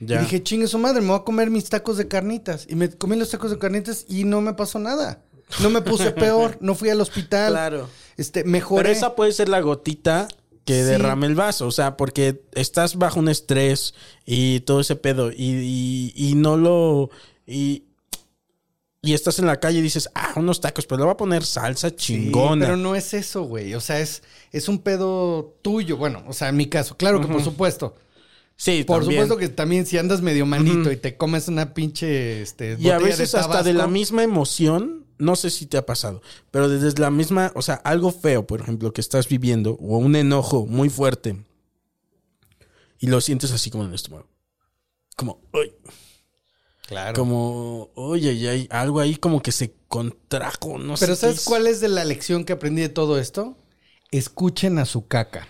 Ya. 0.00 0.16
Y 0.16 0.24
dije, 0.24 0.42
chingue 0.42 0.66
su 0.66 0.78
madre, 0.78 1.00
me 1.00 1.08
voy 1.08 1.18
a 1.18 1.24
comer 1.24 1.50
mis 1.50 1.68
tacos 1.68 1.96
de 1.96 2.08
carnitas. 2.08 2.66
Y 2.68 2.74
me 2.74 2.90
comí 2.90 3.16
los 3.16 3.30
tacos 3.30 3.50
de 3.50 3.58
carnitas 3.58 4.04
y 4.08 4.24
no 4.24 4.40
me 4.40 4.54
pasó 4.54 4.78
nada. 4.80 5.22
No 5.60 5.70
me 5.70 5.82
puse 5.82 6.10
peor, 6.12 6.58
no 6.60 6.74
fui 6.74 6.90
al 6.90 7.00
hospital. 7.00 7.52
Claro. 7.52 7.88
Este, 8.16 8.42
mejoré. 8.44 8.82
Pero 8.82 8.92
esa 8.92 9.14
puede 9.14 9.32
ser 9.32 9.48
la 9.48 9.60
gotita 9.60 10.28
que 10.64 10.74
Sí. 10.82 10.88
derrame 10.88 11.26
el 11.26 11.34
vaso. 11.34 11.66
O 11.66 11.70
sea, 11.72 11.96
porque 11.96 12.42
estás 12.52 12.96
bajo 12.96 13.20
un 13.20 13.28
estrés 13.28 13.94
y 14.24 14.60
todo 14.60 14.80
ese 14.80 14.96
pedo. 14.96 15.30
Y, 15.32 15.34
y- 15.36 16.12
y 16.14 16.34
no 16.34 16.56
lo. 16.56 17.10
Y, 17.46 17.84
y 19.04 19.14
estás 19.14 19.38
en 19.40 19.46
la 19.46 19.58
calle 19.58 19.78
y 19.80 19.82
dices, 19.82 20.08
ah, 20.14 20.32
unos 20.36 20.60
tacos, 20.60 20.86
pero 20.86 20.98
le 20.98 21.04
voy 21.06 21.12
a 21.14 21.16
poner 21.16 21.44
salsa 21.44 21.88
Sí, 21.90 21.96
chingona. 21.96 22.66
pero 22.66 22.76
no 22.76 22.94
es 22.94 23.14
eso, 23.14 23.42
güey. 23.42 23.74
O 23.74 23.80
sea, 23.80 23.98
es, 23.98 24.22
es 24.52 24.68
un 24.68 24.78
pedo 24.78 25.56
tuyo. 25.62 25.96
Bueno, 25.96 26.22
o 26.28 26.32
sea, 26.32 26.48
en 26.50 26.56
mi 26.56 26.66
caso, 26.66 26.96
claro 26.96 27.20
que 27.20 27.26
por 27.26 27.42
supuesto. 27.42 27.96
Sí, 28.62 28.84
Por 28.84 29.00
también. 29.00 29.22
supuesto 29.22 29.38
que 29.40 29.48
también 29.48 29.86
si 29.86 29.98
andas 29.98 30.20
medio 30.22 30.46
malito 30.46 30.92
y 30.92 30.96
te 30.96 31.16
comes 31.16 31.48
una 31.48 31.74
pinche 31.74 32.42
este, 32.42 32.76
Y 32.78 32.90
a 32.90 32.98
veces 32.98 33.32
de 33.32 33.38
hasta 33.38 33.62
de 33.62 33.72
la 33.72 33.86
misma 33.88 34.22
emoción, 34.22 35.06
no 35.18 35.34
sé 35.36 35.50
si 35.50 35.66
te 35.66 35.76
ha 35.76 35.84
pasado, 35.86 36.22
pero 36.50 36.68
desde 36.68 37.00
la 37.00 37.10
misma, 37.10 37.52
o 37.54 37.62
sea, 37.62 37.74
algo 37.76 38.12
feo, 38.12 38.46
por 38.46 38.60
ejemplo, 38.60 38.92
que 38.92 39.00
estás 39.00 39.28
viviendo, 39.28 39.72
o 39.80 39.98
un 39.98 40.14
enojo 40.16 40.66
muy 40.66 40.88
fuerte, 40.88 41.36
y 42.98 43.08
lo 43.08 43.20
sientes 43.20 43.50
así 43.52 43.70
como 43.70 43.82
en 43.84 43.90
el 43.90 43.94
estómago. 43.96 44.28
Como, 45.16 45.40
uy, 45.52 45.72
Claro. 46.86 47.14
como, 47.14 47.90
oye, 47.94 48.32
y 48.32 48.46
hay 48.46 48.68
algo 48.70 49.00
ahí 49.00 49.16
como 49.16 49.40
que 49.42 49.52
se 49.52 49.74
contrajo, 49.88 50.78
no 50.78 50.96
sé. 50.96 51.06
Pero 51.06 51.16
¿sabes 51.16 51.38
es. 51.38 51.44
cuál 51.44 51.66
es 51.66 51.80
de 51.80 51.88
la 51.88 52.04
lección 52.04 52.44
que 52.44 52.52
aprendí 52.52 52.82
de 52.82 52.88
todo 52.88 53.18
esto? 53.18 53.56
Escuchen 54.10 54.78
a 54.78 54.84
su 54.84 55.06
caca. 55.06 55.48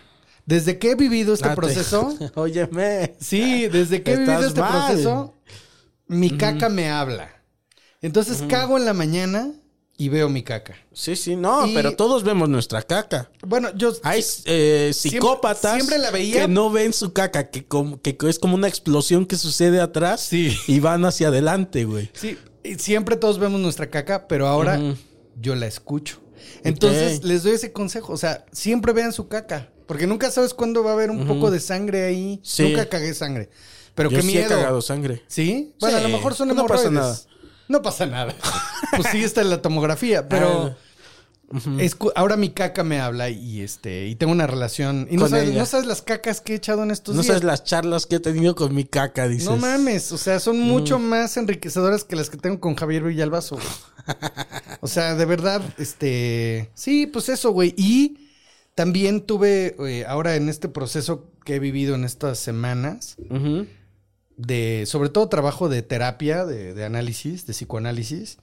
Desde 0.53 0.79
que 0.79 0.91
he 0.91 0.95
vivido 0.95 1.33
este 1.33 1.47
Ah, 1.49 1.51
te- 1.51 1.57
proceso, 1.57 2.15
Óyeme. 2.35 3.15
sí, 3.19 3.69
desde 3.69 4.03
que 4.03 4.13
he 4.13 4.17
vivido 4.19 4.45
este 4.47 4.61
mal. 4.61 4.87
proceso, 4.89 5.35
mi 6.09 6.37
caca 6.37 6.69
me 6.69 6.91
habla. 6.91 7.31
Entonces 8.03 8.43
cago 8.49 8.77
en 8.77 8.85
la 8.85 8.93
mañana 8.93 9.51
y 9.97 10.11
veo 10.11 10.29
mi 10.29 10.43
caca. 10.43 10.75
Sí, 10.93 11.17
sí, 11.17 11.37
no, 11.37 11.67
Y- 11.67 11.73
pero 11.75 11.97
todos 11.97 12.23
vemos 12.23 12.51
nuestra 12.51 12.83
caca. 12.83 13.31
Bueno, 13.47 13.71
yo 13.77 13.93
Hay 14.03 14.23
eh, 14.45 14.91
psicópatas 14.93 15.75
siempre 15.77 15.97
la 15.99 16.11
veía- 16.11 16.43
que 16.43 16.49
no 16.49 16.69
ven 16.71 16.93
su 16.93 17.15
caca, 17.15 17.49
que, 17.51 17.65
es 18.29 18.39
como 18.39 18.55
una 18.55 18.69
explosión 18.69 19.25
que 19.25 19.37
sucede 19.37 19.81
atrás 19.81 20.21
Sí. 20.21 20.55
y 20.67 20.81
van 20.81 21.05
hacia 21.07 21.29
adelante, 21.29 21.85
güey. 21.87 22.11
Sí, 22.13 22.37
siempre 22.79 23.17
todos 23.17 23.39
vemos 23.39 23.59
nuestra 23.61 23.89
caca, 23.89 24.27
pero 24.29 24.49
ahora 24.49 24.79
yo 25.41 25.55
la 25.55 25.67
escucho. 25.67 26.21
Entonces 26.65 27.25
les 27.25 27.43
doy 27.43 27.53
ese 27.53 27.73
consejo, 27.73 28.13
o 28.13 28.17
sea, 28.19 28.45
siempre 28.53 28.93
vean 28.93 29.13
su 29.13 29.29
caca, 29.29 29.71
porque 29.93 30.07
nunca 30.07 30.31
sabes 30.31 30.55
cuándo 30.55 30.83
va 30.83 30.91
a 30.91 30.95
haber 30.95 31.11
un 31.11 31.27
poco 31.27 31.51
de 31.51 31.61
sangre 31.61 32.05
ahí. 32.07 32.41
Sí. 32.43 32.63
Nunca 32.63 32.89
cagué 32.89 33.13
sangre. 33.15 33.51
Pero 33.95 34.09
Yo 34.11 34.17
qué 34.17 34.23
sí 34.23 34.29
miedo. 34.29 34.47
he 34.47 34.49
cagado 34.49 34.81
sangre. 34.81 35.23
¿Sí? 35.29 35.75
Bueno, 35.79 35.99
a 35.99 36.01
lo 36.01 36.07
Sí, 36.09 36.13
mejor 36.15 36.35
son 36.35 36.49
no 36.49 36.55
pasa 36.67 36.89
hemorroides. 36.89 36.93
nada. 36.93 37.19
No 37.69 37.83
pasa 37.83 38.07
nada. 38.07 38.35
pues 38.97 39.09
sí 39.13 39.23
está 39.23 39.43
en 39.43 39.51
la 39.51 39.61
tomografía, 39.61 40.29
pero 40.31 40.75
Ah. 41.55 41.59
escu- 41.79 42.11
ahora 42.17 42.39
mi 42.39 42.49
caca 42.51 42.83
me 42.85 43.01
habla 43.01 43.29
y 43.29 43.61
este 43.61 44.07
y 44.07 44.15
tengo 44.15 44.33
una 44.33 44.47
relación. 44.47 45.07
Y 45.11 45.19
no 45.19 45.29
sabes, 45.29 45.51
no 45.53 45.87
las 45.87 46.01
cacas 46.01 46.41
que 46.41 46.55
he 46.55 46.57
echado 46.57 46.83
en 46.83 46.91
estos 46.91 47.15
No 47.15 47.21
días. 47.21 47.27
sabes 47.35 47.45
las 47.45 47.65
charlas 47.65 48.07
que 48.07 48.17
he 48.17 48.21
tenido 48.21 48.55
con 48.55 48.75
mi 48.75 48.85
caca, 48.85 49.29
dices. 49.29 49.45
No 49.51 49.59
mames, 49.59 50.11
o 50.13 50.17
sea, 50.17 50.41
son 50.41 50.59
mucho 50.59 50.99
más 50.99 51.37
enriquecedoras 51.37 52.05
que 52.05 52.17
las 52.17 52.31
que 52.31 52.39
tengo 52.39 52.59
con 52.61 52.75
Javier 52.77 53.03
Villalbazo. 53.03 53.57
güey. 53.57 53.67
o 54.81 54.89
sea, 54.89 55.15
de 55.15 55.25
verdad, 55.27 55.61
este, 55.77 56.71
sí, 56.75 57.07
pues 57.07 57.29
eso, 57.29 57.51
güey. 57.51 57.75
Y 57.77 58.22
también 58.75 59.21
tuve 59.21 59.77
eh, 59.87 60.05
ahora 60.07 60.37
en 60.37 60.49
este 60.49 60.69
proceso 60.69 61.31
que 61.45 61.57
he 61.57 61.59
vivido 61.59 61.95
en 61.95 62.05
estas 62.05 62.39
semanas 62.39 63.17
de, 64.37 64.85
sobre 64.87 65.09
todo 65.09 65.29
trabajo 65.29 65.69
de 65.69 65.83
terapia, 65.83 66.45
de, 66.47 66.75
de 66.75 66.85
análisis, 66.85 67.47
de 67.47 67.53
psicoanálisis. 67.53 68.39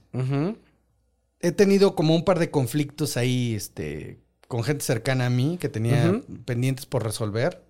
He 1.40 1.52
tenido 1.52 1.94
como 1.94 2.14
un 2.14 2.24
par 2.24 2.38
de 2.38 2.50
conflictos 2.50 3.16
ahí, 3.16 3.54
este, 3.54 4.18
con 4.46 4.62
gente 4.62 4.84
cercana 4.84 5.26
a 5.26 5.30
mí 5.30 5.58
que 5.58 5.68
tenía 5.68 6.20
pendientes 6.44 6.86
por 6.86 7.02
resolver. 7.02 7.62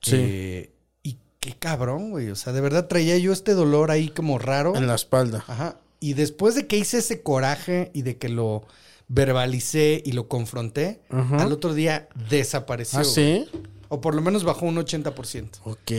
Sí. 0.00 0.16
Eh, 0.18 0.72
y 1.02 1.18
qué 1.40 1.52
cabrón, 1.52 2.10
güey. 2.10 2.30
O 2.30 2.36
sea, 2.36 2.52
de 2.52 2.60
verdad 2.60 2.88
traía 2.88 3.18
yo 3.18 3.32
este 3.32 3.52
dolor 3.52 3.90
ahí 3.90 4.08
como 4.08 4.38
raro. 4.38 4.76
En 4.76 4.86
la 4.86 4.94
espalda. 4.94 5.44
Ajá. 5.46 5.78
Y 6.00 6.14
después 6.14 6.54
de 6.54 6.66
que 6.66 6.76
hice 6.76 6.98
ese 6.98 7.22
coraje 7.22 7.90
y 7.94 8.02
de 8.02 8.16
que 8.16 8.28
lo 8.28 8.64
verbalicé 9.08 10.02
y 10.04 10.12
lo 10.12 10.28
confronté, 10.28 11.00
al 11.10 11.52
otro 11.52 11.74
día 11.74 12.08
desapareció. 12.30 13.00
¿Ah, 13.00 13.02
güey. 13.02 13.14
sí? 13.14 13.46
O 13.88 14.00
por 14.00 14.14
lo 14.14 14.22
menos 14.22 14.42
bajó 14.44 14.66
un 14.66 14.76
80%. 14.76 15.60
Ok. 15.64 15.90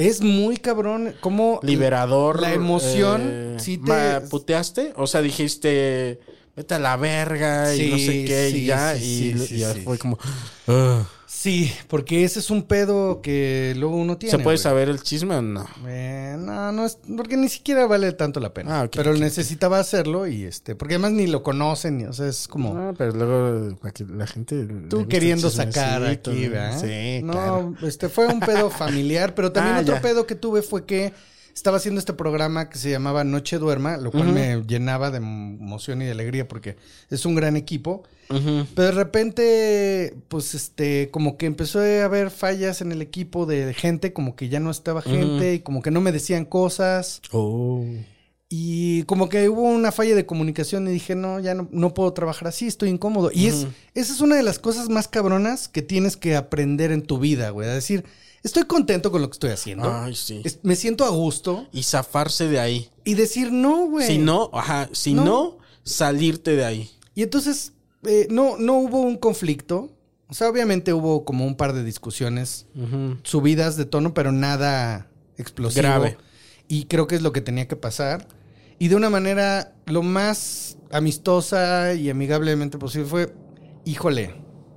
Es 0.00 0.20
muy 0.22 0.56
cabrón 0.56 1.14
como... 1.20 1.60
Liberador. 1.62 2.40
La 2.40 2.54
emoción, 2.54 3.22
eh, 3.24 3.56
sí 3.58 3.78
te- 3.78 4.20
¿Puteaste? 4.30 4.92
O 4.96 5.06
sea, 5.06 5.20
dijiste, 5.22 6.20
vete 6.56 6.74
a 6.74 6.78
la 6.78 6.96
verga 6.96 7.74
y 7.74 7.90
no 7.90 7.98
sé 7.98 8.24
qué, 8.24 8.48
sí, 8.52 8.56
y 8.62 8.66
ya. 8.66 8.94
sí, 8.96 9.34
y 9.50 9.56
ya 9.58 9.74
fue 9.84 9.98
como. 9.98 10.18
"Ah". 10.68 11.04
Sí, 11.38 11.70
porque 11.88 12.24
ese 12.24 12.38
es 12.38 12.48
un 12.48 12.62
pedo 12.62 13.20
que 13.20 13.74
luego 13.76 13.94
uno 13.96 14.16
tiene. 14.16 14.30
¿Se 14.30 14.36
puede 14.38 14.56
güey. 14.56 14.58
saber 14.58 14.88
el 14.88 15.02
chisme 15.02 15.34
o 15.36 15.42
no? 15.42 15.66
Eh, 15.86 16.34
no, 16.38 16.72
no 16.72 16.86
es 16.86 16.98
porque 17.14 17.36
ni 17.36 17.50
siquiera 17.50 17.86
vale 17.86 18.10
tanto 18.12 18.40
la 18.40 18.54
pena. 18.54 18.80
Ah, 18.80 18.84
ok, 18.84 18.92
pero 18.96 19.12
necesitaba 19.14 19.78
hacerlo 19.78 20.26
y 20.26 20.44
este, 20.44 20.74
porque 20.74 20.94
además 20.94 21.12
ni 21.12 21.26
lo 21.26 21.42
conocen, 21.42 22.08
o 22.08 22.12
sea, 22.14 22.26
es 22.28 22.48
como 22.48 22.74
Ah, 22.78 22.94
pero 22.96 23.12
luego 23.12 23.76
la 24.16 24.26
gente. 24.26 24.66
tú 24.88 25.06
queriendo 25.08 25.50
sacar 25.50 26.04
aquí, 26.06 26.46
¿no? 26.46 26.50
¿verdad? 26.52 26.80
Sí, 26.80 27.22
no, 27.22 27.32
claro. 27.32 27.74
este 27.82 28.08
fue 28.08 28.26
un 28.28 28.40
pedo 28.40 28.70
familiar, 28.70 29.34
pero 29.34 29.52
también 29.52 29.76
Ah, 29.76 29.80
otro 29.80 29.96
ya. 29.96 30.00
pedo 30.00 30.26
que 30.26 30.36
tuve 30.36 30.62
fue 30.62 30.86
que 30.86 31.12
estaba 31.56 31.78
haciendo 31.78 31.98
este 31.98 32.12
programa 32.12 32.68
que 32.68 32.76
se 32.76 32.90
llamaba 32.90 33.24
Noche 33.24 33.58
Duerma, 33.58 33.96
lo 33.96 34.12
cual 34.12 34.28
me 34.28 34.62
llenaba 34.66 35.10
de 35.10 35.16
emoción 35.16 36.02
y 36.02 36.04
de 36.04 36.10
alegría 36.10 36.46
porque 36.46 36.76
es 37.08 37.24
un 37.24 37.34
gran 37.34 37.56
equipo. 37.56 38.02
Pero 38.28 38.68
de 38.74 38.90
repente, 38.90 40.14
pues 40.28 40.54
este, 40.54 41.10
como 41.10 41.38
que 41.38 41.46
empezó 41.46 41.80
a 41.80 42.04
haber 42.04 42.30
fallas 42.30 42.82
en 42.82 42.92
el 42.92 43.00
equipo 43.00 43.46
de 43.46 43.72
gente, 43.72 44.12
como 44.12 44.36
que 44.36 44.50
ya 44.50 44.60
no 44.60 44.70
estaba 44.70 45.00
gente 45.00 45.54
y 45.54 45.60
como 45.60 45.80
que 45.80 45.90
no 45.90 46.02
me 46.02 46.12
decían 46.12 46.44
cosas. 46.44 47.22
Oh. 47.32 47.86
Y 48.50 49.04
como 49.04 49.30
que 49.30 49.48
hubo 49.48 49.62
una 49.62 49.92
falla 49.92 50.14
de 50.14 50.26
comunicación 50.26 50.86
y 50.86 50.92
dije, 50.92 51.14
no, 51.14 51.40
ya 51.40 51.54
no, 51.54 51.68
no 51.72 51.94
puedo 51.94 52.12
trabajar 52.12 52.48
así, 52.48 52.66
estoy 52.66 52.90
incómodo. 52.90 53.30
Y 53.32 53.46
es, 53.46 53.66
esa 53.94 54.12
es 54.12 54.20
una 54.20 54.36
de 54.36 54.42
las 54.42 54.58
cosas 54.58 54.90
más 54.90 55.08
cabronas 55.08 55.68
que 55.68 55.80
tienes 55.80 56.18
que 56.18 56.36
aprender 56.36 56.92
en 56.92 57.00
tu 57.00 57.18
vida, 57.18 57.48
güey. 57.48 57.66
A 57.66 57.74
decir, 57.74 58.04
estoy 58.46 58.64
contento 58.64 59.10
con 59.10 59.20
lo 59.20 59.28
que 59.28 59.34
estoy 59.34 59.50
haciendo. 59.50 59.92
Ay, 59.92 60.14
sí. 60.14 60.40
Es- 60.44 60.60
me 60.62 60.76
siento 60.76 61.04
a 61.04 61.10
gusto. 61.10 61.66
Y 61.72 61.82
zafarse 61.82 62.48
de 62.48 62.58
ahí. 62.60 62.90
Y 63.04 63.14
decir, 63.14 63.52
no, 63.52 63.86
güey. 63.88 64.06
Si 64.06 64.18
no, 64.18 64.50
ajá, 64.52 64.88
si 64.92 65.14
No. 65.14 65.24
no, 65.24 65.58
salirte 65.82 66.56
de 66.56 66.64
ahí. 66.64 66.90
Y 67.14 67.22
entonces, 67.22 67.72
eh, 68.04 68.26
no, 68.30 68.56
no 68.58 68.74
hubo 68.78 69.00
un 69.00 69.16
conflicto. 69.16 69.90
O 70.28 70.34
sea, 70.34 70.48
obviamente 70.48 70.92
hubo 70.92 71.24
como 71.24 71.46
un 71.46 71.56
par 71.56 71.72
de 71.72 71.84
discusiones 71.84 72.66
subidas 73.22 73.76
de 73.76 73.84
tono, 73.84 74.12
pero 74.14 74.32
nada 74.32 75.08
explosivo. 75.38 75.82
Grave. 75.82 76.18
Y 76.68 76.84
creo 76.86 77.06
que 77.06 77.14
es 77.14 77.22
lo 77.22 77.32
que 77.32 77.40
tenía 77.40 77.68
que 77.68 77.76
pasar. 77.76 78.26
Y 78.78 78.88
de 78.88 78.96
una 78.96 79.08
manera 79.08 79.72
lo 79.86 80.02
más 80.02 80.78
amistosa 80.90 81.94
y 81.94 82.10
amigablemente 82.10 82.76
posible 82.76 83.06
fue, 83.08 83.34
híjole, 83.84 84.34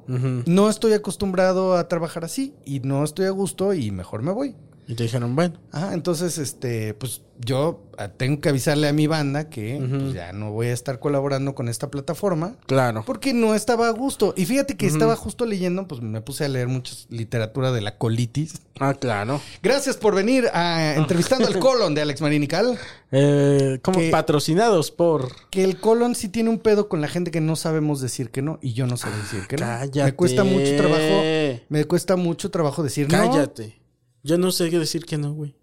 No 0.09 0.69
estoy 0.69 0.93
acostumbrado 0.93 1.75
a 1.77 1.87
trabajar 1.87 2.25
así 2.25 2.55
y 2.65 2.79
no 2.79 3.03
estoy 3.03 3.27
a 3.27 3.29
gusto 3.29 3.73
y 3.73 3.91
mejor 3.91 4.23
me 4.23 4.31
voy. 4.31 4.55
Y 4.89 4.95
te 4.95 5.03
dijeron, 5.03 5.35
bueno. 5.35 5.53
Ajá, 5.71 5.93
entonces, 5.93 6.39
este, 6.39 6.95
pues 6.95 7.21
yo 7.37 7.83
ah, 7.99 8.07
tengo 8.07 8.41
que 8.41 8.49
avisarle 8.49 8.87
a 8.87 8.93
mi 8.93 9.05
banda 9.05 9.47
que 9.47 9.79
pues, 9.87 10.13
ya 10.13 10.33
no 10.33 10.51
voy 10.51 10.65
a 10.65 10.73
estar 10.73 10.99
colaborando 10.99 11.53
con 11.53 11.69
esta 11.69 11.91
plataforma. 11.91 12.55
Claro. 12.65 13.03
Porque 13.05 13.31
no 13.31 13.53
estaba 13.53 13.87
a 13.87 13.91
gusto. 13.91 14.33
Y 14.35 14.45
fíjate 14.45 14.77
que 14.77 14.87
estaba 14.87 15.15
justo 15.15 15.45
leyendo, 15.45 15.87
pues 15.87 16.01
me 16.01 16.21
puse 16.21 16.45
a 16.45 16.47
leer 16.47 16.69
mucha 16.69 16.95
literatura 17.09 17.71
de 17.71 17.81
la 17.81 17.99
colitis. 17.99 18.63
Ah, 18.79 18.95
claro. 18.95 19.39
Gracias 19.61 19.95
por 19.95 20.15
venir 20.15 20.47
a 20.53 20.95
entrevistando 20.95 21.47
al 21.47 21.59
colon 21.59 21.93
de 21.93 22.01
Alex 22.01 22.21
Marinical. 22.21 22.79
Eh, 23.11 23.77
como 23.83 23.99
patrocinados 24.09 24.89
por. 24.89 25.49
Que 25.51 25.63
el 25.63 25.79
colon 25.79 26.15
sí 26.15 26.29
tiene 26.29 26.49
un 26.49 26.57
pedo 26.57 26.89
con 26.89 26.99
la 26.99 27.07
gente 27.07 27.29
que 27.29 27.41
no 27.41 27.55
sabemos 27.55 28.01
decir 28.01 28.31
que 28.31 28.41
no. 28.41 28.57
Y 28.59 28.73
yo 28.73 28.87
no 28.87 28.97
sé 28.97 29.07
decir 29.11 29.45
que 29.47 29.57
no. 29.57 29.67
cállate. 29.67 30.03
Me 30.03 30.13
cuesta 30.13 30.43
mucho 30.43 30.75
trabajo. 30.75 31.21
Me 31.69 31.85
cuesta 31.85 32.15
mucho 32.15 32.49
trabajo 32.49 32.81
decir 32.81 33.07
no. 33.11 33.17
Cállate. 33.19 33.78
Yo 34.23 34.37
no 34.37 34.51
sé 34.51 34.69
qué 34.69 34.79
decir 34.79 35.05
que 35.05 35.17
no, 35.17 35.33
güey. 35.33 35.55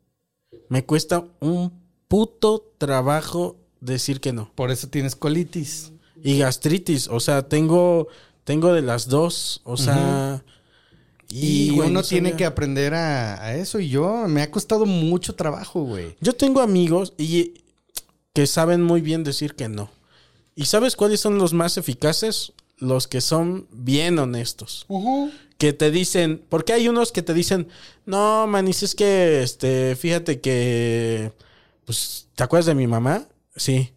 Me 0.68 0.84
cuesta 0.84 1.24
un 1.40 1.72
puto 2.08 2.72
trabajo 2.78 3.56
decir 3.80 4.20
que 4.20 4.32
no. 4.32 4.50
Por 4.54 4.70
eso 4.70 4.88
tienes 4.88 5.14
colitis. 5.16 5.92
Y 6.22 6.38
gastritis, 6.38 7.08
o 7.08 7.20
sea, 7.20 7.48
tengo 7.48 8.08
tengo 8.44 8.72
de 8.72 8.80
las 8.82 9.08
dos, 9.08 9.60
o 9.64 9.76
sea, 9.76 10.42
Y, 11.28 11.70
güey, 11.70 11.90
uno 11.90 12.00
no 12.00 12.06
tiene 12.06 12.30
sabía. 12.30 12.36
que 12.38 12.44
aprender 12.46 12.94
a, 12.94 13.42
a 13.42 13.54
eso. 13.56 13.80
Y 13.80 13.88
yo 13.88 14.26
me 14.28 14.42
ha 14.42 14.50
costado 14.50 14.86
mucho 14.86 15.34
trabajo, 15.34 15.82
güey. 15.82 16.16
Yo 16.20 16.32
tengo 16.34 16.60
amigos 16.60 17.12
y 17.18 17.54
que 18.32 18.46
saben 18.46 18.82
muy 18.82 19.00
bien 19.00 19.24
decir 19.24 19.54
que 19.56 19.68
no. 19.68 19.90
¿Y 20.54 20.66
sabes 20.66 20.94
cuáles 20.96 21.20
son 21.20 21.38
los 21.38 21.52
más 21.52 21.76
eficaces? 21.76 22.52
Los 22.78 23.08
que 23.08 23.20
son 23.20 23.66
bien 23.72 24.18
honestos. 24.18 24.86
Que 25.58 25.72
te 25.72 25.90
dicen, 25.90 26.44
porque 26.48 26.72
hay 26.74 26.88
unos 26.88 27.12
que 27.12 27.22
te 27.22 27.32
dicen, 27.32 27.68
no, 28.04 28.46
manis, 28.46 28.82
es 28.82 28.94
que, 28.94 29.42
este, 29.42 29.96
fíjate 29.96 30.40
que, 30.40 31.32
pues, 31.84 32.28
¿te 32.34 32.42
acuerdas 32.44 32.66
de 32.66 32.74
mi 32.74 32.86
mamá? 32.86 33.26
Sí. 33.56 33.92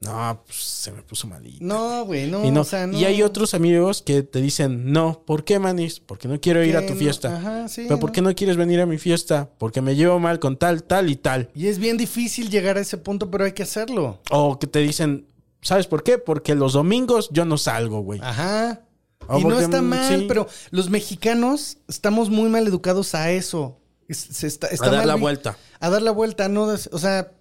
No, 0.00 0.42
pues 0.44 0.58
se 0.58 0.92
me 0.92 1.02
puso 1.02 1.26
malita. 1.26 1.64
No, 1.64 2.04
güey, 2.04 2.30
no. 2.30 2.44
y, 2.44 2.50
no. 2.50 2.60
o 2.60 2.64
sea, 2.64 2.86
no. 2.86 2.98
y 2.98 3.04
hay 3.06 3.22
otros 3.22 3.54
amigos 3.54 4.02
que 4.02 4.22
te 4.22 4.42
dicen, 4.42 4.92
no, 4.92 5.22
¿por 5.24 5.44
qué, 5.44 5.58
manis? 5.58 5.98
Porque 6.00 6.28
no 6.28 6.38
quiero 6.40 6.62
ir 6.62 6.76
a 6.76 6.84
tu 6.84 6.92
no- 6.92 6.98
fiesta. 6.98 7.36
Ajá, 7.36 7.68
sí. 7.68 7.84
¿Pero 7.88 7.98
por 8.00 8.12
qué 8.12 8.20
no 8.20 8.34
quieres 8.34 8.56
venir 8.58 8.80
a 8.80 8.86
mi 8.86 8.98
fiesta? 8.98 9.48
Porque 9.56 9.80
me 9.80 9.96
llevo 9.96 10.18
mal 10.18 10.40
con 10.40 10.58
tal, 10.58 10.82
tal 10.82 11.08
y 11.08 11.16
tal. 11.16 11.48
Y 11.54 11.68
es 11.68 11.78
bien 11.78 11.96
difícil 11.96 12.50
llegar 12.50 12.76
a 12.76 12.80
ese 12.80 12.98
punto, 12.98 13.30
pero 13.30 13.44
hay 13.44 13.52
que 13.52 13.62
hacerlo. 13.62 14.20
O 14.30 14.58
que 14.58 14.66
te 14.66 14.80
dicen, 14.80 15.26
¿sabes 15.62 15.86
por 15.86 16.02
qué? 16.02 16.18
Porque 16.18 16.54
los 16.54 16.74
domingos 16.74 17.30
yo 17.32 17.46
no 17.46 17.56
salgo, 17.56 18.00
güey. 18.00 18.20
Ajá. 18.22 18.82
O 19.26 19.38
y 19.38 19.44
no 19.44 19.58
está 19.58 19.80
mal, 19.80 20.20
sí. 20.20 20.24
pero 20.28 20.46
los 20.70 20.90
mexicanos 20.90 21.78
estamos 21.88 22.28
muy 22.30 22.48
mal 22.50 22.66
educados 22.66 23.14
a 23.14 23.30
eso. 23.30 23.80
Es- 24.08 24.18
se 24.18 24.46
está, 24.46 24.66
está 24.68 24.86
a 24.86 24.90
dar 24.90 24.98
mal 25.00 25.08
la 25.08 25.14
vuelta. 25.14 25.56
A 25.80 25.88
dar 25.90 26.02
la 26.02 26.10
vuelta, 26.10 26.48
no. 26.48 26.64
O 26.64 26.98
sea, 26.98 27.32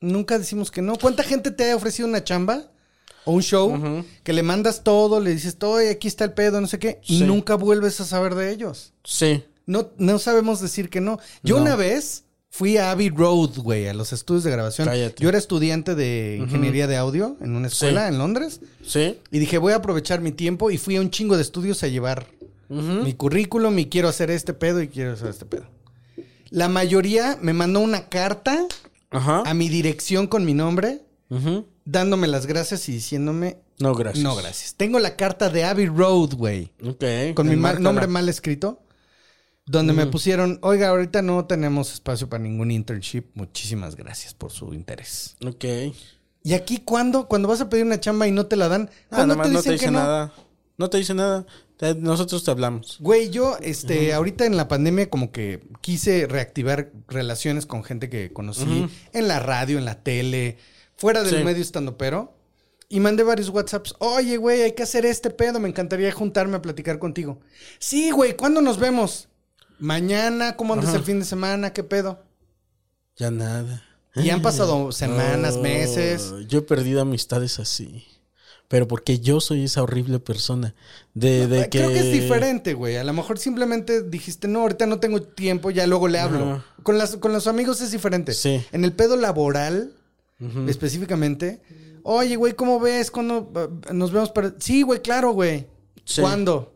nunca 0.00 0.38
decimos 0.38 0.70
que 0.70 0.80
no. 0.82 0.96
¿Cuánta 0.96 1.22
gente 1.24 1.50
te 1.50 1.70
ha 1.70 1.76
ofrecido 1.76 2.06
una 2.08 2.22
chamba? 2.22 2.70
O 3.26 3.32
un 3.32 3.42
show 3.42 4.04
que 4.22 4.34
le 4.34 4.42
mandas 4.42 4.84
todo, 4.84 5.18
le 5.18 5.30
dices, 5.32 5.56
oye, 5.62 5.88
aquí 5.90 6.06
está 6.08 6.24
el 6.24 6.34
pedo, 6.34 6.60
no 6.60 6.66
sé 6.66 6.78
qué, 6.78 7.00
y 7.06 7.22
nunca 7.22 7.54
vuelves 7.54 7.98
a 8.00 8.04
saber 8.04 8.34
de 8.34 8.50
ellos. 8.52 8.92
Sí. 9.02 9.42
No, 9.64 9.88
no 9.96 10.18
sabemos 10.18 10.60
decir 10.60 10.90
que 10.90 11.00
no. 11.00 11.18
Yo 11.42 11.56
No. 11.56 11.62
una 11.62 11.74
vez 11.74 12.23
fui 12.56 12.76
a 12.76 12.92
Abbey 12.92 13.08
Road, 13.08 13.58
güey, 13.58 13.88
a 13.88 13.94
los 13.94 14.12
estudios 14.12 14.44
de 14.44 14.52
grabación. 14.52 14.86
Cállate. 14.86 15.20
Yo 15.20 15.28
era 15.28 15.38
estudiante 15.38 15.96
de 15.96 16.36
ingeniería 16.40 16.86
de 16.86 16.96
audio 16.96 17.36
en 17.40 17.56
una 17.56 17.66
escuela 17.66 18.06
en 18.06 18.16
Londres. 18.16 18.60
Sí. 18.86 19.18
Y 19.32 19.40
dije, 19.40 19.58
voy 19.58 19.72
a 19.72 19.76
aprovechar 19.76 20.20
mi 20.20 20.30
tiempo 20.30 20.70
y 20.70 20.78
fui 20.78 20.94
a 20.94 21.00
un 21.00 21.10
chingo 21.10 21.34
de 21.34 21.42
estudios 21.42 21.82
a 21.82 21.88
llevar 21.88 22.28
mi 22.68 23.12
currículum 23.14 23.76
y 23.80 23.86
quiero 23.86 24.06
hacer 24.08 24.30
este 24.30 24.54
pedo 24.54 24.80
y 24.80 24.86
quiero 24.86 25.14
hacer 25.14 25.30
este 25.30 25.46
pedo. 25.46 25.66
La 26.50 26.68
mayoría 26.68 27.36
me 27.42 27.52
mandó 27.54 27.80
una 27.80 28.08
carta 28.08 28.64
Ajá. 29.10 29.42
a 29.44 29.52
mi 29.54 29.68
dirección 29.68 30.28
con 30.28 30.44
mi 30.44 30.54
nombre, 30.54 31.02
Ujú. 31.30 31.66
dándome 31.84 32.28
las 32.28 32.46
gracias 32.46 32.88
y 32.88 32.92
diciéndome, 32.92 33.58
No, 33.80 33.96
gracias. 33.96 34.22
no, 34.22 34.36
gracias. 34.36 34.74
Tengo 34.76 35.00
la 35.00 35.16
carta 35.16 35.50
de 35.50 35.64
Abbey 35.64 35.86
Road, 35.86 36.34
güey, 36.36 36.70
Ok. 36.86 37.34
con 37.34 37.48
mi 37.48 37.56
mal- 37.56 37.82
nombre 37.82 38.06
mal 38.06 38.28
escrito, 38.28 38.80
donde 39.66 39.92
me 39.94 40.06
pusieron, 40.06 40.58
oiga, 40.62 40.88
ahorita 40.88 41.22
no 41.22 41.46
tenemos 41.46 41.92
espacio 41.92 42.28
para 42.28 42.42
ningún 42.42 42.70
internship, 42.70 43.24
muchísimas 43.34 43.96
gracias 43.96 44.34
por 44.34 44.50
su 44.52 44.74
interés. 44.74 45.36
Ok. 45.46 45.64
Y 46.42 46.52
aquí, 46.52 46.78
¿cuándo? 46.78 47.26
Cuando 47.28 47.48
vas 47.48 47.60
a 47.62 47.70
pedir 47.70 47.86
una 47.86 47.98
chamba 47.98 48.26
y 48.28 48.32
no 48.32 48.46
te 48.46 48.56
la 48.56 48.68
dan, 48.68 48.90
Ah, 49.10 49.16
¿cuándo 49.16 49.36
no 49.36 49.42
te 49.44 49.48
dicen 49.48 49.72
dice 49.72 49.84
que 49.86 49.90
no? 49.90 49.98
nada. 49.98 50.32
No 50.76 50.90
te 50.90 50.98
dice 50.98 51.14
nada. 51.14 51.46
Te- 51.78 51.94
nosotros 51.94 52.44
te 52.44 52.50
hablamos. 52.50 52.98
Güey, 53.00 53.30
yo, 53.30 53.56
este, 53.62 54.12
ahorita 54.12 54.44
en 54.44 54.56
la 54.56 54.68
pandemia 54.68 55.08
como 55.08 55.32
que 55.32 55.62
quise 55.80 56.26
reactivar 56.26 56.92
relaciones 57.08 57.64
con 57.64 57.82
gente 57.84 58.10
que 58.10 58.32
conocí 58.32 58.86
en 59.12 59.28
la 59.28 59.40
radio, 59.40 59.78
en 59.78 59.84
la 59.86 60.02
tele, 60.02 60.58
fuera 60.96 61.22
del 61.22 61.38
Sí. 61.38 61.44
medio 61.44 61.62
estando 61.62 61.96
pero. 61.96 62.36
Y 62.90 63.00
mandé 63.00 63.22
varios 63.22 63.48
WhatsApps. 63.48 63.94
Oye, 63.98 64.36
güey, 64.36 64.62
hay 64.62 64.72
que 64.72 64.82
hacer 64.82 65.06
este 65.06 65.30
pedo. 65.30 65.58
Me 65.58 65.68
encantaría 65.68 66.12
juntarme 66.12 66.56
a 66.56 66.62
platicar 66.62 66.98
contigo. 66.98 67.40
Sí, 67.78 68.10
güey, 68.10 68.36
¿cuándo 68.36 68.60
nos 68.60 68.78
vemos? 68.78 69.28
Mañana, 69.78 70.56
¿cómo 70.56 70.74
andas 70.74 70.90
Ajá. 70.90 70.98
el 70.98 71.04
fin 71.04 71.20
de 71.20 71.24
semana? 71.24 71.72
¿Qué 71.72 71.84
pedo? 71.84 72.18
Ya 73.16 73.30
nada. 73.30 73.82
Y 74.16 74.30
han 74.30 74.42
pasado 74.42 74.92
semanas, 74.92 75.56
Oh, 75.58 75.62
meses. 75.62 76.32
Yo 76.48 76.60
he 76.60 76.62
perdido 76.62 77.00
amistades 77.00 77.58
así. 77.58 78.06
Pero 78.68 78.88
porque 78.88 79.20
yo 79.20 79.40
soy 79.40 79.64
esa 79.64 79.82
horrible 79.82 80.18
persona. 80.18 80.74
De, 81.12 81.46
de 81.46 81.68
que... 81.68 81.78
Creo 81.78 81.90
que 81.90 82.00
es 82.00 82.12
diferente, 82.12 82.74
güey. 82.74 82.96
A 82.96 83.04
lo 83.04 83.12
mejor 83.12 83.38
simplemente 83.38 84.02
dijiste, 84.02 84.48
no, 84.48 84.60
ahorita 84.60 84.86
no 84.86 85.00
tengo 85.00 85.22
tiempo, 85.22 85.70
ya 85.70 85.86
luego 85.86 86.08
le 86.08 86.18
hablo. 86.18 86.64
Con, 86.82 86.98
las, 86.98 87.16
con 87.16 87.32
los 87.32 87.46
amigos 87.46 87.80
es 87.80 87.92
diferente. 87.92 88.32
Sí. 88.32 88.64
En 88.72 88.84
el 88.84 88.92
pedo 88.92 89.16
laboral, 89.16 89.92
específicamente, 90.66 91.60
oye, 92.02 92.36
güey, 92.36 92.54
¿cómo 92.54 92.80
ves? 92.80 93.10
¿Cuándo 93.10 93.52
uh, 93.54 93.92
nos 93.92 94.12
vemos 94.12 94.30
para...? 94.30 94.54
Sí, 94.58 94.82
güey, 94.82 95.02
claro, 95.02 95.32
güey. 95.32 95.66
Sí. 96.04 96.22
¿Cuándo? 96.22 96.74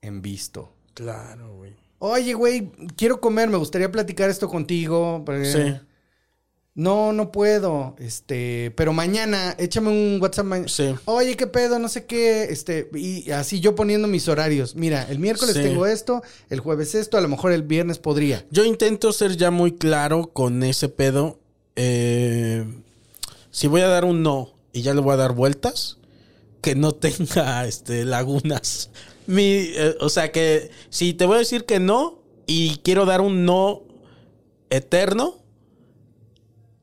En 0.00 0.20
visto. 0.20 0.74
Claro, 0.94 1.56
güey. 1.56 1.57
Oye, 1.98 2.34
güey, 2.34 2.70
quiero 2.96 3.20
comer, 3.20 3.48
me 3.48 3.56
gustaría 3.56 3.90
platicar 3.90 4.30
esto 4.30 4.48
contigo. 4.48 5.24
Sí. 5.44 5.74
No, 6.74 7.12
no 7.12 7.32
puedo. 7.32 7.96
Este, 7.98 8.72
pero 8.76 8.92
mañana, 8.92 9.56
échame 9.58 9.88
un 9.90 10.20
WhatsApp. 10.22 10.46
ma- 10.46 10.68
Sí. 10.68 10.94
Oye, 11.06 11.36
qué 11.36 11.48
pedo, 11.48 11.80
no 11.80 11.88
sé 11.88 12.06
qué. 12.06 12.44
Este, 12.44 12.88
y 12.94 13.32
así 13.32 13.58
yo 13.58 13.74
poniendo 13.74 14.06
mis 14.06 14.28
horarios. 14.28 14.76
Mira, 14.76 15.02
el 15.10 15.18
miércoles 15.18 15.56
Sí. 15.56 15.62
tengo 15.62 15.86
esto, 15.86 16.22
el 16.50 16.60
jueves 16.60 16.94
esto, 16.94 17.18
a 17.18 17.20
lo 17.20 17.26
mejor 17.28 17.50
el 17.50 17.64
viernes 17.64 17.98
podría. 17.98 18.46
Yo 18.52 18.64
intento 18.64 19.12
ser 19.12 19.36
ya 19.36 19.50
muy 19.50 19.72
claro 19.72 20.30
con 20.32 20.62
ese 20.62 20.88
pedo. 20.88 21.40
Eh, 21.74 22.64
si 23.50 23.66
voy 23.66 23.80
a 23.80 23.88
dar 23.88 24.04
un 24.04 24.22
no 24.22 24.54
y 24.72 24.82
ya 24.82 24.94
le 24.94 25.00
voy 25.00 25.14
a 25.14 25.16
dar 25.16 25.32
vueltas, 25.32 25.98
que 26.60 26.76
no 26.76 26.92
tenga 26.92 27.66
este, 27.66 28.04
lagunas. 28.04 28.90
Mi, 29.28 29.42
eh, 29.44 29.94
o 30.00 30.08
sea 30.08 30.32
que 30.32 30.70
si 30.88 31.12
te 31.12 31.26
voy 31.26 31.36
a 31.36 31.38
decir 31.40 31.66
que 31.66 31.78
no 31.80 32.22
y 32.46 32.78
quiero 32.78 33.04
dar 33.04 33.20
un 33.20 33.44
no 33.44 33.82
eterno, 34.70 35.36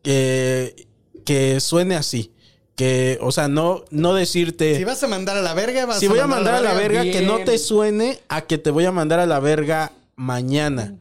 que, 0.03 0.87
que 1.25 1.59
suene 1.59 1.95
así. 1.95 2.31
Que, 2.75 3.17
o 3.21 3.31
sea, 3.31 3.47
no, 3.47 3.83
no 3.89 4.13
decirte. 4.13 4.75
Si 4.75 4.83
vas 4.83 5.01
a 5.01 5.07
mandar 5.07 5.37
a 5.37 5.41
la 5.41 5.53
verga, 5.53 5.85
vas 5.87 5.99
Si 5.99 6.07
voy 6.07 6.19
a 6.19 6.27
mandar 6.27 6.55
a 6.55 6.61
la 6.61 6.73
verga, 6.73 7.03
que 7.03 7.21
no 7.21 7.39
te 7.39 7.57
suene 7.57 8.19
a 8.27 8.41
que 8.41 8.57
te 8.57 8.69
voy 8.69 8.85
a 8.85 8.91
mandar 8.91 9.19
a 9.19 9.25
la 9.25 9.39
verga 9.39 9.93
mañana. 10.15 10.95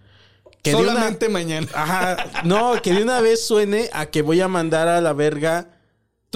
Que 0.63 0.71
de 0.71 0.77
una- 0.77 0.93
Solamente 0.95 1.29
mañana. 1.29 1.67
Ajá, 1.75 2.43
no, 2.45 2.81
que 2.81 2.95
de 2.95 3.03
una 3.03 3.21
vez 3.21 3.45
suene 3.47 3.91
a 3.93 4.07
que 4.07 4.23
voy 4.23 4.41
a 4.41 4.49
mandar 4.49 4.89
a 4.89 5.03
la 5.03 5.13
verga 5.13 5.69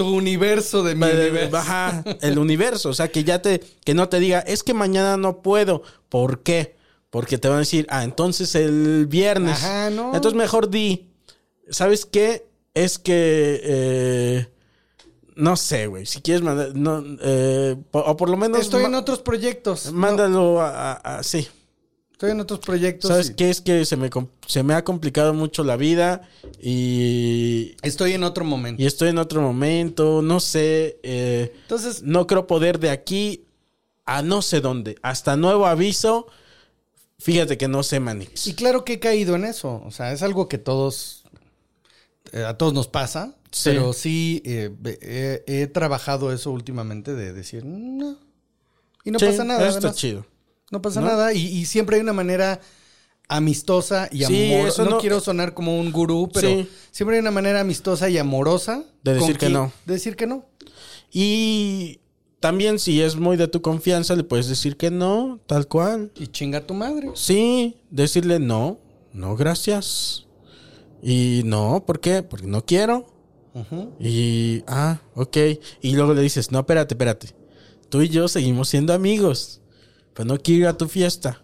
Tu 0.03 0.15
universo 0.15 0.83
de 0.83 0.95
mi 0.95 1.03
universo. 1.05 1.57
Ajá, 1.57 2.03
el 2.21 2.39
universo, 2.39 2.89
o 2.89 2.93
sea, 2.93 3.07
que 3.09 3.23
ya 3.23 3.41
te 3.41 3.59
que 3.83 3.93
no 3.93 4.07
te 4.09 4.19
diga, 4.19 4.39
"Es 4.39 4.63
que 4.63 4.73
mañana 4.73 5.17
no 5.17 5.41
puedo." 5.41 5.81
¿Por 6.09 6.41
qué? 6.43 6.75
Porque 7.09 7.37
te 7.37 7.47
van 7.47 7.57
a 7.57 7.59
decir, 7.59 7.85
"Ah, 7.89 8.03
entonces 8.03 8.55
el 8.55 9.07
viernes." 9.07 9.57
Ajá, 9.63 9.89
no. 9.89 10.15
Entonces 10.15 10.37
mejor 10.37 10.69
di, 10.69 11.09
¿sabes 11.69 12.05
qué? 12.05 12.47
Es 12.73 12.97
que 12.99 13.59
eh, 13.63 14.47
no 15.35 15.55
sé, 15.57 15.87
güey, 15.87 16.05
si 16.05 16.21
quieres 16.21 16.43
mandar 16.43 16.75
no 16.75 17.03
eh, 17.21 17.75
po- 17.91 17.99
o 17.99 18.15
por 18.15 18.29
lo 18.29 18.37
menos 18.37 18.59
Estoy 18.61 18.83
en 18.85 18.95
otros 18.95 19.19
proyectos. 19.19 19.87
No, 19.87 19.93
mándalo 19.99 20.61
a, 20.61 20.91
a- 20.93 21.17
a- 21.17 21.23
sí. 21.23 21.47
Estoy 22.19 22.31
en 22.31 22.41
otros 22.41 22.59
proyectos. 22.59 23.07
¿Sabes 23.07 23.29
y- 23.29 23.33
qué? 23.35 23.49
Es 23.49 23.61
que 23.61 23.85
se 23.85 23.95
me, 23.95 24.09
se 24.45 24.61
me 24.61 24.73
ha 24.73 24.83
complicado 24.83 25.33
mucho 25.33 25.63
la 25.63 25.77
vida 25.77 26.27
y, 26.61 27.77
Estoy 27.81 28.11
en 28.11 28.25
otro 28.25 28.43
momento. 28.43 28.81
y 28.83 28.85
estoy 28.85 29.07
en 29.07 29.19
otro 29.19 29.41
momento, 29.41 30.21
no 30.21 30.41
sé, 30.41 30.99
eh, 31.01 31.53
Entonces, 31.61 32.03
no 32.03 32.27
creo 32.27 32.45
poder 32.45 32.77
de 32.79 32.89
aquí 32.89 33.45
a 34.05 34.21
no 34.21 34.41
sé 34.41 34.59
dónde, 34.59 34.97
hasta 35.01 35.37
nuevo 35.37 35.65
aviso, 35.65 36.27
fíjate 37.19 37.57
que 37.57 37.69
no 37.69 37.83
sé, 37.83 38.01
Manix. 38.01 38.47
Y 38.47 38.53
claro 38.53 38.83
que 38.83 38.93
he 38.93 38.99
caído 38.99 39.35
en 39.37 39.45
eso. 39.45 39.81
O 39.85 39.91
sea, 39.91 40.11
es 40.11 40.21
algo 40.21 40.49
que 40.49 40.57
todos. 40.57 41.23
eh, 42.33 42.43
a 42.43 42.57
todos 42.57 42.73
nos 42.73 42.89
pasa. 42.89 43.37
Sí. 43.51 43.69
Pero 43.69 43.93
sí 43.93 44.41
eh, 44.45 45.41
he, 45.47 45.67
trabajado 45.67 46.33
eso 46.33 46.51
últimamente 46.51 47.13
de 47.15 47.31
decir, 47.31 47.63
no. 47.63 48.17
Y 49.05 49.11
no 49.11 49.19
Sí, 49.19 49.25
pasa 49.25 49.45
nada. 49.45 49.65
está 49.69 49.93
chido. 49.93 50.25
No 50.71 50.81
pasa 50.81 51.01
¿No? 51.01 51.07
nada. 51.07 51.33
Y, 51.33 51.45
y 51.45 51.65
siempre 51.65 51.95
hay 51.97 52.01
una 52.01 52.13
manera 52.13 52.59
amistosa 53.27 54.09
y 54.11 54.23
Sí, 54.25 54.53
amorosa. 54.53 54.83
No, 54.83 54.89
no- 54.91 54.97
quiero 54.99 55.19
sonar 55.19 55.53
como 55.53 55.79
un 55.79 55.91
gurú, 55.91 56.29
pero 56.33 56.47
Sí. 56.49 56.69
siempre 56.91 57.15
hay 57.17 57.21
una 57.21 57.31
manera 57.31 57.59
amistosa 57.61 58.09
y 58.09 58.17
amorosa. 58.17 58.83
De 59.03 59.13
decir 59.13 59.37
que 59.37 59.49
no. 59.49 59.71
De 59.85 59.93
decir 59.93 60.15
que 60.15 60.25
no. 60.27 60.45
Y 61.11 61.99
también 62.39 62.79
si 62.79 63.01
es 63.01 63.15
muy 63.15 63.37
de 63.37 63.47
tu 63.47 63.61
confianza, 63.61 64.15
le 64.15 64.23
puedes 64.23 64.47
decir 64.47 64.77
que 64.77 64.91
no, 64.91 65.39
tal 65.47 65.67
cual. 65.67 66.11
Y 66.15 66.27
chinga 66.27 66.65
tu 66.65 66.73
madre. 66.73 67.09
Sí, 67.15 67.77
decirle 67.89 68.39
no, 68.39 68.79
no, 69.13 69.35
gracias. 69.35 70.25
Y 71.01 71.41
no, 71.45 71.83
¿por 71.85 71.99
qué? 71.99 72.23
Porque 72.23 72.47
no 72.47 72.65
quiero. 72.65 73.07
Y, 73.99 74.63
ah, 74.67 75.01
ok. 75.15 75.37
Y 75.81 75.93
luego 75.95 76.13
le 76.13 76.21
dices, 76.21 76.51
no, 76.51 76.59
espérate, 76.59 76.93
espérate. 76.93 77.35
Tú 77.89 78.01
y 78.01 78.09
yo 78.09 78.27
seguimos 78.27 78.69
siendo 78.69 78.93
amigos. 78.93 79.58
Pero 80.19 80.33
no 80.33 80.37
quiero 80.37 80.63
ir 80.63 80.67
a 80.67 80.77
tu 80.77 80.89
fiesta. 80.89 81.41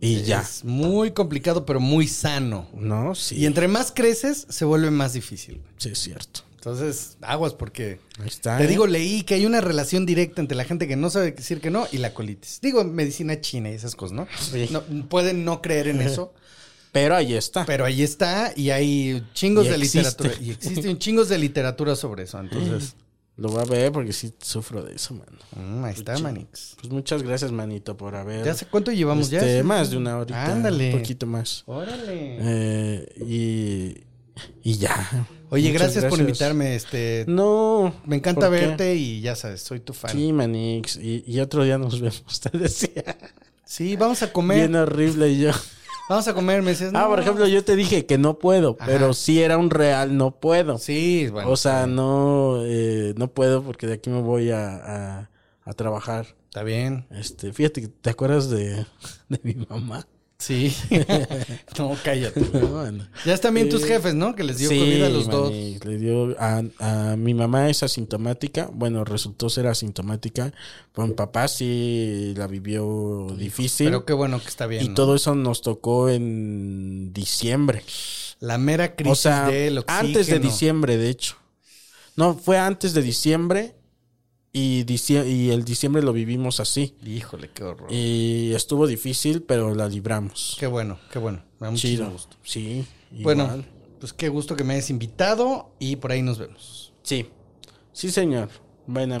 Y 0.00 0.22
ya. 0.22 0.40
Es 0.40 0.64
muy 0.64 1.10
complicado, 1.10 1.66
pero 1.66 1.80
muy 1.80 2.08
sano. 2.08 2.66
No, 2.72 3.14
sí. 3.14 3.36
Y 3.36 3.44
entre 3.44 3.68
más 3.68 3.92
creces, 3.94 4.46
se 4.48 4.64
vuelve 4.64 4.90
más 4.90 5.12
difícil. 5.12 5.60
Sí, 5.76 5.90
es 5.90 5.98
cierto. 5.98 6.40
Entonces, 6.54 7.18
aguas 7.20 7.52
porque... 7.52 8.00
Ahí 8.20 8.28
está. 8.28 8.56
Te 8.56 8.64
¿eh? 8.64 8.68
digo, 8.68 8.86
leí 8.86 9.22
que 9.22 9.34
hay 9.34 9.44
una 9.44 9.60
relación 9.60 10.06
directa 10.06 10.40
entre 10.40 10.56
la 10.56 10.64
gente 10.64 10.88
que 10.88 10.96
no 10.96 11.10
sabe 11.10 11.32
decir 11.32 11.60
que 11.60 11.68
no 11.70 11.86
y 11.92 11.98
la 11.98 12.14
colitis. 12.14 12.58
Digo, 12.62 12.84
medicina 12.84 13.38
china 13.42 13.70
y 13.70 13.74
esas 13.74 13.94
cosas, 13.94 14.16
¿no? 14.16 14.26
Sí. 14.40 14.70
No, 14.70 14.82
pueden 15.10 15.44
no 15.44 15.60
creer 15.60 15.88
en 15.88 16.00
eso, 16.00 16.32
Pero 16.92 17.16
ahí 17.16 17.34
está. 17.34 17.66
pero 17.66 17.84
ahí 17.84 18.02
está 18.02 18.54
y 18.56 18.70
hay 18.70 19.22
chingos 19.34 19.66
Y 19.66 19.68
de 19.68 19.74
existe. 19.74 19.98
literatura. 19.98 20.34
Y 20.40 20.50
existen 20.52 20.96
chingos 20.96 21.28
de 21.28 21.36
literatura 21.36 21.96
sobre 21.96 22.22
eso. 22.22 22.40
Entonces, 22.40 22.96
Lo 23.38 23.48
voy 23.50 23.62
a 23.62 23.64
ver 23.64 23.92
porque 23.92 24.12
sí 24.12 24.32
sufro 24.40 24.82
de 24.82 24.96
eso, 24.96 25.14
mano. 25.14 25.38
mm, 25.56 25.84
ahí 25.84 25.94
está, 25.94 26.18
Manix. 26.18 26.74
Pues 26.80 26.92
muchas 26.92 27.22
gracias, 27.22 27.52
manito, 27.52 27.96
por 27.96 28.16
haber. 28.16 28.44
¿Ya 28.44 28.52
sé 28.52 28.66
cuánto 28.66 28.90
llevamos 28.92 29.32
Este, 29.32 29.58
ya? 29.58 29.62
Más 29.64 29.90
de 29.90 29.96
una 29.96 30.18
horita. 30.18 30.44
Ándale. 30.52 30.92
Un 30.92 31.00
poquito 31.00 31.24
más. 31.26 31.62
Órale. 31.66 32.36
Eh, 32.40 33.14
y, 33.24 34.68
y 34.68 34.76
ya. 34.78 35.26
Oye, 35.50 35.70
gracias, 35.70 36.04
por 36.06 36.18
invitarme. 36.18 36.74
Este, 36.74 37.24
No. 37.28 37.94
me 38.04 38.16
encanta 38.16 38.48
verte 38.48 38.96
y 38.96 39.20
ya 39.20 39.36
sabes, 39.36 39.62
soy 39.62 39.80
tu 39.80 39.92
fan. 39.94 40.10
Sí, 40.10 40.32
Manix. 40.32 40.96
Y, 40.96 41.22
y 41.26 41.38
otro 41.40 41.62
día 41.64 41.78
nos 41.78 42.00
vemos, 42.00 42.40
te 42.42 42.58
decía. 42.58 43.16
Sí, 43.64 43.94
vamos 43.96 44.22
a 44.22 44.32
comer. 44.32 44.58
Bien 44.58 44.74
horrible 44.74 45.28
y 45.30 45.38
yo. 45.42 45.52
Vamos 46.08 46.26
a 46.28 46.34
comer, 46.34 46.62
me 46.62 46.70
dices, 46.70 46.90
Ah, 46.94 47.02
no. 47.02 47.08
por 47.10 47.20
ejemplo, 47.20 47.46
yo 47.46 47.62
te 47.64 47.76
dije 47.76 48.06
que 48.06 48.16
no 48.18 48.38
puedo, 48.38 48.76
Ajá. 48.78 48.86
pero 48.90 49.12
sí 49.14 49.42
era 49.42 49.58
un 49.58 49.70
real 49.70 50.16
no 50.16 50.30
puedo. 50.32 50.78
Sí, 50.78 51.28
bueno. 51.30 51.50
o 51.50 51.56
sea, 51.56 51.86
no, 51.86 52.62
eh, 52.64 53.14
no 53.16 53.28
puedo 53.28 53.62
porque 53.62 53.86
de 53.86 53.94
aquí 53.94 54.08
me 54.10 54.22
voy 54.22 54.50
a, 54.50 54.76
a, 54.76 55.30
a 55.64 55.72
trabajar. 55.74 56.26
Está 56.46 56.62
bien. 56.62 57.06
Este, 57.10 57.52
fíjate, 57.52 57.88
¿te 57.88 58.10
acuerdas 58.10 58.48
de, 58.50 58.86
de 59.28 59.40
mi 59.42 59.54
mamá? 59.54 60.06
Sí. 60.38 60.72
no, 61.78 61.96
cállate. 62.04 62.40
Bueno. 62.68 63.08
Ya 63.26 63.34
están 63.34 63.54
bien 63.54 63.68
tus 63.68 63.82
Sí. 63.82 63.88
jefes, 63.88 64.14
¿no? 64.14 64.36
Que 64.36 64.44
les 64.44 64.58
dio 64.58 64.68
Sí, 64.68 64.78
comida 64.78 65.06
a 65.06 65.10
los 65.10 65.28
dos. 65.28 65.50
Le 65.52 65.98
dio 65.98 66.36
a, 66.40 66.62
a 66.78 67.16
mi 67.16 67.34
mamá 67.34 67.68
es 67.68 67.82
asintomática. 67.82 68.70
Bueno, 68.72 69.04
resultó 69.04 69.50
ser 69.50 69.66
asintomática. 69.66 70.52
Pues 70.92 71.08
mi 71.08 71.14
papá 71.14 71.48
sí 71.48 72.34
la 72.36 72.46
vivió 72.46 73.34
difícil. 73.36 73.88
Pero 73.88 74.04
qué 74.04 74.12
bueno 74.12 74.40
que 74.40 74.46
está 74.48 74.66
bien. 74.66 74.84
y 74.84 74.88
¿no? 74.88 74.94
todo 74.94 75.16
eso 75.16 75.34
nos 75.34 75.60
tocó 75.62 76.08
en 76.08 77.12
diciembre. 77.12 77.82
La 78.38 78.58
mera 78.58 78.94
crisis 78.94 79.12
O 79.12 79.16
sea, 79.16 79.46
del 79.48 79.78
oxígeno. 79.78 80.06
antes 80.08 80.26
de 80.28 80.38
diciembre, 80.38 80.96
de 80.98 81.10
hecho. 81.10 81.34
No, 82.14 82.34
fue 82.36 82.58
antes 82.58 82.94
de 82.94 83.02
diciembre 83.02 83.74
y, 84.58 84.84
y 85.26 85.50
el 85.50 85.64
diciembre 85.64 86.02
lo 86.02 86.12
vivimos 86.12 86.60
así. 86.60 86.94
Híjole, 87.04 87.50
qué 87.50 87.64
horror. 87.64 87.92
Y 87.92 88.52
estuvo 88.54 88.86
difícil, 88.86 89.42
pero 89.42 89.74
la 89.74 89.88
libramos. 89.88 90.56
Qué 90.58 90.66
bueno, 90.66 90.98
qué 91.12 91.18
bueno. 91.18 91.42
Me 91.60 91.66
da 91.66 91.70
muchísimo 91.70 91.98
Chido. 92.04 92.10
gusto. 92.12 92.36
Sí. 92.42 92.84
Bueno, 93.10 93.64
pues 94.00 94.12
qué 94.12 94.28
gusto 94.28 94.56
que 94.56 94.64
me 94.64 94.74
hayas 94.74 94.90
invitado 94.90 95.70
y 95.78 95.96
por 95.96 96.12
ahí 96.12 96.22
nos 96.22 96.38
vemos. 96.38 96.92
Sí. 97.02 97.26
Sí, 97.92 98.10
señor. 98.10 98.48
Bueno. 98.86 99.20